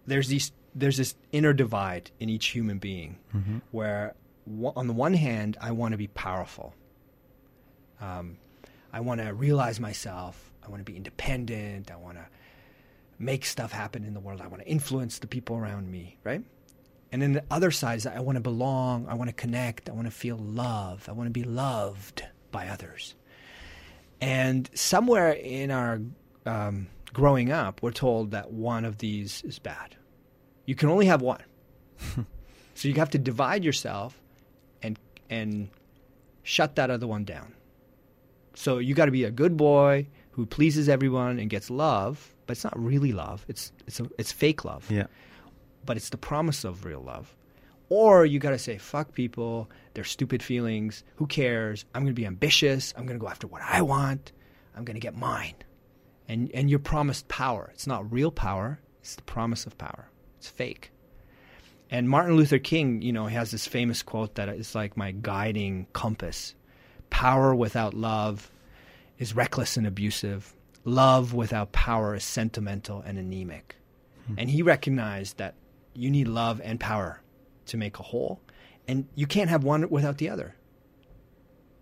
there's 0.06 0.28
these 0.28 0.52
there's 0.74 0.98
this 0.98 1.14
inner 1.32 1.54
divide 1.54 2.10
in 2.20 2.28
each 2.28 2.46
human 2.48 2.78
being 2.78 3.18
Mm-hmm. 3.34 3.58
where 3.70 4.14
on 4.76 4.86
the 4.86 4.92
one 4.92 5.14
hand 5.14 5.56
I 5.60 5.70
want 5.72 5.92
to 5.92 5.98
be 5.98 6.08
powerful. 6.08 6.74
Um, 8.00 8.36
I 8.92 9.00
want 9.00 9.20
to 9.22 9.32
realize 9.32 9.80
myself. 9.80 10.52
I 10.64 10.68
want 10.68 10.80
to 10.80 10.84
be 10.84 10.96
independent. 10.96 11.90
I 11.90 11.96
want 11.96 12.18
to 12.18 12.26
make 13.18 13.44
stuff 13.46 13.72
happen 13.72 14.04
in 14.04 14.12
the 14.14 14.20
world. 14.20 14.40
I 14.42 14.46
want 14.48 14.62
to 14.62 14.68
influence 14.68 15.18
the 15.18 15.26
people 15.26 15.56
around 15.56 15.90
me, 15.90 16.18
right? 16.24 16.42
And 17.16 17.22
then 17.22 17.32
the 17.32 17.44
other 17.50 17.70
side 17.70 17.96
is 17.96 18.06
I 18.06 18.20
want 18.20 18.36
to 18.36 18.42
belong. 18.42 19.06
I 19.08 19.14
want 19.14 19.30
to 19.30 19.34
connect. 19.34 19.88
I 19.88 19.94
want 19.94 20.06
to 20.06 20.10
feel 20.10 20.36
love. 20.36 21.08
I 21.08 21.12
want 21.12 21.28
to 21.28 21.30
be 21.30 21.44
loved 21.44 22.22
by 22.50 22.68
others. 22.68 23.14
And 24.20 24.68
somewhere 24.74 25.32
in 25.32 25.70
our 25.70 26.02
um, 26.44 26.88
growing 27.14 27.50
up, 27.50 27.82
we're 27.82 27.92
told 27.92 28.32
that 28.32 28.52
one 28.52 28.84
of 28.84 28.98
these 28.98 29.40
is 29.44 29.58
bad. 29.58 29.96
You 30.66 30.74
can 30.74 30.90
only 30.90 31.06
have 31.06 31.22
one. 31.22 31.40
so 32.74 32.86
you 32.86 32.92
have 32.96 33.08
to 33.12 33.18
divide 33.18 33.64
yourself 33.64 34.20
and 34.82 34.98
and 35.30 35.70
shut 36.42 36.76
that 36.76 36.90
other 36.90 37.06
one 37.06 37.24
down. 37.24 37.54
So 38.52 38.76
you 38.76 38.92
got 38.92 39.06
to 39.06 39.10
be 39.10 39.24
a 39.24 39.30
good 39.30 39.56
boy 39.56 40.06
who 40.32 40.44
pleases 40.44 40.86
everyone 40.86 41.38
and 41.38 41.48
gets 41.48 41.70
love, 41.70 42.34
but 42.44 42.58
it's 42.58 42.64
not 42.64 42.78
really 42.78 43.12
love. 43.12 43.46
It's 43.48 43.72
it's 43.86 44.00
a, 44.00 44.10
it's 44.18 44.32
fake 44.32 44.66
love 44.66 44.90
Yeah. 44.90 45.06
But 45.86 45.96
it's 45.96 46.10
the 46.10 46.18
promise 46.18 46.64
of 46.64 46.84
real 46.84 47.00
love. 47.00 47.34
Or 47.88 48.26
you 48.26 48.38
got 48.40 48.50
to 48.50 48.58
say, 48.58 48.78
fuck 48.78 49.12
people, 49.12 49.70
their 49.94 50.04
stupid 50.04 50.42
feelings, 50.42 51.04
who 51.16 51.26
cares? 51.26 51.84
I'm 51.94 52.02
going 52.02 52.14
to 52.14 52.20
be 52.20 52.26
ambitious, 52.26 52.92
I'm 52.96 53.06
going 53.06 53.18
to 53.18 53.22
go 53.22 53.30
after 53.30 53.46
what 53.46 53.62
I 53.62 53.82
want, 53.82 54.32
I'm 54.76 54.84
going 54.84 54.96
to 54.96 55.00
get 55.00 55.16
mine. 55.16 55.54
And, 56.28 56.50
and 56.52 56.68
you're 56.68 56.80
promised 56.80 57.28
power. 57.28 57.70
It's 57.72 57.86
not 57.86 58.12
real 58.12 58.32
power, 58.32 58.80
it's 59.00 59.14
the 59.14 59.22
promise 59.22 59.66
of 59.66 59.78
power. 59.78 60.10
It's 60.38 60.48
fake. 60.48 60.90
And 61.88 62.10
Martin 62.10 62.36
Luther 62.36 62.58
King, 62.58 63.00
you 63.00 63.12
know, 63.12 63.26
he 63.26 63.36
has 63.36 63.52
this 63.52 63.68
famous 63.68 64.02
quote 64.02 64.34
that 64.34 64.48
is 64.48 64.74
like 64.74 64.96
my 64.96 65.12
guiding 65.12 65.86
compass 65.92 66.54
Power 67.10 67.54
without 67.54 67.94
love 67.94 68.50
is 69.18 69.34
reckless 69.34 69.76
and 69.76 69.86
abusive. 69.86 70.54
Love 70.84 71.34
without 71.34 71.72
power 71.72 72.14
is 72.14 72.24
sentimental 72.24 73.00
and 73.00 73.18
anemic. 73.18 73.76
Hmm. 74.26 74.34
And 74.38 74.50
he 74.50 74.62
recognized 74.62 75.38
that 75.38 75.54
you 75.98 76.10
need 76.10 76.28
love 76.28 76.60
and 76.64 76.78
power 76.80 77.20
to 77.66 77.76
make 77.76 77.98
a 77.98 78.02
whole, 78.02 78.40
and 78.88 79.06
you 79.14 79.26
can't 79.26 79.50
have 79.50 79.64
one 79.64 79.88
without 79.90 80.18
the 80.18 80.28
other. 80.28 80.54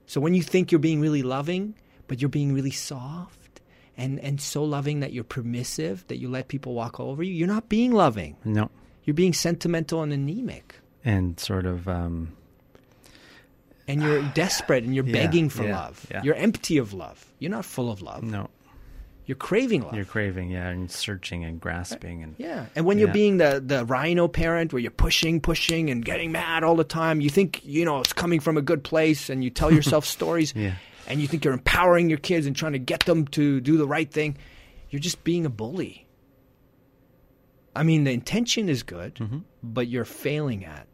So 0.06 0.20
when 0.20 0.34
you 0.34 0.42
think 0.42 0.70
you're 0.72 0.78
being 0.78 1.00
really 1.00 1.22
loving, 1.22 1.74
but 2.08 2.20
you're 2.20 2.28
being 2.28 2.52
really 2.52 2.70
soft 2.70 3.60
and, 3.96 4.18
and 4.20 4.40
so 4.40 4.62
loving 4.64 5.00
that 5.00 5.12
you're 5.12 5.24
permissive, 5.24 6.06
that 6.08 6.18
you 6.18 6.28
let 6.28 6.48
people 6.48 6.74
walk 6.74 7.00
all 7.00 7.10
over 7.10 7.22
you, 7.22 7.32
you're 7.32 7.48
not 7.48 7.68
being 7.68 7.92
loving. 7.92 8.36
No. 8.44 8.70
You're 9.04 9.14
being 9.14 9.32
sentimental 9.32 10.02
and 10.02 10.12
anemic. 10.12 10.74
And 11.04 11.38
sort 11.40 11.64
of 11.66 11.88
um, 11.88 12.32
And 13.88 14.02
you're 14.02 14.22
desperate 14.34 14.84
and 14.84 14.94
you're 14.94 15.04
Yeah, 15.06 15.12
begging 15.12 15.48
for 15.48 15.64
yeah, 15.64 15.76
love. 15.80 16.06
yeah. 16.10 16.22
You're 16.22 16.34
empty 16.34 16.76
of 16.78 16.92
love. 16.92 17.24
You're 17.38 17.50
not 17.50 17.64
full 17.64 17.90
of 17.90 18.02
love. 18.02 18.22
no. 18.22 18.48
You're 19.26 19.36
craving 19.36 19.82
love. 19.82 19.94
You're 19.94 20.04
craving, 20.04 20.50
yeah, 20.50 20.68
and 20.68 20.90
searching 20.90 21.44
and 21.44 21.58
grasping 21.60 22.22
and 22.22 22.34
Yeah, 22.38 22.66
and 22.76 22.84
when 22.84 22.98
you're 22.98 23.08
being 23.12 23.38
the 23.38 23.62
the 23.64 23.84
rhino 23.86 24.28
parent, 24.28 24.72
where 24.72 24.80
you're 24.82 24.90
pushing, 24.90 25.40
pushing, 25.40 25.88
and 25.90 26.04
getting 26.04 26.30
mad 26.30 26.62
all 26.62 26.76
the 26.76 26.84
time, 26.84 27.20
you 27.22 27.30
think 27.30 27.60
you 27.64 27.84
know 27.86 28.00
it's 28.00 28.12
coming 28.12 28.38
from 28.40 28.56
a 28.58 28.62
good 28.62 28.84
place, 28.84 29.30
and 29.30 29.42
you 29.42 29.48
tell 29.50 29.72
yourself 29.78 30.04
stories, 30.04 30.52
Yeah. 30.54 30.74
and 31.08 31.20
you 31.22 31.26
think 31.28 31.42
you're 31.44 31.54
empowering 31.54 32.10
your 32.10 32.18
kids 32.18 32.46
and 32.46 32.54
trying 32.54 32.72
to 32.74 32.78
get 32.78 33.06
them 33.06 33.26
to 33.28 33.60
do 33.60 33.78
the 33.78 33.86
right 33.86 34.10
thing. 34.10 34.36
You're 34.90 35.00
just 35.00 35.24
being 35.24 35.46
a 35.46 35.50
bully. 35.50 36.06
I 37.74 37.82
mean, 37.82 38.04
the 38.04 38.12
intention 38.12 38.68
is 38.68 38.82
good, 38.82 39.14
Mm-hmm. 39.16 39.38
but 39.62 39.88
you're 39.88 40.04
failing 40.04 40.64
at 40.64 40.86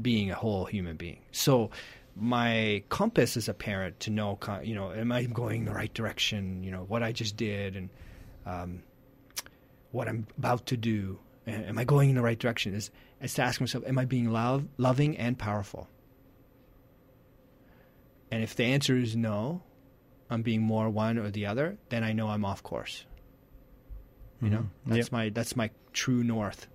being 0.00 0.30
a 0.30 0.34
whole 0.34 0.66
human 0.66 0.96
being. 0.96 1.20
So, 1.32 1.70
my 2.18 2.82
compass 2.88 3.36
as 3.36 3.48
a 3.48 3.54
parent 3.54 4.00
to 4.00 4.10
know, 4.10 4.38
you 4.64 4.74
know, 4.74 4.90
am 4.92 5.12
I 5.12 5.24
going 5.24 5.66
the 5.66 5.72
right 5.72 5.92
direction? 5.92 6.62
You 6.62 6.70
know, 6.70 6.84
what 6.88 7.02
I 7.02 7.12
just 7.12 7.36
did, 7.36 7.76
and 7.76 7.90
um, 8.46 8.82
what 9.92 10.08
I'm 10.08 10.26
about 10.38 10.66
to 10.66 10.76
do. 10.76 11.18
Am 11.46 11.78
I 11.78 11.84
going 11.84 12.08
in 12.10 12.16
the 12.16 12.22
right 12.22 12.38
direction? 12.38 12.74
Is 12.74 12.90
is 13.20 13.34
to 13.34 13.42
ask 13.42 13.60
myself, 13.60 13.84
am 13.86 13.98
I 13.98 14.04
being 14.04 14.30
love, 14.30 14.66
loving 14.78 15.16
and 15.16 15.38
powerful? 15.38 15.88
And 18.30 18.42
if 18.42 18.56
the 18.56 18.64
answer 18.64 18.96
is 18.96 19.14
no, 19.16 19.62
I'm 20.28 20.42
being 20.42 20.62
more 20.62 20.90
one 20.90 21.18
or 21.18 21.30
the 21.30 21.46
other, 21.46 21.78
then 21.90 22.02
I 22.02 22.12
know 22.12 22.28
I'm 22.28 22.44
off 22.44 22.62
course. 22.62 23.04
You 24.42 24.50
know, 24.50 24.58
Mhm. 24.58 24.68
that's 24.86 24.96
Yep. 25.06 25.12
my 25.12 25.28
that's 25.30 25.56
my 25.56 25.70
true 25.92 26.22
north. 26.24 26.66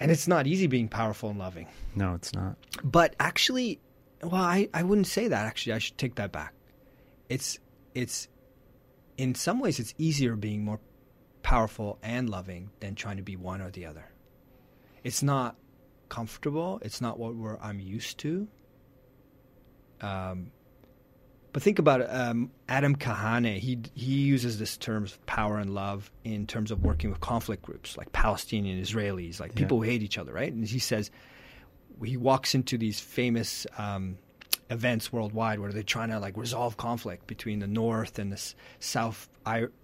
And 0.00 0.10
it's 0.10 0.28
not 0.28 0.46
easy 0.46 0.66
being 0.66 0.88
powerful 0.88 1.30
and 1.30 1.38
loving. 1.38 1.66
No, 1.94 2.14
it's 2.14 2.34
not. 2.34 2.56
But 2.82 3.14
actually, 3.20 3.80
well, 4.22 4.34
I, 4.34 4.68
I 4.74 4.82
wouldn't 4.82 5.06
say 5.06 5.28
that. 5.28 5.46
Actually, 5.46 5.74
I 5.74 5.78
should 5.78 5.98
take 5.98 6.16
that 6.16 6.32
back. 6.32 6.52
It's 7.28 7.58
it's 7.94 8.28
in 9.16 9.34
some 9.34 9.60
ways 9.60 9.78
it's 9.78 9.94
easier 9.98 10.36
being 10.36 10.64
more 10.64 10.80
powerful 11.42 11.98
and 12.02 12.28
loving 12.28 12.70
than 12.80 12.94
trying 12.94 13.18
to 13.18 13.22
be 13.22 13.36
one 13.36 13.60
or 13.60 13.70
the 13.70 13.86
other. 13.86 14.10
It's 15.04 15.22
not 15.22 15.56
comfortable. 16.08 16.80
It's 16.82 17.00
not 17.00 17.18
what 17.18 17.34
we're, 17.36 17.58
I'm 17.58 17.78
used 17.78 18.18
to. 18.18 18.48
Um, 20.00 20.50
but 21.54 21.62
think 21.62 21.78
about 21.78 22.00
it. 22.02 22.08
Um, 22.10 22.50
Adam 22.68 22.94
Kahane, 22.96 23.56
he 23.58 23.78
he 23.94 24.16
uses 24.24 24.58
this 24.58 24.76
terms 24.76 25.12
of 25.12 25.24
power 25.24 25.56
and 25.58 25.72
love 25.72 26.10
in 26.24 26.46
terms 26.46 26.70
of 26.70 26.82
working 26.84 27.08
with 27.10 27.20
conflict 27.20 27.62
groups 27.62 27.96
like 27.96 28.12
Palestinian 28.12 28.78
Israelis, 28.82 29.40
like 29.40 29.52
Yeah. 29.52 29.60
people 29.60 29.78
who 29.78 29.84
hate 29.84 30.02
each 30.02 30.18
other, 30.18 30.32
right? 30.32 30.52
And 30.52 30.66
he 30.66 30.78
says 30.80 31.10
he 32.04 32.16
walks 32.16 32.54
into 32.54 32.76
these 32.76 32.98
famous 33.00 33.66
um, 33.78 34.18
events 34.68 35.12
worldwide 35.12 35.60
where 35.60 35.70
they're 35.72 35.82
trying 35.84 36.08
to 36.10 36.18
like 36.18 36.36
resolve 36.36 36.76
conflict 36.76 37.26
between 37.28 37.60
the 37.60 37.66
North 37.68 38.18
and 38.18 38.32
the 38.32 38.36
s- 38.36 38.54
South, 38.80 39.28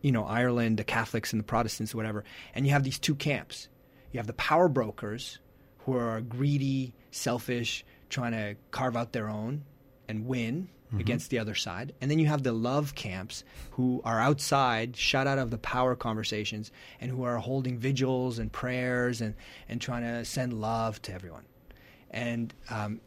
you 0.02 0.10
know, 0.10 0.24
Ireland, 0.24 0.78
the 0.78 0.84
Catholics 0.84 1.32
and 1.32 1.38
the 1.40 1.44
Protestants, 1.44 1.94
whatever. 1.94 2.24
And 2.54 2.66
you 2.66 2.72
have 2.72 2.82
these 2.82 2.98
two 2.98 3.14
camps. 3.14 3.68
You 4.12 4.18
have 4.18 4.26
the 4.26 4.32
power 4.32 4.68
brokers 4.68 5.38
who 5.84 5.96
are 5.96 6.20
greedy, 6.20 6.94
selfish, 7.12 7.84
trying 8.08 8.32
to 8.32 8.56
carve 8.72 8.96
out 8.96 9.12
their 9.12 9.28
own 9.28 9.62
and 10.08 10.26
win 10.26 10.68
against 10.98 11.30
the 11.30 11.38
other 11.38 11.54
side. 11.54 11.92
And 12.00 12.10
then 12.10 12.18
you 12.18 12.26
have 12.26 12.42
the 12.42 12.52
love 12.52 12.94
camps 12.94 13.44
who 13.72 14.00
are 14.04 14.20
outside, 14.20 14.96
shut 14.96 15.26
out 15.26 15.38
of 15.38 15.50
the 15.50 15.58
power 15.58 15.94
conversations, 15.94 16.72
and 17.00 17.10
who 17.10 17.22
are 17.22 17.36
holding 17.36 17.78
vigils 17.78 18.38
and 18.38 18.50
prayers 18.50 19.20
and, 19.20 19.34
and 19.68 19.80
trying 19.80 20.02
to 20.02 20.24
send 20.24 20.60
love 20.60 21.00
to 21.02 21.12
everyone. 21.12 21.44
And 22.10 22.52
um, 22.70 23.00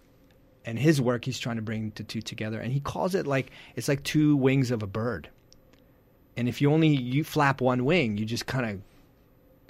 and 0.66 0.80
his 0.80 1.02
work, 1.02 1.26
he's 1.26 1.40
trying 1.40 1.58
to 1.58 1.62
bring 1.62 1.92
the 1.96 2.04
two 2.04 2.22
together, 2.22 2.60
and 2.60 2.72
he 2.72 2.80
calls 2.80 3.16
it 3.16 3.28
like 3.28 3.52
it's 3.76 3.90
like 3.90 4.04
two 4.04 4.38
wings 4.38 4.72
of 4.72 4.82
a 4.82 4.88
bird. 4.88 5.30
And 6.38 6.48
if 6.48 6.62
you 6.62 6.72
only 6.72 6.88
you 6.96 7.24
flap 7.24 7.60
one 7.60 7.84
wing, 7.84 8.18
you 8.18 8.26
just 8.26 8.46
kind 8.46 8.70
of 8.70 8.82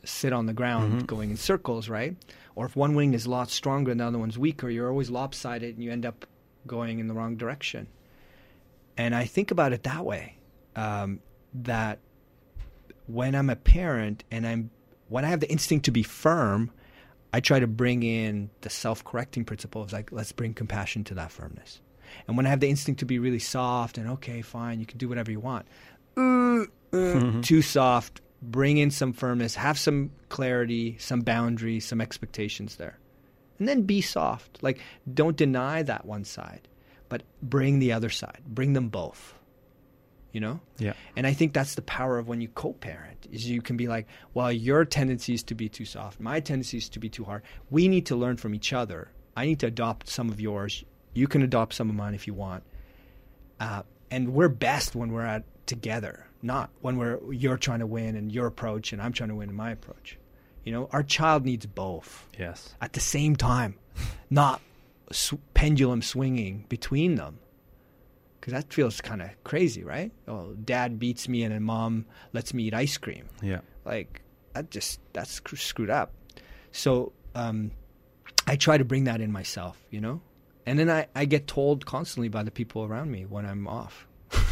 sit 0.07 0.34
on 0.34 0.45
the 0.45 0.53
ground 0.53 1.07
going 1.07 1.32
in 1.32 1.38
circles, 1.38 1.89
right? 1.89 2.16
Or 2.55 2.66
if 2.66 2.76
one 2.76 2.93
wing 2.93 3.14
is 3.14 3.26
a 3.26 3.30
lot 3.32 3.49
stronger 3.49 3.91
and 3.91 3.99
the 3.99 4.05
other 4.05 4.20
one's 4.20 4.38
weaker, 4.38 4.70
you're 4.70 4.89
always 4.89 5.09
lopsided 5.09 5.76
and 5.76 5.84
you 5.84 5.91
end 5.91 6.05
up 6.05 6.28
going 6.68 6.99
in 6.99 7.07
the 7.07 7.14
wrong 7.14 7.36
direction. 7.36 7.88
And 8.98 9.16
I 9.16 9.26
think 9.26 9.52
about 9.52 9.74
it 9.74 9.84
that 9.84 10.06
way 10.06 10.38
um, 10.76 11.20
that 11.54 12.00
when 13.08 13.36
I'm 13.36 13.50
a 13.50 13.56
parent 13.56 14.24
and 14.32 14.46
I'm 14.46 14.70
when 15.10 15.26
I 15.26 15.30
have 15.30 15.41
the 15.41 15.50
instinct 15.50 15.86
to 15.86 15.91
be 15.91 16.04
firm, 16.04 16.72
I 17.34 17.39
try 17.39 17.60
to 17.60 17.68
bring 17.68 18.04
in 18.04 18.50
the 18.62 18.70
self-correcting 18.70 19.46
principle 19.46 19.82
of 19.82 19.91
like 19.91 20.12
let's 20.12 20.32
bring 20.32 20.54
compassion 20.54 21.04
to 21.06 21.14
that 21.16 21.32
firmness. 21.32 21.82
And 22.28 22.38
when 22.38 22.46
I 22.46 22.50
have 22.50 22.60
the 22.60 22.70
instinct 22.70 23.00
to 23.00 23.06
be 23.06 23.20
really 23.20 23.39
soft 23.39 23.98
and 23.98 24.10
okay, 24.12 24.41
fine, 24.41 24.80
you 24.80 24.86
can 24.86 24.98
do 24.98 25.10
whatever 25.10 25.32
you 25.32 25.39
want. 25.39 25.66
Uh, 26.16 26.66
uh, 26.96 27.41
Too 27.41 27.62
soft. 27.62 28.22
Bring 28.41 28.78
in 28.78 28.91
some 28.91 29.14
firmness. 29.14 29.56
Have 29.56 29.80
some 29.80 30.12
clarity, 30.30 30.98
some 31.00 31.22
boundaries, 31.22 31.86
some 31.86 32.02
expectations 32.02 32.76
there, 32.76 33.00
and 33.58 33.68
then 33.68 33.84
be 33.84 34.02
soft. 34.02 34.62
Like 34.62 34.80
don't 35.12 35.36
deny 35.36 35.82
that 35.84 36.06
one 36.06 36.24
side, 36.24 36.68
but 37.14 37.22
bring 37.43 37.78
the 37.78 37.93
other 37.93 38.09
side. 38.09 38.41
Bring 38.47 38.74
them 38.74 38.89
both. 38.89 39.36
You 40.32 40.39
know. 40.39 40.59
Yeah. 40.80 40.93
And 41.16 41.28
I 41.28 41.34
think 41.34 41.53
that's 41.53 41.76
the 41.76 41.84
power 41.84 42.18
of 42.18 42.28
when 42.28 42.41
you 42.41 42.47
co-parent 42.47 43.28
is 43.32 43.47
you 43.47 43.61
can 43.61 43.78
be 43.78 43.88
like, 43.88 44.07
well, 44.34 44.51
your 44.51 44.84
tendency 44.84 45.36
is 45.36 45.43
to 45.43 45.53
be 45.53 45.70
too 45.70 45.86
soft. 45.86 46.20
My 46.20 46.39
tendency 46.39 46.78
is 46.78 46.89
to 46.89 46.99
be 46.99 47.09
too 47.09 47.24
hard. 47.24 47.43
We 47.70 47.88
need 47.88 48.07
to 48.07 48.16
learn 48.16 48.38
from 48.38 48.55
each 48.55 48.74
other. 48.74 49.11
I 49.38 49.45
need 49.45 49.59
to 49.59 49.68
adopt 49.68 50.09
some 50.09 50.30
of 50.30 50.41
yours. 50.41 50.84
You 51.14 51.28
can 51.28 51.43
adopt 51.43 51.76
some 51.76 51.88
of 51.88 51.95
mine 51.95 52.16
if 52.16 52.26
you 52.26 52.34
want. 52.34 52.64
Uh, 53.59 53.84
and 54.09 54.34
we're 54.34 54.49
best 54.49 54.95
when 54.95 55.11
we're 55.11 55.22
at 55.36 55.43
together, 55.68 56.26
not 56.41 56.72
when 56.82 56.97
we're 56.97 57.20
you're 57.32 57.57
trying 57.57 57.82
to 57.82 57.86
win 57.86 58.16
and 58.16 58.32
your 58.32 58.47
approach 58.47 58.91
and 58.91 58.99
I'm 58.99 59.14
trying 59.14 59.30
to 59.30 59.36
win 59.36 59.49
in 59.49 59.55
my 59.55 59.70
approach. 59.70 60.18
You 60.64 60.72
know, 60.72 60.89
our 60.91 61.03
child 61.03 61.45
needs 61.45 61.68
both 61.68 62.28
Yes. 62.39 62.74
at 62.82 62.93
the 62.93 62.99
same 62.99 63.36
time, 63.36 63.76
not 64.32 64.61
sw- 65.12 65.34
pendulum 65.54 66.01
swinging 66.01 66.66
between 66.70 67.16
them. 67.16 67.39
Because 68.39 68.54
that 68.54 68.74
feels 68.74 69.00
kind 69.00 69.21
of 69.21 69.30
crazy, 69.46 69.84
right? 69.84 70.12
Oh, 70.28 70.54
dad 70.66 71.00
beats 71.00 71.30
me 71.30 71.43
and 71.43 71.54
then 71.54 71.63
mom 71.63 72.05
lets 72.34 72.54
me 72.54 72.63
eat 72.63 72.74
ice 72.74 72.97
cream. 72.97 73.25
Yeah. 73.42 73.62
Like 73.86 74.21
that 74.54 74.70
just 74.70 75.00
that's 75.13 75.32
sc- 75.32 75.55
screwed 75.58 75.89
up. 75.89 76.12
So 76.71 77.13
um, 77.36 77.71
I 78.46 78.55
try 78.58 78.78
to 78.78 78.84
bring 78.86 79.05
that 79.05 79.21
in 79.21 79.32
myself, 79.32 79.82
you 79.92 80.01
know, 80.01 80.21
and 80.66 80.78
then 80.78 80.89
I, 80.89 81.08
I 81.16 81.24
get 81.25 81.47
told 81.47 81.86
constantly 81.86 82.28
by 82.30 82.43
the 82.43 82.51
people 82.51 82.84
around 82.84 83.12
me 83.12 83.25
when 83.25 83.46
I'm 83.46 83.67
off. 83.67 84.08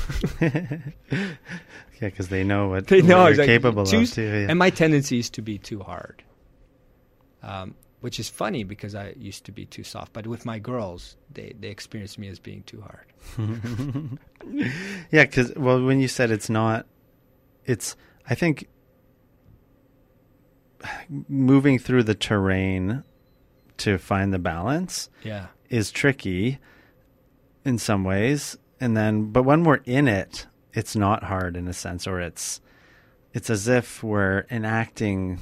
Yeah, 1.11 2.07
because 2.10 2.30
they 2.30 2.44
know 2.44 2.69
what, 2.69 2.88
They 2.88 3.02
know 3.03 3.19
what 3.19 3.36
you're 3.36 3.44
exactly. 3.44 3.53
capable 3.57 3.86
Too- 3.86 3.99
of 4.02 4.11
too. 4.14 4.23
Yeah. 4.23 4.48
And 4.49 4.57
my 4.57 4.72
tendency 4.72 5.19
is 5.19 5.30
to 5.32 5.41
be 5.44 5.60
too 5.60 5.80
hard, 5.82 6.23
um, 7.44 7.76
which 8.02 8.19
is 8.19 8.30
funny 8.30 8.64
because 8.64 8.94
I 8.94 9.14
used 9.18 9.45
to 9.45 9.52
be 9.52 9.65
too 9.65 9.84
soft. 9.84 10.11
But 10.14 10.28
with 10.28 10.45
my 10.45 10.60
girls, 10.60 11.15
they 11.34 11.53
they 11.60 11.69
experience 11.69 12.18
me 12.18 12.28
as 12.28 12.40
being 12.40 12.64
too 12.64 12.82
hard. 12.82 13.07
yeah, 15.11 15.23
because 15.23 15.53
well, 15.56 15.82
when 15.84 15.99
you 15.99 16.07
said 16.07 16.32
it's 16.32 16.49
not, 16.49 16.86
it's 17.65 17.95
I 18.30 18.36
think 18.36 18.68
moving 21.30 21.78
through 21.80 22.03
the 22.03 22.15
terrain 22.15 23.03
to 23.78 23.98
find 23.98 24.34
the 24.34 24.40
balance 24.40 25.10
Yeah, 25.23 25.48
is 25.69 25.91
tricky 25.91 26.60
in 27.64 27.78
some 27.78 28.03
ways, 28.03 28.57
and 28.80 28.98
then 28.98 29.32
but 29.32 29.44
when 29.44 29.64
we're 29.64 29.82
in 29.86 30.07
it, 30.07 30.48
it's 30.73 30.95
not 30.95 31.26
hard 31.26 31.56
in 31.56 31.68
a 31.68 31.73
sense, 31.73 32.07
or 32.07 32.19
it's 32.19 32.61
it's 33.34 33.49
as 33.49 33.68
if 33.68 34.03
we're 34.03 34.45
enacting 34.49 35.40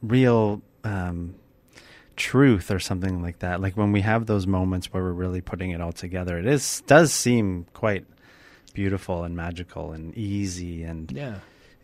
real 0.00 0.62
um, 0.84 1.34
truth 2.16 2.70
or 2.70 2.78
something 2.78 3.22
like 3.22 3.40
that. 3.40 3.60
Like 3.60 3.76
when 3.76 3.92
we 3.92 4.00
have 4.00 4.26
those 4.26 4.46
moments 4.46 4.92
where 4.92 5.02
we're 5.02 5.12
really 5.12 5.40
putting 5.40 5.70
it 5.70 5.80
all 5.80 5.92
together, 5.92 6.38
it 6.38 6.46
is 6.46 6.82
does 6.86 7.12
seem 7.12 7.66
quite 7.74 8.04
beautiful 8.74 9.24
and 9.24 9.36
magical 9.36 9.92
and 9.92 10.16
easy 10.16 10.82
and 10.84 11.10
yeah, 11.12 11.36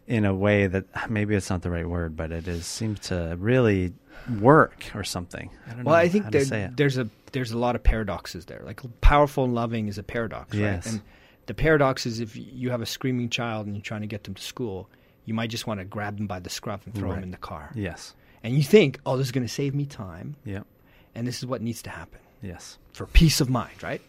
in 0.06 0.24
a 0.24 0.34
way 0.34 0.66
that 0.66 1.10
maybe 1.10 1.34
it's 1.34 1.50
not 1.50 1.62
the 1.62 1.70
right 1.70 1.88
word, 1.88 2.16
but 2.16 2.30
it 2.32 2.46
is 2.48 2.66
seems 2.66 3.00
to 3.00 3.36
really 3.38 3.92
work 4.40 4.84
or 4.94 5.04
something. 5.04 5.50
I 5.68 5.74
don't 5.74 5.84
Well, 5.84 5.94
I 5.94 6.08
think 6.08 6.30
there, 6.30 6.70
there's 6.74 6.98
a 6.98 7.08
there's 7.32 7.50
a 7.52 7.58
lot 7.58 7.74
of 7.74 7.82
paradoxes 7.82 8.44
there. 8.46 8.62
Like 8.64 8.80
powerful 9.00 9.44
and 9.44 9.54
loving 9.54 9.88
is 9.88 9.98
a 9.98 10.02
paradox, 10.02 10.54
Yes. 10.54 10.86
right? 10.86 10.92
And 10.94 11.02
the 11.46 11.54
paradox 11.54 12.06
is 12.06 12.20
if 12.20 12.36
you 12.36 12.70
have 12.70 12.80
a 12.80 12.86
screaming 12.86 13.28
child 13.28 13.66
and 13.66 13.74
you're 13.74 13.82
trying 13.82 14.00
to 14.02 14.06
get 14.06 14.24
them 14.24 14.34
to 14.34 14.42
school, 14.42 14.88
you 15.24 15.34
might 15.34 15.50
just 15.50 15.66
want 15.66 15.80
to 15.80 15.84
grab 15.84 16.16
them 16.16 16.26
by 16.26 16.38
the 16.38 16.48
scruff 16.50 16.86
and 16.86 16.94
throw 16.94 17.08
Right. 17.08 17.16
them 17.16 17.24
in 17.24 17.30
the 17.32 17.36
car. 17.36 17.70
Yes. 17.74 18.14
And 18.44 18.54
you 18.54 18.62
think, 18.62 19.00
oh, 19.06 19.16
this 19.16 19.26
is 19.26 19.32
going 19.32 19.46
to 19.46 19.52
save 19.52 19.74
me 19.74 19.86
time, 19.86 20.36
Yeah. 20.44 20.62
and 21.14 21.26
this 21.26 21.38
is 21.38 21.46
what 21.46 21.62
needs 21.62 21.82
to 21.82 21.90
happen 21.90 22.20
Yes. 22.42 22.78
for 22.92 23.06
peace 23.06 23.40
of 23.40 23.48
mind, 23.50 23.82
right? 23.82 24.02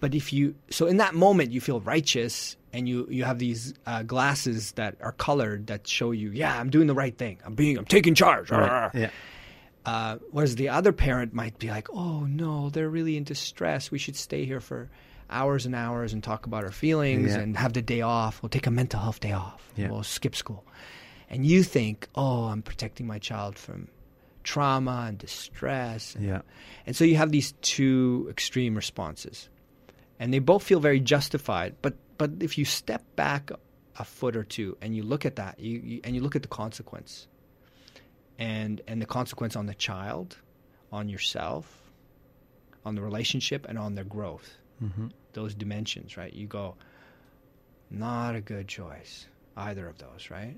but 0.00 0.14
if 0.14 0.32
you 0.32 0.54
so 0.70 0.86
in 0.86 0.98
that 0.98 1.12
moment 1.14 1.50
you 1.50 1.60
feel 1.60 1.80
righteous 1.80 2.56
and 2.72 2.88
you 2.88 3.08
you 3.10 3.24
have 3.24 3.38
these 3.40 3.74
uh, 3.86 4.02
glasses 4.04 4.70
that 4.72 4.94
are 5.00 5.10
colored 5.10 5.66
that 5.66 5.88
show 5.88 6.12
you 6.12 6.30
yeah 6.30 6.56
i'm 6.60 6.70
doing 6.70 6.86
the 6.86 6.94
right 6.94 7.18
thing 7.18 7.36
i'm 7.44 7.56
being 7.56 7.76
i'm 7.76 7.84
taking 7.84 8.14
charge 8.14 8.48
Right. 8.52 8.90
Yeah. 8.94 9.10
uh, 9.84 10.18
whereas 10.30 10.54
the 10.54 10.68
other 10.68 10.92
parent 10.92 11.34
might 11.34 11.58
be 11.58 11.68
like, 11.70 11.88
"Oh 11.92 12.20
no, 12.26 12.70
they're 12.70 12.88
really 12.90 13.16
in 13.16 13.24
distress. 13.24 13.90
We 13.90 13.98
should 13.98 14.14
stay 14.16 14.44
here 14.44 14.60
for 14.60 14.88
hours 15.30 15.66
and 15.66 15.74
hours 15.74 16.12
and 16.12 16.22
talk 16.22 16.46
about 16.46 16.62
our 16.62 16.70
feelings 16.70 17.32
Yeah. 17.34 17.40
and 17.40 17.56
have 17.56 17.72
the 17.72 17.82
day 17.82 18.02
off. 18.02 18.40
We'll 18.42 18.50
take 18.50 18.66
a 18.68 18.70
mental 18.70 19.00
health 19.00 19.18
day 19.18 19.32
off. 19.32 19.66
Yeah. 19.76 19.90
We'll 19.90 20.04
skip 20.04 20.36
school." 20.36 20.64
And 21.30 21.44
you 21.44 21.62
think, 21.62 22.08
"Oh, 22.14 22.44
I'm 22.44 22.62
protecting 22.62 23.06
my 23.06 23.18
child 23.18 23.58
from 23.58 23.88
trauma 24.44 25.04
and 25.08 25.18
distress." 25.18 26.14
And, 26.14 26.24
Yeah. 26.24 26.42
and 26.86 26.96
so 26.96 27.04
you 27.04 27.16
have 27.16 27.30
these 27.32 27.52
two 27.60 28.26
extreme 28.30 28.74
responses, 28.74 29.48
and 30.18 30.32
they 30.32 30.38
both 30.38 30.62
feel 30.62 30.80
very 30.80 31.00
justified. 31.00 31.76
But 31.82 31.94
but 32.16 32.30
if 32.40 32.56
you 32.58 32.64
step 32.64 33.02
back 33.16 33.50
a 33.98 34.04
foot 34.04 34.36
or 34.36 34.44
two 34.44 34.76
and 34.80 34.94
you 34.96 35.02
look 35.02 35.26
at 35.26 35.36
that, 35.36 35.58
you, 35.60 35.78
you 35.80 36.00
and 36.04 36.14
you 36.14 36.22
look 36.22 36.34
at 36.36 36.42
the 36.42 36.48
consequence, 36.48 37.28
and 38.38 38.80
and 38.86 39.02
the 39.02 39.06
consequence 39.06 39.54
on 39.56 39.66
the 39.66 39.74
child, 39.74 40.38
on 40.90 41.08
yourself, 41.08 41.90
on 42.84 42.94
the 42.94 43.02
relationship, 43.02 43.66
and 43.68 43.78
on 43.78 43.94
their 43.94 44.04
growth. 44.04 44.56
hmm 44.78 45.08
Those 45.34 45.54
dimensions, 45.54 46.16
right? 46.16 46.32
You 46.32 46.46
go, 46.46 46.76
not 47.90 48.34
a 48.34 48.40
good 48.40 48.66
choice, 48.68 49.26
either 49.56 49.86
of 49.86 49.98
those, 49.98 50.30
right? 50.30 50.56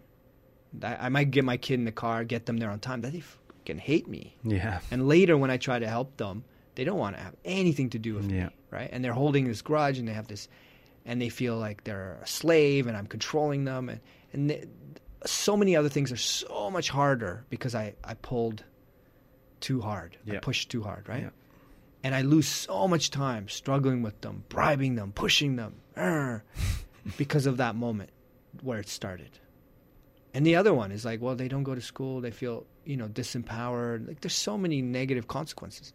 I, 0.83 1.07
I 1.07 1.09
might 1.09 1.31
get 1.31 1.45
my 1.45 1.57
kid 1.57 1.75
in 1.75 1.85
the 1.85 1.93
car, 1.93 2.25
get 2.25 2.47
them 2.47 2.57
there 2.59 2.71
on 2.71 2.79
time. 2.81 3.01
They 3.01 3.21
fucking 3.21 3.79
hate 3.79 4.09
me. 4.09 4.37
Yeah. 4.45 4.81
And 4.91 5.09
later, 5.09 5.37
when 5.37 5.51
I 5.51 5.57
try 5.57 5.79
to 5.79 5.89
help 5.89 6.17
them, 6.17 6.45
they 6.75 6.85
don't 6.85 6.99
want 6.99 7.17
to 7.17 7.23
have 7.23 7.35
anything 7.45 7.91
to 7.91 7.99
do 7.99 8.15
with 8.15 8.31
Yeah. 8.31 8.47
me, 8.47 8.51
right? 8.71 8.89
And 8.93 9.05
they're 9.05 9.13
holding 9.13 9.47
this 9.47 9.63
grudge, 9.63 9.99
and 9.99 10.07
they 10.09 10.13
have 10.13 10.29
this, 10.29 10.49
and 11.05 11.21
they 11.21 11.29
feel 11.29 11.57
like 11.59 11.85
they're 11.85 12.19
a 12.23 12.27
slave, 12.27 12.87
and 12.87 12.97
I'm 12.97 13.07
controlling 13.07 13.65
them, 13.65 13.89
and 13.89 14.01
and 14.33 14.49
th- 14.51 14.65
so 15.27 15.57
many 15.57 15.75
other 15.77 15.89
things 15.89 16.13
are 16.13 16.17
so 16.17 16.71
much 16.71 16.89
harder 16.89 17.45
because 17.51 17.75
I 17.75 17.95
I 18.05 18.15
pulled 18.15 18.65
too 19.61 19.81
hard, 19.81 20.17
I 20.31 20.37
pushed 20.39 20.71
too 20.71 20.83
hard, 20.83 21.09
right? 21.09 21.23
Yeah. 21.25 21.31
And 22.03 22.15
I 22.15 22.23
lose 22.23 22.49
so 22.49 22.89
much 22.89 23.11
time 23.11 23.49
struggling 23.49 24.01
with 24.03 24.19
them, 24.23 24.45
bribing 24.49 24.95
them, 24.95 25.13
pushing 25.13 25.57
them, 25.57 25.75
because 27.19 27.45
of 27.47 27.59
that 27.59 27.75
moment 27.77 28.11
where 28.63 28.79
it 28.79 28.89
started. 28.89 29.39
And 30.33 30.47
the 30.47 30.57
other 30.57 30.73
one 30.73 30.93
is 30.93 31.05
like, 31.05 31.21
well, 31.21 31.35
they 31.35 31.49
don't 31.49 31.65
go 31.65 31.75
to 31.75 31.81
school, 31.81 32.21
they 32.21 32.31
feel, 32.31 32.67
you 32.85 32.97
know, 32.97 33.09
disempowered. 33.09 34.07
Like 34.07 34.21
there's 34.21 34.35
so 34.35 34.57
many 34.57 34.81
negative 34.81 35.27
consequences. 35.27 35.93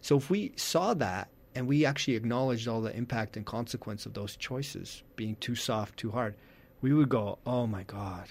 So 0.00 0.16
if 0.16 0.28
we 0.28 0.52
saw 0.56 0.94
that 0.94 1.28
and 1.54 1.66
we 1.66 1.84
actually 1.84 2.16
acknowledged 2.16 2.68
all 2.68 2.80
the 2.82 2.94
impact 2.94 3.36
and 3.36 3.46
consequence 3.46 4.04
of 4.04 4.14
those 4.14 4.36
choices 4.36 5.02
being 5.16 5.36
too 5.36 5.54
soft, 5.54 5.96
too 5.96 6.10
hard, 6.10 6.34
we 6.80 6.92
would 6.92 7.08
go, 7.08 7.38
"Oh 7.46 7.66
my 7.66 7.84
god. 7.84 8.28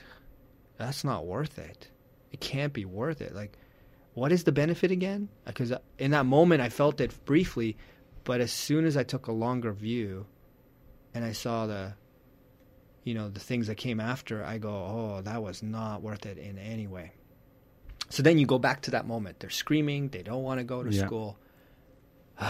That's 0.77 1.03
not 1.03 1.25
worth 1.25 1.57
it. 1.57 1.89
It 2.31 2.41
can't 2.41 2.73
be 2.73 2.85
worth 2.85 3.21
it." 3.21 3.33
Like 3.33 3.57
what 4.13 4.31
is 4.31 4.43
the 4.43 4.51
benefit 4.51 4.91
again? 4.91 5.29
Uh, 5.45 5.51
because 5.51 5.71
uh, 5.71 5.79
in 5.97 6.11
that 6.11 6.25
moment 6.25 6.61
I 6.61 6.69
felt 6.69 6.99
it 6.99 7.13
briefly, 7.25 7.77
but 8.23 8.41
as 8.41 8.51
soon 8.51 8.85
as 8.85 8.97
I 8.97 9.03
took 9.03 9.27
a 9.27 9.31
longer 9.31 9.71
view 9.71 10.25
and 11.13 11.23
I 11.23 11.31
saw 11.31 11.65
the 11.65 11.93
you 13.03 13.13
know 13.13 13.29
the 13.29 13.39
things 13.39 13.67
that 13.67 13.75
came 13.75 13.99
after 13.99 14.43
i 14.45 14.57
go 14.57 14.69
oh 14.69 15.21
that 15.23 15.41
was 15.41 15.63
not 15.63 16.01
worth 16.01 16.25
it 16.25 16.37
in 16.37 16.57
any 16.57 16.87
way. 16.87 17.11
So 18.09 18.21
then 18.23 18.37
you 18.37 18.45
go 18.45 18.59
back 18.59 18.81
to 18.81 18.91
that 18.91 19.07
moment. 19.07 19.39
They're 19.39 19.49
screaming. 19.49 20.09
They 20.09 20.21
don't 20.21 20.43
want 20.43 20.59
to 20.59 20.65
go 20.65 20.83
to 20.83 20.91
Yeah. 20.91 21.05
school. 21.05 21.37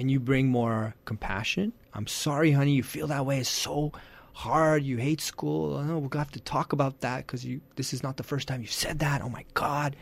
And 0.00 0.08
you 0.10 0.20
bring 0.20 0.46
more 0.46 0.94
compassion. 1.04 1.72
I'm 1.92 2.06
sorry 2.06 2.52
honey. 2.52 2.72
You 2.72 2.84
feel 2.84 3.08
that 3.08 3.26
way. 3.26 3.40
It's 3.40 3.48
so 3.50 3.92
hard. 4.32 4.84
You 4.84 4.96
hate 4.96 5.20
school. 5.20 5.76
I 5.76 5.84
know. 5.84 5.98
We'll 5.98 6.10
have 6.18 6.30
to 6.30 6.40
talk 6.40 6.72
about 6.72 7.00
that 7.00 7.26
because 7.26 7.44
you 7.44 7.60
this 7.74 7.92
is 7.92 8.02
not 8.04 8.16
the 8.16 8.22
first 8.22 8.46
time 8.46 8.60
you've 8.62 8.70
said 8.70 9.00
that. 9.00 9.22
Oh 9.22 9.28
my 9.28 9.44
god. 9.54 9.96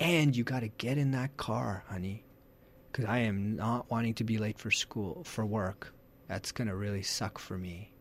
And 0.00 0.36
you 0.36 0.42
got 0.42 0.60
to 0.60 0.68
get 0.68 0.98
in 0.98 1.12
that 1.12 1.36
car 1.36 1.84
honey 1.88 2.24
because 2.90 3.04
i 3.04 3.18
am 3.18 3.54
not 3.54 3.88
wanting 3.88 4.14
to 4.14 4.24
be 4.24 4.36
late 4.38 4.58
for 4.58 4.72
school 4.72 5.22
for 5.24 5.46
work. 5.46 5.94
That's 6.26 6.50
gonna 6.50 6.74
really 6.74 7.02
suck 7.02 7.38
for 7.38 7.56
me 7.56 7.92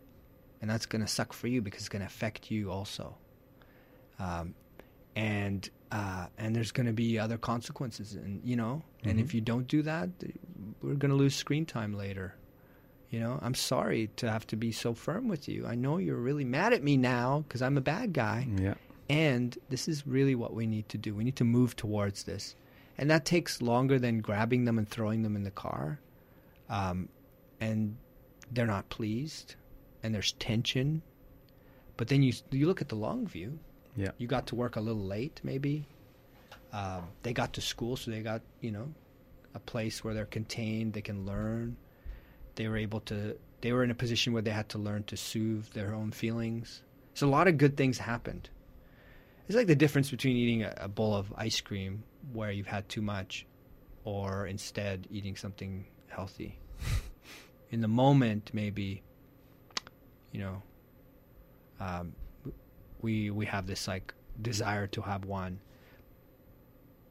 and 0.61 0.69
that's 0.69 0.86
going 0.86 1.02
to 1.02 1.07
suck 1.07 1.34
for 1.34 1.48
you 1.48 1.61
because 1.61 1.81
it's 1.81 1.90
going 1.90 2.02
to 2.02 2.06
affect 2.07 2.52
you 2.52 2.72
also. 2.72 3.15
Um, 4.19 4.53
and 5.15 5.69
uh, 5.91 6.27
and 6.38 6.56
there's 6.56 6.72
going 6.72 6.86
to 6.86 6.94
be 6.94 7.18
other 7.18 7.38
consequences, 7.38 8.14
and 8.14 8.41
you 8.44 8.56
know, 8.56 8.84
and 9.03 9.19
if 9.19 9.34
you 9.34 9.41
don't 9.41 9.68
do 9.68 9.81
that, 9.81 10.10
we're 10.81 10.94
going 10.94 11.10
to 11.10 11.15
lose 11.18 11.36
screen 11.36 11.65
time 11.65 11.94
later. 11.95 12.36
You 13.10 13.19
know, 13.19 13.40
I'm 13.41 13.56
sorry 13.56 14.11
to 14.18 14.30
have 14.30 14.45
to 14.48 14.56
be 14.56 14.72
so 14.72 14.94
firm 14.94 15.27
with 15.27 15.49
you. 15.49 15.65
I 15.65 15.73
know 15.73 15.98
you're 15.98 16.15
really 16.15 16.45
mad 16.45 16.73
at 16.73 16.84
me 16.84 16.95
now 16.95 17.44
because 17.48 17.64
I'm 17.64 17.76
a 17.76 17.81
bad 17.81 18.14
guy, 18.14 18.48
Yeah. 18.60 18.76
and 19.10 19.57
this 19.69 19.88
is 19.88 20.06
really 20.06 20.36
what 20.36 20.53
we 20.53 20.68
need 20.68 20.88
to 20.90 20.98
do. 20.99 21.15
We 21.15 21.23
need 21.23 21.38
to 21.38 21.44
move 21.44 21.76
towards 21.76 22.23
this, 22.26 22.56
and 22.99 23.10
that 23.10 23.26
takes 23.26 23.60
longer 23.64 23.98
than 23.98 24.19
grabbing 24.19 24.65
them 24.65 24.77
and 24.77 24.88
throwing 24.88 25.23
them 25.23 25.36
in 25.36 25.44
the 25.44 25.49
car. 25.52 25.99
Um, 26.69 27.10
and 27.60 27.98
they're 28.52 28.68
not 28.68 28.90
pleased, 28.90 29.56
and 30.04 30.14
there's 30.14 30.34
tension. 30.34 31.02
But 31.98 32.08
then 32.08 32.24
you 32.24 32.34
you 32.52 32.68
look 32.68 32.82
at 32.82 32.90
the 32.90 32.96
long 32.96 33.28
view. 33.28 33.60
Yeah. 33.96 34.12
You 34.18 34.28
got 34.28 34.48
to 34.48 34.56
work 34.56 34.76
a 34.76 34.82
little 34.82 35.04
late, 35.04 35.42
maybe. 35.44 35.86
Um, 36.72 37.08
they 37.24 37.34
got 37.34 37.54
to 37.54 37.62
school, 37.62 37.98
so 37.98 38.12
they 38.12 38.22
got 38.22 38.42
you 38.62 38.72
know 38.72 38.94
a 39.56 39.60
place 39.60 40.04
where 40.04 40.14
they're 40.14 40.26
contained. 40.26 40.94
They 40.94 41.02
can 41.02 41.26
learn. 41.26 41.76
They 42.56 42.68
were 42.68 42.78
able 42.78 43.02
to. 43.02 43.38
They 43.62 43.74
were 43.74 43.84
in 43.84 43.92
a 43.92 43.96
position 43.96 44.34
where 44.34 44.42
they 44.42 44.52
had 44.52 44.70
to 44.70 44.78
learn 44.78 45.04
to 45.06 45.18
soothe 45.18 45.68
their 45.74 45.94
own 45.94 46.12
feelings. 46.12 46.82
So 47.14 47.28
a 47.28 47.30
lot 47.30 47.48
of 47.48 47.58
good 47.58 47.76
things 47.76 47.98
happened. 47.98 48.50
It's 49.48 49.56
like 49.56 49.68
the 49.68 49.76
difference 49.76 50.12
between 50.12 50.38
eating 50.38 50.64
a, 50.64 50.74
a 50.78 50.88
bowl 50.88 51.16
of 51.16 51.34
ice 51.36 51.60
cream 51.60 52.04
where 52.32 52.52
you've 52.52 52.68
had 52.68 52.88
too 52.88 53.02
much, 53.02 53.46
or 54.04 54.46
instead 54.48 55.08
eating 55.10 55.36
something 55.36 55.86
healthy. 56.08 56.60
In 57.72 57.82
the 57.82 57.88
moment, 57.88 58.52
maybe, 58.54 59.04
you 60.32 60.40
know, 60.42 60.62
um, 61.80 62.14
we 63.02 63.30
we 63.32 63.46
have 63.46 63.66
this 63.68 63.88
like 63.88 64.14
desire 64.42 64.88
to 64.88 65.02
have 65.02 65.26
one, 65.26 65.60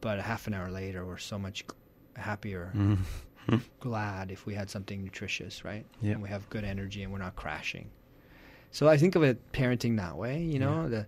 but 0.01 0.19
a 0.19 0.23
half 0.23 0.47
an 0.47 0.55
hour 0.55 0.71
later, 0.71 1.05
we're 1.07 1.19
so 1.19 1.39
much 1.39 1.65
happier, 2.17 2.73
Mhm. 2.75 2.99
glad 3.81 4.31
if 4.31 4.45
we 4.47 4.55
had 4.55 4.69
something 4.71 5.03
nutritious, 5.03 5.65
right? 5.65 5.87
Yeah. 6.03 6.13
And 6.13 6.23
we 6.23 6.29
have 6.29 6.49
good 6.51 6.65
energy 6.65 7.03
and 7.03 7.13
we're 7.13 7.19
not 7.19 7.37
crashing. 7.37 7.91
So 8.71 8.89
I 8.89 8.99
think 8.99 9.15
of 9.15 9.23
it 9.23 9.53
parenting 9.53 9.97
that 9.97 10.17
way, 10.17 10.43
you 10.43 10.59
know, 10.59 10.83
Yeah. 10.83 10.89
the 10.89 11.07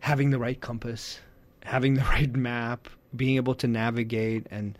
having 0.00 0.30
the 0.30 0.38
right 0.38 0.60
compass, 0.60 1.20
having 1.64 1.94
the 1.94 2.02
right 2.16 2.32
map, 2.34 2.88
being 3.14 3.36
able 3.36 3.54
to 3.56 3.66
navigate 3.68 4.46
and 4.50 4.78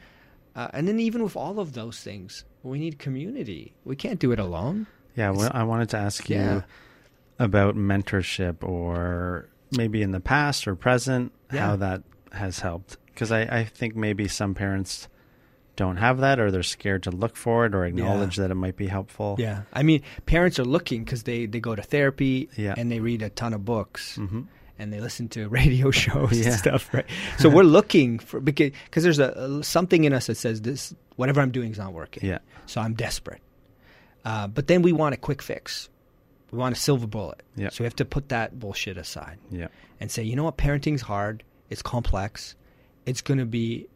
uh, 0.55 0.69
and 0.75 0.87
then 0.87 1.01
even 1.01 1.23
with 1.23 1.35
all 1.37 1.59
of 1.59 1.73
those 1.73 2.01
things, 2.01 2.45
we 2.63 2.79
need 2.79 2.99
community. 2.99 3.73
We 3.85 3.97
can't 3.97 4.21
do 4.21 4.33
it 4.33 4.39
alone. 4.39 4.87
Yeah, 5.17 5.31
well, 5.31 5.51
I 5.53 5.65
wanted 5.65 5.91
to 5.91 5.99
ask 5.99 6.29
you 6.31 6.37
Yeah. 6.37 6.63
about 7.39 7.77
mentorship 7.77 8.63
or 8.63 9.49
maybe 9.77 10.03
in 10.03 10.11
the 10.13 10.21
past 10.21 10.67
or 10.69 10.75
present, 10.75 11.33
Yeah. 11.53 11.67
how 11.67 11.77
that 11.77 12.03
has 12.33 12.61
helped. 12.61 12.97
Because 13.07 13.31
I, 13.33 13.43
I 13.43 13.65
think 13.65 13.95
maybe 13.95 14.27
some 14.29 14.55
parents 14.55 15.09
don't 15.77 15.97
have 15.97 16.19
that 16.21 16.39
or 16.39 16.51
they're 16.51 16.63
scared 16.63 17.03
to 17.05 17.11
look 17.11 17.37
for 17.37 17.65
it 17.67 17.75
or 17.75 17.85
acknowledge 17.85 18.37
that 18.37 18.51
it 18.51 18.55
might 18.55 18.77
be 18.77 18.87
helpful. 18.87 19.37
Yeah, 19.39 19.63
I 19.73 19.83
mean, 19.83 20.03
parents 20.27 20.59
are 20.59 20.65
looking 20.65 21.05
because 21.05 21.23
they 21.23 21.47
they 21.47 21.61
go 21.61 21.75
to 21.75 21.83
therapy 21.83 22.49
Yeah. 22.57 22.75
and 22.77 22.91
they 22.91 23.01
read 23.01 23.23
a 23.23 23.31
ton 23.31 23.53
of 23.55 23.65
books 23.65 24.17
hmm 24.17 24.43
and 24.79 24.93
they 24.93 25.01
listen 25.01 25.29
to 25.29 25.49
radio 25.61 25.91
shows 25.91 26.39
Yeah. 26.39 26.47
and 26.51 26.55
stuff, 26.55 26.93
right? 26.93 27.07
So 27.39 27.49
we're 27.49 27.63
looking 27.63 28.19
for 28.19 28.41
because 28.41 28.73
cause 28.91 29.03
there's 29.03 29.19
a, 29.19 29.31
a 29.61 29.63
something 29.65 30.05
in 30.05 30.13
us 30.13 30.27
that 30.27 30.37
says 30.37 30.61
this 30.63 30.95
whatever 31.17 31.41
I'm 31.41 31.51
doing 31.53 31.71
is 31.73 31.79
not 31.79 31.93
working. 31.93 32.27
Yeah. 32.29 32.39
So 32.67 32.81
I'm 32.81 32.95
desperate. 32.95 33.41
Uh, 34.25 34.47
but 34.47 34.67
then 34.69 34.83
we 34.83 34.93
want 34.93 35.15
a 35.15 35.19
quick 35.19 35.43
fix. 35.43 35.89
We 36.51 36.59
want 36.59 36.77
a 36.77 36.79
silver 36.79 37.07
bullet. 37.07 37.43
Yeah. 37.57 37.71
So 37.71 37.83
we 37.83 37.87
have 37.87 37.97
to 37.97 38.05
put 38.05 38.29
that 38.29 38.59
bullshit 38.59 38.97
aside 38.99 39.39
Yeah. 39.51 39.69
and 40.01 40.11
say, 40.11 40.23
you 40.23 40.37
know 40.37 40.45
what, 40.45 40.57
parenting's 40.59 41.01
hard. 41.03 41.43
It's 41.71 41.83
complex. 41.83 42.55
It's 43.07 43.23
going 43.23 43.39
to 43.39 43.47
be, 43.47 43.89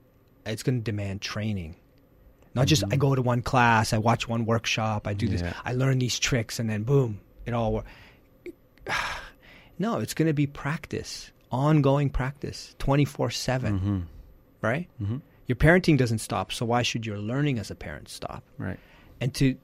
it's 0.47 0.63
going 0.63 0.79
to 0.79 0.83
demand 0.85 1.21
training. 1.21 1.77
Not 2.55 2.67
just 2.67 2.83
I 2.91 2.97
go 2.97 3.15
to 3.15 3.21
one 3.21 3.43
class, 3.43 3.93
I 3.93 3.99
watch 3.99 4.27
one 4.27 4.47
workshop, 4.47 5.07
I 5.07 5.13
do 5.13 5.29
this, 5.29 5.43
Yeah. 5.43 5.53
I 5.65 5.75
learn 5.75 5.99
these 5.99 6.19
tricks, 6.19 6.59
and 6.59 6.71
then 6.71 6.85
boom, 6.85 7.21
it 7.45 7.53
all 7.53 7.75
works. 7.75 7.89
No, 9.79 9.99
it's 9.99 10.15
going 10.15 10.27
to 10.27 10.33
be 10.33 10.47
practice, 10.47 11.31
ongoing 11.53 12.09
practice, 12.09 12.75
twenty 12.79 13.05
four 13.05 13.31
seven, 13.31 13.79
hmm 13.79 14.01
right? 14.63 14.89
hmm 14.99 15.19
Your 15.47 15.57
parenting 15.57 15.99
doesn't 15.99 16.21
stop, 16.21 16.51
so 16.51 16.65
why 16.65 16.81
should 16.83 17.05
your 17.05 17.19
learning 17.19 17.59
as 17.59 17.71
a 17.71 17.75
parent 17.75 18.09
stop? 18.09 18.43
Right. 18.57 18.79
and 19.21 19.35
to 19.35 19.55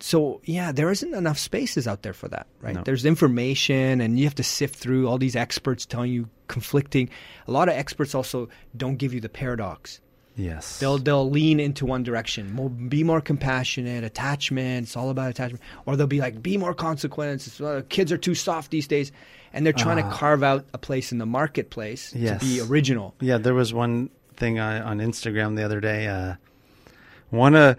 so 0.00 0.40
yeah 0.44 0.72
there 0.72 0.90
isn't 0.90 1.14
enough 1.14 1.38
spaces 1.38 1.86
out 1.88 2.02
there 2.02 2.12
for 2.12 2.28
that 2.28 2.46
right 2.60 2.74
No. 2.74 2.82
there's 2.82 3.04
information 3.04 4.00
and 4.00 4.18
you 4.18 4.24
have 4.24 4.34
to 4.36 4.42
sift 4.42 4.76
through 4.76 5.08
all 5.08 5.18
these 5.18 5.36
experts 5.36 5.86
telling 5.86 6.12
you 6.12 6.28
conflicting 6.48 7.08
a 7.46 7.52
lot 7.52 7.68
of 7.68 7.74
experts 7.74 8.14
also 8.14 8.48
don't 8.76 8.96
give 8.96 9.14
you 9.14 9.20
the 9.20 9.28
paradox 9.28 10.00
Yes. 10.36 10.80
They'll 10.80 10.98
they'll 10.98 11.30
lean 11.30 11.60
into 11.60 11.86
one 11.86 12.02
direction. 12.02 12.52
More, 12.52 12.68
be 12.68 13.04
more 13.04 13.20
compassionate, 13.20 14.02
attachment. 14.02 14.86
It's 14.88 14.96
all 14.96 15.10
about 15.10 15.30
attachment. 15.30 15.62
Or 15.86 15.94
they'll 15.94 16.08
be 16.08 16.18
like, 16.18 16.42
be 16.42 16.56
more 16.56 16.74
consequence. 16.74 17.60
Uh, 17.60 17.82
kids 17.88 18.10
are 18.10 18.18
too 18.18 18.34
soft 18.34 18.72
these 18.72 18.88
days, 18.88 19.12
and 19.52 19.64
they're 19.64 19.72
trying 19.72 20.00
Ah. 20.02 20.10
to 20.10 20.16
carve 20.16 20.42
out 20.42 20.64
a 20.74 20.78
place 20.78 21.12
in 21.12 21.18
the 21.18 21.24
marketplace 21.26 22.12
Yes. 22.16 22.40
to 22.40 22.46
be 22.48 22.60
original. 22.60 23.14
Yeah, 23.20 23.38
there 23.38 23.54
was 23.54 23.72
one 23.72 24.10
thing 24.36 24.58
I, 24.58 24.80
on 24.80 24.98
Instagram 24.98 25.54
the 25.54 25.62
other 25.62 25.78
day. 25.80 26.08
Uh, 26.08 26.34
Want 27.30 27.54
to 27.54 27.76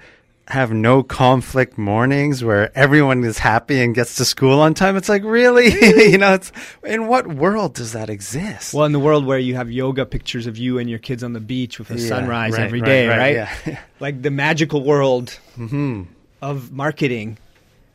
have 0.47 0.71
no 0.71 1.01
conflict 1.01 1.77
mornings 1.77 2.43
where 2.43 2.71
everyone 2.77 3.23
is 3.23 3.39
happy 3.39 3.81
and 3.81 3.95
gets 3.95 4.15
to 4.15 4.25
school 4.25 4.59
on 4.59 4.73
time? 4.73 4.95
It's 4.95 5.09
like 5.09 5.23
really, 5.39 5.69
you 6.11 6.17
know, 6.17 6.33
it's 6.33 6.51
in 6.83 7.07
what 7.07 7.27
world 7.27 7.73
does 7.73 7.93
that 7.93 8.09
exist? 8.09 8.73
Well, 8.73 8.85
in 8.85 8.91
the 8.91 8.99
world 8.99 9.25
where 9.25 9.39
you 9.39 9.55
have 9.55 9.71
yoga 9.71 10.05
pictures 10.05 10.45
of 10.47 10.57
you 10.57 10.77
and 10.77 10.89
your 10.89 10.99
kids 10.99 11.23
on 11.23 11.33
the 11.33 11.39
beach 11.39 11.79
with 11.79 11.89
a 11.91 11.97
Yeah, 11.97 12.07
sunrise 12.07 12.53
right, 12.53 12.61
every 12.63 12.81
day, 12.81 13.07
right? 13.07 13.33
Yeah. 13.65 13.79
Like 13.99 14.21
the 14.21 14.31
magical 14.31 14.83
world 14.83 15.31
hmm 15.55 16.03
of 16.41 16.71
marketing, 16.71 17.37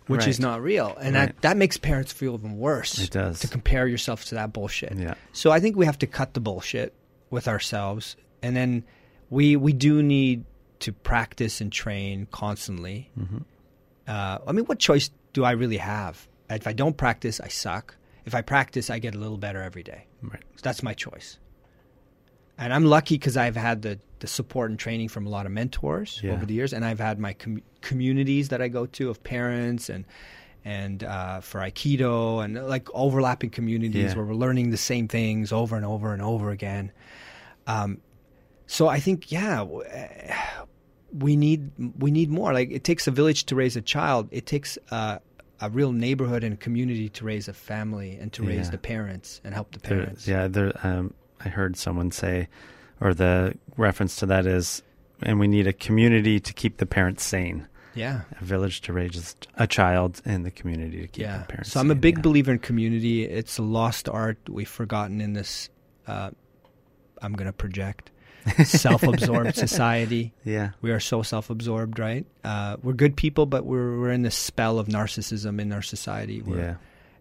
which 0.08 0.26
is 0.26 0.40
not 0.40 0.60
real, 0.62 0.96
and 1.00 1.14
Right. 1.14 1.26
that 1.26 1.42
that 1.42 1.56
makes 1.56 1.76
parents 1.76 2.10
feel 2.12 2.34
even 2.34 2.58
worse. 2.58 2.98
It 2.98 3.10
does. 3.10 3.38
to 3.40 3.48
compare 3.48 3.86
yourself 3.86 4.24
to 4.26 4.34
that 4.36 4.52
bullshit. 4.52 4.94
Yeah. 4.96 5.14
So 5.32 5.52
I 5.52 5.60
think 5.60 5.76
we 5.76 5.86
have 5.86 5.98
to 5.98 6.06
cut 6.08 6.34
the 6.34 6.40
bullshit 6.40 6.94
with 7.30 7.46
ourselves, 7.46 8.16
and 8.42 8.56
then 8.56 8.82
we 9.28 9.54
we 9.56 9.72
do 9.72 10.02
need 10.02 10.44
to 10.80 10.92
practice 10.92 11.60
and 11.60 11.70
train 11.72 12.26
constantly. 12.30 13.10
Mm-hmm. 13.18 13.38
Uh, 14.06 14.38
I 14.46 14.52
mean, 14.52 14.64
what 14.66 14.78
choice 14.78 15.10
do 15.32 15.44
I 15.44 15.52
really 15.52 15.76
have? 15.78 16.26
If 16.48 16.66
I 16.66 16.72
don't 16.72 16.96
practice, 16.96 17.40
I 17.40 17.48
suck. 17.48 17.96
If 18.24 18.34
I 18.34 18.42
practice, 18.42 18.90
I 18.90 18.98
get 18.98 19.14
a 19.14 19.18
little 19.18 19.36
better 19.38 19.62
every 19.62 19.82
day. 19.82 20.06
Right. 20.22 20.42
So 20.56 20.60
that's 20.62 20.82
my 20.82 20.94
choice. 20.94 21.38
And 22.58 22.74
I'm 22.74 22.84
lucky 22.84 23.14
because 23.14 23.36
I've 23.36 23.56
had 23.56 23.82
the, 23.82 23.98
the 24.18 24.26
support 24.26 24.70
and 24.70 24.78
training 24.78 25.08
from 25.08 25.26
a 25.26 25.30
lot 25.30 25.46
of 25.46 25.52
mentors 25.52 26.20
Yeah. 26.22 26.32
over 26.32 26.44
the 26.44 26.52
years, 26.52 26.72
and 26.74 26.84
I've 26.84 26.98
had 27.00 27.18
my 27.18 27.32
com- 27.32 27.62
communities 27.80 28.48
that 28.50 28.60
I 28.60 28.68
go 28.68 28.86
to 28.86 29.10
of 29.10 29.22
parents 29.22 29.88
and 29.88 30.04
and 30.62 31.02
uh, 31.04 31.40
for 31.40 31.60
Aikido 31.60 32.44
and 32.44 32.68
like 32.68 32.86
overlapping 32.92 33.48
communities 33.48 34.10
Yeah. 34.10 34.14
where 34.16 34.26
we're 34.26 34.34
learning 34.34 34.70
the 34.70 34.76
same 34.76 35.08
things 35.08 35.52
over 35.52 35.74
and 35.74 35.86
over 35.86 36.12
and 36.12 36.20
over 36.20 36.50
again. 36.50 36.92
Um, 37.66 38.02
so 38.66 38.86
I 38.86 39.00
think 39.00 39.32
yeah, 39.32 39.56
w- 39.60 39.82
eh, 39.88 40.36
we 41.12 41.36
need 41.36 41.70
we 41.98 42.10
need 42.10 42.30
more. 42.30 42.52
Like 42.52 42.70
it 42.70 42.84
takes 42.84 43.06
a 43.06 43.10
village 43.10 43.44
to 43.46 43.54
raise 43.56 43.76
a 43.76 43.82
child. 43.82 44.28
It 44.30 44.46
takes 44.46 44.78
uh, 44.90 45.18
a 45.60 45.70
real 45.70 45.92
neighborhood 45.92 46.44
and 46.44 46.58
community 46.58 47.08
to 47.10 47.24
raise 47.24 47.48
a 47.48 47.52
family 47.52 48.16
and 48.20 48.32
to 48.32 48.42
raise 48.42 48.70
the 48.70 48.78
parents 48.78 49.40
and 49.44 49.54
help 49.54 49.72
the 49.72 49.78
There, 49.80 49.98
parents. 49.98 50.26
yeah, 50.28 50.48
there. 50.48 50.72
Um, 50.82 51.14
I 51.44 51.48
heard 51.48 51.76
someone 51.76 52.10
say, 52.10 52.48
or 53.00 53.14
the 53.14 53.54
reference 53.76 54.16
to 54.16 54.26
that 54.26 54.46
is, 54.46 54.82
and 55.22 55.38
we 55.38 55.48
need 55.48 55.66
a 55.66 55.72
community 55.72 56.40
to 56.40 56.52
keep 56.52 56.78
the 56.78 56.86
parents 56.86 57.24
sane. 57.24 57.66
Yeah. 57.94 58.20
A 58.40 58.44
village 58.44 58.82
to 58.82 58.92
raise 58.92 59.34
a 59.56 59.66
child, 59.66 60.22
and 60.24 60.46
the 60.46 60.50
community 60.50 61.00
to 61.02 61.08
keep 61.08 61.22
yeah. 61.22 61.38
the 61.38 61.44
parents. 61.46 61.72
So 61.72 61.80
I'm 61.80 61.90
a 61.90 61.94
big 61.96 62.18
Yeah. 62.18 62.22
believer 62.22 62.52
in 62.52 62.58
community. 62.60 63.24
It's 63.24 63.58
a 63.58 63.62
lost 63.62 64.08
art 64.08 64.38
we've 64.48 64.68
forgotten 64.68 65.20
in 65.20 65.32
this. 65.32 65.68
Uh, 66.06 66.30
I'm 67.20 67.32
going 67.32 67.46
to 67.46 67.52
project 67.52 68.10
self-absorbed 68.64 69.54
society. 69.66 70.32
Yeah. 70.44 70.70
We 70.82 70.90
are 70.90 71.00
so 71.00 71.22
self-absorbed, 71.22 71.98
right? 71.98 72.24
Uh, 72.44 72.76
we're 72.82 72.92
good 72.94 73.16
people, 73.16 73.46
but 73.46 73.64
we're 73.64 73.98
we're 74.00 74.12
in 74.12 74.22
the 74.22 74.30
spell 74.30 74.78
of 74.78 74.88
narcissism 74.88 75.60
in 75.60 75.72
our 75.72 75.82
society. 75.82 76.40
Where 76.42 76.58
Yeah. 76.58 76.74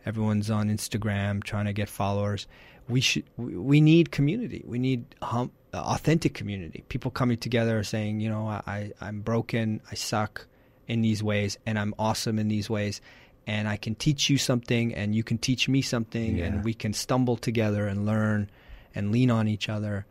everyone's 0.05 0.49
on 0.49 0.69
Instagram 0.69 1.43
trying 1.43 1.65
to 1.65 1.73
get 1.73 1.89
followers. 1.89 2.47
We 2.87 3.01
should. 3.01 3.23
We 3.37 3.55
we 3.57 3.81
need 3.81 4.11
community. 4.11 4.63
We 4.65 4.79
need 4.79 5.05
hum, 5.21 5.51
authentic 5.73 6.33
community. 6.33 6.83
People 6.89 7.11
coming 7.11 7.37
together 7.37 7.83
saying, 7.83 8.19
you 8.19 8.29
know, 8.29 8.47
I 8.47 8.91
I'm 9.01 9.21
broken. 9.21 9.81
I 9.91 9.95
suck 9.95 10.47
in 10.87 11.01
these 11.01 11.21
ways, 11.21 11.57
and 11.65 11.77
I'm 11.77 11.93
awesome 11.99 12.39
in 12.39 12.47
these 12.47 12.69
ways. 12.69 13.01
And 13.47 13.67
I 13.67 13.77
can 13.77 13.95
teach 13.95 14.29
you 14.29 14.37
something, 14.37 14.93
and 14.93 15.15
you 15.15 15.23
can 15.23 15.37
teach 15.39 15.67
me 15.67 15.81
something, 15.81 16.37
Yeah. 16.37 16.45
and 16.45 16.63
we 16.63 16.73
can 16.73 16.93
stumble 16.93 17.35
together 17.37 17.87
and 17.87 18.05
learn, 18.05 18.49
and 18.93 19.11
lean 19.11 19.31
on 19.31 19.47
each 19.47 19.69
other. 19.69 20.05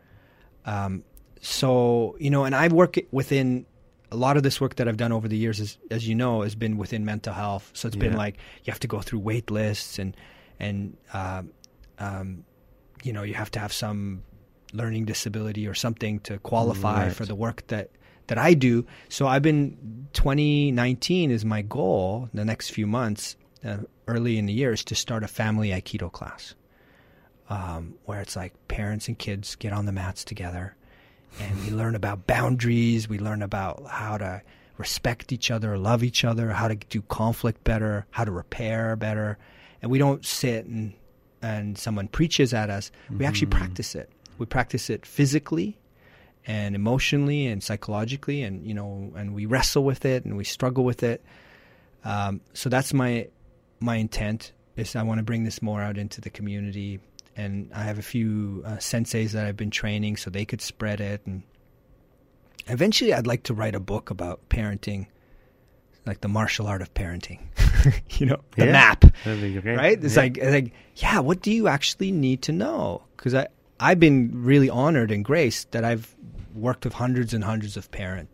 Um, 0.69 1.03
so 1.41 2.15
you 2.19 2.29
know, 2.29 2.43
and 2.45 2.55
I 2.55 2.67
work 2.67 2.97
within 3.11 3.65
a 4.11 4.15
lot 4.15 4.37
of 4.37 4.43
this 4.43 4.59
work 4.59 4.75
that 4.75 4.87
I've 4.87 4.97
done 4.97 5.11
over 5.11 5.27
the 5.27 5.37
years, 5.37 5.59
is, 5.59 5.77
as 5.91 6.07
you 6.07 6.15
know, 6.15 6.41
has 6.41 6.55
been 6.55 6.77
within 6.77 7.05
mental 7.05 7.33
health. 7.33 7.69
So 7.73 7.87
it's 7.87 7.95
been 7.97 8.15
like 8.17 8.35
you 8.63 8.71
have 8.73 8.79
to 8.79 8.87
go 8.87 8.99
through 9.01 9.19
wait 9.19 9.49
lists 9.51 9.99
and 9.99 10.15
and 10.59 10.97
um, 11.13 11.51
um, 11.99 12.43
you 13.03 13.13
know 13.13 13.23
you 13.23 13.33
have 13.35 13.51
to 13.51 13.59
have 13.59 13.71
some 13.73 14.23
learning 14.73 15.05
disability 15.05 15.67
or 15.67 15.73
something 15.73 16.19
to 16.21 16.37
qualify 16.39 17.05
Right. 17.05 17.15
for 17.15 17.25
the 17.25 17.35
work 17.35 17.65
that 17.67 17.89
that 18.27 18.37
I 18.37 18.53
do. 18.53 18.85
So 19.09 19.27
I've 19.27 19.41
been 19.41 19.77
2019 20.13 21.31
is 21.31 21.45
my 21.45 21.61
goal. 21.63 22.29
The 22.33 22.45
next 22.45 22.69
few 22.71 22.85
months, 22.87 23.35
uh, 23.65 23.77
early 24.07 24.37
in 24.37 24.45
the 24.45 24.53
year, 24.53 24.71
is 24.73 24.83
to 24.85 24.95
start 24.95 25.23
a 25.23 25.27
family 25.27 25.69
aikido 25.69 26.11
class, 26.11 26.53
um, 27.49 27.95
where 28.05 28.21
it's 28.21 28.35
like 28.35 28.53
parents 28.67 29.07
and 29.07 29.17
kids 29.17 29.55
get 29.55 29.73
on 29.73 29.85
the 29.85 29.91
mats 29.91 30.23
together, 30.23 30.75
and 31.39 31.63
we 31.63 31.71
learn 31.71 31.95
about 31.95 32.27
boundaries. 32.27 33.07
We 33.09 33.19
learn 33.19 33.41
about 33.41 33.85
how 33.87 34.17
to 34.17 34.41
respect 34.77 35.31
each 35.33 35.51
other, 35.51 35.77
love 35.77 36.03
each 36.03 36.23
other, 36.23 36.49
how 36.51 36.67
to 36.67 36.75
do 36.75 37.01
conflict 37.03 37.63
better, 37.63 38.05
how 38.11 38.23
to 38.23 38.31
repair 38.31 38.95
better, 38.95 39.37
and 39.81 39.91
we 39.91 39.97
don't 39.97 40.25
sit 40.25 40.65
and 40.65 40.93
and 41.41 41.77
someone 41.77 42.07
preaches 42.09 42.53
at 42.53 42.69
us. 42.69 42.91
We 43.09 43.25
actually 43.25 43.47
Mhm. 43.47 43.51
practice 43.59 43.95
it. 43.95 44.09
We 44.37 44.45
practice 44.45 44.89
it 44.89 45.05
physically 45.05 45.77
and 46.45 46.75
emotionally 46.75 47.47
and 47.47 47.61
psychologically 47.63 48.43
and 48.43 48.65
you 48.65 48.73
know 48.73 49.11
and 49.15 49.33
we 49.33 49.45
wrestle 49.45 49.83
with 49.83 50.05
it 50.05 50.23
and 50.25 50.37
we 50.37 50.43
struggle 50.45 50.83
with 50.85 51.03
it 51.03 51.21
um, 52.05 52.39
so 52.53 52.69
that's 52.69 52.93
my 52.93 53.27
my 53.81 53.97
intent 53.97 54.53
is 54.77 54.95
i 54.95 55.03
want 55.03 55.17
to 55.19 55.23
bring 55.23 55.43
this 55.43 55.61
more 55.61 55.81
out 55.81 55.97
into 55.97 56.21
the 56.21 56.29
community 56.29 56.99
and 57.39 57.71
i 57.73 57.83
have 57.89 57.97
a 57.99 58.07
few 58.15 58.61
uh, 58.65 58.71
senseis 58.91 59.31
that 59.31 59.45
i've 59.47 59.57
been 59.63 59.71
training 59.83 60.13
so 60.17 60.29
they 60.29 60.45
could 60.45 60.61
spread 60.61 60.99
it 60.99 61.21
and 61.25 61.43
eventually 62.67 63.13
i'd 63.13 63.27
like 63.27 63.43
to 63.43 63.53
write 63.53 63.75
a 63.75 63.79
book 63.79 64.09
about 64.09 64.37
parenting 64.49 65.07
like 66.05 66.21
the 66.21 66.27
martial 66.27 66.67
art 66.67 66.81
of 66.81 66.93
parenting 66.93 67.39
you 68.19 68.25
know 68.25 68.39
the 68.57 68.65
Yeah. 68.65 68.71
map 68.71 69.05
That'd 69.25 69.41
be 69.41 69.59
great. 69.61 69.77
right? 69.77 70.03
It's 70.03 70.15
Yeah. 70.15 70.21
like 70.23 70.37
like 70.41 70.73
yeah, 70.95 71.19
what 71.19 71.41
do 71.41 71.51
you 71.51 71.67
actually 71.67 72.11
need 72.11 72.41
to 72.43 72.51
know? 72.51 73.03
Because 73.15 73.33
I 73.35 73.47
I've 73.79 73.99
been 73.99 74.31
really 74.33 74.69
honored 74.69 75.11
and 75.11 75.23
graced 75.23 75.71
that 75.71 75.83
I've 75.85 76.13
worked 76.53 76.83
with 76.85 76.93
hundreds 76.93 77.33
and 77.33 77.43
hundreds 77.43 77.77
of 77.77 77.89
parents 77.91 78.31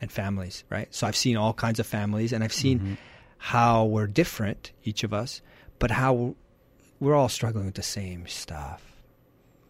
and 0.00 0.10
families, 0.10 0.64
right? 0.70 0.88
So 0.94 1.06
I've 1.06 1.16
seen 1.16 1.36
all 1.36 1.52
kinds 1.54 1.78
of 1.80 1.86
families, 1.86 2.32
and 2.32 2.42
I've 2.42 2.52
seen 2.52 2.78
Mhm. 2.80 2.96
how 3.38 3.84
we're 3.84 4.06
different, 4.08 4.72
each 4.84 5.04
of 5.04 5.12
us, 5.12 5.42
but 5.78 5.90
how 5.92 6.34
we're 7.02 7.14
all 7.14 7.28
struggling 7.28 7.66
with 7.66 7.74
the 7.74 7.82
same 7.82 8.26
stuff 8.26 8.82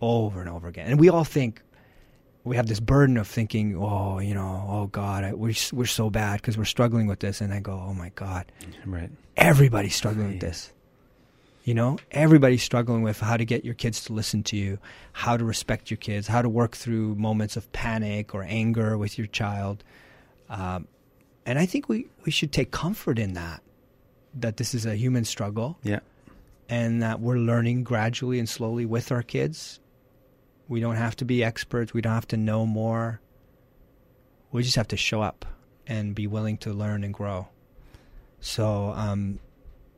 over 0.01 0.41
and 0.41 0.49
over 0.49 0.69
again, 0.69 0.87
and 0.89 1.01
we 1.01 1.09
all 1.09 1.25
think. 1.25 1.63
We 2.45 2.57
have 2.57 2.67
this 2.67 2.81
burden 2.81 3.19
of 3.19 3.29
thinking, 3.29 3.77
oh, 3.77 4.19
you 4.19 4.35
know, 4.35 4.67
oh 4.69 4.87
God, 4.89 5.23
I, 5.23 5.33
we're 5.33 5.55
we're 5.73 5.87
so 5.87 6.11
bad 6.11 6.41
because 6.41 6.59
we're 6.59 6.65
struggling 6.65 7.07
with 7.07 7.21
this, 7.21 7.41
and 7.41 7.55
I 7.55 7.61
go, 7.61 7.73
oh 7.73 7.95
my 7.95 8.11
God, 8.17 8.51
right. 8.85 9.11
everybody's 9.37 9.95
struggling 9.95 10.33
with 10.33 10.41
this. 10.41 10.73
You 11.63 11.75
know, 11.75 11.99
everybody's 12.11 12.65
struggling 12.65 13.03
with 13.03 13.21
how 13.21 13.37
to 13.37 13.45
get 13.45 13.65
your 13.65 13.75
kids 13.75 14.03
to 14.07 14.13
listen 14.13 14.43
to 14.45 14.57
you, 14.57 14.79
how 15.13 15.37
to 15.37 15.45
respect 15.45 15.89
your 15.89 15.99
kids, 15.99 16.27
how 16.27 16.43
to 16.43 16.49
work 16.49 16.77
through 16.77 17.15
moments 17.15 17.57
of 17.57 17.71
panic 17.71 18.35
or 18.35 18.43
anger 18.43 18.99
with 18.99 19.17
your 19.19 19.29
child. 19.29 19.85
Um, 20.51 20.89
and 21.47 21.61
I 21.61 21.67
think 21.67 21.89
we, 21.89 22.09
we 22.25 22.33
should 22.33 22.51
take 22.51 22.73
comfort 22.73 23.21
in 23.21 23.35
that, 23.35 23.63
that 24.35 24.57
this 24.57 24.75
is 24.75 24.85
a 24.85 24.97
human 24.97 25.25
struggle 25.25 25.79
Yeah. 25.85 26.01
And 26.69 27.03
that 27.03 27.21
we're 27.21 27.39
learning 27.39 27.85
gradually 27.85 28.39
and 28.39 28.49
slowly 28.49 28.85
with 28.87 29.13
our 29.13 29.23
kids. 29.23 29.81
We 30.69 30.81
don't 30.81 30.97
have 30.97 31.17
to 31.17 31.25
be 31.25 31.45
experts, 31.45 31.93
we 31.93 32.01
don't 32.01 32.15
have 32.15 32.29
to 32.29 32.37
know 32.37 32.65
more. 32.67 33.21
We 34.53 34.63
just 34.63 34.77
have 34.77 34.89
to 34.89 34.97
show 34.97 35.21
up 35.23 35.45
and 35.87 36.15
be 36.15 36.27
willing 36.27 36.59
to 36.59 36.73
learn 36.73 37.05
and 37.05 37.13
grow. 37.13 37.49
So 38.41 38.93
um, 38.97 39.39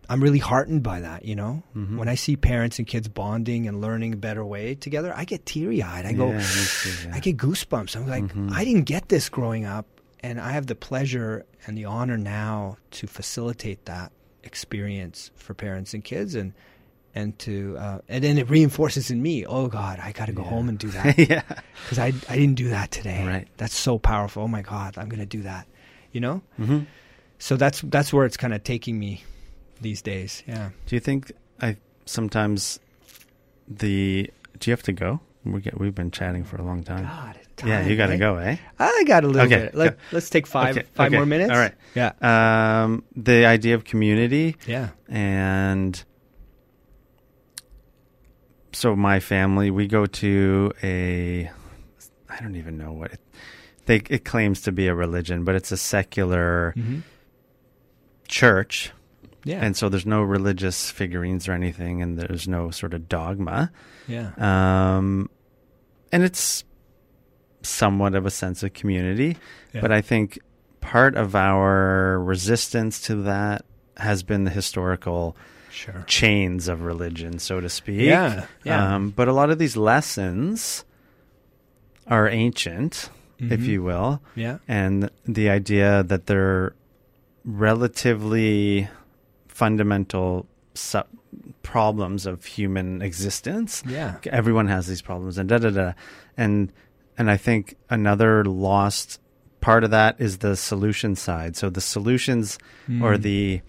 I'm 0.09 0.23
really 0.23 0.39
heartened 0.39 0.83
by 0.83 1.01
that, 1.01 1.25
you 1.25 1.35
know? 1.35 1.63
Mhm. 1.77 1.97
When 1.99 2.09
I 2.09 2.15
see 2.15 2.37
parents 2.37 2.79
and 2.79 2.87
kids 2.87 3.09
bonding 3.09 3.67
and 3.67 3.81
learning 3.81 4.15
a 4.15 4.17
better 4.17 4.45
way 4.45 4.75
together, 4.75 5.13
I 5.17 5.25
get 5.25 5.47
teary 5.47 5.83
eyed. 5.83 6.07
I 6.07 6.13
go, 6.13 6.29
Yeah, 6.31 6.39
me 6.39 6.45
too, 6.83 6.91
yeah. 7.09 7.15
I 7.15 7.21
get 7.21 7.37
goosebumps. 7.37 7.97
I'm 7.97 8.07
like, 8.07 8.25
Mhm. 8.25 8.53
I 8.53 8.65
didn't 8.65 8.85
get 8.85 9.09
this 9.09 9.29
growing 9.29 9.65
up, 9.65 9.87
and 10.21 10.41
I 10.41 10.53
have 10.53 10.67
the 10.67 10.75
pleasure 10.75 11.45
and 11.67 11.77
the 11.77 11.85
honor 11.87 12.17
now 12.19 12.77
to 12.93 13.07
facilitate 13.07 13.85
that 13.87 14.13
experience 14.45 15.31
for 15.37 15.55
parents 15.55 15.95
and 15.95 16.05
kids, 16.05 16.35
and 16.35 16.53
and 17.15 17.39
to 17.41 17.77
uh, 17.79 17.99
and 18.09 18.23
then 18.25 18.39
it 18.39 18.49
reinforces 18.51 19.11
in 19.11 19.23
me. 19.23 19.45
Oh 19.47 19.67
God, 19.69 19.99
I 20.01 20.13
got 20.13 20.27
to 20.27 20.33
go 20.33 20.43
Yeah. 20.43 20.49
home 20.51 20.69
and 20.69 20.79
do 20.79 20.89
that 20.99 21.19
yeah. 21.19 21.43
because 21.85 21.99
I 21.99 22.09
I 22.29 22.37
didn't 22.37 22.55
do 22.57 22.69
that 22.71 22.91
today. 22.91 23.25
Right. 23.27 23.49
That's 23.57 23.75
so 23.77 23.99
powerful. 23.99 24.43
Oh 24.45 24.49
my 24.49 24.63
God, 24.63 24.97
I'm 24.99 25.09
gonna 25.09 25.27
do 25.27 25.43
that. 25.43 25.67
You 26.13 26.21
know. 26.21 26.43
hmm 26.57 26.81
So 27.39 27.57
that's 27.57 27.81
that's 27.83 28.13
where 28.13 28.25
it's 28.27 28.37
kind 28.37 28.55
of 28.55 28.63
taking 28.65 28.99
me 28.99 29.25
these 29.81 30.03
days. 30.03 30.43
Yeah. 30.47 30.71
Do 30.87 30.97
you 30.97 31.01
think 31.01 31.33
I 31.61 31.77
sometimes 32.07 32.81
the 33.69 34.31
do 34.59 34.71
you 34.71 34.73
have 34.73 34.83
to 34.85 34.93
go? 34.93 35.21
We 35.45 35.61
get 35.61 35.79
we've 35.79 35.95
been 35.95 36.11
chatting 36.11 36.45
for 36.45 36.57
a 36.57 36.63
long 36.63 36.83
time. 36.85 37.05
God, 37.05 37.39
time. 37.57 37.69
Yeah, 37.71 37.87
you 37.87 37.97
got 37.97 38.07
to 38.07 38.13
right? 38.13 38.19
go, 38.21 38.37
eh? 38.37 38.57
I 38.79 39.05
got 39.07 39.25
a 39.25 39.29
little 39.29 39.43
Okay, 39.53 39.65
bit. 39.67 39.75
Let, 39.75 39.99
let's 40.13 40.31
take 40.31 40.47
five 40.47 40.77
Okay, 40.77 40.87
five 40.95 41.09
okay, 41.09 41.17
more 41.17 41.27
minutes. 41.27 41.51
all 41.51 41.57
right. 41.59 41.75
Yeah. 41.95 42.13
Um, 42.21 43.05
the 43.17 43.47
idea 43.47 43.75
of 43.75 43.85
community 43.85 44.57
Yeah. 44.67 44.91
and 45.09 46.03
so 48.73 48.97
my 48.97 49.21
family 49.21 49.71
we 49.71 49.87
go 49.87 50.05
to 50.07 50.73
a 50.83 51.51
I 52.29 52.41
don't 52.41 52.57
even 52.57 52.77
know 52.77 52.93
what 52.93 53.13
it 53.13 53.21
they 53.87 53.97
it 54.11 54.25
claims 54.25 54.63
to 54.63 54.73
be 54.73 54.89
a 54.89 54.95
religion, 54.95 55.45
but 55.45 55.55
it's 55.55 55.71
a 55.71 55.77
secular 55.77 56.73
hmm 56.73 57.01
church, 58.27 58.91
Yeah. 59.45 59.63
and 59.63 59.77
so 59.77 59.91
there's 59.91 60.07
no 60.07 60.23
religious 60.23 60.91
figurines 60.91 61.47
or 61.47 61.53
anything, 61.53 62.01
and 62.01 62.19
there's 62.19 62.49
no 62.49 62.71
sort 62.71 62.95
of 62.95 63.07
dogma. 63.07 63.71
yeah. 64.09 64.31
Um, 64.39 65.29
and 66.11 66.23
it's 66.23 66.65
somewhat 67.65 68.15
of 68.15 68.27
a 68.27 68.31
sense 68.31 68.63
of 68.63 68.73
community. 68.75 69.37
Yeah. 69.73 69.81
But 69.81 69.91
I 69.93 70.01
think 70.01 70.39
part 70.81 71.17
of 71.17 71.35
our 71.35 72.21
resistance 72.21 73.01
to 73.03 73.17
that 73.23 73.65
has 73.97 74.23
been 74.23 74.45
the 74.45 74.51
historical 74.51 75.37
Sure. 75.71 76.05
chains 76.07 76.69
of 76.69 76.83
religion, 76.83 77.39
so 77.41 77.61
to 77.61 77.69
speak. 77.69 78.01
Yeah. 78.03 78.47
Yeah. 78.65 78.95
Um, 78.95 79.11
but 79.11 79.27
a 79.27 79.33
lot 79.33 79.51
of 79.51 79.59
these 79.59 79.77
lessons 79.77 80.85
are 82.07 82.29
ancient, 82.29 83.09
if 83.41 83.61
Mhm. 83.61 83.65
you 83.67 83.83
will, 83.83 84.23
Yeah. 84.37 84.59
and 84.69 85.11
the 85.27 85.49
idea 85.51 86.03
that 86.05 86.27
they're 86.27 86.75
relatively 87.45 88.89
fundamental 89.49 90.47
problems 91.63 92.27
of 92.27 92.45
human 92.45 93.03
existence 93.03 93.83
Yeah. 93.87 94.17
everyone 94.27 94.69
has 94.69 94.87
these 94.87 95.03
problems 95.03 95.39
and 95.39 95.49
da 95.49 95.59
da 95.59 95.71
da 95.71 95.93
and 96.37 96.73
and 97.19 97.31
i 97.31 97.37
think 97.37 97.77
another 97.91 98.45
lost 98.45 99.21
part 99.61 99.85
of 99.85 99.91
that 99.91 100.17
is 100.19 100.39
the 100.39 100.57
solution 100.57 101.15
side 101.17 101.57
so 101.57 101.71
the 101.71 101.81
solutions 101.81 102.59
or 103.01 103.15
Mm. 103.17 103.23
the 103.23 103.61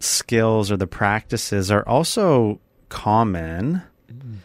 skills 0.00 0.70
or 0.70 0.76
the 0.76 0.86
practices 0.86 1.70
are 1.70 1.86
also 1.88 2.60
common 2.88 3.82
Mm. 4.12 4.36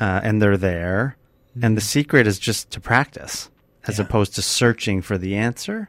uh, 0.00 0.20
and 0.24 0.40
they're 0.42 0.56
there 0.56 1.16
and 1.60 1.76
the 1.76 1.80
secret 1.82 2.26
is 2.26 2.38
just 2.38 2.70
to 2.70 2.80
practice 2.80 3.50
as 3.86 3.98
Yeah. 3.98 4.04
opposed 4.06 4.34
to 4.36 4.42
searching 4.42 5.02
for 5.02 5.16
the 5.18 5.36
answer 5.36 5.88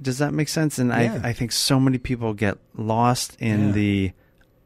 does 0.00 0.18
that 0.18 0.32
make 0.34 0.48
sense 0.48 0.78
and 0.78 0.90
Yeah. 0.90 1.20
I, 1.22 1.28
I 1.28 1.32
think 1.32 1.52
so 1.52 1.78
many 1.80 1.98
people 1.98 2.34
get 2.34 2.58
lost 2.76 3.36
in 3.40 3.66
Yeah. 3.68 3.72
the 3.72 4.12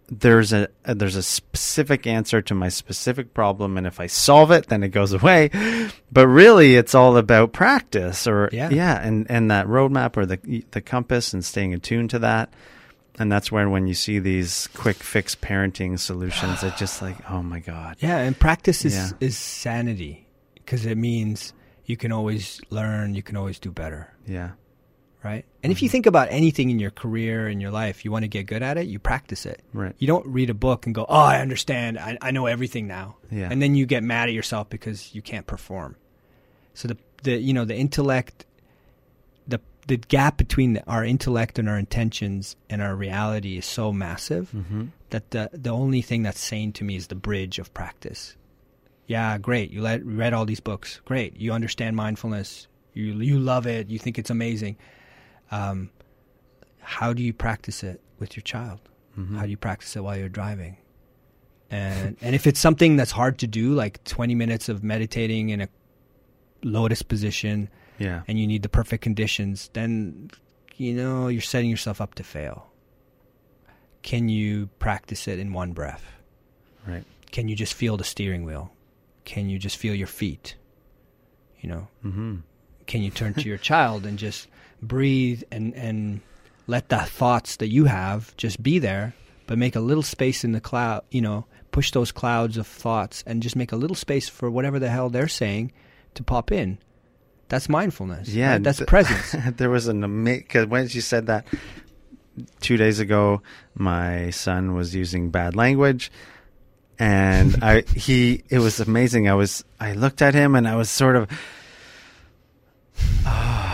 there's 0.09 0.53
a, 0.53 0.69
there's 0.85 1.17
a 1.17 1.23
specific 1.23 2.07
answer 2.07 2.41
to 2.41 2.55
my 2.55 2.69
specific 2.69 3.35
problem 3.35 3.77
and 3.77 3.87
if 3.89 3.99
i 3.99 4.07
solve 4.07 4.53
it 4.53 4.69
then 4.69 4.83
it 4.85 4.89
goes 4.91 5.13
away. 5.13 5.51
But 6.13 6.29
really 6.29 6.77
it's 6.77 6.95
all 6.95 7.17
about 7.17 7.53
practice 7.53 8.27
or 8.27 8.49
Yeah. 8.53 9.01
and 9.03 9.27
and 9.29 9.51
that 9.51 9.67
roadmap 9.67 10.17
or 10.17 10.25
the 10.25 10.65
the 10.71 10.81
compass 10.81 11.35
and 11.35 11.45
staying 11.45 11.75
attuned 11.75 12.11
to 12.11 12.19
that. 12.21 12.53
And 13.19 13.31
that's 13.33 13.51
where 13.51 13.69
when 13.69 13.87
you 13.89 13.95
see 13.95 14.19
these 14.21 14.69
quick 14.75 14.97
fix 14.97 15.35
parenting 15.35 15.99
solutions 15.99 16.63
it's 16.63 16.79
just 16.79 17.03
like 17.03 17.17
oh 17.31 17.43
my 17.43 17.59
god. 17.61 17.97
Yeah, 17.99 18.19
and 18.19 18.39
practice 18.39 18.85
is 18.85 18.95
Yeah. 18.95 19.11
is 19.21 19.37
sanity 19.37 20.27
because 20.55 20.87
it 20.87 20.97
means 20.97 21.53
you 21.85 21.97
can 21.97 22.13
always 22.13 22.61
learn, 22.71 23.15
you 23.15 23.23
can 23.23 23.37
always 23.37 23.59
do 23.59 23.71
better, 23.73 24.13
yeah 24.27 24.51
right? 25.27 25.45
And 25.63 25.73
if 25.73 25.83
you 25.83 25.89
think 25.89 26.07
about 26.07 26.29
anything 26.31 26.71
in 26.71 26.79
your 26.79 26.93
career 26.93 27.49
in 27.49 27.61
your 27.61 27.73
life, 27.73 28.05
you 28.05 28.13
want 28.13 28.23
to 28.23 28.29
get 28.29 28.47
good 28.47 28.63
at 28.63 28.79
it, 28.79 28.87
you 28.87 28.99
practice 28.99 29.45
it. 29.45 29.61
right 29.73 29.95
You 29.99 30.07
don't 30.07 30.27
read 30.27 30.51
a 30.51 30.55
book 30.55 30.87
and 30.87 30.95
go, 30.95 31.05
"Oh, 31.09 31.27
I 31.35 31.41
understand. 31.41 31.99
I, 31.99 32.17
I 32.23 32.31
know 32.31 32.47
everything 32.47 32.87
now." 32.87 33.17
yeah 33.31 33.49
And 33.51 33.61
then 33.61 33.75
you 33.75 33.87
get 33.87 34.03
mad 34.05 34.29
at 34.29 34.35
yourself 34.35 34.71
because 34.71 35.15
you 35.15 35.23
can't 35.23 35.47
perform. 35.47 35.97
So 36.75 36.89
the 36.89 36.97
the 37.25 37.37
you 37.39 37.53
know 37.53 37.65
the 37.65 37.75
intellect, 37.75 38.47
the 39.49 39.61
the 39.89 39.97
gap 39.97 40.37
between 40.37 40.75
the, 40.75 40.87
our 40.87 41.05
intellect 41.05 41.59
and 41.59 41.69
our 41.69 41.79
intentions 41.79 42.55
and 42.71 42.81
our 42.81 42.95
reality 42.95 43.59
is 43.59 43.67
so 43.67 43.93
massive 43.93 44.51
mm-hmm. 44.55 44.87
that 45.11 45.31
the 45.33 45.51
the 45.53 45.71
only 45.71 46.03
thing 46.03 46.23
that's 46.23 46.41
sane 46.41 46.73
to 46.73 46.85
me 46.85 46.95
is 46.95 47.09
the 47.09 47.17
bridge 47.17 47.59
of 47.59 47.75
practice. 47.75 48.37
Yeah, 49.09 49.39
great. 49.39 49.71
You 49.71 49.83
let, 49.83 50.05
read 50.05 50.33
all 50.33 50.45
these 50.45 50.59
books. 50.59 51.01
Great. 51.05 51.37
You 51.37 51.53
understand 51.53 51.95
mindfulness. 51.95 52.67
You 52.93 53.13
you 53.21 53.39
love 53.39 53.67
it. 53.67 53.89
You 53.89 53.99
think 53.99 54.19
it's 54.19 54.31
amazing. 54.31 54.77
Um, 55.51 55.91
how 56.81 57.13
do 57.13 57.23
you 57.23 57.33
practice 57.33 57.83
it 57.83 58.01
with 58.19 58.37
your 58.37 58.43
child? 58.43 58.81
Mm-hmm. 59.19 59.37
How 59.37 59.45
do 59.45 59.51
you 59.51 59.57
practice 59.57 59.97
it 59.97 60.05
while 60.05 60.17
you're 60.17 60.29
driving? 60.29 60.77
And 61.71 62.17
and 62.21 62.35
if 62.35 62.47
it's 62.47 62.61
something 62.61 62.97
that's 62.97 63.11
hard 63.11 63.39
to 63.39 63.47
do, 63.47 63.75
like 63.75 64.03
20 64.05 64.35
minutes 64.35 64.69
of 64.69 64.85
meditating 64.85 65.49
in 65.49 65.63
a 65.63 65.69
lotus 66.63 67.03
position, 67.03 67.69
yeah 67.99 68.23
and 68.29 68.39
you 68.39 68.47
need 68.47 68.63
the 68.63 68.69
perfect 68.69 69.03
conditions, 69.03 69.69
then 69.73 70.31
you 70.77 70.95
know 70.95 71.29
you're 71.29 71.43
setting 71.43 71.71
yourself 71.71 72.01
up 72.01 72.15
to 72.15 72.23
fail. 72.23 72.71
Can 74.03 74.29
you 74.29 74.69
practice 74.79 75.27
it 75.27 75.41
in 75.41 75.53
one 75.53 75.73
breath? 75.73 76.05
right 76.87 77.05
Can 77.33 77.49
you 77.49 77.57
just 77.57 77.75
feel 77.75 77.97
the 77.97 78.05
steering 78.05 78.45
wheel? 78.45 78.73
Can 79.25 79.49
you 79.49 79.59
just 79.59 79.77
feel 79.77 79.95
your 79.95 80.07
feet? 80.07 80.55
You 81.61 81.69
know, 81.71 81.89
mm-hmm. 82.05 82.37
can 82.87 83.03
you 83.03 83.11
turn 83.11 83.35
to 83.35 83.43
your 83.43 83.59
child 83.59 84.07
and 84.07 84.19
just 84.21 84.47
breathe 84.87 85.43
and 85.51 85.75
and 85.75 86.21
let 86.67 86.89
the 86.89 86.99
thoughts 86.99 87.57
that 87.57 87.69
you 87.69 87.85
have 87.85 88.37
just 88.37 88.63
be 88.63 88.79
there, 88.79 89.15
but 89.47 89.59
make 89.59 89.77
a 89.77 89.81
little 89.81 90.03
space 90.03 90.45
in 90.45 90.53
the 90.53 90.61
cloud, 90.61 91.03
you 91.11 91.21
know, 91.21 91.47
push 91.71 91.91
those 91.91 92.13
clouds 92.13 92.57
of 92.57 92.67
thoughts 92.67 93.23
and 93.27 93.43
just 93.43 93.55
make 93.55 93.73
a 93.73 93.77
little 93.77 93.97
space 93.97 94.29
for 94.29 94.51
whatever 94.51 94.79
the 94.79 94.89
hell 94.89 95.09
they're 95.09 95.29
saying 95.29 95.73
to 96.15 96.23
pop 96.23 96.51
in. 96.51 96.79
That's 97.49 97.69
mindfulness. 97.69 98.29
Yeah, 98.29 98.53
right? 98.53 98.63
that's 98.63 98.79
th- 98.79 98.89
presence. 98.89 99.37
there 99.57 99.71
was 99.71 99.87
an 99.87 100.03
amazing 100.03 100.43
because 100.43 100.67
when 100.67 100.89
she 100.89 101.01
said 101.01 101.27
that 101.27 101.47
two 102.61 102.77
days 102.77 102.99
ago, 102.99 103.43
my 103.75 104.31
son 104.31 104.75
was 104.75 104.95
using 104.95 105.31
bad 105.31 105.55
language, 105.55 106.11
and 106.99 107.63
I 107.63 107.81
he 107.95 108.43
it 108.49 108.59
was 108.59 108.81
amazing. 108.81 109.29
I 109.29 109.35
was 109.35 109.65
I 109.79 109.93
looked 109.93 110.23
at 110.23 110.35
him 110.35 110.55
and 110.55 110.67
I 110.67 110.77
was 110.77 110.91
sort 110.91 111.17
of. 111.17 111.29
Oh, 113.29 113.66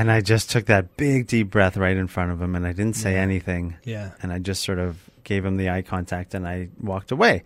and 0.00 0.10
I 0.10 0.20
just 0.20 0.50
took 0.50 0.66
that 0.66 0.96
big 0.96 1.26
deep 1.26 1.50
breath 1.50 1.76
right 1.76 1.96
in 1.96 2.06
front 2.06 2.30
of 2.32 2.40
him, 2.40 2.54
and 2.54 2.66
I 2.66 2.72
didn't 2.72 2.96
say 2.96 3.12
Yeah. 3.14 3.20
anything, 3.22 3.76
Yeah. 3.84 4.10
and 4.22 4.32
I 4.32 4.38
just 4.38 4.62
sort 4.64 4.78
of 4.78 4.98
gave 5.24 5.44
him 5.44 5.56
the 5.56 5.70
eye 5.70 5.82
contact, 5.82 6.34
and 6.34 6.46
I 6.46 6.68
walked 6.80 7.10
away. 7.10 7.42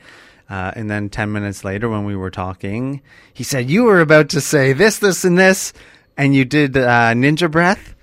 Uh, 0.49 0.73
and 0.75 0.91
then 0.91 1.09
10 1.09 1.31
minutes 1.33 1.65
later, 1.65 1.89
when 1.89 2.05
we 2.05 2.17
were 2.17 2.31
talking, 2.31 3.01
he 3.33 3.45
said, 3.45 3.71
You 3.71 3.85
were 3.85 4.01
about 4.01 4.29
to 4.31 4.41
say 4.41 4.73
this, 4.73 4.99
this, 4.99 5.25
and 5.25 5.39
this, 5.39 5.73
and 6.17 6.35
you 6.35 6.45
did 6.45 6.77
uh, 6.77 7.13
ninja 7.15 7.49
breath 7.51 7.95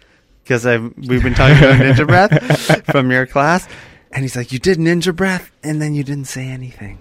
because 0.44 0.65
we've 0.65 1.22
been 1.24 1.34
talking 1.36 1.57
about 1.57 1.76
ninja 1.82 2.07
breath 2.14 2.86
from 2.90 3.11
your 3.11 3.26
class. 3.26 3.68
And 4.14 4.24
he's 4.24 4.36
like, 4.38 4.53
You 4.53 4.60
did 4.60 4.78
ninja 4.78 5.14
breath, 5.14 5.52
and 5.61 5.82
then 5.82 5.94
you 5.94 6.03
didn't 6.06 6.28
say 6.28 6.48
anything. 6.48 6.99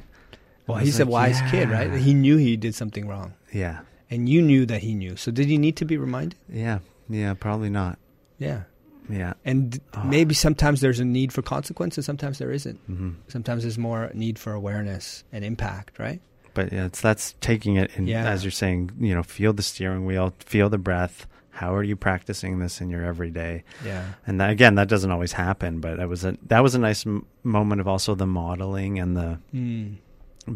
Well, 0.66 0.78
he's 0.78 0.98
a 0.98 1.04
like, 1.04 1.12
wise 1.12 1.40
kid, 1.52 1.70
right? 1.70 1.92
He 1.92 2.12
knew 2.12 2.38
he 2.38 2.56
did 2.56 2.74
something 2.74 3.06
wrong, 3.06 3.34
Yeah. 3.52 3.80
and 4.10 4.28
you 4.28 4.42
knew 4.42 4.66
that 4.66 4.82
he 4.82 4.94
knew. 4.94 5.14
So 5.14 5.30
did 5.30 5.46
he 5.46 5.58
need 5.58 5.76
to 5.76 5.84
be 5.84 5.96
reminded? 5.96 6.34
Yeah. 6.52 6.80
Yeah. 7.08 7.34
Probably 7.34 7.70
not. 7.70 7.98
Yeah. 8.38 8.62
Yeah. 9.08 9.34
And 9.44 9.80
Oh. 9.94 10.02
maybe 10.04 10.34
sometimes 10.34 10.80
there's 10.80 10.98
a 11.00 11.04
need 11.04 11.32
for 11.32 11.42
consequence, 11.42 11.96
and 11.96 12.04
sometimes 12.04 12.38
there 12.38 12.50
isn't. 12.50 12.78
hmm 12.86 13.10
Sometimes 13.28 13.62
there's 13.62 13.78
more 13.78 14.10
need 14.14 14.38
for 14.38 14.52
awareness 14.52 15.22
and 15.32 15.44
impact, 15.44 15.98
right? 15.98 16.20
But 16.54 16.72
yeah, 16.72 16.86
it's 16.86 17.00
that's 17.00 17.34
taking 17.40 17.76
it 17.76 17.90
in, 17.96 18.06
Yeah. 18.06 18.28
as 18.28 18.42
you're 18.42 18.50
saying, 18.50 18.90
you 18.98 19.14
know, 19.14 19.22
feel 19.22 19.52
the 19.52 19.62
steering 19.62 20.06
wheel, 20.06 20.34
feel 20.40 20.68
the 20.70 20.78
breath. 20.78 21.26
How 21.50 21.74
are 21.74 21.82
you 21.82 21.96
practicing 21.96 22.58
this 22.58 22.80
in 22.80 22.90
your 22.90 23.02
everyday? 23.04 23.62
Yeah. 23.84 24.04
And 24.26 24.40
that, 24.40 24.50
again, 24.50 24.74
that 24.74 24.88
doesn't 24.88 25.10
always 25.10 25.32
happen, 25.32 25.80
but 25.80 25.96
that 25.98 26.08
was 26.08 26.24
a 26.24 26.36
that 26.48 26.62
was 26.62 26.74
a 26.74 26.78
nice 26.78 27.06
m- 27.06 27.24
moment 27.44 27.80
of 27.80 27.86
also 27.88 28.14
the 28.14 28.26
modeling 28.26 28.98
and 28.98 29.16
the 29.16 29.38
Mm. 29.54 29.96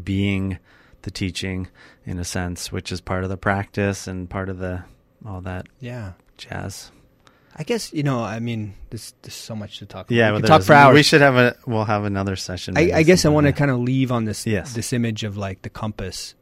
being 0.04 0.58
the 1.02 1.10
teaching 1.10 1.68
in 2.04 2.18
a 2.18 2.24
sense, 2.24 2.70
which 2.72 2.92
is 2.92 3.00
part 3.00 3.24
of 3.24 3.30
the 3.30 3.36
practice 3.36 4.06
and 4.06 4.28
part 4.28 4.48
of 4.48 4.58
the 4.58 4.82
all 5.24 5.40
that 5.42 5.66
Yeah. 5.80 6.12
Jazz. 6.40 6.90
I 7.56 7.62
guess 7.62 7.92
you 7.92 8.02
know. 8.02 8.22
I 8.22 8.38
mean, 8.40 8.74
there's 8.90 9.12
there's 9.22 9.34
so 9.34 9.54
much 9.54 9.78
to 9.80 9.86
talk. 9.86 10.06
about. 10.06 10.14
Yeah, 10.16 10.28
we 10.30 10.38
well, 10.40 10.42
talk 10.48 10.62
for 10.62 10.72
hours. 10.72 10.94
We 10.94 11.02
should 11.02 11.20
have 11.20 11.36
a 11.36 11.56
we'll 11.66 11.84
have 11.84 12.04
another 12.04 12.36
session. 12.36 12.76
I, 12.78 12.90
I 12.94 13.02
guess 13.02 13.24
I 13.24 13.28
want 13.28 13.46
to 13.46 13.52
kind 13.52 13.70
of 13.70 13.78
leave 13.80 14.10
on 14.12 14.24
this 14.24 14.46
Yes. 14.46 14.72
this 14.72 14.92
image 14.92 15.24
of 15.24 15.36
like 15.36 15.62
the 15.62 15.68
compass 15.70 16.34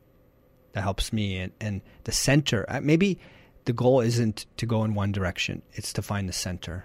that 0.73 0.83
helps 0.83 1.12
me 1.12 1.39
and, 1.39 1.53
and 1.61 1.81
the 2.05 2.12
center. 2.12 2.65
Uh, 2.69 2.81
Maybe 2.83 3.19
the 3.65 3.73
goal 3.73 4.01
isn't 4.01 4.47
to 4.59 4.66
go 4.66 4.85
in 4.85 4.95
one 4.95 5.11
direction; 5.11 5.62
it's 5.73 5.93
to 5.95 6.03
find 6.03 6.29
the 6.29 6.33
center, 6.33 6.85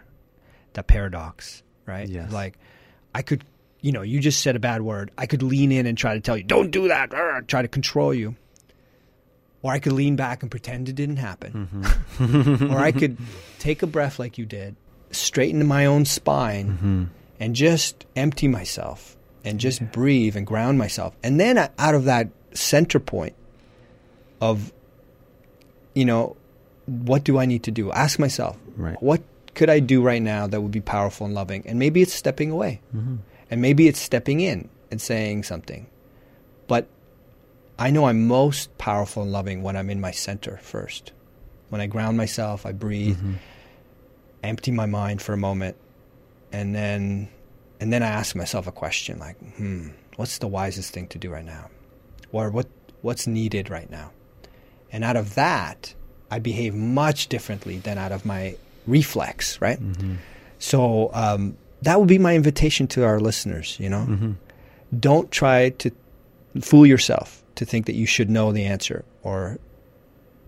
that 0.74 0.88
paradox, 0.88 1.62
right? 1.86 2.08
Yes. 2.08 2.32
Like 2.32 2.58
I 3.14 3.22
could, 3.22 3.44
you 3.82 3.92
know, 3.92 4.02
you 4.02 4.20
just 4.20 4.42
said 4.42 4.56
a 4.56 4.60
bad 4.60 4.82
word. 4.82 5.12
I 5.18 5.28
could 5.28 5.44
lean 5.44 5.72
in 5.72 5.86
and 5.86 5.98
try 5.98 6.16
to 6.16 6.22
tell 6.22 6.38
you, 6.38 6.44
"Don't 6.44 6.72
do 6.72 6.88
that," 6.88 7.12
try 7.48 7.62
to 7.62 7.68
control 7.68 8.14
you, 8.14 8.36
or 9.64 9.72
I 9.74 9.80
could 9.80 9.94
lean 9.94 10.16
back 10.16 10.44
and 10.44 10.52
pretend 10.52 10.88
it 10.90 10.94
didn't 10.96 11.18
happen, 11.18 11.68
Mhm. 12.20 12.72
or 12.72 12.78
I 12.78 12.92
could 13.02 13.18
take 13.60 13.82
a 13.82 13.88
breath 13.88 14.20
like 14.20 14.38
you 14.38 14.46
did, 14.46 14.76
straighten 15.10 15.66
my 15.66 15.86
own 15.88 16.06
spine 16.06 16.78
Mhm. 17.10 17.40
and 17.40 17.56
just 17.56 18.06
empty 18.16 18.48
myself 18.48 19.18
and 19.44 19.60
just 19.60 19.92
breathe 19.92 20.36
and 20.38 20.46
ground 20.46 20.78
myself. 20.78 21.16
And 21.24 21.40
then 21.40 21.58
out 21.58 21.96
of 21.96 22.04
that 22.06 22.30
center 22.54 23.00
point 23.00 23.34
of 24.40 24.72
you 25.96 26.06
know, 26.06 26.36
what 26.88 27.24
do 27.24 27.38
I 27.38 27.46
need 27.46 27.64
to 27.64 27.72
do? 27.72 27.92
Ask 27.92 28.18
myself, 28.20 28.58
Right. 28.76 29.02
what 29.02 29.22
could 29.54 29.70
I 29.70 29.80
do 29.80 30.02
right 30.02 30.22
now 30.22 30.48
that 30.48 30.60
would 30.62 30.72
be 30.72 30.82
powerful 30.82 31.26
and 31.28 31.36
loving? 31.36 31.62
And 31.68 31.78
maybe 31.78 32.02
it's 32.02 32.14
stepping 32.14 32.50
away. 32.50 32.82
Mm-hmm. 32.96 33.18
And 33.52 33.62
maybe 33.62 33.88
it's 33.88 34.00
stepping 34.00 34.40
in 34.42 34.70
and 34.90 35.00
saying 35.00 35.44
something. 35.44 35.86
But 36.68 36.88
I 37.80 37.90
know 37.92 38.06
I'm 38.06 38.28
most 38.28 38.78
powerful 38.78 39.24
and 39.24 39.32
loving 39.32 39.64
when 39.64 39.76
I'm 39.76 39.90
in 39.90 40.00
my 40.00 40.12
center 40.12 40.58
first. 40.58 41.12
When 41.70 41.82
I 41.82 41.88
ground 41.88 42.18
myself, 42.18 42.66
I 42.66 42.72
breathe, 42.72 43.18
Mm-hmm. 43.18 43.34
empty 44.44 44.72
my 44.72 44.86
mind 44.86 45.22
for 45.22 45.34
a 45.34 45.38
moment, 45.38 45.76
and 46.52 46.76
then 46.76 47.30
and 47.80 47.92
then 47.92 48.04
I 48.04 48.08
ask 48.08 48.36
myself 48.36 48.68
a 48.68 48.72
question 48.72 49.20
like, 49.20 49.38
hmm, 49.56 49.90
what's 50.16 50.38
the 50.38 50.48
wisest 50.48 50.94
thing 50.94 51.08
to 51.08 51.18
do 51.18 51.30
right 51.32 51.44
now? 51.46 51.70
Or 52.32 52.50
what 52.52 52.68
what's 53.02 53.28
needed 53.28 53.70
right 53.70 53.90
now? 53.90 54.12
And 54.92 55.04
out 55.04 55.18
of 55.18 55.36
that, 55.36 55.94
I 56.30 56.40
behave 56.40 56.76
much 56.76 57.28
differently 57.28 57.80
than 57.80 57.98
out 57.98 58.12
of 58.12 58.26
my 58.26 58.56
reflex, 58.88 59.60
right? 59.60 59.80
Mm-hmm. 59.82 60.16
So 60.60 61.10
um, 61.14 61.58
that 61.82 62.00
would 62.00 62.08
be 62.08 62.20
my 62.20 62.36
invitation 62.36 62.88
to 62.90 63.04
our 63.04 63.20
listeners. 63.20 63.78
You 63.80 63.90
know, 63.90 64.06
Mm-hmm. 64.08 64.32
don't 65.00 65.32
try 65.32 65.70
to 65.70 65.92
fool 66.62 66.86
yourself 66.86 67.43
to 67.56 67.66
think 67.66 67.86
that 67.86 67.96
you 67.96 68.06
should 68.06 68.30
know 68.30 68.52
the 68.52 68.66
answer 68.66 69.06
or 69.22 69.60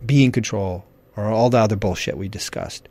be 0.05 0.23
in 0.23 0.31
control 0.31 0.85
or 1.15 1.25
all 1.25 1.49
the 1.49 1.57
other 1.57 1.75
bullshit 1.75 2.17
we 2.17 2.27
discussed. 2.27 2.87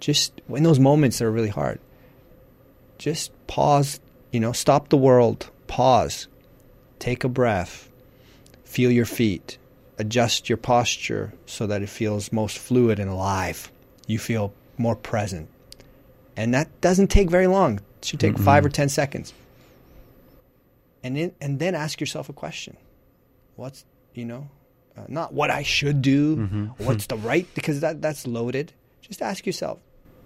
Just 0.00 0.40
in 0.48 0.62
those 0.62 0.78
moments 0.78 1.18
that 1.18 1.24
are 1.24 1.30
really 1.30 1.48
hard, 1.48 1.80
just 2.98 3.32
pause. 3.46 4.00
You 4.30 4.40
know, 4.40 4.52
stop 4.52 4.88
the 4.88 4.96
world. 4.96 5.50
Pause. 5.66 6.28
Take 6.98 7.24
a 7.24 7.28
breath. 7.28 7.88
Feel 8.64 8.90
your 8.90 9.06
feet. 9.06 9.58
Adjust 9.98 10.48
your 10.48 10.58
posture 10.58 11.32
so 11.46 11.66
that 11.66 11.82
it 11.82 11.88
feels 11.88 12.32
most 12.32 12.58
fluid 12.58 13.00
and 13.00 13.10
alive. 13.10 13.72
You 14.06 14.18
feel 14.18 14.52
more 14.76 14.94
present. 14.94 15.48
And 16.36 16.54
that 16.54 16.80
doesn't 16.80 17.08
take 17.08 17.30
very 17.30 17.48
long. 17.48 17.80
It 17.98 18.04
should 18.04 18.20
take 18.20 18.34
Mm-mm. 18.34 18.44
five 18.44 18.64
or 18.64 18.68
ten 18.68 18.88
seconds. 18.88 19.32
And 21.02 21.16
then, 21.16 21.32
and 21.40 21.58
then 21.58 21.74
ask 21.74 22.00
yourself 22.00 22.28
a 22.28 22.32
question. 22.32 22.76
What's, 23.58 23.84
you 24.14 24.24
know, 24.24 24.48
uh, 24.96 25.02
not 25.08 25.34
what 25.34 25.50
I 25.50 25.64
should 25.64 26.00
do, 26.00 26.36
Mhm. 26.36 26.78
what's 26.78 27.06
the 27.06 27.16
right, 27.16 27.44
because 27.54 27.80
that, 27.80 28.00
that's 28.00 28.24
loaded. 28.24 28.72
Just 29.02 29.20
ask 29.20 29.44
yourself, 29.46 29.80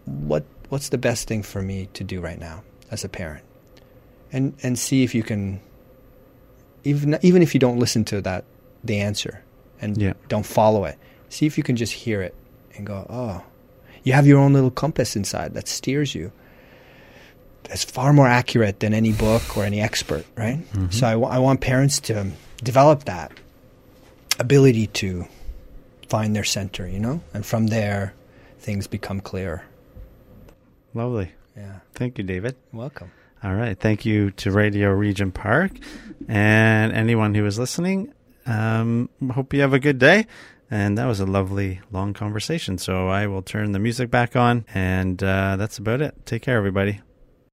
what, 0.04 0.44
what's 0.68 0.90
the 0.90 0.98
best 0.98 1.28
thing 1.28 1.42
for 1.42 1.62
me 1.62 1.88
to 1.94 2.04
do 2.04 2.20
right 2.20 2.38
now 2.38 2.62
as 2.90 3.04
a 3.04 3.08
parent? 3.08 3.42
And, 4.32 4.52
and 4.62 4.78
see 4.78 5.02
if 5.02 5.14
you 5.14 5.22
can, 5.22 5.60
even, 6.84 7.18
even 7.22 7.40
if 7.40 7.54
you 7.54 7.58
don't 7.60 7.78
listen 7.78 8.04
to 8.06 8.20
that, 8.20 8.44
the 8.84 8.98
answer 9.00 9.42
and 9.80 9.96
Yeah. 9.96 10.12
don't 10.28 10.44
follow 10.44 10.84
it, 10.84 10.98
see 11.30 11.46
if 11.46 11.56
you 11.56 11.64
can 11.64 11.76
just 11.76 11.92
hear 12.04 12.20
it 12.20 12.34
and 12.76 12.86
go, 12.86 13.06
oh, 13.08 13.42
you 14.04 14.12
have 14.12 14.26
your 14.26 14.38
own 14.40 14.52
little 14.52 14.70
compass 14.70 15.16
inside 15.16 15.54
that 15.54 15.68
steers 15.68 16.14
you. 16.14 16.32
That's 17.72 17.84
far 17.84 18.12
more 18.12 18.28
accurate 18.28 18.80
than 18.80 18.92
any 18.92 19.12
book 19.12 19.56
or 19.56 19.64
any 19.64 19.80
expert, 19.80 20.26
right? 20.36 20.58
Mhm. 20.74 20.92
So 20.92 21.24
I 21.24 21.38
want 21.38 21.62
parents 21.62 22.00
to 22.00 22.26
develop 22.62 23.04
that 23.04 23.32
ability 24.38 24.88
to 24.88 25.24
find 26.06 26.36
their 26.36 26.44
center, 26.44 26.86
you 26.86 26.98
know, 26.98 27.22
and 27.32 27.46
from 27.46 27.68
there, 27.68 28.12
things 28.60 28.86
become 28.86 29.20
clearer. 29.20 29.62
Lovely. 30.92 31.30
Yeah, 31.56 31.76
Thank 31.94 32.18
you, 32.18 32.24
David. 32.24 32.56
welcome. 32.72 33.10
All 33.42 33.54
right. 33.54 33.78
Thank 33.80 34.04
you 34.04 34.30
to 34.32 34.50
Radio 34.50 34.90
Region 34.90 35.32
Park 35.32 35.72
and 36.28 36.92
anyone 36.92 37.34
who 37.34 37.46
is 37.46 37.58
listening. 37.58 38.12
Um, 38.44 39.08
hope 39.32 39.54
you 39.54 39.62
have 39.62 39.72
a 39.72 39.80
good 39.80 39.98
day. 39.98 40.26
And 40.70 40.98
that 40.98 41.06
was 41.06 41.20
a 41.20 41.26
lovely 41.26 41.80
long 41.90 42.12
conversation. 42.12 42.76
So 42.76 43.08
I 43.08 43.26
will 43.28 43.40
turn 43.42 43.72
the 43.72 43.78
music 43.78 44.10
back 44.10 44.36
on, 44.36 44.66
and 44.74 45.22
uh, 45.22 45.56
that's 45.56 45.78
about 45.78 46.02
it. 46.02 46.14
Take 46.26 46.42
care, 46.42 46.58
everybody. 46.58 47.00